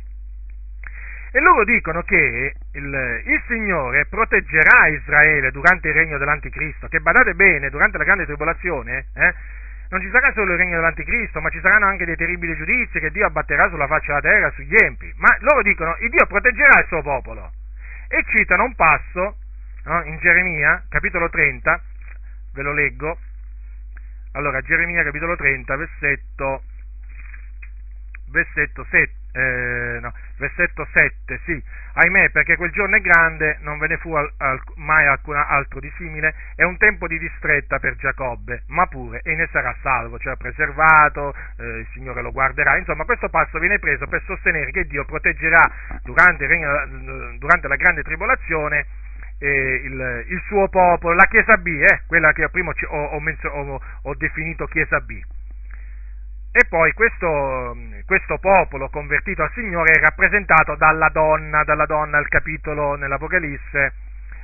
E 1.36 1.42
loro 1.42 1.66
dicono 1.66 2.02
che 2.04 2.54
il, 2.72 3.22
il, 3.26 3.42
Signore 3.48 4.06
proteggerà 4.06 4.88
Israele 4.88 5.52
durante 5.52 5.90
il 5.90 5.94
regno 5.94 6.18
dell'Anticristo, 6.18 6.88
che 6.88 7.02
badate 7.02 7.34
bene, 7.34 7.70
durante 7.70 7.98
la 7.98 8.06
grande 8.06 8.24
tribolazione, 8.24 9.08
eh, 9.14 9.34
non 9.90 10.00
ci 10.00 10.10
sarà 10.12 10.32
solo 10.32 10.54
il 10.54 10.58
regno 10.58 10.78
dell'Anticristo, 10.78 11.42
ma 11.42 11.50
ci 11.50 11.60
saranno 11.60 11.88
anche 11.88 12.06
dei 12.06 12.16
terribili 12.16 12.56
giudizi 12.56 13.02
che 13.02 13.12
Dio 13.12 13.26
abbatterà 13.26 13.68
sulla 13.68 13.86
faccia 13.86 14.18
della 14.18 14.22
terra, 14.22 14.52
sugli 14.52 14.76
empi. 14.82 15.14
Ma 15.18 15.36
loro 15.42 15.62
dicono, 15.62 15.98
il 16.00 16.10
Dio 16.10 16.26
proteggerà 16.26 16.80
il 16.80 16.88
suo 16.88 17.02
popolo. 17.02 17.52
E 18.08 18.24
citano 18.30 18.64
un 18.64 18.76
passo 18.76 19.36
no, 19.84 20.04
in 20.06 20.18
Geremia, 20.20 20.86
capitolo 20.88 21.28
30, 21.28 21.82
ve 22.54 22.62
lo 22.62 22.72
leggo. 22.72 23.20
Allora, 24.32 24.62
Geremia, 24.62 25.04
capitolo 25.04 25.36
30, 25.36 25.76
versetto 25.76 26.64
versetto 28.32 28.86
7, 28.90 29.12
eh, 29.36 30.00
no, 30.00 30.14
versetto 30.38 30.88
7, 30.94 31.42
sì, 31.44 31.62
ahimè 31.94 32.30
perché 32.30 32.56
quel 32.56 32.72
giorno 32.72 32.96
è 32.96 33.02
grande, 33.02 33.58
non 33.62 33.78
ve 33.78 33.88
ne 33.88 33.98
fu 33.98 34.14
al, 34.14 34.32
al, 34.38 34.62
mai 34.76 35.06
alcun 35.08 35.36
altro 35.36 35.82
di 35.82 35.92
simile, 35.98 36.34
è 36.56 36.64
un 36.64 36.78
tempo 36.78 37.06
di 37.08 37.20
distretta 37.20 37.80
per 37.80 37.96
Giacobbe, 37.98 38.64
ma 38.68 38.88
pure 38.88 39.20
e 39.24 39.36
ne 39.36 39.48
sarà 39.52 39.76
salvo, 39.82 40.18
cioè 40.20 40.38
preservato, 40.38 41.36
eh, 41.58 41.80
il 41.80 41.88
Signore 41.92 42.22
lo 42.22 42.32
guarderà, 42.32 42.78
insomma 42.78 43.04
questo 43.04 43.28
passo 43.28 43.60
viene 43.60 43.78
preso 43.78 44.08
per 44.08 44.24
sostenere 44.26 44.72
che 44.72 44.86
Dio 44.86 45.04
proteggerà 45.04 45.70
durante, 46.04 46.48
durante 47.38 47.68
la 47.68 47.76
grande 47.76 48.04
tribolazione 48.04 48.86
eh, 49.40 49.82
il, 49.84 50.26
il, 50.30 50.42
suo 50.48 50.70
popolo, 50.70 51.14
la 51.14 51.26
Chiesa 51.26 51.58
B, 51.58 51.68
eh, 51.68 52.04
quella 52.08 52.32
che 52.32 52.48
prima 52.50 52.72
ho, 52.72 53.04
ho, 53.04 53.22
ho, 53.22 53.82
ho 54.04 54.16
definito 54.16 54.66
Chiesa 54.68 55.02
B. 55.02 55.22
E 56.58 56.64
poi 56.70 56.94
questo, 56.94 57.76
questo, 58.06 58.38
popolo 58.38 58.88
convertito 58.88 59.44
al 59.44 59.52
Signore 59.52 59.92
è 59.92 60.00
rappresentato 60.00 60.76
dalla 60.76 61.10
donna, 61.10 61.66
dalla 61.66 61.86
donna 61.86 62.18
al 62.18 62.30
capitolo 62.30 62.96
nell'Apocalisse, 62.96 63.94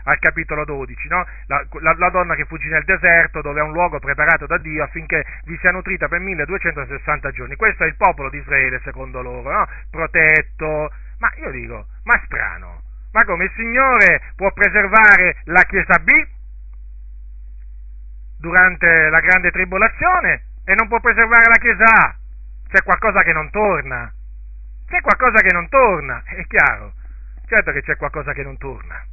al 0.04 0.20
capitolo 0.20 0.66
12, 0.66 1.08
no? 1.08 1.26
la, 1.48 1.66
la, 1.80 1.96
la, 1.98 2.10
donna 2.10 2.36
che 2.36 2.44
fuggì 2.44 2.68
nel 2.68 2.84
deserto 2.84 3.40
dove 3.40 3.62
è 3.62 3.64
un 3.64 3.72
luogo 3.72 4.00
preparato 4.00 4.46
da 4.46 4.58
Dio 4.58 4.84
affinché 4.84 5.24
vi 5.46 5.58
sia 5.62 5.72
nutrita 5.72 6.10
per 6.10 6.20
1260 6.20 7.32
giorni. 7.32 7.56
Questo 7.56 7.86
è 7.86 7.88
il 7.88 7.96
popolo 7.96 8.30
di 8.30 8.40
Israele 8.40 8.82
secondo 8.84 9.22
loro, 9.22 9.50
no? 9.50 9.68
protetto, 9.90 10.92
ma 11.20 11.32
io 11.38 11.50
dico, 11.52 11.86
ma 12.04 12.22
strano, 12.26 12.82
ma 13.14 13.24
come 13.24 13.46
il 13.46 13.52
Signore 13.56 14.34
può 14.36 14.52
preservare 14.52 15.38
la 15.46 15.62
Chiesa 15.62 15.98
B 16.00 16.12
durante 18.38 19.10
la 19.10 19.20
grande 19.22 19.50
tribolazione 19.52 20.50
e 20.66 20.76
non 20.76 20.88
può 20.88 21.00
preservare 21.00 21.46
la 21.48 21.58
Chiesa. 21.58 22.16
C'è 22.68 22.84
qualcosa 22.84 23.24
che 23.24 23.34
non 23.34 23.50
torna. 23.50 24.12
C'è 24.88 25.02
qualcosa 25.02 25.42
che 25.42 25.54
non 25.54 25.70
torna, 25.70 26.24
è 26.26 26.46
chiaro. 26.48 26.94
Certo 27.48 27.72
che 27.72 27.82
c'è 27.82 27.96
qualcosa 27.98 28.34
che 28.34 28.44
non 28.44 28.58
torna. 28.58 29.04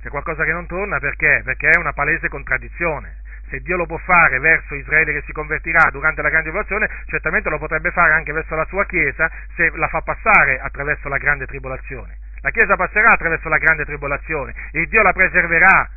C'è 0.00 0.08
qualcosa 0.08 0.44
che 0.44 0.52
non 0.52 0.66
torna 0.66 0.98
perché? 0.98 1.40
Perché 1.44 1.70
è 1.70 1.78
una 1.78 1.92
palese 1.92 2.28
contraddizione. 2.28 3.22
Se 3.48 3.60
Dio 3.60 3.76
lo 3.76 3.86
può 3.86 3.96
fare 3.98 4.38
verso 4.38 4.74
Israele 4.74 5.12
che 5.12 5.22
si 5.26 5.32
convertirà 5.32 5.88
durante 5.90 6.22
la 6.22 6.28
grande 6.28 6.50
tribolazione, 6.50 6.90
certamente 7.06 7.48
lo 7.48 7.58
potrebbe 7.58 7.90
fare 7.90 8.12
anche 8.12 8.32
verso 8.32 8.54
la 8.54 8.66
sua 8.66 8.84
Chiesa 8.86 9.30
se 9.56 9.70
la 9.74 9.88
fa 9.88 10.00
passare 10.02 10.60
attraverso 10.60 11.08
la 11.08 11.18
grande 11.18 11.46
tribolazione. 11.46 12.18
La 12.40 12.50
Chiesa 12.50 12.76
passerà 12.76 13.12
attraverso 13.12 13.48
la 13.48 13.58
grande 13.58 13.84
tribolazione 13.84 14.54
e 14.72 14.86
Dio 14.86 15.02
la 15.02 15.12
preserverà 15.12 15.88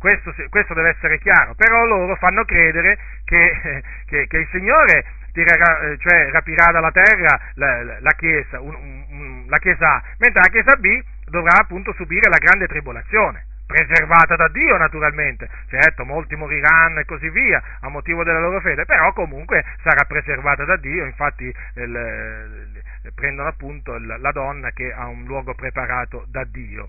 questo, 0.00 0.34
questo, 0.48 0.72
deve 0.72 0.88
essere 0.96 1.18
chiaro, 1.18 1.54
però 1.54 1.84
loro 1.84 2.16
fanno 2.16 2.42
credere 2.44 2.98
che, 3.24 3.82
che, 4.08 4.26
che 4.26 4.36
il 4.38 4.48
Signore 4.50 5.04
tirerà, 5.32 5.80
eh, 5.80 5.98
cioè, 5.98 6.30
rapirà 6.30 6.72
dalla 6.72 6.90
terra 6.90 7.38
la, 7.54 8.00
la, 8.00 8.12
chiesa, 8.16 8.60
un, 8.60 8.74
un, 8.74 9.44
la 9.46 9.58
Chiesa 9.58 9.96
A, 9.96 10.02
mentre 10.16 10.40
la 10.40 10.48
Chiesa 10.48 10.76
B 10.76 11.02
dovrà 11.26 11.60
appunto 11.60 11.92
subire 11.92 12.30
la 12.30 12.38
grande 12.38 12.66
tribolazione, 12.66 13.44
preservata 13.66 14.36
da 14.36 14.48
Dio 14.48 14.78
naturalmente, 14.78 15.48
certo 15.68 16.06
molti 16.06 16.34
moriranno 16.34 17.00
e 17.00 17.04
così 17.04 17.28
via 17.28 17.62
a 17.80 17.88
motivo 17.90 18.24
della 18.24 18.40
loro 18.40 18.60
fede, 18.60 18.86
però 18.86 19.12
comunque 19.12 19.64
sarà 19.82 20.04
preservata 20.06 20.64
da 20.64 20.76
Dio, 20.76 21.04
infatti 21.04 21.44
il, 21.74 22.82
prendono 23.14 23.48
appunto 23.48 23.98
la 23.98 24.32
donna 24.32 24.70
che 24.70 24.92
ha 24.92 25.06
un 25.06 25.24
luogo 25.24 25.54
preparato 25.54 26.24
da 26.28 26.42
Dio. 26.44 26.88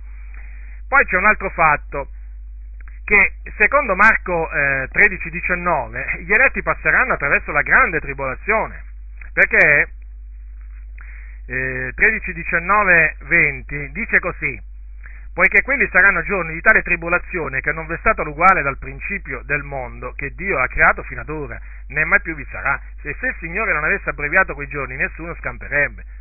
Poi 0.88 1.06
c'è 1.06 1.18
un 1.18 1.26
altro 1.26 1.50
fatto, 1.52 2.10
che 3.12 3.34
secondo 3.58 3.94
Marco 3.94 4.50
eh, 4.50 4.88
13-19 4.90 6.22
gli 6.22 6.32
eletti 6.32 6.62
passeranno 6.62 7.12
attraverso 7.12 7.52
la 7.52 7.62
grande 7.62 8.00
tribolazione, 8.00 8.86
perché 9.34 9.90
eh, 11.46 11.92
13, 11.94 12.32
19, 12.32 13.16
20 13.24 13.92
dice 13.92 14.20
così, 14.20 14.58
poiché 15.34 15.62
quelli 15.62 15.90
saranno 15.92 16.24
giorni 16.24 16.54
di 16.54 16.62
tale 16.62 16.84
tribolazione 16.84 17.60
che 17.60 17.74
non 17.74 17.86
v'è 17.86 17.98
stato 17.98 18.24
l'uguale 18.24 18.62
dal 18.62 18.78
principio 18.78 19.42
del 19.44 19.64
mondo 19.64 20.14
che 20.16 20.34
Dio 20.34 20.58
ha 20.58 20.68
creato 20.68 21.04
fino 21.04 21.20
ad 21.20 21.30
ora, 21.30 21.60
né 21.88 22.06
mai 22.06 22.22
più 22.22 22.34
vi 22.34 22.48
sarà. 22.50 22.80
Se, 23.02 23.14
se 23.20 23.28
il 23.28 23.36
Signore 23.40 23.74
non 23.74 23.84
avesse 23.84 24.10
abbreviato 24.10 24.54
quei 24.54 24.70
giorni, 24.70 24.96
nessuno 24.96 25.36
scamperebbe 25.36 26.20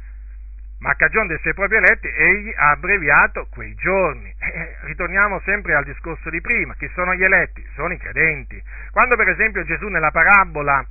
ma 0.81 0.90
a 0.90 0.94
cagione 0.94 1.28
dei 1.28 1.39
suoi 1.40 1.55
propri 1.55 1.77
eletti 1.77 2.09
egli 2.09 2.52
ha 2.57 2.70
abbreviato 2.70 3.47
quei 3.51 3.74
giorni. 3.74 4.35
Eh, 4.39 4.77
ritorniamo 4.82 5.40
sempre 5.44 5.74
al 5.74 5.85
discorso 5.85 6.31
di 6.31 6.40
prima, 6.40 6.74
chi 6.74 6.90
sono 6.94 7.15
gli 7.15 7.23
eletti? 7.23 7.65
Sono 7.74 7.93
i 7.93 7.98
credenti. 7.98 8.61
Quando 8.90 9.16
per 9.16 9.28
esempio 9.28 9.65
Gesù 9.65 9.89
nella 9.89 10.11
parabola, 10.11 10.85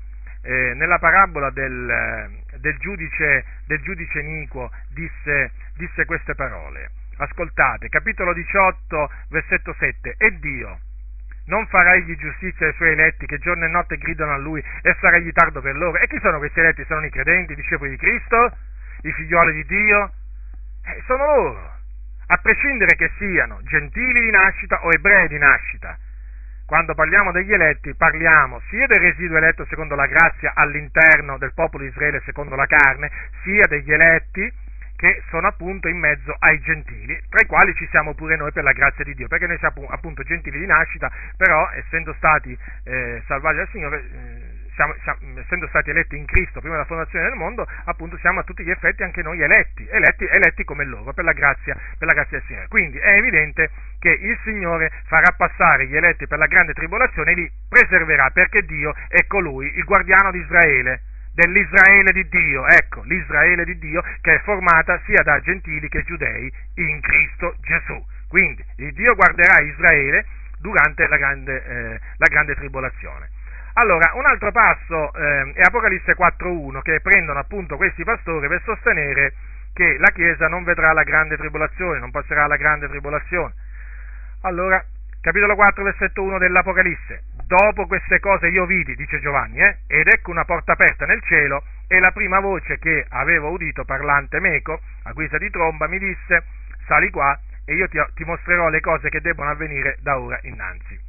eh, 0.43 0.73
nella 0.75 0.99
parabola 0.99 1.49
del, 1.49 1.89
eh, 1.89 2.57
del, 2.59 2.77
giudice, 2.77 3.45
del 3.65 3.81
giudice 3.81 4.19
iniquo 4.19 4.71
disse, 4.93 5.51
disse 5.75 6.05
queste 6.05 6.35
parole, 6.35 6.91
ascoltate, 7.17 7.89
capitolo 7.89 8.33
18, 8.33 9.11
versetto 9.29 9.75
7, 9.77 10.15
e 10.17 10.37
Dio 10.39 10.79
non 11.47 11.65
farà 11.65 11.95
egli 11.95 12.15
giustizia 12.15 12.67
ai 12.67 12.73
suoi 12.73 12.91
eletti 12.91 13.25
che 13.25 13.39
giorno 13.39 13.65
e 13.65 13.69
notte 13.69 13.97
gridano 13.97 14.33
a 14.33 14.37
lui 14.37 14.63
e 14.83 14.95
sarà 15.01 15.17
egli 15.17 15.31
tardo 15.31 15.61
per 15.61 15.75
loro. 15.75 15.97
E 15.97 16.07
chi 16.07 16.19
sono 16.21 16.37
questi 16.37 16.59
eletti? 16.59 16.85
Sono 16.85 17.03
i 17.03 17.09
credenti, 17.09 17.53
i 17.53 17.55
discepoli 17.55 17.89
di 17.89 17.97
Cristo? 17.97 18.55
I 19.01 19.11
figlioli 19.13 19.53
di 19.53 19.65
Dio? 19.65 20.11
Eh, 20.85 21.03
sono 21.05 21.25
loro, 21.25 21.77
a 22.27 22.37
prescindere 22.37 22.95
che 22.95 23.11
siano 23.17 23.59
gentili 23.63 24.21
di 24.21 24.31
nascita 24.31 24.83
o 24.83 24.91
ebrei 24.91 25.27
di 25.27 25.37
nascita. 25.37 25.97
Quando 26.65 26.93
parliamo 26.93 27.31
degli 27.31 27.51
eletti 27.51 27.95
parliamo 27.95 28.61
sia 28.69 28.85
del 28.85 28.99
residuo 28.99 29.37
eletto 29.37 29.65
secondo 29.65 29.95
la 29.95 30.05
grazia 30.05 30.51
all'interno 30.53 31.39
del 31.39 31.53
popolo 31.53 31.83
di 31.83 31.89
Israele 31.89 32.21
secondo 32.25 32.55
la 32.55 32.67
carne, 32.67 33.09
sia 33.43 33.65
degli 33.65 33.91
eletti 33.91 34.67
che 34.95 35.23
sono 35.29 35.47
appunto 35.47 35.87
in 35.87 35.97
mezzo 35.97 36.35
ai 36.37 36.59
gentili, 36.59 37.17
tra 37.29 37.39
i 37.41 37.45
quali 37.45 37.73
ci 37.73 37.87
siamo 37.89 38.13
pure 38.13 38.35
noi 38.35 38.51
per 38.51 38.63
la 38.63 38.73
grazia 38.73 39.05
di 39.05 39.15
Dio, 39.15 39.29
perché 39.29 39.47
noi 39.47 39.57
siamo 39.57 39.87
appunto 39.87 40.23
gentili 40.23 40.59
di 40.59 40.65
nascita, 40.65 41.09
però 41.37 41.69
essendo 41.71 42.13
stati 42.17 42.55
eh, 42.83 43.23
salvati 43.25 43.55
dal 43.55 43.69
Signore, 43.69 43.97
eh, 43.97 44.58
siamo, 44.79 44.95
siamo, 45.03 45.39
essendo 45.39 45.67
stati 45.67 45.89
eletti 45.89 46.15
in 46.15 46.25
Cristo 46.25 46.61
prima 46.61 46.75
della 46.75 46.87
fondazione 46.87 47.25
del 47.25 47.37
mondo, 47.37 47.67
appunto 47.83 48.17
siamo 48.19 48.39
a 48.39 48.43
tutti 48.43 48.63
gli 48.63 48.69
effetti 48.69 49.03
anche 49.03 49.21
noi 49.21 49.41
eletti, 49.41 49.85
eletti, 49.89 50.25
eletti 50.25 50.63
come 50.63 50.85
loro, 50.85 51.11
per 51.11 51.25
la, 51.25 51.33
grazia, 51.33 51.75
per 51.97 52.07
la 52.07 52.13
grazia 52.13 52.37
del 52.37 52.47
Signore. 52.47 52.67
Quindi 52.69 52.97
è 52.97 53.15
evidente 53.15 53.69
che 53.99 54.09
il 54.09 54.39
Signore 54.43 54.89
farà 55.07 55.33
passare 55.35 55.87
gli 55.87 55.97
eletti 55.97 56.27
per 56.27 56.37
la 56.37 56.47
grande 56.47 56.73
tribolazione 56.73 57.31
e 57.31 57.35
li 57.35 57.51
preserverà, 57.67 58.29
perché 58.29 58.63
Dio 58.63 58.95
è 59.09 59.25
colui, 59.27 59.69
il 59.75 59.83
guardiano 59.83 60.31
di 60.31 60.39
Israele, 60.39 61.01
dell'Israele 61.33 62.11
di 62.13 62.27
Dio, 62.29 62.65
ecco, 62.67 63.01
l'Israele 63.03 63.65
di 63.65 63.77
Dio 63.79 64.01
che 64.21 64.35
è 64.35 64.39
formata 64.43 64.99
sia 65.05 65.21
da 65.23 65.39
gentili 65.41 65.89
che 65.89 66.03
giudei 66.03 66.51
in 66.75 67.01
Cristo 67.01 67.55
Gesù. 67.61 68.01
Quindi 68.29 68.63
il 68.77 68.93
Dio 68.93 69.15
guarderà 69.15 69.61
Israele 69.61 70.25
durante 70.59 71.07
la 71.07 71.17
grande, 71.17 71.65
eh, 71.65 71.99
la 72.17 72.27
grande 72.29 72.55
tribolazione. 72.55 73.29
Allora, 73.79 74.11
un 74.15 74.25
altro 74.25 74.51
passo 74.51 75.13
eh, 75.13 75.53
è 75.53 75.61
Apocalisse 75.61 76.13
4.1 76.13 76.81
che 76.81 76.99
prendono 76.99 77.39
appunto 77.39 77.77
questi 77.77 78.03
pastori 78.03 78.49
per 78.49 78.61
sostenere 78.65 79.33
che 79.73 79.97
la 79.97 80.11
Chiesa 80.11 80.49
non 80.49 80.65
vedrà 80.65 80.91
la 80.91 81.03
grande 81.03 81.37
tribolazione, 81.37 81.99
non 81.99 82.11
passerà 82.11 82.45
la 82.47 82.57
grande 82.57 82.89
tribolazione. 82.89 83.53
Allora, 84.41 84.83
capitolo 85.21 85.55
4, 85.55 85.81
versetto 85.81 86.21
1 86.23 86.37
dell'Apocalisse. 86.39 87.23
Dopo 87.47 87.87
queste 87.87 88.19
cose 88.19 88.49
io 88.49 88.65
vidi, 88.65 88.95
dice 88.95 89.21
Giovanni, 89.21 89.61
eh, 89.61 89.77
ed 89.87 90.07
ecco 90.07 90.31
una 90.31 90.43
porta 90.43 90.73
aperta 90.73 91.05
nel 91.05 91.21
cielo 91.23 91.63
e 91.87 91.99
la 91.99 92.11
prima 92.11 92.41
voce 92.41 92.79
che 92.79 93.05
avevo 93.07 93.49
udito 93.51 93.85
parlante 93.85 94.41
meco, 94.41 94.81
a 95.03 95.13
guisa 95.13 95.37
di 95.37 95.49
tromba, 95.49 95.87
mi 95.87 95.99
disse, 95.99 96.43
sali 96.85 97.09
qua 97.11 97.39
e 97.63 97.75
io 97.75 97.87
ti, 97.87 97.97
ti 98.15 98.25
mostrerò 98.25 98.67
le 98.67 98.81
cose 98.81 99.07
che 99.07 99.21
debbono 99.21 99.51
avvenire 99.51 99.99
da 100.01 100.19
ora 100.19 100.37
innanzi 100.41 101.07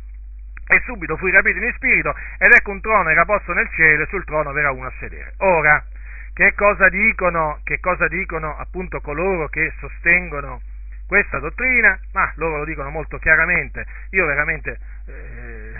e 0.70 0.80
subito 0.84 1.16
fui 1.16 1.32
rapito 1.32 1.59
in 1.59 1.72
spirito 1.74 2.14
ed 2.38 2.52
ecco 2.52 2.70
un 2.70 2.80
trono 2.80 3.09
era 3.09 3.24
posto 3.24 3.52
nel 3.52 3.68
cielo 3.74 4.05
e 4.05 4.06
sul 4.06 4.24
trono 4.24 4.52
verrà 4.52 4.70
uno 4.70 4.86
a 4.86 4.92
sedere. 5.01 5.34
Ora, 5.38 5.84
che 6.32 6.55
cosa 6.55 6.88
dicono, 6.88 7.59
che 7.64 7.80
cosa 7.80 8.06
dicono 8.06 8.56
appunto 8.56 9.01
coloro 9.01 9.48
che 9.48 9.72
sostengono 9.80 10.62
questa 11.09 11.40
dottrina? 11.40 11.98
Ma 12.12 12.32
loro 12.36 12.59
lo 12.59 12.64
dicono 12.64 12.88
molto 12.90 13.18
chiaramente. 13.18 13.84
Io 14.10 14.24
veramente, 14.26 14.78
eh, 15.06 15.72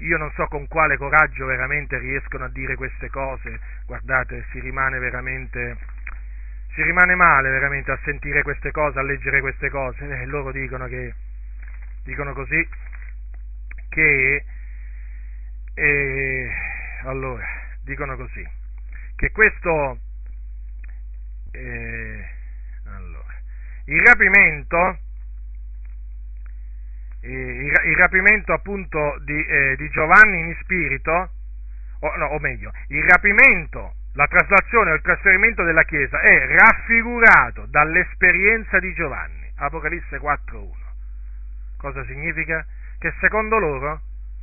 io 0.00 0.18
non 0.18 0.32
so 0.32 0.46
con 0.46 0.66
quale 0.66 0.96
coraggio 0.96 1.46
veramente 1.46 1.96
riescono 1.98 2.44
a 2.44 2.48
dire 2.48 2.74
queste 2.74 3.08
cose. 3.10 3.60
Guardate, 3.86 4.46
si 4.50 4.58
rimane 4.58 4.98
veramente, 4.98 5.76
si 6.74 6.82
rimane 6.82 7.14
male 7.14 7.50
veramente 7.50 7.92
a 7.92 7.98
sentire 8.02 8.42
queste 8.42 8.72
cose, 8.72 8.98
a 8.98 9.02
leggere 9.02 9.40
queste 9.40 9.70
cose. 9.70 10.04
Eh, 10.04 10.26
loro 10.26 10.50
dicono 10.50 10.86
che, 10.88 11.14
dicono 12.02 12.32
così, 12.32 12.68
che, 13.88 14.44
eh, 15.74 16.50
allora, 17.04 17.46
dicono 17.82 18.16
così, 18.16 18.46
che 19.16 19.30
questo, 19.30 19.98
eh, 21.52 22.24
allora, 22.84 23.34
il 23.86 24.02
rapimento, 24.02 24.98
eh, 27.20 27.30
il, 27.30 27.96
rapimento 27.96 28.52
appunto 28.52 29.18
di, 29.24 29.44
eh, 29.44 29.76
di, 29.76 29.88
Giovanni 29.90 30.40
in 30.40 30.56
spirito, 30.62 31.30
o, 32.00 32.16
no, 32.16 32.26
o 32.26 32.38
meglio, 32.38 32.72
il 32.88 33.02
rapimento 33.04 33.94
la 34.18 34.26
traslazione 34.26 34.90
o 34.90 34.94
il 34.94 35.02
trasferimento 35.02 35.62
della 35.62 35.84
Chiesa 35.84 36.20
è 36.20 36.46
raffigurato 36.46 37.66
dall'esperienza 37.66 38.80
di 38.80 38.92
Giovanni, 38.94 39.48
Apocalisse 39.56 40.18
4.1. 40.18 40.70
Cosa 41.76 42.04
significa? 42.04 42.66
Che 42.98 43.14
secondo 43.20 43.58
loro, 43.58 44.00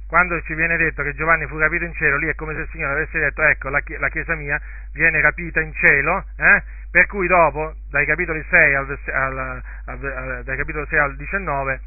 quando 0.07 0.39
ci 0.43 0.53
viene 0.53 0.77
detto 0.77 1.03
che 1.03 1.13
Giovanni 1.13 1.45
fu 1.47 1.57
rapito 1.57 1.83
in 1.83 1.93
cielo, 1.93 2.17
lì 2.17 2.27
è 2.27 2.35
come 2.35 2.53
se 2.53 2.61
il 2.61 2.69
Signore 2.71 2.93
avesse 2.93 3.19
detto, 3.19 3.41
ecco, 3.43 3.69
la, 3.69 3.81
Chiesa 3.81 4.35
mia 4.35 4.59
viene 4.93 5.19
rapita 5.19 5.59
in 5.59 5.73
cielo, 5.73 6.23
eh? 6.37 6.63
per 6.89 7.05
cui 7.07 7.27
dopo, 7.27 7.75
dai 7.89 8.05
capitoli 8.05 8.41
6 8.49 8.75
al, 8.75 8.99
al, 9.11 9.63
al, 9.85 10.41
dai 10.45 10.57
capitoli 10.57 10.85
6 10.87 10.99
al 10.99 11.15
19, 11.17 11.81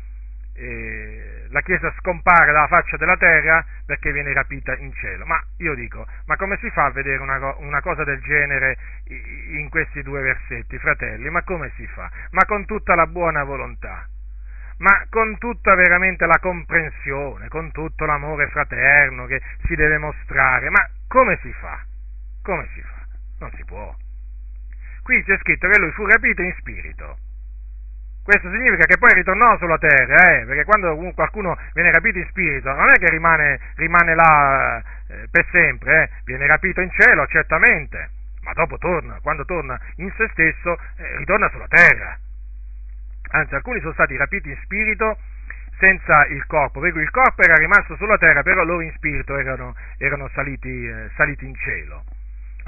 eh, 0.57 1.47
la 1.51 1.61
Chiesa 1.63 1.91
scompare 1.99 2.53
dalla 2.53 2.67
faccia 2.67 2.97
della 2.97 3.17
terra 3.17 3.65
perché 3.87 4.13
viene 4.13 4.33
rapita 4.33 4.77
in 4.77 4.93
cielo. 4.93 5.25
Ma 5.25 5.43
io 5.59 5.75
dico, 5.75 6.07
ma 6.27 6.37
come 6.37 6.59
si 6.59 6.69
fa 6.71 6.87
a 6.87 6.91
vedere 6.91 7.23
una, 7.23 7.57
una, 7.59 7.81
cosa 7.81 8.05
del 8.05 8.21
genere 8.21 8.77
in 9.07 9.69
questi 9.71 10.03
due 10.03 10.21
versetti, 10.21 10.77
fratelli? 10.79 11.31
Ma 11.31 11.43
come 11.43 11.71
si 11.77 11.87
fa? 11.87 12.11
Ma 12.33 12.45
con 12.45 12.67
tutta 12.67 12.95
la 12.95 13.07
buona 13.07 13.45
volontà, 13.45 14.07
ma 14.79 15.07
con 15.11 15.39
tutta 15.39 15.75
veramente 15.75 16.27
la 16.27 16.39
comprensione, 16.41 17.49
con 17.49 17.71
tutto 17.73 18.05
l'amore 18.05 18.49
fraterno 18.49 19.27
che 19.27 19.41
si 19.67 19.75
deve 19.75 19.99
mostrare. 19.99 20.71
Ma 20.71 20.89
come 21.07 21.39
si 21.43 21.53
fa? 21.53 21.83
Come 22.43 22.69
si 22.75 22.81
fa? 22.81 23.07
Non 23.41 23.51
si 23.55 23.65
può. 23.65 23.95
Qui 25.03 25.25
c'è 25.25 25.39
scritto 25.39 25.69
che 25.69 25.79
lui 25.79 25.91
fu 25.93 26.05
rapito 26.07 26.43
in 26.43 26.55
spirito 26.59 27.19
questo 28.29 28.51
significa 28.51 28.85
che 28.85 28.99
poi 28.99 29.15
ritornò 29.15 29.57
sulla 29.57 29.79
terra, 29.79 30.37
eh, 30.37 30.45
perché 30.45 30.65
quando 30.65 30.95
qualcuno 31.15 31.57
viene 31.73 31.91
rapito 31.91 32.19
in 32.19 32.27
spirito 32.29 32.71
non 32.71 32.91
è 32.91 32.99
che 32.99 33.09
rimane, 33.09 33.59
rimane 33.77 34.15
là 34.15 34.83
eh, 35.07 35.29
per 35.31 35.47
sempre, 35.51 36.03
eh, 36.03 36.11
viene 36.25 36.47
rapito 36.47 36.83
in 36.83 36.91
cielo 36.91 37.27
certamente, 37.27 38.11
ma 38.43 38.53
dopo 38.53 38.77
torna, 38.77 39.19
quando 39.23 39.47
torna 39.47 39.81
in 39.97 40.13
se 40.15 40.29
stesso, 40.33 40.77
eh, 40.99 41.17
ritorna 41.17 41.49
sulla 41.49 41.69
terra. 41.69 42.19
Anzi, 43.31 43.55
alcuni 43.55 43.81
sono 43.81 43.93
stati 43.93 44.17
rapiti 44.17 44.51
in 44.51 44.59
spirito 44.63 45.19
senza 45.79 46.27
il 46.27 46.45
corpo, 46.47 46.81
per 46.81 46.93
cui 46.93 47.03
il 47.03 47.11
corpo 47.11 47.43
era 47.43 47.55
rimasto 47.55 47.97
sulla 47.97 48.19
terra, 48.19 48.43
però 48.43 48.65
loro 48.65 48.81
in 48.81 48.93
spirito 48.97 49.37
erano, 49.37 49.75
erano 49.97 50.29
saliti, 50.35 50.87
eh, 50.87 51.11
saliti 51.15 51.47
in 51.47 51.55
cielo 51.55 52.05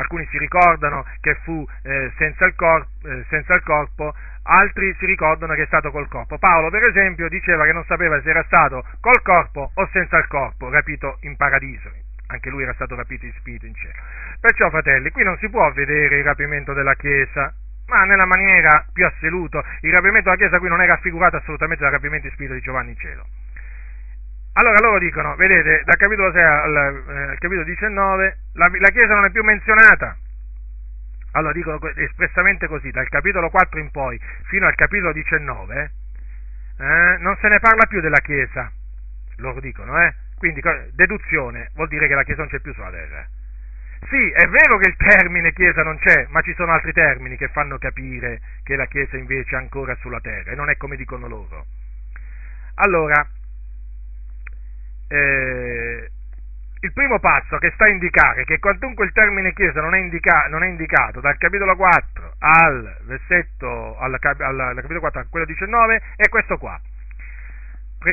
alcuni 0.01 0.27
si 0.31 0.39
ricordano 0.39 1.05
che 1.21 1.35
fu 1.43 1.67
eh, 1.83 2.11
senza, 2.17 2.47
il 2.47 2.55
corpo, 2.55 2.89
eh, 3.07 3.25
senza, 3.29 3.55
il 3.55 3.63
corpo, 3.63 4.15
altri 4.43 4.95
si 4.99 5.07
ricordano 5.07 5.55
che 5.55 5.63
è 5.63 5.67
stato 5.67 5.91
col 5.91 6.09
corpo. 6.09 6.39
Paolo, 6.39 6.71
per 6.71 6.85
esempio, 6.85 7.29
diceva 7.29 7.65
che 7.65 7.73
non 7.73 7.85
sapeva 7.85 8.21
se 8.23 8.31
era 8.31 8.43
stato 8.45 8.85
col 9.01 9.21
corpo 9.23 9.71
o 9.75 9.89
senza 9.93 10.19
il 10.19 10.27
corpo, 10.27 10.71
rapito 10.71 11.19
in 11.21 11.37
paradiso. 11.37 11.91
Anche 12.29 12.49
lui 12.49 12.63
era 12.63 12.73
stato 12.75 12.95
rapito 12.95 13.27
in 13.27 13.33
spirito 13.39 13.67
in 13.67 13.75
cielo. 13.75 13.95
Perciò, 14.41 14.71
fratelli, 14.71 15.11
qui 15.11 15.25
non 15.25 15.37
si 15.39 15.49
può 15.51 15.71
vedere 15.73 16.19
il 16.19 16.25
rapimento 16.25 16.73
della 16.73 16.95
Chiesa, 16.95 17.53
ma 17.91 18.05
nella 18.05 18.25
maniera 18.25 18.87
più 18.93 19.05
assoluta. 19.05 19.63
Il 19.81 19.93
rapimento 19.93 20.31
della 20.31 20.37
Chiesa 20.37 20.59
qui 20.59 20.69
non 20.69 20.81
è 20.81 20.87
raffigurato 20.87 21.37
assolutamente 21.37 21.83
dal 21.83 21.93
rapimento 21.93 22.27
in 22.27 22.33
spirito 22.33 22.55
di 22.55 22.61
Giovanni 22.61 22.91
in 22.91 22.99
cielo. 22.99 23.27
Allora 24.55 24.79
loro 24.81 24.99
dicono, 24.99 25.35
vedete, 25.35 25.83
dal 25.85 25.97
capitolo 25.97 26.33
6 26.33 26.43
al, 26.43 26.77
eh, 26.77 27.39
capitolo 27.39 27.65
19, 27.65 28.37
la, 28.55 28.71
la 28.79 28.89
Chiesa 28.91 29.15
non 29.15 29.25
è 29.25 29.31
più 29.31 29.43
menzionata. 29.43 30.17
Allora 31.33 31.53
dicono 31.53 31.79
espressamente 31.97 32.67
così, 32.67 32.91
dal 32.91 33.09
capitolo 33.09 33.51
4 33.51 33.79
in 33.79 33.91
poi 33.91 34.21
fino 34.49 34.67
al 34.67 34.75
capitolo 34.75 35.13
19, 35.13 35.91
eh, 36.79 37.17
non 37.19 37.37
se 37.41 37.49
ne 37.49 37.59
parla 37.61 37.87
più 37.87 38.01
della 38.01 38.19
Chiesa, 38.19 38.71
loro 39.37 39.61
dicono, 39.61 40.01
eh? 40.03 40.15
Quindi 40.39 40.61
deduzione 40.93 41.71
vuol 41.75 41.89
dire 41.89 42.09
che 42.09 42.15
la 42.15 42.25
Chiesa 42.25 42.41
non 42.41 42.51
c'è 42.51 42.61
più 42.61 42.73
sulla 42.73 42.91
terra. 42.91 43.27
Sì, 44.09 44.31
è 44.31 44.49
vero 44.49 44.79
che 44.79 44.89
il 44.89 44.97
termine 44.97 45.53
Chiesa 45.53 45.83
non 45.83 45.99
c'è, 45.99 46.27
ma 46.31 46.41
ci 46.41 46.55
sono 46.55 46.73
altri 46.73 46.93
termini 46.93 47.37
che 47.37 47.49
fanno 47.49 47.79
capire 47.79 48.41
che 48.63 48.75
la 48.75 48.87
Chiesa 48.87 49.17
invece 49.17 49.55
è 49.55 49.59
ancora 49.59 49.95
sulla 49.97 50.21
terra 50.21 50.53
e 50.53 50.55
non 50.55 50.71
è 50.71 50.77
come 50.77 50.97
dicono 50.97 51.29
loro. 51.29 51.67
Allora, 52.75 53.29
eh, 55.09 56.11
il 56.81 56.93
primo 56.95 57.19
passo 57.21 57.59
che 57.59 57.73
sta 57.75 57.85
a 57.85 57.89
indicare 57.89 58.45
che 58.45 58.59
quantunque 58.59 59.05
il 59.05 59.13
termine 59.13 59.53
Chiesa 59.53 59.83
non 59.83 59.95
è, 59.95 59.99
indica, 59.99 60.47
non 60.49 60.63
è 60.63 60.69
indicato 60.69 61.21
dal 61.21 61.37
capitolo 61.37 61.77
4 61.77 62.35
al 62.39 62.97
versetto, 63.05 63.99
al, 63.99 64.17
al, 64.19 64.61
al 64.61 64.75
capitolo 64.77 65.01
4 65.01 65.21
a 65.21 65.27
quello 65.29 65.45
19 65.45 66.03
è 66.17 66.29
questo 66.29 66.57
qua. 66.57 66.81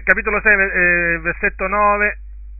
Capitolo 0.04 0.42
6, 0.42 0.54
eh, 0.54 1.20
versetto 1.22 1.68
9, 1.68 2.18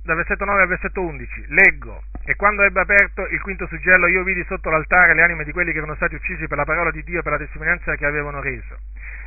dal 0.08 0.16
versetto 0.16 0.46
9 0.46 0.62
al 0.62 0.68
versetto 0.70 1.02
11, 1.02 1.46
leggo, 1.50 2.02
e 2.24 2.36
quando 2.38 2.64
ebbe 2.64 2.80
aperto 2.80 3.28
il 3.28 3.42
quinto 3.42 3.68
suggello 3.68 4.08
io 4.08 4.24
vidi 4.24 4.42
sotto 4.48 4.70
l'altare 4.70 5.14
le 5.14 5.22
anime 5.22 5.44
di 5.44 5.52
quelli 5.52 5.74
che 5.74 5.80
erano 5.80 5.96
stati 5.96 6.16
uccisi 6.16 6.48
per 6.48 6.58
la 6.58 6.64
parola 6.64 6.92
di 6.92 7.04
Dio 7.04 7.20
e 7.20 7.24
per 7.24 7.34
la 7.34 7.38
testimonianza 7.38 7.94
che 7.96 8.06
avevano 8.06 8.40
reso. 8.40 8.78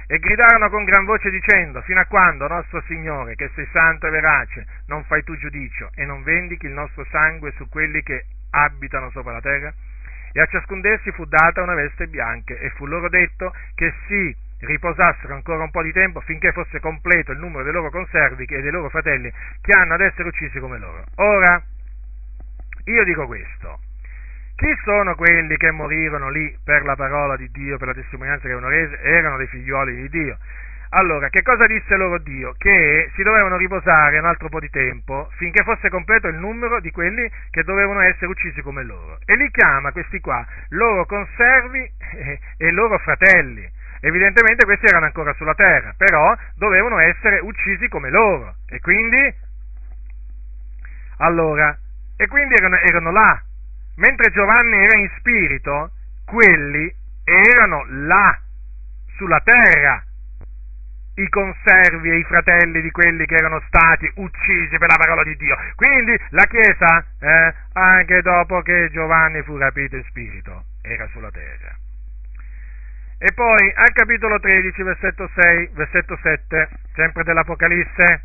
E 0.06 0.18
gridarono 0.18 0.70
con 0.70 0.84
gran 0.84 1.04
voce 1.04 1.28
dicendo, 1.28 1.82
fino 1.82 2.00
a 2.00 2.06
quando, 2.06 2.48
nostro 2.48 2.82
Signore, 2.86 3.34
che 3.34 3.50
sei 3.54 3.68
santo 3.70 4.06
e 4.06 4.10
verace, 4.10 4.66
non 4.86 5.04
fai 5.04 5.22
tu 5.22 5.36
giudicio 5.36 5.90
e 5.94 6.06
non 6.06 6.22
vendichi 6.22 6.64
il 6.64 6.72
nostro 6.72 7.04
sangue 7.10 7.52
su 7.56 7.68
quelli 7.68 8.02
che 8.02 8.24
abitano 8.52 9.10
sopra 9.10 9.32
la 9.32 9.40
terra? 9.42 9.70
E 10.32 10.40
a 10.40 10.46
ciascun 10.46 10.80
d'essi 10.80 11.12
fu 11.12 11.26
data 11.26 11.60
una 11.60 11.74
veste 11.74 12.06
bianca 12.06 12.54
e 12.54 12.70
fu 12.70 12.86
loro 12.86 13.10
detto 13.10 13.52
che 13.74 13.92
si 14.06 14.34
riposassero 14.60 15.34
ancora 15.34 15.62
un 15.62 15.70
po' 15.70 15.82
di 15.82 15.92
tempo 15.92 16.20
finché 16.20 16.52
fosse 16.52 16.80
completo 16.80 17.32
il 17.32 17.38
numero 17.38 17.62
dei 17.62 17.72
loro 17.72 17.90
conservi 17.90 18.44
e 18.44 18.60
dei 18.60 18.70
loro 18.70 18.88
fratelli 18.88 19.32
che 19.60 19.76
hanno 19.76 19.94
ad 19.94 20.00
essere 20.00 20.28
uccisi 20.28 20.58
come 20.58 20.78
loro. 20.78 21.04
Ora, 21.16 21.62
io 22.84 23.04
dico 23.04 23.26
questo, 23.26 23.80
chi 24.56 24.74
sono 24.84 25.14
quelli 25.14 25.56
che 25.56 25.70
morirono 25.70 26.28
lì 26.28 26.54
per 26.62 26.84
la 26.84 26.94
parola 26.96 27.36
di 27.36 27.50
Dio, 27.50 27.78
per 27.78 27.88
la 27.88 27.94
testimonianza 27.94 28.46
che 28.46 28.52
avevano 28.52 28.68
reso? 28.68 28.94
Erano 28.96 29.36
dei 29.36 29.46
figlioli 29.46 29.94
di 29.96 30.08
Dio. 30.08 30.36
Allora, 30.92 31.28
che 31.28 31.42
cosa 31.42 31.66
disse 31.66 31.96
loro 31.96 32.18
Dio? 32.18 32.54
Che 32.58 33.10
si 33.14 33.22
dovevano 33.22 33.56
riposare 33.56 34.18
un 34.18 34.24
altro 34.24 34.48
po' 34.48 34.58
di 34.58 34.68
tempo 34.70 35.30
finché 35.36 35.62
fosse 35.62 35.88
completo 35.88 36.26
il 36.26 36.34
numero 36.34 36.80
di 36.80 36.90
quelli 36.90 37.30
che 37.50 37.62
dovevano 37.62 38.00
essere 38.00 38.26
uccisi 38.26 38.60
come 38.60 38.82
loro. 38.82 39.18
E 39.24 39.36
li 39.36 39.48
chiama 39.52 39.92
questi 39.92 40.18
qua 40.18 40.44
loro 40.70 41.06
conservi 41.06 41.90
e 42.58 42.70
loro 42.72 42.98
fratelli. 42.98 43.66
Evidentemente 44.00 44.64
questi 44.64 44.86
erano 44.86 45.06
ancora 45.06 45.32
sulla 45.34 45.54
terra, 45.54 45.94
però 45.96 46.34
dovevano 46.56 46.98
essere 46.98 47.38
uccisi 47.40 47.88
come 47.88 48.10
loro. 48.10 48.54
E 48.68 48.80
quindi, 48.80 49.34
allora, 51.18 51.76
e 52.16 52.26
quindi 52.26 52.54
erano, 52.54 52.76
erano 52.76 53.10
là, 53.12 53.42
mentre 53.96 54.30
Giovanni 54.32 54.76
era 54.84 54.98
in 54.98 55.10
spirito, 55.18 55.90
quelli 56.24 56.92
erano 57.24 57.84
là, 57.88 58.38
sulla 59.16 59.40
terra, 59.40 60.02
i 61.14 61.28
conservi 61.28 62.10
e 62.10 62.16
i 62.16 62.24
fratelli 62.24 62.80
di 62.80 62.90
quelli 62.90 63.26
che 63.26 63.34
erano 63.34 63.60
stati 63.66 64.10
uccisi 64.14 64.78
per 64.78 64.88
la 64.88 64.96
parola 64.96 65.22
di 65.22 65.36
Dio. 65.36 65.56
Quindi 65.74 66.18
la 66.30 66.44
Chiesa, 66.44 67.04
eh, 67.20 67.54
anche 67.74 68.22
dopo 68.22 68.62
che 68.62 68.88
Giovanni 68.90 69.42
fu 69.42 69.58
rapito 69.58 69.96
in 69.96 70.04
spirito, 70.04 70.64
era 70.82 71.06
sulla 71.08 71.30
terra. 71.30 71.76
E 73.22 73.34
poi 73.34 73.70
al 73.74 73.92
capitolo 73.92 74.40
13, 74.40 74.82
versetto 74.82 75.28
6, 75.34 75.70
versetto 75.74 76.18
7, 76.22 76.68
sempre 76.94 77.22
dell'Apocalisse, 77.22 78.22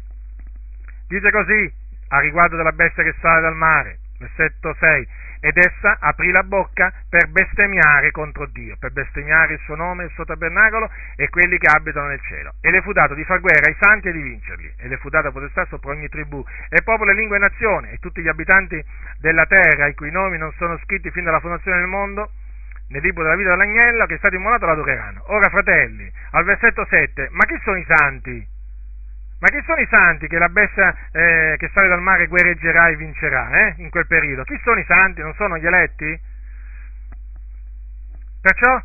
dice 1.10 1.32
così, 1.32 1.70
a 2.08 2.20
riguardo 2.22 2.56
della 2.56 2.72
bestia 2.72 3.04
che 3.04 3.14
sale 3.20 3.42
dal 3.42 3.58
mare, 3.58 3.98
versetto 4.18 4.74
6, 4.80 5.08
ed 5.42 5.58
essa 5.58 5.98
aprì 6.00 6.32
la 6.32 6.44
bocca 6.44 6.94
per 7.10 7.28
bestemmiare 7.28 8.12
contro 8.12 8.46
Dio, 8.46 8.78
per 8.80 8.94
bestemmiare 8.94 9.56
il 9.56 9.60
suo 9.66 9.76
nome, 9.76 10.06
il 10.06 10.12
suo 10.12 10.24
tabernacolo 10.24 10.90
e 11.18 11.28
quelli 11.28 11.58
che 11.58 11.68
abitano 11.76 12.08
nel 12.08 12.22
cielo. 12.22 12.54
E 12.62 12.72
le 12.72 12.82
fu 12.82 12.94
dato 12.94 13.16
di 13.16 13.26
far 13.26 13.42
guerra 13.42 13.68
ai 13.68 13.76
santi 13.78 14.08
e 14.08 14.14
di 14.14 14.22
vincerli, 14.22 14.76
e 14.78 14.88
le 14.88 14.96
fu 14.96 15.10
data 15.10 15.30
potestà 15.30 15.66
sopra 15.66 15.92
ogni 15.92 16.08
tribù, 16.08 16.42
e 16.70 16.82
popolo, 16.84 17.12
e 17.12 17.16
lingua 17.16 17.36
e 17.36 17.40
nazione, 17.40 17.92
e 17.92 17.98
tutti 17.98 18.22
gli 18.22 18.30
abitanti 18.30 18.82
della 19.20 19.46
terra, 19.46 19.88
i 19.88 19.94
cui 19.94 20.10
nomi 20.10 20.38
non 20.38 20.54
sono 20.54 20.78
scritti 20.86 21.12
fin 21.12 21.26
dalla 21.26 21.42
fondazione 21.42 21.80
del 21.80 21.88
mondo, 21.88 22.32
nel 22.90 23.02
libro 23.02 23.24
della 23.24 23.36
vita 23.36 23.50
dell'agnello 23.50 24.06
che 24.06 24.16
è 24.16 24.18
stato 24.18 24.36
immolato 24.36 24.66
l'adoreranno. 24.66 25.24
Ora, 25.28 25.50
fratelli, 25.50 26.12
al 26.32 26.44
versetto 26.44 26.86
7, 26.86 27.30
ma 27.32 27.46
chi 27.46 27.60
sono 27.64 27.78
i 27.78 27.86
santi? 27.88 28.54
Ma 29.40 29.48
chi 29.48 29.62
sono 29.66 29.82
i 29.82 29.88
santi 29.90 30.28
che 30.28 30.38
la 30.38 30.50
bestia 30.50 30.96
eh, 31.12 31.56
che 31.58 31.70
sale 31.74 31.88
dal 31.88 32.02
mare 32.02 32.28
guerreggerà 32.28 32.88
e 32.88 32.96
vincerà 32.96 33.68
eh, 33.68 33.76
in 33.78 33.90
quel 33.90 34.08
periodo? 34.08 34.44
Chi 34.44 34.60
sono 34.64 34.80
i 34.80 34.86
santi? 34.86 35.22
Non 35.22 35.34
sono 35.34 35.58
gli 35.58 35.66
eletti? 35.66 36.20
Perciò, 38.42 38.82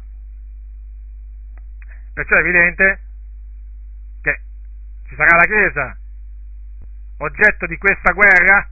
perciò 2.14 2.36
è 2.36 2.40
evidente 2.40 3.00
che 4.22 4.40
ci 5.08 5.14
sarà 5.14 5.36
la 5.36 5.44
Chiesa 5.44 5.96
oggetto 7.18 7.66
di 7.66 7.76
questa 7.76 8.12
guerra, 8.12 8.68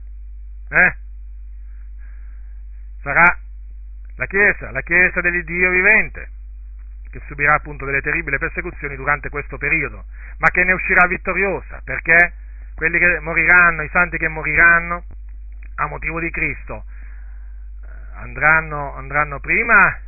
eh? 0.71 0.97
sarà 3.03 3.39
la 4.19 4.27
Chiesa, 4.27 4.70
la 4.73 4.82
Chiesa 4.82 5.20
dell'Iddio 5.20 5.70
vivente 5.70 6.31
che 7.11 7.23
subirà 7.27 7.55
appunto 7.55 7.85
delle 7.85 8.03
terribili 8.03 8.36
persecuzioni 8.36 8.95
durante 8.97 9.31
questo 9.31 9.57
periodo, 9.57 10.05
ma 10.39 10.49
che 10.49 10.62
ne 10.65 10.73
uscirà 10.73 11.07
vittoriosa, 11.07 11.81
perché 11.82 12.35
quelli 12.74 12.99
che 12.99 13.20
moriranno, 13.20 13.82
i 13.82 13.89
santi 13.90 14.19
che 14.19 14.28
moriranno 14.28 15.05
a 15.77 15.86
motivo 15.86 16.20
di 16.20 16.31
Cristo, 16.31 16.85
andranno, 18.15 18.95
andranno 18.95 19.40
prima, 19.40 19.99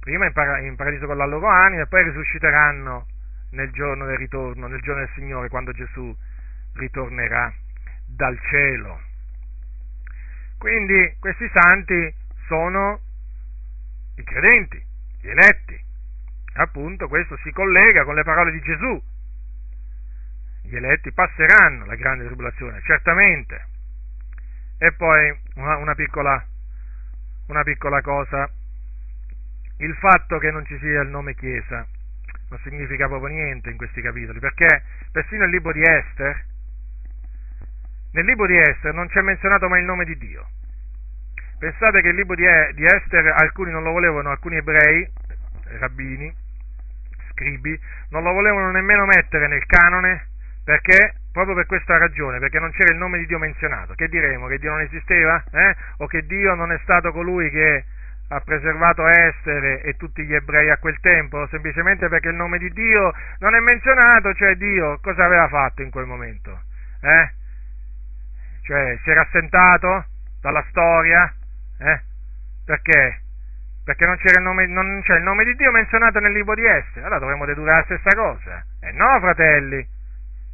prima 0.00 0.26
in, 0.26 0.32
para, 0.32 0.58
in 0.58 0.74
paradiso 0.74 1.06
con 1.06 1.18
la 1.18 1.26
loro 1.26 1.46
anima 1.46 1.82
e 1.82 1.86
poi 1.86 2.02
risusciteranno 2.04 3.06
nel 3.50 3.70
giorno 3.70 4.06
del 4.06 4.16
ritorno, 4.16 4.66
nel 4.66 4.80
giorno 4.80 5.04
del 5.04 5.14
Signore, 5.14 5.48
quando 5.48 5.72
Gesù 5.72 6.16
ritornerà 6.74 7.52
dal 8.06 8.38
cielo. 8.48 9.00
Quindi 10.58 11.16
questi 11.20 11.48
santi 11.52 12.12
sono 12.48 13.00
i 14.20 14.24
credenti, 14.24 14.82
gli 15.20 15.28
eletti. 15.28 15.78
Appunto, 16.54 17.08
questo 17.08 17.36
si 17.42 17.50
collega 17.52 18.04
con 18.04 18.14
le 18.14 18.22
parole 18.22 18.52
di 18.52 18.60
Gesù. 18.60 19.02
Gli 20.62 20.76
eletti 20.76 21.12
passeranno 21.12 21.84
la 21.86 21.96
grande 21.96 22.26
tribolazione, 22.26 22.80
certamente. 22.82 23.66
E 24.78 24.92
poi 24.92 25.36
una, 25.54 25.76
una, 25.76 25.94
piccola, 25.94 26.44
una 27.48 27.62
piccola 27.62 28.00
cosa, 28.02 28.50
il 29.78 29.94
fatto 29.96 30.38
che 30.38 30.50
non 30.50 30.64
ci 30.66 30.78
sia 30.78 31.02
il 31.02 31.08
nome 31.08 31.34
Chiesa 31.34 31.86
non 32.50 32.58
significa 32.62 33.06
proprio 33.06 33.28
niente 33.28 33.70
in 33.70 33.76
questi 33.76 34.00
capitoli, 34.02 34.40
perché 34.40 34.82
persino 35.12 35.42
nel 35.42 35.50
libro 35.50 35.72
di 35.72 35.82
Esther, 35.82 36.44
nel 38.12 38.24
libro 38.24 38.46
di 38.46 38.58
Esther 38.58 38.92
non 38.92 39.06
c'è 39.08 39.20
menzionato 39.20 39.68
mai 39.68 39.80
il 39.80 39.86
nome 39.86 40.04
di 40.04 40.18
Dio. 40.18 40.48
Pensate 41.60 42.00
che 42.00 42.08
il 42.08 42.14
libro 42.14 42.34
di, 42.34 42.46
Esther 42.46 43.34
alcuni 43.36 43.70
non 43.70 43.82
lo 43.82 43.92
volevano, 43.92 44.30
alcuni 44.30 44.56
ebrei, 44.56 45.06
rabbini, 45.78 46.34
scribi, 47.32 47.78
non 48.08 48.22
lo 48.22 48.32
volevano 48.32 48.70
nemmeno 48.70 49.04
mettere 49.04 49.46
nel 49.46 49.66
canone 49.66 50.28
perché 50.64 51.16
proprio 51.30 51.54
per 51.54 51.66
questa 51.66 51.98
ragione, 51.98 52.38
perché 52.38 52.58
non 52.58 52.70
c'era 52.70 52.92
il 52.92 52.98
nome 52.98 53.18
di 53.18 53.26
Dio 53.26 53.38
menzionato. 53.38 53.92
Che 53.92 54.08
diremo? 54.08 54.46
Che 54.46 54.58
Dio 54.58 54.70
non 54.70 54.80
esisteva? 54.80 55.44
Eh? 55.52 55.76
O 55.98 56.06
che 56.06 56.24
Dio 56.24 56.54
non 56.54 56.72
è 56.72 56.78
stato 56.82 57.12
colui 57.12 57.50
che 57.50 57.84
ha 58.28 58.40
preservato 58.40 59.06
Esther 59.06 59.84
e 59.84 59.96
tutti 59.98 60.24
gli 60.24 60.34
ebrei 60.34 60.70
a 60.70 60.78
quel 60.78 60.98
tempo, 61.00 61.46
semplicemente 61.48 62.08
perché 62.08 62.28
il 62.28 62.36
nome 62.36 62.56
di 62.56 62.70
Dio 62.70 63.12
non 63.40 63.54
è 63.54 63.60
menzionato, 63.60 64.32
cioè 64.32 64.54
Dio 64.54 64.98
cosa 65.02 65.26
aveva 65.26 65.46
fatto 65.48 65.82
in 65.82 65.90
quel 65.90 66.06
momento? 66.06 66.58
Eh? 67.02 67.30
Cioè 68.62 68.98
si 69.02 69.10
era 69.10 69.20
assentato 69.20 70.06
dalla 70.40 70.64
storia? 70.70 71.34
Eh? 71.80 72.00
Perché? 72.66 73.22
Perché 73.84 74.04
non, 74.04 74.16
c'era 74.18 74.38
il 74.38 74.44
nome, 74.44 74.66
non 74.66 75.00
c'è 75.02 75.16
il 75.16 75.22
nome 75.22 75.44
di 75.44 75.54
Dio 75.56 75.70
menzionato 75.70 76.20
nel 76.20 76.32
libro 76.32 76.54
di 76.54 76.64
Esther, 76.64 77.04
allora 77.04 77.18
dovremmo 77.18 77.46
dedurre 77.46 77.74
la 77.74 77.82
stessa 77.84 78.14
cosa. 78.14 78.64
E 78.80 78.88
eh 78.88 78.92
no, 78.92 79.18
fratelli, 79.18 79.86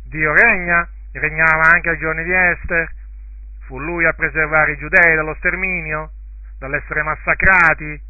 Dio 0.08 0.32
regna, 0.32 0.88
regnava 1.12 1.70
anche 1.72 1.90
ai 1.90 1.98
giorni 1.98 2.22
di 2.22 2.32
Esther, 2.32 2.88
fu 3.66 3.80
lui 3.80 4.06
a 4.06 4.12
preservare 4.12 4.72
i 4.72 4.76
giudei 4.76 5.16
dallo 5.16 5.34
sterminio, 5.34 6.12
dall'essere 6.58 7.02
massacrati. 7.02 8.00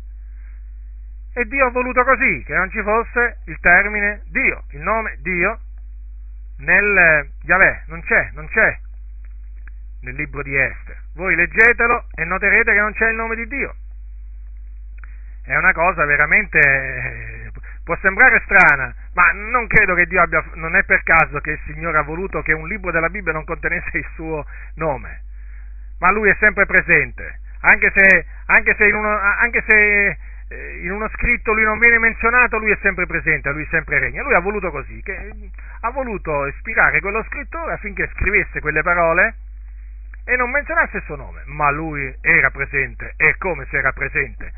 E 1.33 1.45
Dio 1.47 1.67
ha 1.67 1.71
voluto 1.71 2.05
così, 2.05 2.43
che 2.45 2.55
non 2.55 2.71
ci 2.71 2.83
fosse 2.83 3.39
il 3.47 3.59
termine 3.61 4.23
Dio, 4.27 4.65
il 4.73 4.81
nome 4.81 5.17
Dio 5.23 5.59
nel 6.59 7.31
Yahweh, 7.43 7.85
non 7.87 8.03
c'è, 8.03 8.31
non 8.35 8.47
c'è 8.49 8.79
nel 10.03 10.15
libro 10.15 10.43
di 10.43 10.57
Esther. 10.57 10.97
Voi 11.15 11.35
leggetelo 11.35 12.07
e 12.15 12.25
noterete 12.25 12.73
che 12.73 12.81
non 12.81 12.93
c'è 12.93 13.09
il 13.09 13.17
nome 13.17 13.37
di 13.37 13.47
Dio. 13.47 13.75
È 15.45 15.57
una 15.57 15.73
cosa 15.73 16.05
veramente, 16.05 16.59
eh, 16.59 17.51
può 17.85 17.97
sembrare 18.01 18.43
strana, 18.45 18.93
ma 19.15 19.31
non 19.33 19.67
credo 19.69 19.95
che 19.95 20.07
Dio 20.07 20.21
abbia, 20.21 20.45
non 20.55 20.75
è 20.75 20.83
per 20.85 21.03
caso 21.05 21.39
che 21.41 21.53
il 21.53 21.61
Signore 21.67 21.99
ha 21.99 22.03
voluto 22.03 22.43
che 22.43 22.53
un 22.53 22.67
libro 22.67 22.91
della 22.91 23.09
Bibbia 23.09 23.33
non 23.33 23.45
contenesse 23.45 23.99
il 23.99 24.07
suo 24.15 24.45
nome, 24.75 25.23
ma 26.01 26.11
Lui 26.11 26.29
è 26.29 26.37
sempre 26.41 26.67
presente, 26.67 27.41
anche 27.61 27.93
se, 27.95 28.27
anche 28.47 28.75
se, 28.77 28.87
in, 28.87 28.95
uno, 28.95 29.09
anche 29.17 29.63
se 29.67 30.19
eh, 30.49 30.81
in 30.83 30.91
uno 30.91 31.09
scritto 31.15 31.53
lui 31.53 31.65
non 31.65 31.79
viene 31.79 31.99
menzionato, 31.99 32.59
lui 32.59 32.71
è 32.71 32.79
sempre 32.83 33.07
presente, 33.07 33.51
lui 33.51 33.67
sempre 33.71 33.99
regna. 33.99 34.23
Lui 34.23 34.35
ha 34.35 34.41
voluto 34.41 34.71
così, 34.71 35.03
ha 35.81 35.91
voluto 35.91 36.47
ispirare 36.47 37.01
quello 37.01 37.25
scrittore 37.25 37.73
affinché 37.73 38.09
scrivesse 38.15 38.61
quelle 38.61 38.83
parole 38.83 39.35
e 40.27 40.37
non 40.37 40.51
menzionasse 40.51 40.97
il 40.97 41.03
suo 41.05 41.15
nome, 41.15 41.43
ma 41.47 41.71
lui 41.71 42.13
era 42.21 42.51
presente, 42.51 43.15
e 43.17 43.37
come 43.39 43.65
se 43.71 43.79
era 43.79 43.93
presente. 43.93 44.53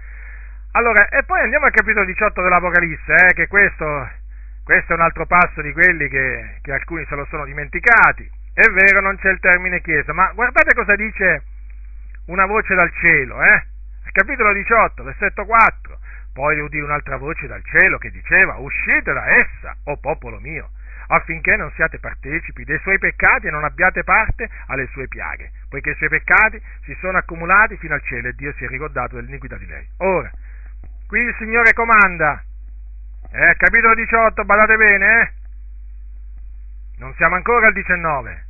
Allora, 0.72 1.08
e 1.08 1.22
poi 1.24 1.40
andiamo 1.40 1.66
al 1.66 1.72
capitolo 1.72 2.06
18 2.06 2.42
dell'Apocalisse, 2.42 3.14
eh, 3.14 3.34
che 3.34 3.46
questo, 3.48 4.08
questo, 4.64 4.92
è 4.92 4.96
un 4.96 5.02
altro 5.02 5.26
passo 5.26 5.60
di 5.60 5.72
quelli 5.72 6.08
che, 6.08 6.58
che 6.62 6.72
alcuni 6.72 7.04
se 7.06 7.14
lo 7.14 7.26
sono 7.28 7.44
dimenticati. 7.44 8.28
È 8.54 8.66
vero, 8.70 9.02
non 9.02 9.16
c'è 9.18 9.30
il 9.30 9.40
termine 9.40 9.82
chiesa, 9.82 10.14
ma 10.14 10.32
guardate 10.32 10.74
cosa 10.74 10.96
dice 10.96 11.42
una 12.26 12.46
voce 12.46 12.74
dal 12.74 12.90
cielo, 13.00 13.42
eh? 13.42 13.64
Capitolo 14.10 14.52
18, 14.54 15.02
versetto 15.02 15.44
4. 15.44 15.98
Poi 16.32 16.60
udì 16.60 16.80
un'altra 16.80 17.18
voce 17.18 17.46
dal 17.46 17.62
cielo 17.64 17.98
che 17.98 18.10
diceva, 18.10 18.56
uscite 18.56 19.12
da 19.12 19.26
essa, 19.36 19.76
o 19.84 19.98
popolo 19.98 20.40
mio, 20.40 20.70
affinché 21.08 21.56
non 21.56 21.70
siate 21.72 21.98
partecipi 21.98 22.64
dei 22.64 22.78
suoi 22.80 22.98
peccati 22.98 23.46
e 23.46 23.50
non 23.50 23.64
abbiate 23.64 24.04
parte 24.04 24.48
alle 24.66 24.86
sue 24.88 25.08
piaghe, 25.08 25.50
poiché 25.68 25.90
i 25.90 25.94
suoi 25.96 26.08
peccati 26.08 26.60
si 26.84 26.96
sono 27.00 27.18
accumulati 27.18 27.76
fino 27.76 27.94
al 27.94 28.02
cielo 28.02 28.28
e 28.28 28.32
Dio 28.34 28.52
si 28.54 28.64
è 28.64 28.68
ricordato 28.68 29.16
dell'iniquità 29.16 29.56
di 29.56 29.66
lei. 29.66 29.86
Ora, 29.98 30.30
qui 31.06 31.20
il 31.20 31.34
Signore 31.38 31.72
comanda, 31.72 32.42
eh, 33.30 33.54
capitolo 33.56 33.94
18, 33.94 34.44
badate 34.44 34.76
bene, 34.76 35.20
eh? 35.20 35.32
Non 36.98 37.14
siamo 37.14 37.36
ancora 37.36 37.68
al 37.68 37.72
19. 37.72 38.46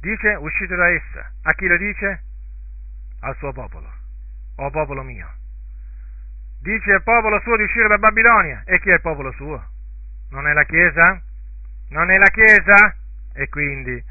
Dice, 0.00 0.28
uscite 0.34 0.74
da 0.76 0.88
essa. 0.88 1.32
A 1.42 1.52
chi 1.52 1.66
lo 1.66 1.76
dice? 1.76 2.22
Al 3.20 3.36
suo 3.36 3.52
popolo. 3.52 3.90
O 4.56 4.70
popolo 4.70 5.02
mio. 5.02 5.26
Dice 6.60 6.92
al 6.92 7.02
popolo 7.02 7.40
suo 7.40 7.56
di 7.56 7.62
uscire 7.62 7.88
da 7.88 7.96
Babilonia. 7.96 8.62
E 8.66 8.78
chi 8.80 8.90
è 8.90 8.94
il 8.94 9.00
popolo 9.00 9.32
suo? 9.32 9.64
Non 10.30 10.46
è 10.46 10.52
la 10.52 10.64
Chiesa? 10.64 11.20
Non 11.90 12.10
è 12.10 12.18
la 12.18 12.28
Chiesa? 12.30 12.94
E 13.32 13.48
quindi 13.48 14.02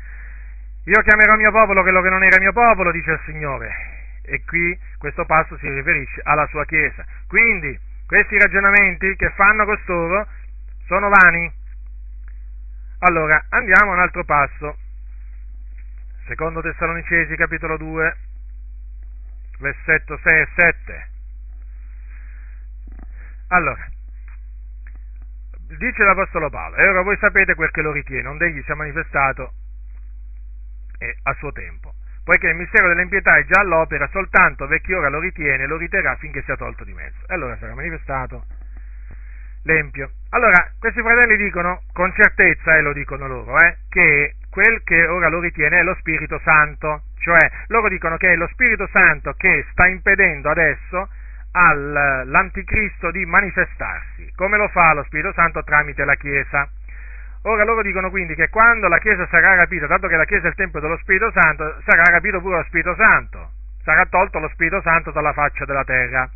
io 0.87 1.01
chiamerò 1.01 1.35
mio 1.35 1.51
popolo 1.51 1.81
quello 1.81 2.01
che 2.01 2.09
non 2.09 2.23
era 2.23 2.37
mio 2.39 2.53
popolo, 2.53 2.91
dice 2.91 3.13
il 3.13 3.21
Signore. 3.25 4.19
E 4.21 4.43
qui 4.45 4.77
questo 4.99 5.25
passo 5.25 5.57
si 5.57 5.67
riferisce 5.67 6.21
alla 6.23 6.45
sua 6.47 6.63
Chiesa. 6.65 7.03
Quindi 7.27 7.79
questi 8.05 8.37
ragionamenti 8.37 9.15
che 9.15 9.31
fanno 9.31 9.65
costoro 9.65 10.27
sono 10.85 11.09
vani. 11.09 11.51
Allora, 12.99 13.43
andiamo 13.49 13.93
un 13.93 13.99
altro 13.99 14.23
passo. 14.25 14.77
Secondo 16.27 16.61
Tessalonicesi 16.61 17.35
capitolo 17.35 17.77
2, 17.77 18.17
versetto 19.59 20.19
6 20.21 20.39
e 20.39 20.47
7. 20.55 21.07
Allora, 23.47 23.87
dice 25.77 26.03
l'Apostolo 26.03 26.51
Paolo, 26.51 26.75
e 26.75 26.87
ora 26.87 27.01
voi 27.01 27.17
sapete 27.17 27.55
quel 27.55 27.71
che 27.71 27.81
lo 27.81 27.91
ritiene, 27.91 28.27
onde 28.27 28.45
egli 28.45 28.61
si 28.63 28.71
è 28.71 28.75
manifestato 28.75 29.53
eh, 31.09 31.17
a 31.23 31.33
suo 31.33 31.51
tempo, 31.51 31.93
poiché 32.23 32.47
il 32.47 32.55
mistero 32.55 32.87
dell'impietà 32.87 33.37
è 33.37 33.45
già 33.45 33.61
all'opera, 33.61 34.07
soltanto 34.11 34.67
vecchio 34.67 34.99
ora 34.99 35.09
lo 35.09 35.19
ritiene 35.19 35.63
e 35.63 35.67
lo 35.67 35.77
riterrà 35.77 36.15
finché 36.15 36.41
sia 36.43 36.55
tolto 36.55 36.83
di 36.83 36.93
mezzo. 36.93 37.25
E 37.27 37.33
allora 37.33 37.57
sarà 37.57 37.73
manifestato 37.73 38.45
l'empio. 39.63 40.11
Allora, 40.29 40.71
questi 40.79 41.01
fratelli 41.01 41.37
dicono 41.37 41.81
con 41.91 42.13
certezza, 42.13 42.75
e 42.75 42.81
lo 42.81 42.93
dicono 42.93 43.27
loro, 43.27 43.57
eh, 43.59 43.77
che 43.89 44.35
quel 44.49 44.81
che 44.83 45.05
ora 45.07 45.27
lo 45.27 45.39
ritiene 45.39 45.79
è 45.79 45.83
lo 45.83 45.95
Spirito 45.95 46.39
Santo, 46.43 47.03
cioè 47.19 47.49
loro 47.67 47.89
dicono 47.89 48.17
che 48.17 48.31
è 48.31 48.35
lo 48.35 48.47
Spirito 48.47 48.87
Santo 48.91 49.33
che 49.33 49.65
sta 49.71 49.87
impedendo 49.87 50.49
adesso 50.49 51.09
all'anticristo 51.51 53.11
di 53.11 53.25
manifestarsi. 53.25 54.31
Come 54.35 54.57
lo 54.57 54.67
fa 54.69 54.93
lo 54.93 55.03
Spirito 55.03 55.33
Santo? 55.33 55.63
Tramite 55.63 56.05
la 56.05 56.15
Chiesa. 56.15 56.69
Ora 57.47 57.63
loro 57.63 57.83
dicono 57.83 58.09
quindi 58.09 58.33
che 58.33 58.49
quando 58.49 58.87
la 58.87 58.97
Chiesa 58.97 59.27
sarà 59.27 59.55
rapita, 59.55 59.85
dato 59.85 60.07
che 60.07 60.15
la 60.15 60.25
Chiesa 60.25 60.47
è 60.47 60.49
il 60.49 60.55
Tempio 60.55 60.79
dello 60.79 60.97
Spirito 60.97 61.31
Santo, 61.31 61.79
sarà 61.85 62.03
rapito 62.09 62.41
pure 62.41 62.57
lo 62.57 62.63
Spirito 62.63 62.95
Santo, 62.95 63.51
sarà 63.83 64.03
tolto 64.07 64.39
lo 64.39 64.49
Spirito 64.49 64.81
Santo 64.81 65.11
dalla 65.11 65.31
faccia 65.31 65.63
della 65.63 65.83
terra. 65.83 66.27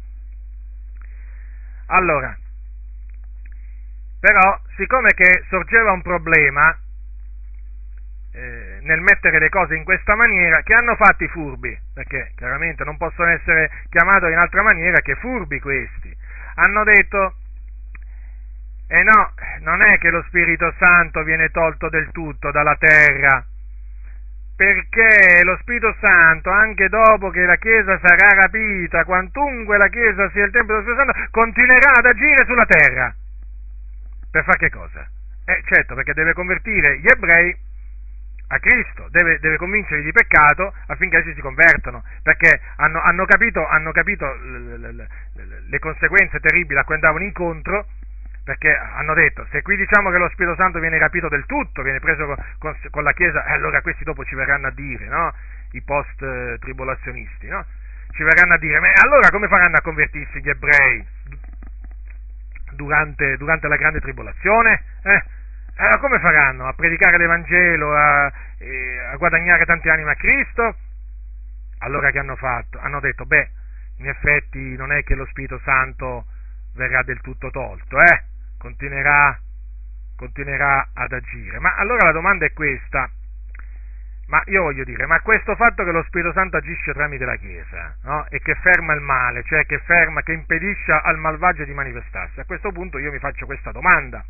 Allora, 1.88 2.38
però, 4.20 4.60
siccome 4.76 5.10
che 5.16 5.46
sorgeva 5.50 5.94
un 5.94 6.04
problema 6.04 6.78
eh, 8.32 8.80
nel 8.82 9.02
mettere 9.02 9.40
le 9.40 9.50
cose 9.50 9.76
in 9.76 9.84
questa 9.86 10.14
maniera, 10.14 10.62
che 10.62 10.76
hanno 10.76 10.96
fatto 10.96 11.24
i 11.24 11.28
furbi? 11.30 11.76
Perché 11.92 12.34
chiaramente 12.36 12.84
non 12.84 12.98
possono 12.98 13.30
essere 13.30 13.72
chiamati 13.90 14.26
in 14.26 14.38
altra 14.38 14.62
maniera 14.62 15.00
che 15.00 15.16
furbi 15.16 15.60
questi. 15.60 16.16
Hanno 16.56 16.84
detto, 16.84 17.34
eh 18.92 19.04
no, 19.04 19.34
non 19.62 19.82
è 19.84 20.00
che 20.00 20.10
lo 20.10 20.24
Spirito 20.28 20.74
Santo 20.80 21.24
viene 21.24 21.50
tolto 21.50 21.90
del 21.90 22.10
tutto 22.12 22.50
dalla 22.50 22.76
terra, 22.76 23.46
perché 24.56 25.44
lo 25.44 25.56
Spirito 25.62 25.96
Santo, 26.02 26.50
anche 26.50 26.90
dopo 26.90 27.30
che 27.30 27.46
la 27.46 27.56
Chiesa 27.58 28.00
sarà 28.02 28.42
rapita, 28.42 29.06
quantunque 29.06 29.78
la 29.78 29.90
Chiesa 29.90 30.30
sia 30.32 30.44
il 30.44 30.52
Tempio 30.52 30.82
dello 30.82 30.92
Spirito 30.92 31.14
Santo, 31.14 31.30
continuerà 31.32 31.92
ad 31.92 32.06
agire 32.06 32.46
sulla 32.46 32.66
terra. 32.66 33.16
Per 34.32 34.44
fare 34.44 34.58
che 34.58 34.70
cosa? 34.70 35.08
Eh 35.46 35.64
certo, 35.66 35.94
perché 35.94 36.14
deve 36.14 36.34
convertire 36.34 36.98
gli 37.00 37.08
ebrei 37.08 37.56
a 38.48 38.60
Cristo, 38.60 39.08
deve, 39.12 39.38
deve, 39.40 39.58
convincerli 39.58 40.04
di 40.04 40.12
peccato 40.12 40.74
affinché 40.88 41.18
essi 41.18 41.34
si 41.36 41.42
convertano, 41.42 42.04
perché 42.24 42.60
hanno, 42.78 43.00
hanno 43.02 43.26
capito, 43.26 43.66
hanno 43.68 43.92
capito 43.92 44.26
le, 44.42 44.78
le, 44.78 44.92
le, 44.92 45.08
le, 45.68 45.80
conseguenze 45.80 46.40
terribili 46.40 46.80
a 46.80 46.84
cui 46.84 46.96
andavano 46.96 47.24
incontro, 47.24 47.86
perché 48.50 48.76
hanno 48.76 49.14
detto, 49.14 49.46
se 49.52 49.62
qui 49.62 49.78
diciamo 49.78 50.10
che 50.10 50.18
lo 50.18 50.28
Spirito 50.30 50.56
Santo 50.56 50.80
viene 50.80 50.98
rapito 50.98 51.30
del 51.30 51.46
tutto, 51.46 51.84
viene 51.84 52.00
preso 52.00 52.26
con, 52.26 52.36
con, 52.58 52.76
con 52.90 53.04
la 53.04 53.14
Chiesa, 53.14 53.46
eh, 53.46 53.52
allora 53.52 53.80
questi 53.82 54.04
dopo 54.04 54.26
ci 54.26 54.34
verranno 54.34 54.66
a 54.66 54.72
dire, 54.72 55.06
no? 55.06 55.32
i 55.74 55.82
post-tribolazionisti, 55.84 57.48
no? 57.48 57.64
ci 58.10 58.24
verranno 58.24 58.56
a 58.56 58.58
dire, 58.58 58.80
ma 58.80 58.88
allora 59.04 59.30
come 59.30 59.48
faranno 59.48 59.76
a 59.76 59.82
convertirsi 59.82 60.42
gli 60.42 60.50
ebrei 60.50 61.06
durante, 62.72 63.38
durante 63.38 63.68
la 63.68 63.76
grande 63.76 64.00
tribolazione? 64.00 64.82
Eh? 65.04 65.24
Allora 65.76 65.98
come 66.00 66.18
faranno? 66.18 66.66
A 66.66 66.74
predicare 66.74 67.20
l'Evangelo, 67.20 67.96
a, 67.96 68.32
eh, 68.58 69.00
a 69.12 69.16
guadagnare 69.18 69.64
tante 69.66 69.92
anime 69.92 70.14
a 70.14 70.16
Cristo? 70.16 70.76
Allora 71.82 72.10
che 72.10 72.18
hanno 72.18 72.36
fatto? 72.36 72.80
Hanno 72.80 73.00
detto, 73.00 73.26
beh, 73.26 73.50
in 73.98 74.08
effetti 74.08 74.76
non 74.76 74.92
è 74.92 75.04
che 75.04 75.14
lo 75.14 75.28
Spirito 75.28 75.60
Santo 75.64 76.26
verrà 76.74 77.04
del 77.04 77.22
tutto 77.22 77.52
tolto, 77.52 78.02
eh? 78.02 78.29
Continuerà, 78.60 79.40
continuerà 80.16 80.90
ad 80.94 81.14
agire. 81.14 81.60
Ma 81.60 81.76
allora 81.76 82.06
la 82.06 82.12
domanda 82.12 82.46
è 82.46 82.52
questa, 82.52 83.10
ma 84.28 84.44
io 84.46 84.62
voglio 84.62 84.84
dire, 84.84 85.08
ma 85.08 85.22
questo 85.22 85.56
fatto 85.56 85.84
che 85.84 85.92
lo 85.92 86.04
Spirito 86.04 86.32
Santo 86.34 86.58
agisce 86.58 86.94
tramite 86.94 87.26
la 87.26 87.36
Chiesa 87.38 87.96
no? 88.04 88.28
e 88.30 88.40
che 88.40 88.54
ferma 88.62 88.94
il 88.94 89.02
male, 89.02 89.44
cioè 89.44 89.66
che 89.66 89.80
ferma, 89.80 90.22
che 90.22 90.34
impedisce 90.34 90.92
al 90.92 91.18
malvagio 91.18 91.64
di 91.64 91.74
manifestarsi, 91.74 92.40
a 92.40 92.46
questo 92.46 92.72
punto 92.72 93.00
io 93.00 93.12
mi 93.12 93.18
faccio 93.18 93.48
questa 93.48 93.72
domanda. 93.72 94.24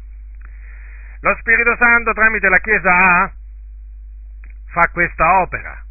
Lo 1.20 1.36
Spirito 1.40 1.76
Santo 1.76 2.14
tramite 2.14 2.48
la 2.48 2.60
Chiesa 2.60 2.92
A 2.94 3.32
fa 4.68 4.90
questa 4.94 5.42
opera. 5.42 5.84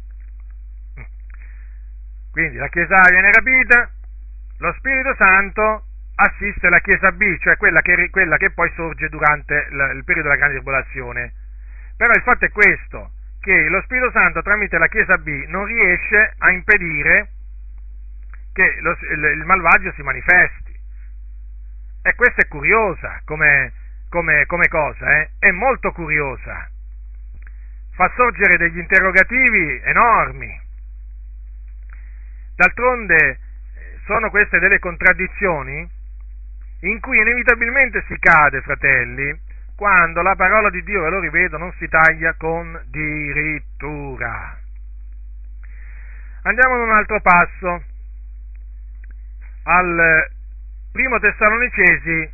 Quindi 2.31 2.57
la 2.57 2.67
Chiesa 2.69 3.01
A 3.01 3.09
viene 3.11 3.31
rapita, 3.31 3.91
lo 4.57 4.73
Spirito 4.73 5.13
Santo 5.15 5.83
assiste 6.19 6.67
la 6.69 6.79
Chiesa 6.79 7.11
B, 7.11 7.37
cioè 7.39 7.55
quella 7.57 7.81
che, 7.81 8.09
quella 8.09 8.37
che 8.37 8.51
poi 8.51 8.69
sorge 8.75 9.07
durante 9.09 9.67
il 9.69 10.03
periodo 10.03 10.27
della 10.27 10.35
grande 10.35 10.55
tribolazione. 10.55 11.33
Però 11.95 12.11
il 12.11 12.21
fatto 12.21 12.45
è 12.45 12.51
questo, 12.51 13.11
che 13.39 13.69
lo 13.69 13.81
Spirito 13.83 14.11
Santo 14.11 14.41
tramite 14.41 14.77
la 14.77 14.87
Chiesa 14.87 15.17
B 15.17 15.45
non 15.47 15.65
riesce 15.65 16.33
a 16.37 16.51
impedire 16.51 17.29
che 18.53 18.77
lo, 18.81 18.97
il, 19.11 19.23
il, 19.37 19.45
malvagio 19.45 19.93
si 19.93 20.01
manifesti. 20.01 20.77
E 22.01 22.15
questa 22.15 22.41
è 22.41 22.47
curiosa 22.47 23.21
come, 23.23 23.71
come, 24.09 24.45
come 24.45 24.67
cosa, 24.67 25.19
eh? 25.19 25.29
è 25.39 25.51
molto 25.51 25.91
curiosa. 25.91 26.69
Fa 27.93 28.11
sorgere 28.15 28.57
degli 28.57 28.79
interrogativi 28.79 29.81
enormi. 29.83 30.61
D'altronde 32.55 33.39
sono 34.05 34.29
queste 34.29 34.59
delle 34.59 34.79
contraddizioni 34.79 35.97
in 36.81 36.99
cui 36.99 37.19
inevitabilmente 37.19 38.03
si 38.07 38.17
cade, 38.19 38.61
fratelli, 38.61 39.37
quando 39.75 40.21
la 40.21 40.35
parola 40.35 40.69
di 40.69 40.83
Dio, 40.83 41.03
ve 41.03 41.09
lo 41.09 41.19
ripeto, 41.19 41.57
non 41.57 41.73
si 41.77 41.87
taglia 41.87 42.33
con 42.37 42.79
dirittura. 42.87 44.57
Andiamo 46.43 46.75
ad 46.75 46.81
un 46.81 46.91
altro 46.91 47.21
passo, 47.21 47.83
al 49.63 50.29
primo 50.91 51.19
Tessalonicesi 51.19 52.31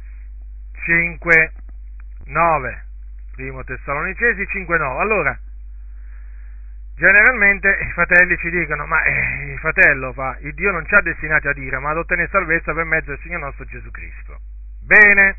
5, 0.85 1.51
9. 2.25 2.83
Primo 3.35 3.63
Tessalonicesi 3.63 4.45
5, 4.47 4.77
9. 4.77 5.01
Allora, 5.01 5.39
generalmente 6.95 7.69
i 7.81 7.91
fratelli 7.91 8.37
ci 8.37 8.49
dicono, 8.49 8.85
ma 8.85 9.03
eh, 9.03 9.51
il 9.51 9.59
fratello 9.59 10.13
fa, 10.13 10.37
il 10.41 10.53
Dio 10.53 10.71
non 10.71 10.85
ci 10.85 10.95
ha 10.95 11.01
destinati 11.01 11.47
a 11.47 11.53
dire, 11.53 11.77
ma 11.79 11.91
ad 11.91 11.97
ottenere 11.97 12.29
salvezza 12.29 12.73
per 12.73 12.85
mezzo 12.85 13.11
del 13.11 13.19
Signore 13.19 13.43
nostro 13.43 13.65
Gesù 13.65 13.91
Cristo. 13.91 14.39
Bene, 14.83 15.37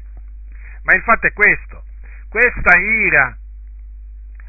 ma 0.83 0.95
il 0.95 1.03
fatto 1.03 1.27
è 1.27 1.33
questo, 1.33 1.85
questa 2.29 2.79
ira 2.79 3.37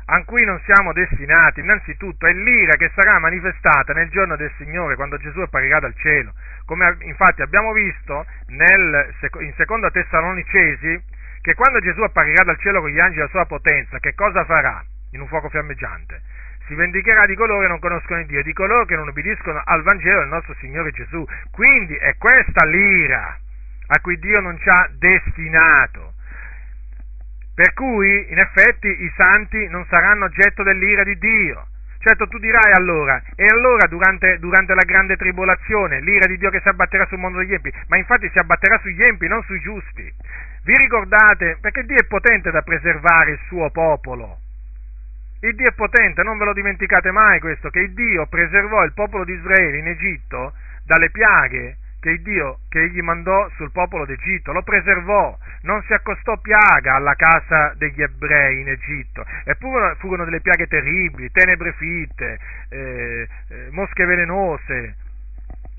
a 0.09 0.23
cui 0.23 0.45
non 0.45 0.59
siamo 0.63 0.93
destinati, 0.93 1.59
innanzitutto 1.59 2.27
è 2.27 2.31
l'ira 2.31 2.77
che 2.77 2.91
sarà 2.95 3.19
manifestata 3.19 3.91
nel 3.91 4.09
giorno 4.09 4.38
del 4.38 4.51
Signore, 4.57 4.95
quando 4.95 5.17
Gesù 5.17 5.41
apparirà 5.41 5.79
dal 5.79 5.95
cielo. 5.97 6.34
Come 6.65 6.95
infatti 7.01 7.41
abbiamo 7.41 7.73
visto 7.73 8.25
nel, 8.47 9.13
in 9.41 9.53
seconda 9.57 9.91
Tessalonicesi, 9.91 11.03
che 11.41 11.53
quando 11.55 11.79
Gesù 11.79 12.01
apparirà 12.01 12.43
dal 12.43 12.57
cielo 12.59 12.79
con 12.79 12.89
gli 12.89 12.99
angeli 12.99 13.17
della 13.17 13.29
sua 13.29 13.45
potenza, 13.45 13.99
che 13.99 14.13
cosa 14.13 14.45
farà? 14.45 14.84
In 15.11 15.21
un 15.21 15.27
fuoco 15.27 15.49
fiammeggiante. 15.49 16.21
Si 16.68 16.76
vendicherà 16.76 17.26
di 17.26 17.35
coloro 17.35 17.61
che 17.61 17.68
non 17.68 17.80
conoscono 17.80 18.23
Dio, 18.23 18.44
di 18.44 18.52
coloro 18.52 18.84
che 18.84 18.95
non 18.95 19.07
obbediscono 19.07 19.61
al 19.64 19.84
Vangelo 19.84 20.19
del 20.19 20.27
nostro 20.27 20.53
Signore 20.60 20.91
Gesù. 20.91 21.26
Quindi 21.49 21.95
è 21.95 22.15
questa 22.18 22.65
l'ira 22.65 23.39
a 23.88 23.99
cui 24.02 24.19
Dio 24.19 24.41
non 24.41 24.60
ci 24.60 24.68
ha 24.68 24.89
destinato. 24.98 26.14
Per 27.56 27.73
cui, 27.73 28.27
in 28.30 28.38
effetti, 28.38 28.88
i 28.88 29.11
santi 29.15 29.68
non 29.69 29.85
saranno 29.89 30.26
oggetto 30.26 30.61
dell'ira 30.64 31.03
di 31.03 31.18
Dio. 31.18 31.68
Certo, 31.99 32.27
tu 32.27 32.38
dirai 32.38 32.73
allora, 32.73 33.22
e 33.35 33.45
allora 33.45 33.88
durante, 33.88 34.38
durante, 34.38 34.73
la 34.76 34.84
grande 34.85 35.15
tribolazione, 35.15 36.02
l'ira 36.02 36.27
di 36.27 36.38
Dio 36.38 36.49
che 36.49 36.60
si 36.60 36.68
abbatterà 36.68 37.06
sul 37.07 37.18
mondo 37.18 37.39
degli 37.39 37.53
empi, 37.53 37.73
ma 37.88 37.98
infatti 37.98 38.30
si 38.30 38.38
abbatterà 38.38 38.77
sugli 38.80 39.02
empi, 39.02 39.27
non 39.27 39.41
sui 39.44 39.60
giusti. 39.61 40.14
Vi 40.64 40.77
ricordate, 40.77 41.57
perché 41.61 41.84
Dio 41.85 41.98
è 41.98 42.06
potente 42.06 42.52
da 42.52 42.61
preservare 42.61 43.31
il 43.31 43.39
suo 43.48 43.69
popolo. 43.72 44.39
Il 45.41 45.55
Dio 45.55 45.69
è 45.69 45.73
potente, 45.73 46.23
non 46.23 46.38
ve 46.38 46.45
lo 46.45 46.53
dimenticate 46.53 47.11
mai 47.11 47.39
questo, 47.39 47.69
che 47.69 47.80
il 47.80 47.93
Dio 47.93 48.26
preservò 48.27 48.84
il 48.84 48.93
popolo 48.93 49.23
di 49.23 49.34
Israele 49.34 49.77
in 49.77 49.88
Egitto 49.88 50.53
dalle 50.85 51.09
piaghe 51.11 51.77
che 51.99 52.22
Dio 52.22 52.59
che 52.69 52.81
egli 52.84 53.01
mandò 53.01 53.49
sul 53.55 53.72
popolo 53.72 54.05
d'Egitto, 54.05 54.51
lo 54.51 54.61
preservò, 54.61 55.38
non 55.64 55.81
si 55.84 55.93
accostò 55.93 56.38
piaga 56.38 56.95
alla 56.95 57.15
casa 57.15 57.73
degli 57.76 58.01
ebrei 58.01 58.61
in 58.61 58.69
Egitto, 58.69 59.26
eppure 59.43 59.95
furono 59.95 60.23
delle 60.23 60.41
piaghe 60.41 60.68
terribili, 60.68 61.31
tenebre 61.31 61.73
fitte, 61.73 62.39
eh, 62.69 63.27
eh, 63.49 63.68
mosche 63.72 64.05
velenose, 64.05 64.95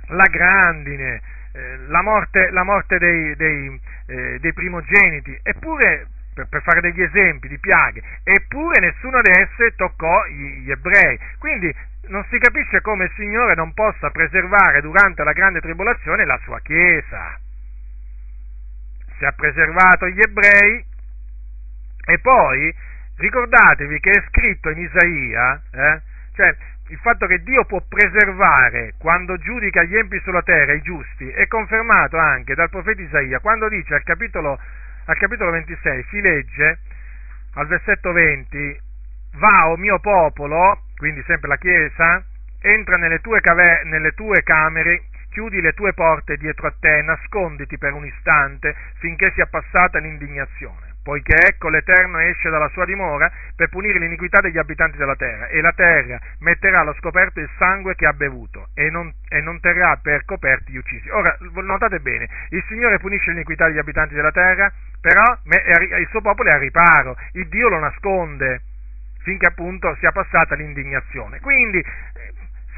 la 0.08 0.26
grandine, 0.26 1.20
eh, 1.52 1.78
la 1.86 2.02
morte, 2.02 2.50
la 2.50 2.64
morte 2.64 2.98
dei, 2.98 3.34
dei, 3.36 3.80
eh, 4.06 4.38
dei, 4.40 4.52
primogeniti, 4.52 5.38
eppure 5.42 6.06
per, 6.38 6.46
per, 6.48 6.62
fare 6.62 6.80
degli 6.80 7.02
esempi 7.02 7.48
di 7.48 7.58
piaghe, 7.58 8.02
eppure 8.22 8.80
nessuna 8.80 9.20
di 9.20 9.30
esse 9.30 9.74
toccò 9.74 10.26
gli, 10.26 10.62
gli 10.62 10.70
ebrei. 10.70 11.18
Quindi 11.38 11.74
non 12.08 12.24
si 12.30 12.38
capisce 12.38 12.80
come 12.80 13.04
il 13.04 13.12
Signore 13.16 13.54
non 13.54 13.74
possa 13.74 14.10
preservare 14.10 14.80
durante 14.80 15.24
la 15.24 15.32
grande 15.32 15.60
tribolazione 15.60 16.24
la 16.24 16.38
sua 16.44 16.60
Chiesa. 16.60 17.38
Si 19.16 19.24
ha 19.24 19.32
preservato 19.32 20.06
gli 20.08 20.20
ebrei 20.20 20.84
e 22.06 22.18
poi 22.20 22.72
ricordatevi 23.16 23.98
che 23.98 24.10
è 24.10 24.24
scritto 24.28 24.70
in 24.70 24.78
Isaia, 24.78 25.60
eh, 25.72 26.00
cioè 26.34 26.56
il 26.90 26.98
fatto 26.98 27.26
che 27.26 27.42
Dio 27.42 27.64
può 27.64 27.82
preservare 27.86 28.94
quando 28.96 29.36
giudica 29.36 29.82
gli 29.82 29.96
empi 29.96 30.20
sulla 30.20 30.42
terra, 30.42 30.72
i 30.72 30.80
giusti, 30.82 31.28
è 31.28 31.46
confermato 31.48 32.16
anche 32.16 32.54
dal 32.54 32.70
profeta 32.70 33.02
Isaia, 33.02 33.40
quando 33.40 33.68
dice 33.68 33.94
al 33.94 34.04
capitolo, 34.04 34.58
al 35.08 35.16
capitolo 35.16 35.50
26, 35.52 36.04
si 36.10 36.20
legge 36.20 36.78
al 37.54 37.66
versetto 37.66 38.12
20, 38.12 38.80
va, 39.36 39.68
o 39.68 39.76
mio 39.76 39.98
popolo, 40.00 40.82
quindi 40.96 41.22
sempre 41.26 41.48
la 41.48 41.56
Chiesa, 41.56 42.22
entra 42.60 42.96
nelle 42.98 43.20
tue, 43.20 43.40
cave, 43.40 43.82
nelle 43.84 44.12
tue 44.12 44.42
camere, 44.42 45.04
chiudi 45.30 45.60
le 45.62 45.72
tue 45.72 45.94
porte 45.94 46.36
dietro 46.36 46.66
a 46.66 46.74
te, 46.78 47.02
nasconditi 47.02 47.78
per 47.78 47.94
un 47.94 48.04
istante 48.04 48.74
finché 48.98 49.32
sia 49.34 49.46
passata 49.46 49.98
l'indignazione 49.98 50.87
poiché 51.08 51.36
ecco 51.40 51.70
l'Eterno 51.70 52.18
esce 52.18 52.50
dalla 52.50 52.68
sua 52.68 52.84
dimora 52.84 53.32
per 53.56 53.70
punire 53.70 53.98
l'iniquità 53.98 54.42
degli 54.42 54.58
abitanti 54.58 54.98
della 54.98 55.16
terra, 55.16 55.46
e 55.46 55.62
la 55.62 55.72
terra 55.72 56.20
metterà 56.40 56.80
allo 56.80 56.92
scoperto 56.98 57.40
il 57.40 57.48
sangue 57.56 57.94
che 57.94 58.04
ha 58.04 58.12
bevuto, 58.12 58.68
e 58.74 58.90
non, 58.90 59.10
e 59.26 59.40
non 59.40 59.58
terrà 59.58 59.98
per 60.02 60.26
coperti 60.26 60.72
gli 60.72 60.76
uccisi. 60.76 61.08
Ora, 61.08 61.34
notate 61.62 62.00
bene, 62.00 62.28
il 62.50 62.62
Signore 62.68 62.98
punisce 62.98 63.30
l'iniquità 63.30 63.68
degli 63.68 63.78
abitanti 63.78 64.12
della 64.12 64.32
terra, 64.32 64.70
però 65.00 65.24
il 65.44 66.06
suo 66.10 66.20
popolo 66.20 66.50
è 66.50 66.52
a 66.52 66.58
riparo, 66.58 67.16
il 67.32 67.48
Dio 67.48 67.70
lo 67.70 67.78
nasconde 67.78 68.60
finché 69.22 69.46
appunto 69.46 69.96
sia 70.00 70.12
passata 70.12 70.56
l'indignazione. 70.56 71.40
Quindi 71.40 71.82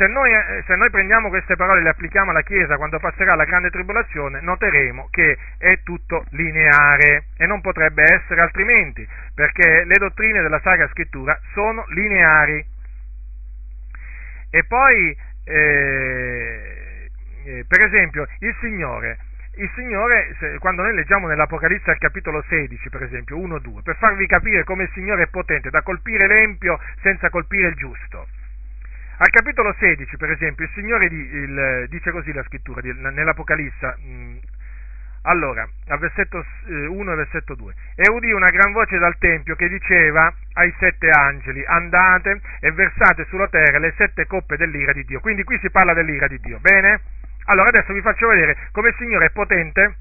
se 0.01 0.06
noi, 0.06 0.32
eh, 0.32 0.62
se 0.66 0.77
noi, 0.77 0.89
prendiamo 0.89 1.28
queste 1.28 1.56
parole 1.56 1.81
e 1.81 1.82
le 1.82 1.90
applichiamo 1.90 2.31
alla 2.31 2.40
Chiesa 2.40 2.78
quando 2.78 2.98
passerà 2.98 3.35
la 3.35 3.44
grande 3.44 3.68
tribolazione, 3.68 4.40
noteremo 4.40 5.09
che 5.10 5.36
è 5.59 5.82
tutto 5.82 6.24
lineare 6.31 7.27
e 7.36 7.44
non 7.44 7.60
potrebbe 7.60 8.02
essere 8.05 8.40
altrimenti, 8.40 9.06
perché 9.35 9.85
le 9.85 9.97
dottrine 9.98 10.40
della 10.40 10.59
Sacra 10.60 10.89
Scrittura 10.89 11.39
sono 11.52 11.85
lineari. 11.89 12.64
E 14.48 14.64
poi, 14.64 15.14
eh, 15.44 17.10
eh, 17.44 17.64
per 17.68 17.82
esempio, 17.82 18.27
il 18.39 18.56
Signore 18.59 19.18
il 19.56 19.70
Signore, 19.74 20.35
quando 20.60 20.81
noi 20.81 20.94
leggiamo 20.94 21.27
nell'Apocalisse 21.27 21.90
al 21.90 21.98
capitolo 21.98 22.43
16, 22.48 22.89
per 22.89 23.02
esempio, 23.02 23.36
1-2, 23.36 23.82
per 23.82 23.97
farvi 23.97 24.27
capire 24.27 24.64
come 24.64 24.85
il 24.85 24.90
Signore 24.94 25.24
è 25.24 25.27
potente 25.27 25.68
da 25.68 25.82
colpire 25.82 26.27
l'empio 26.27 26.78
senza 27.02 27.28
colpire 27.28 27.68
il 27.68 27.74
giusto. 27.74 28.27
Al 29.22 29.28
capitolo 29.28 29.74
16, 29.78 30.16
per 30.16 30.30
esempio, 30.30 30.64
il 30.64 30.70
Signore 30.72 31.05
il, 31.05 31.86
dice 31.90 32.10
così 32.10 32.32
la 32.32 32.42
scrittura 32.44 32.80
nell'Apocalisse, 32.80 33.97
mh, 33.98 34.38
allora, 35.24 35.68
al 35.88 35.98
versetto 35.98 36.42
1 36.68 37.10
eh, 37.10 37.12
e 37.12 37.16
versetto 37.16 37.55
2. 37.55 37.74
E 37.97 38.10
udì 38.10 38.32
una 38.32 38.48
gran 38.48 38.72
voce 38.72 38.97
dal 38.97 39.18
Tempio 39.18 39.56
che 39.56 39.68
diceva 39.68 40.32
ai 40.55 40.74
sette 40.78 41.10
angeli, 41.10 41.62
andate 41.66 42.40
e 42.60 42.72
versate 42.72 43.26
sulla 43.28 43.48
terra 43.48 43.78
le 43.78 43.92
sette 43.98 44.26
coppe 44.26 44.56
dell'ira 44.56 44.94
di 44.94 45.05
Dio. 45.05 45.20
Quindi 45.20 45.44
qui 45.44 45.59
si 45.60 45.68
parla 45.68 45.92
dell'ira 45.92 46.26
di 46.26 46.38
Dio, 46.40 46.59
bene? 46.59 47.02
Allora 47.44 47.68
adesso 47.68 47.92
vi 47.92 48.01
faccio 48.01 48.26
vedere 48.26 48.56
come 48.72 48.88
il 48.88 48.94
Signore 48.97 49.26
è 49.26 49.30
potente 49.32 49.97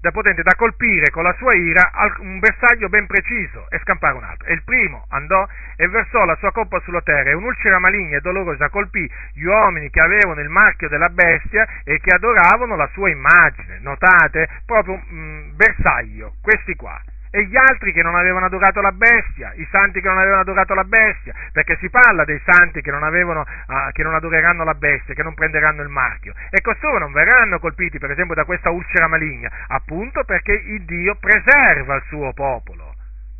da 0.00 0.10
potente 0.10 0.42
da 0.42 0.54
colpire 0.56 1.10
con 1.10 1.22
la 1.22 1.34
sua 1.34 1.54
ira 1.54 1.90
un 2.18 2.38
bersaglio 2.38 2.88
ben 2.88 3.06
preciso 3.06 3.66
e 3.70 3.78
scampare 3.80 4.16
un 4.16 4.24
altro. 4.24 4.48
E 4.48 4.54
il 4.54 4.62
primo 4.62 5.06
andò 5.10 5.46
e 5.76 5.88
versò 5.88 6.24
la 6.24 6.36
sua 6.36 6.52
coppa 6.52 6.80
sulla 6.80 7.02
terra 7.02 7.30
e 7.30 7.34
un'ulcera 7.34 7.78
maligna 7.78 8.16
e 8.16 8.20
dolorosa 8.20 8.68
colpì 8.68 9.08
gli 9.34 9.44
uomini 9.44 9.90
che 9.90 10.00
avevano 10.00 10.40
il 10.40 10.48
marchio 10.48 10.88
della 10.88 11.08
bestia 11.08 11.66
e 11.84 12.00
che 12.00 12.14
adoravano 12.14 12.76
la 12.76 12.88
sua 12.92 13.10
immagine. 13.10 13.78
Notate? 13.80 14.48
Proprio 14.64 15.02
mm, 15.12 15.56
bersaglio, 15.56 16.34
questi 16.40 16.74
qua 16.74 17.00
e 17.30 17.44
gli 17.44 17.56
altri 17.56 17.92
che 17.92 18.02
non 18.02 18.14
avevano 18.16 18.46
adorato 18.46 18.80
la 18.80 18.92
bestia, 18.92 19.52
i 19.54 19.66
santi 19.70 20.00
che 20.00 20.08
non 20.08 20.18
avevano 20.18 20.40
adorato 20.40 20.74
la 20.74 20.84
bestia, 20.84 21.32
perché 21.52 21.76
si 21.80 21.88
parla 21.88 22.24
dei 22.24 22.40
santi 22.44 22.80
che 22.80 22.90
non, 22.90 23.04
avevano, 23.04 23.40
uh, 23.40 23.92
che 23.92 24.02
non 24.02 24.14
adoreranno 24.14 24.64
la 24.64 24.74
bestia, 24.74 25.14
che 25.14 25.22
non 25.22 25.34
prenderanno 25.34 25.82
il 25.82 25.88
marchio, 25.88 26.34
e 26.50 26.60
costoro 26.60 26.98
non 26.98 27.12
verranno 27.12 27.58
colpiti 27.58 27.98
per 27.98 28.10
esempio 28.10 28.34
da 28.34 28.44
questa 28.44 28.70
ulcera 28.70 29.06
maligna, 29.06 29.50
appunto 29.68 30.24
perché 30.24 30.52
il 30.52 30.84
Dio 30.84 31.16
preserva 31.16 31.94
il 31.94 32.02
suo 32.08 32.32
popolo 32.32 32.89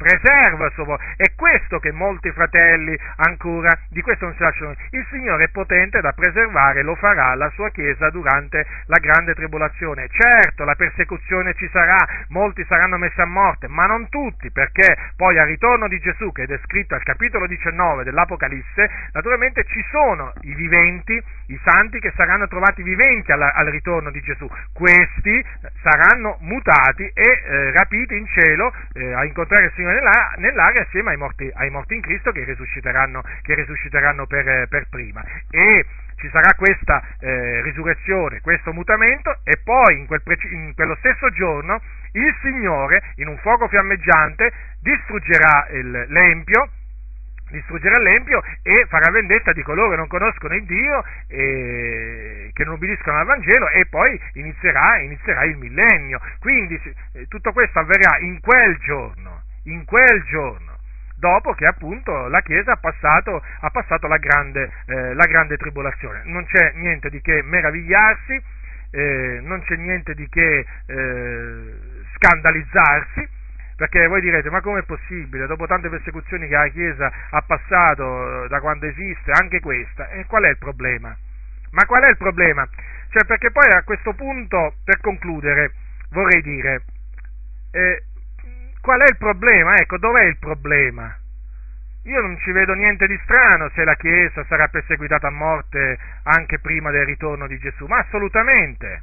preserva 0.00 0.64
il 0.64 0.72
suo 0.72 0.84
popolo. 0.86 1.06
È 1.14 1.34
questo 1.36 1.78
che 1.78 1.92
molti 1.92 2.30
fratelli 2.32 2.98
ancora 3.16 3.76
di 3.90 4.00
questo 4.00 4.24
non 4.24 4.34
si 4.34 4.42
lasciano. 4.42 4.74
Il 4.92 5.06
Signore 5.10 5.44
è 5.44 5.48
potente 5.48 6.00
da 6.00 6.12
preservare, 6.12 6.82
lo 6.82 6.94
farà 6.94 7.34
la 7.34 7.50
sua 7.50 7.68
Chiesa 7.68 8.08
durante 8.08 8.66
la 8.86 8.98
grande 8.98 9.34
tribolazione. 9.34 10.08
Certo, 10.08 10.64
la 10.64 10.74
persecuzione 10.74 11.52
ci 11.54 11.68
sarà, 11.70 11.98
molti 12.28 12.64
saranno 12.64 12.96
messi 12.96 13.20
a 13.20 13.26
morte, 13.26 13.68
ma 13.68 13.84
non 13.84 14.08
tutti, 14.08 14.50
perché 14.50 14.96
poi 15.16 15.38
al 15.38 15.46
ritorno 15.46 15.86
di 15.86 15.98
Gesù, 15.98 16.32
che 16.32 16.44
è 16.44 16.46
descritto 16.46 16.94
al 16.94 17.02
capitolo 17.02 17.46
19 17.46 18.04
dell'Apocalisse, 18.04 18.90
naturalmente 19.12 19.64
ci 19.64 19.84
sono 19.90 20.32
i 20.42 20.54
viventi, 20.54 21.22
i 21.48 21.60
santi 21.62 22.00
che 22.00 22.12
saranno 22.16 22.48
trovati 22.48 22.82
viventi 22.82 23.32
al, 23.32 23.42
al 23.42 23.66
ritorno 23.66 24.10
di 24.10 24.20
Gesù. 24.20 24.48
Questi 24.72 25.44
saranno 25.82 26.38
mutati 26.40 27.02
e 27.02 27.12
eh, 27.22 27.72
rapiti 27.72 28.16
in 28.16 28.26
cielo 28.26 28.72
eh, 28.94 29.12
a 29.12 29.24
incontrare 29.24 29.66
il 29.66 29.72
Signore 29.74 29.89
nella, 29.90 30.34
nell'aria 30.36 30.82
assieme 30.82 31.10
ai 31.10 31.16
morti, 31.16 31.50
ai 31.54 31.70
morti, 31.70 31.94
in 31.94 32.00
Cristo 32.00 32.32
che 32.32 32.44
risusciteranno, 32.44 33.22
che 33.42 33.54
risusciteranno 33.54 34.26
per, 34.26 34.68
per, 34.68 34.86
prima. 34.88 35.22
E 35.50 35.84
ci 36.16 36.28
sarà 36.30 36.54
questa 36.54 37.02
eh, 37.20 37.62
risurrezione, 37.62 38.40
questo 38.40 38.72
mutamento 38.72 39.38
e 39.44 39.58
poi 39.62 39.98
in, 39.98 40.06
quel 40.06 40.22
in 40.50 40.72
quello 40.74 40.96
stesso 40.96 41.30
giorno 41.30 41.80
il 42.12 42.34
Signore 42.42 43.02
in 43.16 43.28
un 43.28 43.38
fuoco 43.38 43.68
fiammeggiante 43.68 44.52
distruggerà 44.80 45.68
il, 45.70 46.06
l'Empio 46.08 46.68
distruggerà 47.50 47.98
l'Empio 47.98 48.42
e 48.62 48.86
farà 48.88 49.10
vendetta 49.10 49.52
di 49.52 49.62
coloro 49.62 49.90
che 49.90 49.96
non 49.96 50.06
conoscono 50.06 50.54
il 50.54 50.64
Dio 50.64 51.04
e 51.28 52.50
che 52.52 52.64
non 52.64 52.74
ubbidiscono 52.74 53.18
al 53.18 53.26
Vangelo 53.26 53.68
e 53.70 53.86
poi 53.86 54.18
inizierà, 54.34 54.98
inizierà 55.00 55.44
il 55.44 55.56
millennio. 55.56 56.20
Quindi 56.38 56.80
eh, 57.12 57.26
tutto 57.26 57.52
questo 57.52 57.78
avverrà 57.80 58.18
in 58.20 58.40
quel 58.40 58.76
giorno 58.78 59.42
in 59.64 59.84
quel 59.84 60.22
giorno, 60.24 60.78
dopo 61.16 61.52
che 61.52 61.66
appunto 61.66 62.28
la 62.28 62.40
Chiesa 62.40 62.72
ha 62.72 62.76
passato, 62.76 63.42
ha 63.60 63.70
passato 63.70 64.06
la, 64.06 64.16
grande, 64.16 64.70
eh, 64.86 65.14
la, 65.14 65.26
grande, 65.26 65.56
tribolazione. 65.56 66.22
Non 66.24 66.44
c'è 66.46 66.72
niente 66.74 67.10
di 67.10 67.20
che 67.20 67.42
meravigliarsi, 67.42 68.42
eh, 68.90 69.40
non 69.42 69.62
c'è 69.62 69.76
niente 69.76 70.14
di 70.14 70.28
che 70.28 70.66
eh, 70.86 71.74
scandalizzarsi, 72.16 73.28
perché 73.76 74.06
voi 74.08 74.20
direte, 74.20 74.50
ma 74.50 74.60
com'è 74.60 74.82
possibile, 74.82 75.46
dopo 75.46 75.66
tante 75.66 75.88
persecuzioni 75.88 76.48
che 76.48 76.54
la 76.54 76.68
Chiesa 76.68 77.12
ha 77.30 77.42
passato 77.42 78.46
da 78.48 78.60
quando 78.60 78.86
esiste, 78.86 79.30
anche 79.32 79.60
questa, 79.60 80.08
e 80.10 80.26
qual 80.26 80.44
è 80.44 80.48
il 80.50 80.58
problema? 80.58 81.16
Ma 81.70 81.84
qual 81.86 82.02
è 82.02 82.08
il 82.08 82.16
problema? 82.16 82.68
Cioè, 83.10 83.24
perché 83.24 83.50
poi 83.50 83.70
a 83.72 83.82
questo 83.82 84.12
punto, 84.14 84.74
per 84.84 85.00
concludere, 85.00 85.72
vorrei 86.10 86.42
dire, 86.42 86.82
eh, 87.72 88.02
Qual 88.80 89.00
è 89.00 89.08
il 89.08 89.16
problema? 89.18 89.74
Ecco, 89.76 89.98
dov'è 89.98 90.24
il 90.24 90.38
problema? 90.38 91.14
Io 92.04 92.20
non 92.22 92.38
ci 92.38 92.50
vedo 92.50 92.72
niente 92.72 93.06
di 93.06 93.18
strano 93.24 93.70
se 93.74 93.84
la 93.84 93.94
Chiesa 93.94 94.42
sarà 94.44 94.68
perseguitata 94.68 95.26
a 95.26 95.30
morte 95.30 95.98
anche 96.22 96.58
prima 96.58 96.90
del 96.90 97.04
ritorno 97.04 97.46
di 97.46 97.58
Gesù, 97.58 97.84
ma 97.86 97.98
assolutamente. 97.98 99.02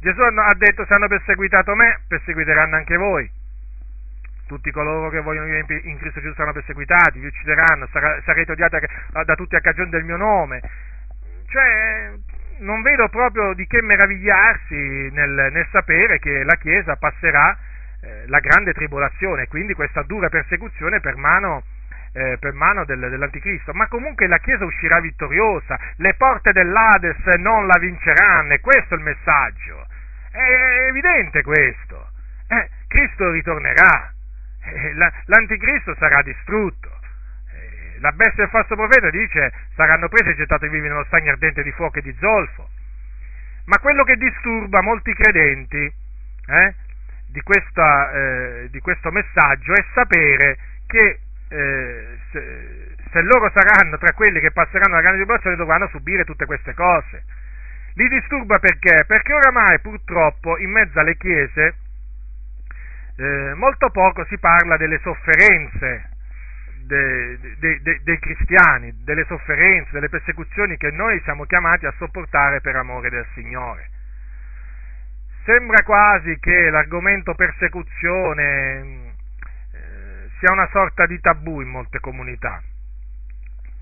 Gesù 0.00 0.20
ha 0.20 0.54
detto 0.54 0.84
se 0.84 0.94
hanno 0.94 1.06
perseguitato 1.06 1.74
me, 1.76 2.00
perseguiteranno 2.08 2.74
anche 2.74 2.96
voi. 2.96 3.30
Tutti 4.46 4.70
coloro 4.72 5.10
che 5.10 5.20
vogliono 5.20 5.46
vivere 5.46 5.80
in 5.84 5.98
Cristo 5.98 6.20
Gesù 6.20 6.34
saranno 6.34 6.54
perseguitati, 6.54 7.20
vi 7.20 7.26
uccideranno, 7.26 7.86
sarete 7.92 8.52
odiati 8.52 8.78
da 9.12 9.34
tutti 9.34 9.54
a 9.54 9.60
cagione 9.60 9.90
del 9.90 10.04
mio 10.04 10.16
nome. 10.16 10.60
Cioè, 11.46 12.12
non 12.58 12.82
vedo 12.82 13.08
proprio 13.08 13.54
di 13.54 13.66
che 13.66 13.80
meravigliarsi 13.80 15.10
nel, 15.12 15.50
nel 15.52 15.66
sapere 15.70 16.18
che 16.18 16.42
la 16.42 16.56
Chiesa 16.56 16.96
passerà 16.96 17.56
eh, 18.00 18.26
la 18.26 18.38
grande 18.40 18.72
tribolazione, 18.72 19.48
quindi 19.48 19.74
questa 19.74 20.02
dura 20.02 20.28
persecuzione 20.28 21.00
per 21.00 21.16
mano, 21.16 21.64
eh, 22.12 22.36
per 22.38 22.52
mano 22.52 22.84
del, 22.84 22.98
dell'anticristo, 22.98 23.72
ma 23.74 23.86
comunque 23.88 24.26
la 24.26 24.38
Chiesa 24.38 24.64
uscirà 24.64 25.00
vittoriosa, 25.00 25.78
le 25.96 26.14
porte 26.14 26.52
dell'Ades 26.52 27.24
non 27.38 27.66
la 27.66 27.78
vinceranno, 27.78 28.52
e 28.52 28.60
questo 28.60 28.94
è 28.94 28.96
il 28.98 29.04
messaggio. 29.04 29.86
È 30.30 30.86
evidente 30.88 31.42
questo. 31.42 32.10
Eh, 32.48 32.68
Cristo 32.86 33.30
ritornerà, 33.30 34.12
eh, 34.62 34.94
la, 34.94 35.12
l'anticristo 35.26 35.94
sarà 35.98 36.22
distrutto. 36.22 36.88
Eh, 37.52 37.98
la 38.00 38.12
bestia 38.12 38.44
del 38.44 38.48
falso 38.50 38.74
profeta 38.74 39.10
dice 39.10 39.52
saranno 39.74 40.08
presi 40.08 40.30
e 40.30 40.36
gettati 40.36 40.68
vivi 40.68 40.88
nello 40.88 41.04
stagno 41.04 41.32
ardente 41.32 41.62
di 41.62 41.72
fuoco 41.72 41.98
e 41.98 42.02
di 42.02 42.14
zolfo. 42.18 42.68
Ma 43.66 43.78
quello 43.78 44.02
che 44.04 44.16
disturba 44.16 44.80
molti 44.80 45.12
credenti 45.12 45.92
eh, 46.46 46.74
di, 47.28 47.40
questa, 47.42 48.12
eh, 48.12 48.68
di 48.70 48.80
questo 48.80 49.10
messaggio 49.10 49.72
è 49.72 49.84
sapere 49.94 50.58
che 50.86 51.20
eh, 51.48 52.18
se, 52.32 52.94
se, 53.10 53.20
loro 53.22 53.50
saranno 53.54 53.98
tra 53.98 54.12
quelli 54.12 54.40
che 54.40 54.50
passeranno 54.50 54.94
la 54.94 55.00
grande 55.00 55.18
tribolazione 55.18 55.56
dovranno 55.56 55.88
subire 55.88 56.24
tutte 56.24 56.46
queste 56.46 56.74
cose. 56.74 57.24
Li 57.94 58.08
disturba 58.08 58.58
perché? 58.58 59.04
Perché 59.06 59.32
oramai 59.32 59.80
purtroppo 59.80 60.58
in 60.58 60.70
mezzo 60.70 61.00
alle 61.00 61.16
chiese 61.16 61.74
eh, 63.16 63.54
molto 63.54 63.90
poco 63.90 64.24
si 64.26 64.38
parla 64.38 64.76
delle 64.76 65.00
sofferenze 65.02 66.10
dei, 66.88 67.38
dei, 67.58 67.82
dei, 67.82 68.00
dei 68.02 68.18
cristiani, 68.18 68.94
delle 69.04 69.24
sofferenze, 69.26 69.90
delle 69.92 70.08
persecuzioni 70.08 70.76
che 70.76 70.90
noi 70.90 71.20
siamo 71.24 71.44
chiamati 71.44 71.86
a 71.86 71.94
sopportare 71.98 72.60
per 72.60 72.76
amore 72.76 73.10
del 73.10 73.26
Signore. 73.34 73.90
Sembra 75.48 75.82
quasi 75.82 76.38
che 76.40 76.68
l'argomento 76.68 77.34
persecuzione 77.34 78.44
eh, 79.72 80.28
sia 80.38 80.52
una 80.52 80.68
sorta 80.70 81.06
di 81.06 81.18
tabù 81.20 81.62
in 81.62 81.68
molte 81.68 82.00
comunità, 82.00 82.60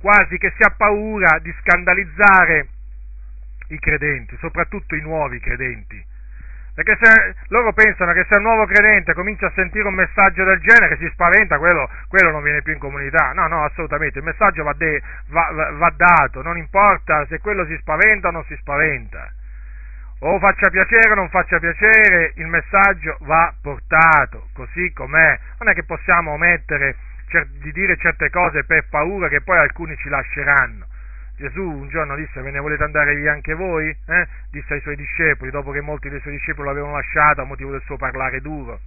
quasi 0.00 0.38
che 0.38 0.52
si 0.56 0.62
ha 0.62 0.72
paura 0.76 1.40
di 1.40 1.52
scandalizzare 1.58 2.68
i 3.70 3.78
credenti, 3.80 4.36
soprattutto 4.38 4.94
i 4.94 5.00
nuovi 5.00 5.40
credenti. 5.40 6.00
Perché 6.72 6.98
se 7.02 7.34
loro 7.48 7.72
pensano 7.72 8.12
che 8.12 8.24
se 8.30 8.36
un 8.36 8.44
nuovo 8.44 8.64
credente 8.66 9.12
comincia 9.12 9.46
a 9.46 9.52
sentire 9.56 9.88
un 9.88 9.94
messaggio 9.94 10.44
del 10.44 10.60
genere 10.60 10.96
si 10.98 11.10
spaventa, 11.14 11.58
quello, 11.58 11.90
quello 12.06 12.30
non 12.30 12.44
viene 12.44 12.62
più 12.62 12.74
in 12.74 12.78
comunità. 12.78 13.32
No, 13.32 13.48
no, 13.48 13.64
assolutamente, 13.64 14.18
il 14.20 14.24
messaggio 14.24 14.62
va, 14.62 14.72
de, 14.74 15.02
va, 15.30 15.50
va 15.72 15.92
dato, 15.96 16.42
non 16.42 16.58
importa 16.58 17.26
se 17.26 17.40
quello 17.40 17.66
si 17.66 17.76
spaventa 17.80 18.28
o 18.28 18.30
non 18.30 18.44
si 18.44 18.54
spaventa 18.54 19.32
o 20.20 20.38
faccia 20.38 20.70
piacere 20.70 21.10
o 21.10 21.14
non 21.14 21.28
faccia 21.28 21.58
piacere, 21.58 22.32
il 22.36 22.46
messaggio 22.46 23.18
va 23.20 23.52
portato 23.60 24.48
così 24.54 24.92
com'è. 24.92 25.38
Non 25.58 25.68
è 25.68 25.74
che 25.74 25.84
possiamo 25.84 26.32
omettere 26.32 26.96
di 27.60 27.72
dire 27.72 27.96
certe 27.98 28.30
cose 28.30 28.64
per 28.64 28.86
paura 28.88 29.28
che 29.28 29.42
poi 29.42 29.58
alcuni 29.58 29.96
ci 29.96 30.08
lasceranno. 30.08 30.86
Gesù 31.36 31.60
un 31.60 31.88
giorno 31.88 32.16
disse, 32.16 32.40
ve 32.40 32.50
ne 32.50 32.60
volete 32.60 32.84
andare 32.84 33.14
via 33.14 33.32
anche 33.32 33.52
voi? 33.52 33.88
Eh? 33.88 34.26
Disse 34.50 34.74
ai 34.74 34.80
suoi 34.80 34.96
discepoli, 34.96 35.50
dopo 35.50 35.70
che 35.70 35.82
molti 35.82 36.08
dei 36.08 36.20
suoi 36.20 36.32
discepoli 36.32 36.66
l'avevano 36.66 36.94
lasciato 36.94 37.42
a 37.42 37.44
motivo 37.44 37.72
del 37.72 37.82
suo 37.82 37.98
parlare 37.98 38.40
duro. 38.40 38.80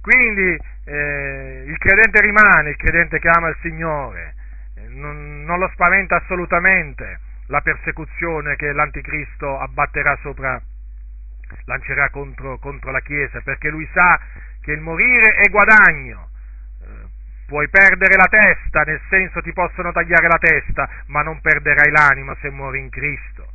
Quindi 0.00 0.58
eh, 0.84 1.64
il 1.66 1.76
credente 1.76 2.20
rimane, 2.22 2.70
il 2.70 2.76
credente 2.76 3.18
che 3.18 3.28
ama 3.28 3.48
il 3.48 3.56
Signore, 3.60 4.34
eh, 4.76 4.88
non, 4.88 5.42
non 5.44 5.58
lo 5.58 5.68
spaventa 5.74 6.16
assolutamente 6.16 7.18
la 7.46 7.60
persecuzione 7.60 8.56
che 8.56 8.72
l'anticristo 8.72 9.58
abbatterà 9.58 10.18
sopra, 10.22 10.60
lancerà 11.64 12.10
contro, 12.10 12.58
contro 12.58 12.90
la 12.90 13.00
Chiesa, 13.00 13.40
perché 13.40 13.68
lui 13.68 13.88
sa 13.92 14.18
che 14.60 14.72
il 14.72 14.80
morire 14.80 15.34
è 15.34 15.48
guadagno. 15.48 16.28
Eh, 16.82 16.86
puoi 17.46 17.68
perdere 17.68 18.16
la 18.16 18.28
testa, 18.28 18.82
nel 18.82 19.00
senso 19.08 19.40
ti 19.42 19.52
possono 19.52 19.92
tagliare 19.92 20.26
la 20.26 20.38
testa, 20.38 20.88
ma 21.06 21.22
non 21.22 21.40
perderai 21.40 21.90
l'anima 21.90 22.36
se 22.40 22.50
muori 22.50 22.80
in 22.80 22.90
Cristo. 22.90 23.52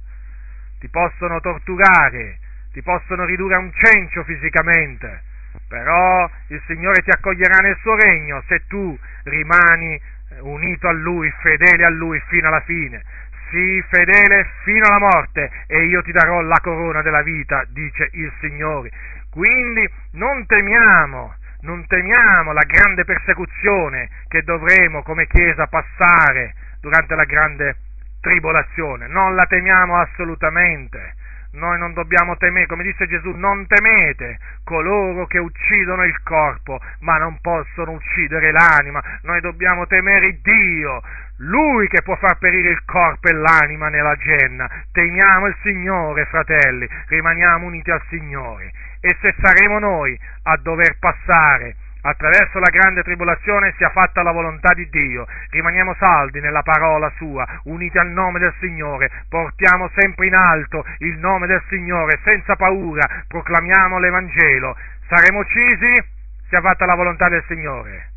Ti 0.80 0.88
possono 0.88 1.40
torturare, 1.42 2.40
ti 2.72 2.82
possono 2.82 3.26
ridurre 3.26 3.56
a 3.56 3.60
un 3.60 3.72
cencio 3.74 4.24
fisicamente, 4.24 5.24
però 5.68 6.30
il 6.48 6.62
Signore 6.66 7.04
ti 7.04 7.10
accoglierà 7.10 7.58
nel 7.58 7.78
suo 7.82 7.96
regno 7.96 8.42
se 8.48 8.66
tu 8.68 8.98
rimani 9.24 9.96
eh, 9.96 10.40
unito 10.40 10.88
a 10.88 10.94
Lui, 10.94 11.30
fedele 11.42 11.84
a 11.84 11.90
Lui 11.90 12.20
fino 12.28 12.48
alla 12.48 12.62
fine. 12.62 13.04
Sii 13.52 13.84
fedele 13.90 14.50
fino 14.64 14.86
alla 14.88 15.00
morte 15.00 15.52
e 15.68 15.84
io 15.84 16.02
ti 16.02 16.14
darò 16.14 16.40
la 16.40 16.58
corona 16.62 17.02
della 17.02 17.22
vita, 17.22 17.66
dice 17.68 18.08
il 18.14 18.32
Signore. 18.40 18.90
Quindi 19.30 19.86
non 20.14 20.46
temiamo, 20.46 21.36
non 21.62 21.86
temiamo 21.86 22.54
la 22.54 22.64
grande 22.66 23.04
persecuzione 23.04 24.10
che 24.30 24.42
dovremo 24.44 25.04
come 25.04 25.28
Chiesa 25.28 25.68
passare 25.68 26.56
durante 26.80 27.14
la 27.14 27.26
grande 27.26 27.76
tribolazione, 28.22 29.08
non 29.08 29.36
la 29.36 29.46
temiamo 29.46 29.98
assolutamente 29.98 31.16
noi 31.54 31.78
non 31.80 31.94
dobbiamo 31.94 32.38
temere, 32.38 32.66
come 32.66 32.84
disse 32.84 33.08
Gesù, 33.08 33.32
non 33.32 33.68
temete 33.68 34.40
coloro 34.64 35.28
che 35.28 35.38
uccidono 35.38 36.04
il 36.06 36.22
corpo, 36.24 36.80
ma 37.00 37.18
non 37.18 37.40
possono 37.42 37.92
uccidere 37.92 38.52
l'anima. 38.52 39.02
Noi 39.24 39.42
dobbiamo 39.42 39.86
temere 39.86 40.40
Dio, 40.42 41.02
Lui 41.38 41.88
che 41.88 42.04
può 42.04 42.16
far 42.16 42.38
perire 42.38 42.70
il 42.70 42.86
corpo 42.86 43.28
e 43.28 43.34
l'anima 43.34 43.90
nella 43.90 44.16
genna. 44.16 44.70
Temiamo 44.92 45.48
il 45.48 45.56
Signore, 45.62 46.26
fratelli, 46.26 46.88
rimaniamo 47.08 47.66
uniti 47.66 47.92
al 47.92 48.02
Signore. 48.10 48.72
E 49.02 49.18
se 49.20 49.34
saremo 49.42 49.80
noi 49.80 50.18
a 50.44 50.56
dover 50.58 50.98
passare 51.00 51.76
attraverso 52.02 52.60
la 52.60 52.70
grande 52.70 53.04
tribolazione 53.04 53.74
sia 53.78 53.90
fatta 53.90 54.22
la 54.24 54.32
volontà 54.32 54.74
di 54.74 54.88
Dio. 54.90 55.26
Rimaniamo 55.50 55.96
saldi 55.98 56.40
nella 56.40 56.64
parola 56.64 57.12
sua, 57.18 57.46
uniti 57.66 57.98
al 57.98 58.10
nome 58.10 58.40
del 58.40 58.54
Signore, 58.60 59.10
portiamo 59.30 59.90
sempre 59.96 60.28
in 60.28 60.36
alto 60.36 60.86
il 61.00 61.18
nome 61.18 61.48
del 61.48 61.62
Signore, 61.70 62.20
senza 62.24 62.56
paura, 62.56 63.08
proclamiamo 63.28 64.00
l'Evangelo. 64.00 64.76
Saremo 65.08 65.40
uccisi? 65.40 66.04
Sia 66.48 66.62
fatta 66.62 66.86
la 66.86 66.96
volontà 66.96 67.30
del 67.30 67.44
Signore. 67.48 68.10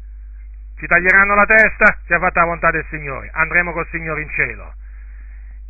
Ci 0.76 0.86
taglieranno 0.86 1.34
la 1.34 1.46
testa? 1.46 1.98
Sia 2.06 2.18
fatta 2.18 2.40
la 2.40 2.46
volontà 2.46 2.70
del 2.70 2.84
Signore. 2.90 3.30
Andremo 3.32 3.72
col 3.72 3.86
Signore 3.90 4.22
in 4.22 4.30
cielo. 4.30 4.74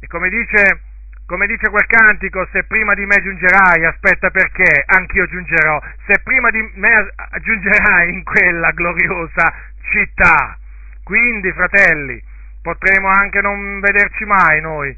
E 0.01 0.07
come 0.07 0.29
dice 0.29 0.81
come 1.27 1.47
dice 1.47 1.71
quel 1.71 1.87
cantico, 1.87 2.47
se 2.53 2.65
prima 2.65 2.95
di 2.95 3.07
me 3.07 3.23
giungerai, 3.23 3.85
aspetta 3.85 4.31
perché, 4.31 4.85
anch'io 4.87 5.27
giungerò, 5.27 5.81
se 6.07 6.21
prima 6.23 6.51
di 6.51 6.71
me 6.75 7.13
giungerai 7.41 8.13
in 8.13 8.23
quella 8.25 8.71
gloriosa 8.73 9.55
città. 9.91 10.59
Quindi, 11.03 11.51
fratelli, 11.53 12.23
potremo 12.63 13.09
anche 13.09 13.41
non 13.41 13.81
vederci 13.81 14.25
mai 14.25 14.61
noi 14.61 14.97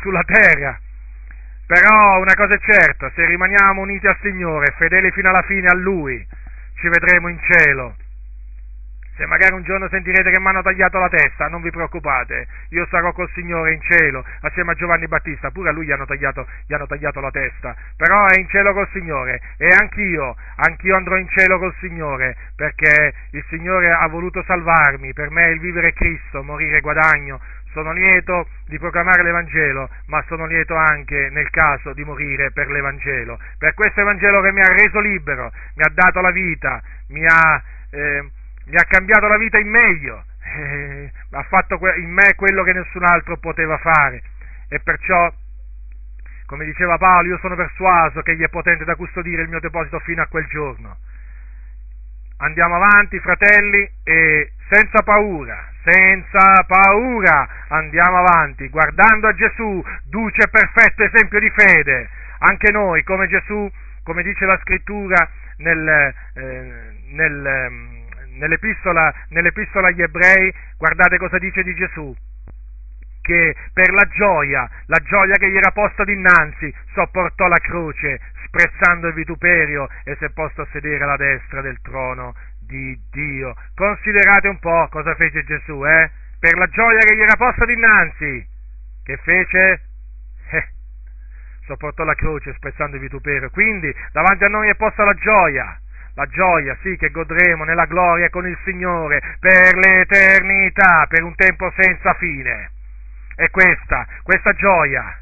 sulla 0.00 0.22
terra, 0.24 0.78
però 1.66 2.20
una 2.20 2.34
cosa 2.34 2.54
è 2.54 2.58
certa, 2.58 3.10
se 3.14 3.24
rimaniamo 3.24 3.80
uniti 3.80 4.06
al 4.06 4.16
Signore, 4.20 4.74
fedeli 4.78 5.10
fino 5.12 5.28
alla 5.28 5.42
fine 5.42 5.68
a 5.68 5.74
Lui, 5.74 6.26
ci 6.74 6.88
vedremo 6.88 7.28
in 7.28 7.38
cielo 7.40 7.94
se 9.18 9.26
magari 9.26 9.52
un 9.52 9.64
giorno 9.64 9.88
sentirete 9.88 10.30
che 10.30 10.38
mi 10.38 10.46
hanno 10.46 10.62
tagliato 10.62 10.96
la 11.00 11.08
testa, 11.08 11.48
non 11.48 11.60
vi 11.60 11.70
preoccupate, 11.70 12.46
io 12.70 12.86
sarò 12.88 13.12
col 13.12 13.28
Signore 13.34 13.72
in 13.72 13.80
cielo, 13.82 14.24
assieme 14.42 14.70
a 14.70 14.74
Giovanni 14.76 15.08
Battista, 15.08 15.50
pure 15.50 15.70
a 15.70 15.72
lui 15.72 15.86
gli 15.86 15.90
hanno 15.90 16.06
tagliato, 16.06 16.46
gli 16.64 16.72
hanno 16.72 16.86
tagliato 16.86 17.18
la 17.18 17.30
testa, 17.32 17.74
però 17.96 18.26
è 18.26 18.38
in 18.38 18.48
cielo 18.48 18.72
col 18.72 18.88
Signore. 18.92 19.40
E 19.58 19.70
anch'io, 19.76 20.36
anch'io 20.54 20.94
andrò 20.94 21.16
in 21.16 21.28
cielo 21.30 21.58
col 21.58 21.74
Signore, 21.80 22.36
perché 22.54 23.12
il 23.32 23.44
Signore 23.48 23.90
ha 23.90 24.06
voluto 24.06 24.40
salvarmi, 24.44 25.12
per 25.12 25.30
me 25.30 25.50
il 25.50 25.58
vivere 25.58 25.92
Cristo, 25.94 26.44
morire 26.44 26.80
guadagno, 26.80 27.40
sono 27.72 27.92
lieto 27.92 28.46
di 28.66 28.78
proclamare 28.78 29.24
l'Evangelo, 29.24 29.90
ma 30.06 30.22
sono 30.28 30.46
lieto 30.46 30.76
anche 30.76 31.28
nel 31.32 31.50
caso 31.50 31.92
di 31.92 32.04
morire 32.04 32.52
per 32.52 32.70
l'Evangelo, 32.70 33.36
per 33.58 33.74
questo 33.74 34.00
Evangelo 34.00 34.40
che 34.42 34.52
mi 34.52 34.60
ha 34.60 34.72
reso 34.72 35.00
libero, 35.00 35.50
mi 35.74 35.82
ha 35.82 35.90
dato 35.92 36.20
la 36.20 36.30
vita, 36.30 36.80
mi 37.08 37.26
ha... 37.26 37.62
Eh, 37.90 38.30
mi 38.68 38.76
ha 38.76 38.84
cambiato 38.84 39.26
la 39.26 39.38
vita 39.38 39.58
in 39.58 39.68
meglio, 39.68 40.24
eh, 40.56 41.10
ha 41.32 41.42
fatto 41.44 41.78
in 41.96 42.10
me 42.10 42.34
quello 42.36 42.62
che 42.62 42.72
nessun 42.72 43.02
altro 43.04 43.38
poteva 43.38 43.78
fare 43.78 44.22
e 44.68 44.80
perciò, 44.80 45.32
come 46.46 46.64
diceva 46.64 46.98
Paolo, 46.98 47.28
io 47.28 47.38
sono 47.38 47.54
persuaso 47.54 48.20
che 48.22 48.32
egli 48.32 48.42
è 48.42 48.48
potente 48.48 48.84
da 48.84 48.94
custodire 48.94 49.42
il 49.42 49.48
mio 49.48 49.60
deposito 49.60 49.98
fino 50.00 50.22
a 50.22 50.26
quel 50.26 50.46
giorno. 50.46 50.96
Andiamo 52.40 52.76
avanti, 52.76 53.18
fratelli, 53.18 53.90
e 54.04 54.52
senza 54.70 55.02
paura, 55.02 55.72
senza 55.82 56.64
paura 56.66 57.48
andiamo 57.68 58.18
avanti, 58.18 58.68
guardando 58.68 59.26
a 59.26 59.34
Gesù, 59.34 59.82
duce 60.04 60.48
perfetto 60.48 61.02
esempio 61.02 61.40
di 61.40 61.50
fede. 61.50 62.08
Anche 62.40 62.70
noi, 62.70 63.02
come 63.02 63.26
Gesù, 63.26 63.68
come 64.04 64.22
dice 64.22 64.44
la 64.44 64.58
scrittura 64.62 65.28
nel, 65.56 66.14
eh, 66.34 66.92
nel 67.10 67.46
ehm, 67.46 67.97
nell'epistola, 68.38 69.12
nell'epistola 69.30 69.88
agli 69.88 70.02
ebrei, 70.02 70.52
guardate 70.76 71.18
cosa 71.18 71.38
dice 71.38 71.62
di 71.62 71.74
Gesù, 71.74 72.14
che 73.20 73.54
per 73.72 73.92
la 73.92 74.08
gioia, 74.08 74.68
la 74.86 74.98
gioia 75.04 75.36
che 75.36 75.50
gli 75.50 75.56
era 75.56 75.70
posta 75.72 76.04
dinanzi, 76.04 76.72
sopportò 76.94 77.46
la 77.46 77.58
croce, 77.58 78.20
sprezzando 78.46 79.08
il 79.08 79.14
vituperio 79.14 79.88
e 80.04 80.16
si 80.16 80.24
è 80.24 80.30
posto 80.30 80.62
a 80.62 80.68
sedere 80.72 81.04
alla 81.04 81.16
destra 81.16 81.60
del 81.60 81.78
trono 81.82 82.34
di 82.60 82.98
Dio. 83.10 83.54
Considerate 83.74 84.48
un 84.48 84.58
po' 84.58 84.88
cosa 84.90 85.14
fece 85.14 85.44
Gesù, 85.44 85.84
eh? 85.84 86.10
Per 86.38 86.56
la 86.56 86.66
gioia 86.68 86.98
che 87.00 87.16
gli 87.16 87.20
era 87.20 87.36
posta 87.36 87.64
dinanzi, 87.66 88.46
che 89.04 89.16
fece? 89.18 89.82
Eh, 90.50 90.68
sopportò 91.66 92.04
la 92.04 92.14
croce, 92.14 92.54
sprezzando 92.54 92.96
il 92.96 93.02
vituperio. 93.02 93.50
Quindi 93.50 93.92
davanti 94.12 94.44
a 94.44 94.48
noi 94.48 94.68
è 94.68 94.74
posta 94.76 95.04
la 95.04 95.14
gioia 95.14 95.80
la 96.18 96.26
gioia, 96.26 96.76
sì, 96.82 96.96
che 96.96 97.12
godremo 97.12 97.62
nella 97.62 97.84
gloria 97.84 98.28
con 98.28 98.44
il 98.44 98.58
Signore 98.64 99.22
per 99.38 99.76
l'eternità, 99.76 101.06
per 101.08 101.22
un 101.22 101.32
tempo 101.36 101.72
senza 101.76 102.12
fine. 102.14 102.72
E 103.36 103.50
questa, 103.50 104.04
questa 104.24 104.52
gioia 104.54 105.16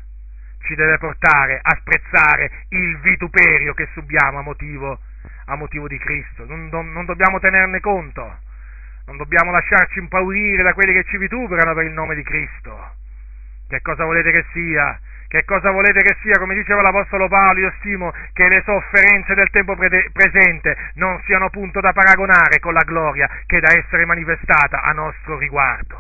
ci 0.63 0.75
deve 0.75 0.97
portare 0.97 1.61
a 1.61 1.77
sprezzare 1.81 2.51
il 2.71 2.97
vituperio 3.01 3.75
che 3.75 3.89
subiamo 3.93 4.39
a 4.39 4.43
motivo, 4.43 4.99
a 5.45 5.57
motivo 5.57 5.87
di 5.87 5.99
Cristo. 5.99 6.47
Non, 6.47 6.69
non, 6.69 6.91
non 6.93 7.05
dobbiamo 7.05 7.41
tenerne 7.41 7.79
conto, 7.81 8.39
non 9.05 9.19
dobbiamo 9.19 9.51
lasciarci 9.51 9.99
impaurire 9.99 10.63
da 10.63 10.73
quelli 10.73 10.95
che 10.95 11.05
ci 11.11 11.19
vituperano 11.19 11.75
per 11.75 11.85
il 11.85 11.93
nome 11.93 12.15
di 12.15 12.23
Cristo. 12.23 12.95
Che 13.69 13.83
cosa 13.83 14.05
volete 14.05 14.31
che 14.31 14.47
sia? 14.55 14.99
Che 15.29 15.45
cosa 15.45 15.71
volete 15.71 16.03
che 16.03 16.17
sia? 16.23 16.39
Come 16.39 16.55
diceva 16.55 16.83
l'Apostolo 16.83 17.27
Paolo, 17.29 17.59
io 17.59 17.73
stimo 17.79 18.13
che 18.33 18.49
le 18.49 18.63
sofferenze 18.65 19.35
del 19.35 19.51
tempo 19.51 19.75
pre- 19.75 20.11
presente 20.13 20.77
non 20.95 21.21
siano 21.25 21.51
punto 21.51 21.81
da 21.81 21.93
paragonare 21.93 22.61
con 22.61 22.73
la 22.73 22.85
gloria 22.85 23.29
che 23.47 23.59
da 23.59 23.77
essere 23.77 24.05
manifestata 24.07 24.83
a 24.83 24.93
nostro 24.93 25.37
riguardo. 25.39 25.99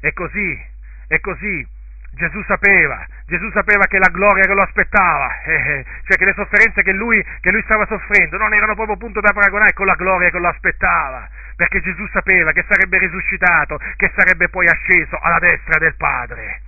E 0.00 0.12
così, 0.12 0.60
e 1.08 1.20
così, 1.20 1.66
Gesù 2.12 2.42
sapeva, 2.44 3.04
Gesù 3.26 3.50
sapeva 3.50 3.86
che 3.86 3.98
la 3.98 4.10
gloria 4.10 4.44
che 4.44 4.52
lo 4.52 4.62
aspettava, 4.62 5.40
eh, 5.44 5.54
eh, 5.54 5.84
cioè 6.04 6.16
che 6.16 6.26
le 6.26 6.34
sofferenze 6.34 6.82
che 6.82 6.92
lui, 6.92 7.24
che 7.40 7.50
lui 7.50 7.62
stava 7.62 7.86
soffrendo 7.86 8.36
non 8.36 8.52
erano 8.52 8.74
proprio 8.74 8.98
punto 8.98 9.20
da 9.20 9.32
paragonare 9.32 9.72
con 9.72 9.86
la 9.86 9.94
gloria 9.94 10.28
che 10.28 10.38
lo 10.38 10.48
aspettava, 10.48 11.26
perché 11.56 11.80
Gesù 11.80 12.06
sapeva 12.12 12.52
che 12.52 12.64
sarebbe 12.68 12.98
risuscitato, 12.98 13.80
che 13.96 14.12
sarebbe 14.14 14.50
poi 14.50 14.66
asceso 14.68 15.18
alla 15.18 15.38
destra 15.38 15.78
del 15.78 15.94
Padre. 15.96 16.60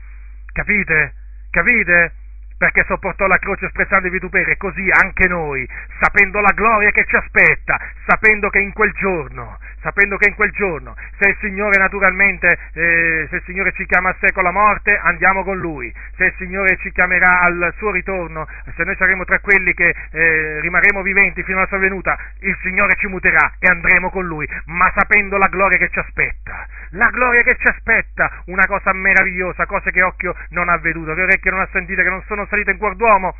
Capite? 0.52 1.12
Capite? 1.56 2.12
Perché 2.58 2.84
sopportò 2.86 3.26
la 3.26 3.38
croce 3.38 3.68
sprezzando 3.68 4.06
i 4.06 4.10
vituperi 4.10 4.56
così 4.56 4.88
anche 4.90 5.28
noi, 5.28 5.68
sapendo 6.00 6.40
la 6.40 6.52
gloria 6.54 6.90
che 6.90 7.04
ci 7.04 7.16
aspetta, 7.16 7.78
sapendo 8.06 8.48
che 8.48 8.60
in 8.60 8.72
quel 8.72 8.92
giorno, 8.92 9.58
sapendo 9.86 10.16
che 10.16 10.28
in 10.28 10.34
quel 10.34 10.50
giorno, 10.50 10.96
se 11.18 11.28
il 11.28 11.36
Signore 11.40 11.78
naturalmente, 11.78 12.58
eh, 12.72 13.26
se 13.28 13.36
il 13.36 13.42
Signore 13.44 13.72
ci 13.72 13.84
chiama 13.86 14.08
a 14.08 14.16
sé 14.18 14.32
con 14.32 14.42
la 14.42 14.50
morte, 14.50 14.96
andiamo 14.96 15.44
con 15.44 15.58
Lui, 15.58 15.92
se 16.16 16.24
il 16.24 16.34
Signore 16.38 16.76
ci 16.78 16.90
chiamerà 16.92 17.40
al 17.42 17.72
suo 17.76 17.92
ritorno, 17.92 18.48
se 18.74 18.84
noi 18.84 18.96
saremo 18.96 19.24
tra 19.24 19.38
quelli 19.38 19.74
che 19.74 19.94
eh, 20.10 20.60
rimarremo 20.60 21.02
viventi 21.02 21.42
fino 21.42 21.58
alla 21.58 21.68
sua 21.68 21.78
venuta, 21.78 22.18
il 22.40 22.56
Signore 22.62 22.94
ci 22.96 23.06
muterà 23.06 23.52
e 23.58 23.68
andremo 23.68 24.10
con 24.10 24.26
Lui, 24.26 24.48
ma 24.66 24.90
sapendo 24.96 25.36
la 25.36 25.48
gloria 25.48 25.78
che 25.78 25.90
ci 25.90 25.98
aspetta, 25.98 26.66
la 26.90 27.10
gloria 27.10 27.42
che 27.42 27.56
ci 27.56 27.68
aspetta, 27.68 28.42
una 28.46 28.66
cosa 28.66 28.92
meravigliosa, 28.92 29.66
cose 29.66 29.90
che 29.90 30.02
occhio 30.02 30.34
non 30.50 30.68
ha 30.68 30.78
veduto, 30.78 31.14
che 31.14 31.22
orecchio 31.22 31.50
non 31.50 31.60
ha 31.60 31.68
sentito, 31.70 32.02
che 32.02 32.08
non 32.08 32.22
sono 32.26 32.45
salite 32.46 32.72
in 32.72 32.78
cuor 32.78 32.96
d'uomo, 32.96 33.34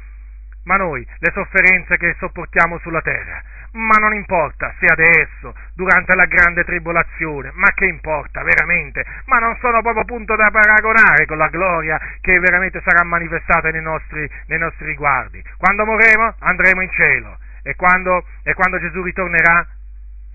ma 0.65 0.77
noi 0.77 1.07
le 1.19 1.31
sofferenze 1.33 1.97
che 1.97 2.15
sopportiamo 2.19 2.79
sulla 2.79 3.01
terra, 3.01 3.41
ma 3.73 3.97
non 4.01 4.15
importa 4.15 4.75
se 4.79 4.87
adesso, 4.87 5.55
durante 5.75 6.15
la 6.15 6.27
grande 6.27 6.65
tribolazione, 6.65 7.51
ma 7.55 7.69
che 7.75 7.87
importa 7.87 8.43
veramente, 8.43 9.05
ma 9.27 9.39
non 9.39 9.57
sono 9.61 9.83
proprio 9.83 10.05
punto 10.05 10.35
da 10.35 10.51
paragonare 10.51 11.27
con 11.27 11.39
la 11.39 11.49
gloria 11.49 12.01
che 12.21 12.39
veramente 12.39 12.83
sarà 12.85 13.05
manifestata 13.05 13.71
nei 13.71 13.83
nostri, 13.83 14.29
nei 14.47 14.59
nostri 14.59 14.87
riguardi. 14.87 15.43
Quando 15.57 15.85
morremo 15.85 16.35
andremo 16.39 16.83
in 16.83 16.91
cielo. 16.91 17.39
E 17.63 17.75
quando, 17.75 18.25
e 18.45 18.55
quando 18.55 18.79
Gesù 18.79 19.03
ritornerà 19.03 19.67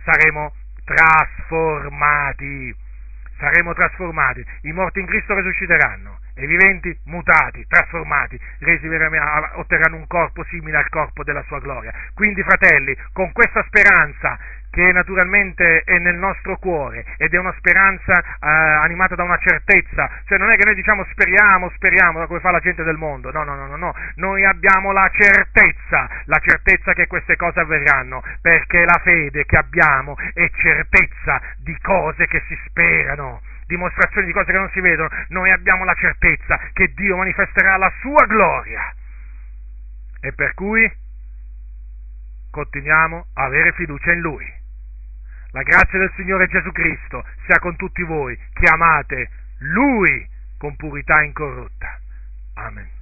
saremo 0.04 0.54
trasformati, 0.84 2.76
saremo 3.38 3.74
trasformati, 3.74 4.46
i 4.64 4.74
morti 4.74 5.00
in 5.00 5.06
Cristo 5.06 5.34
risusciteranno 5.36 6.20
e 6.34 6.46
viventi 6.46 6.98
mutati, 7.06 7.66
trasformati, 7.68 8.40
resi 8.60 8.88
otterranno 8.88 9.96
un 9.96 10.08
corpo 10.08 10.44
simile 10.46 10.78
al 10.78 10.90
corpo 10.90 11.24
della 11.24 11.44
sua 11.44 11.60
gloria. 11.60 11.94
Quindi, 12.14 12.44
fratelli, 12.44 12.96
con 13.14 13.32
questa 13.32 13.64
speranza 13.68 14.38
che 14.72 14.92
naturalmente 14.94 15.84
è 15.84 16.00
nel 16.00 16.16
nostro 16.16 16.58
cuore 16.58 17.06
ed 17.18 17.34
è 17.34 17.38
una 17.38 17.54
speranza 17.58 18.14
eh, 18.18 18.48
animata 18.48 19.16
da 19.16 19.24
una 19.24 19.38
certezza, 19.38 20.10
cioè 20.26 20.38
non 20.38 20.50
è 20.50 20.56
che 20.56 20.66
noi 20.66 20.76
diciamo 20.76 21.06
speriamo, 21.12 21.70
speriamo, 21.76 22.26
come 22.26 22.40
fa 22.40 22.52
la 22.52 22.60
gente 22.60 22.84
del 22.84 22.96
mondo, 22.96 23.32
no, 23.32 23.44
no, 23.44 23.56
no, 23.56 23.68
no, 23.68 23.76
no, 23.76 23.94
noi 24.16 24.46
abbiamo 24.46 24.94
la 24.94 25.12
certezza, 25.14 26.10
la 26.26 26.40
certezza 26.42 26.94
che 26.94 27.08
queste 27.08 27.36
cose 27.36 27.60
avverranno, 27.60 28.24
perché 28.42 28.86
la 28.86 29.00
fede 29.04 29.46
che 29.46 29.58
abbiamo 29.58 30.16
è 30.34 30.50
certezza 30.56 31.42
di 31.58 31.78
cose 31.82 32.26
che 32.28 32.42
si 32.48 32.58
sperano 32.66 33.42
dimostrazioni 33.72 34.28
di 34.28 34.34
cose 34.34 34.52
che 34.52 34.58
non 34.58 34.70
si 34.72 34.82
vedono, 34.82 35.10
noi 35.30 35.50
abbiamo 35.52 35.86
la 35.86 35.94
certezza 35.94 36.60
che 36.74 36.92
Dio 36.94 37.16
manifesterà 37.16 37.78
la 37.78 37.92
sua 38.02 38.26
gloria. 38.26 38.94
E 40.20 40.34
per 40.34 40.54
cui 40.54 40.92
continuiamo 42.52 43.28
a 43.34 43.44
avere 43.44 43.72
fiducia 43.74 44.12
in 44.14 44.20
Lui. 44.20 44.46
La 45.52 45.64
grazia 45.64 46.00
del 46.00 46.12
Signore 46.16 46.48
Gesù 46.48 46.72
Cristo 46.72 47.26
sia 47.46 47.60
con 47.60 47.76
tutti 47.76 48.04
voi 48.04 48.38
che 48.54 48.70
amate 48.70 49.30
Lui 49.60 50.30
con 50.58 50.76
purità 50.76 51.22
incorrotta. 51.24 52.00
Amen. 52.56 53.01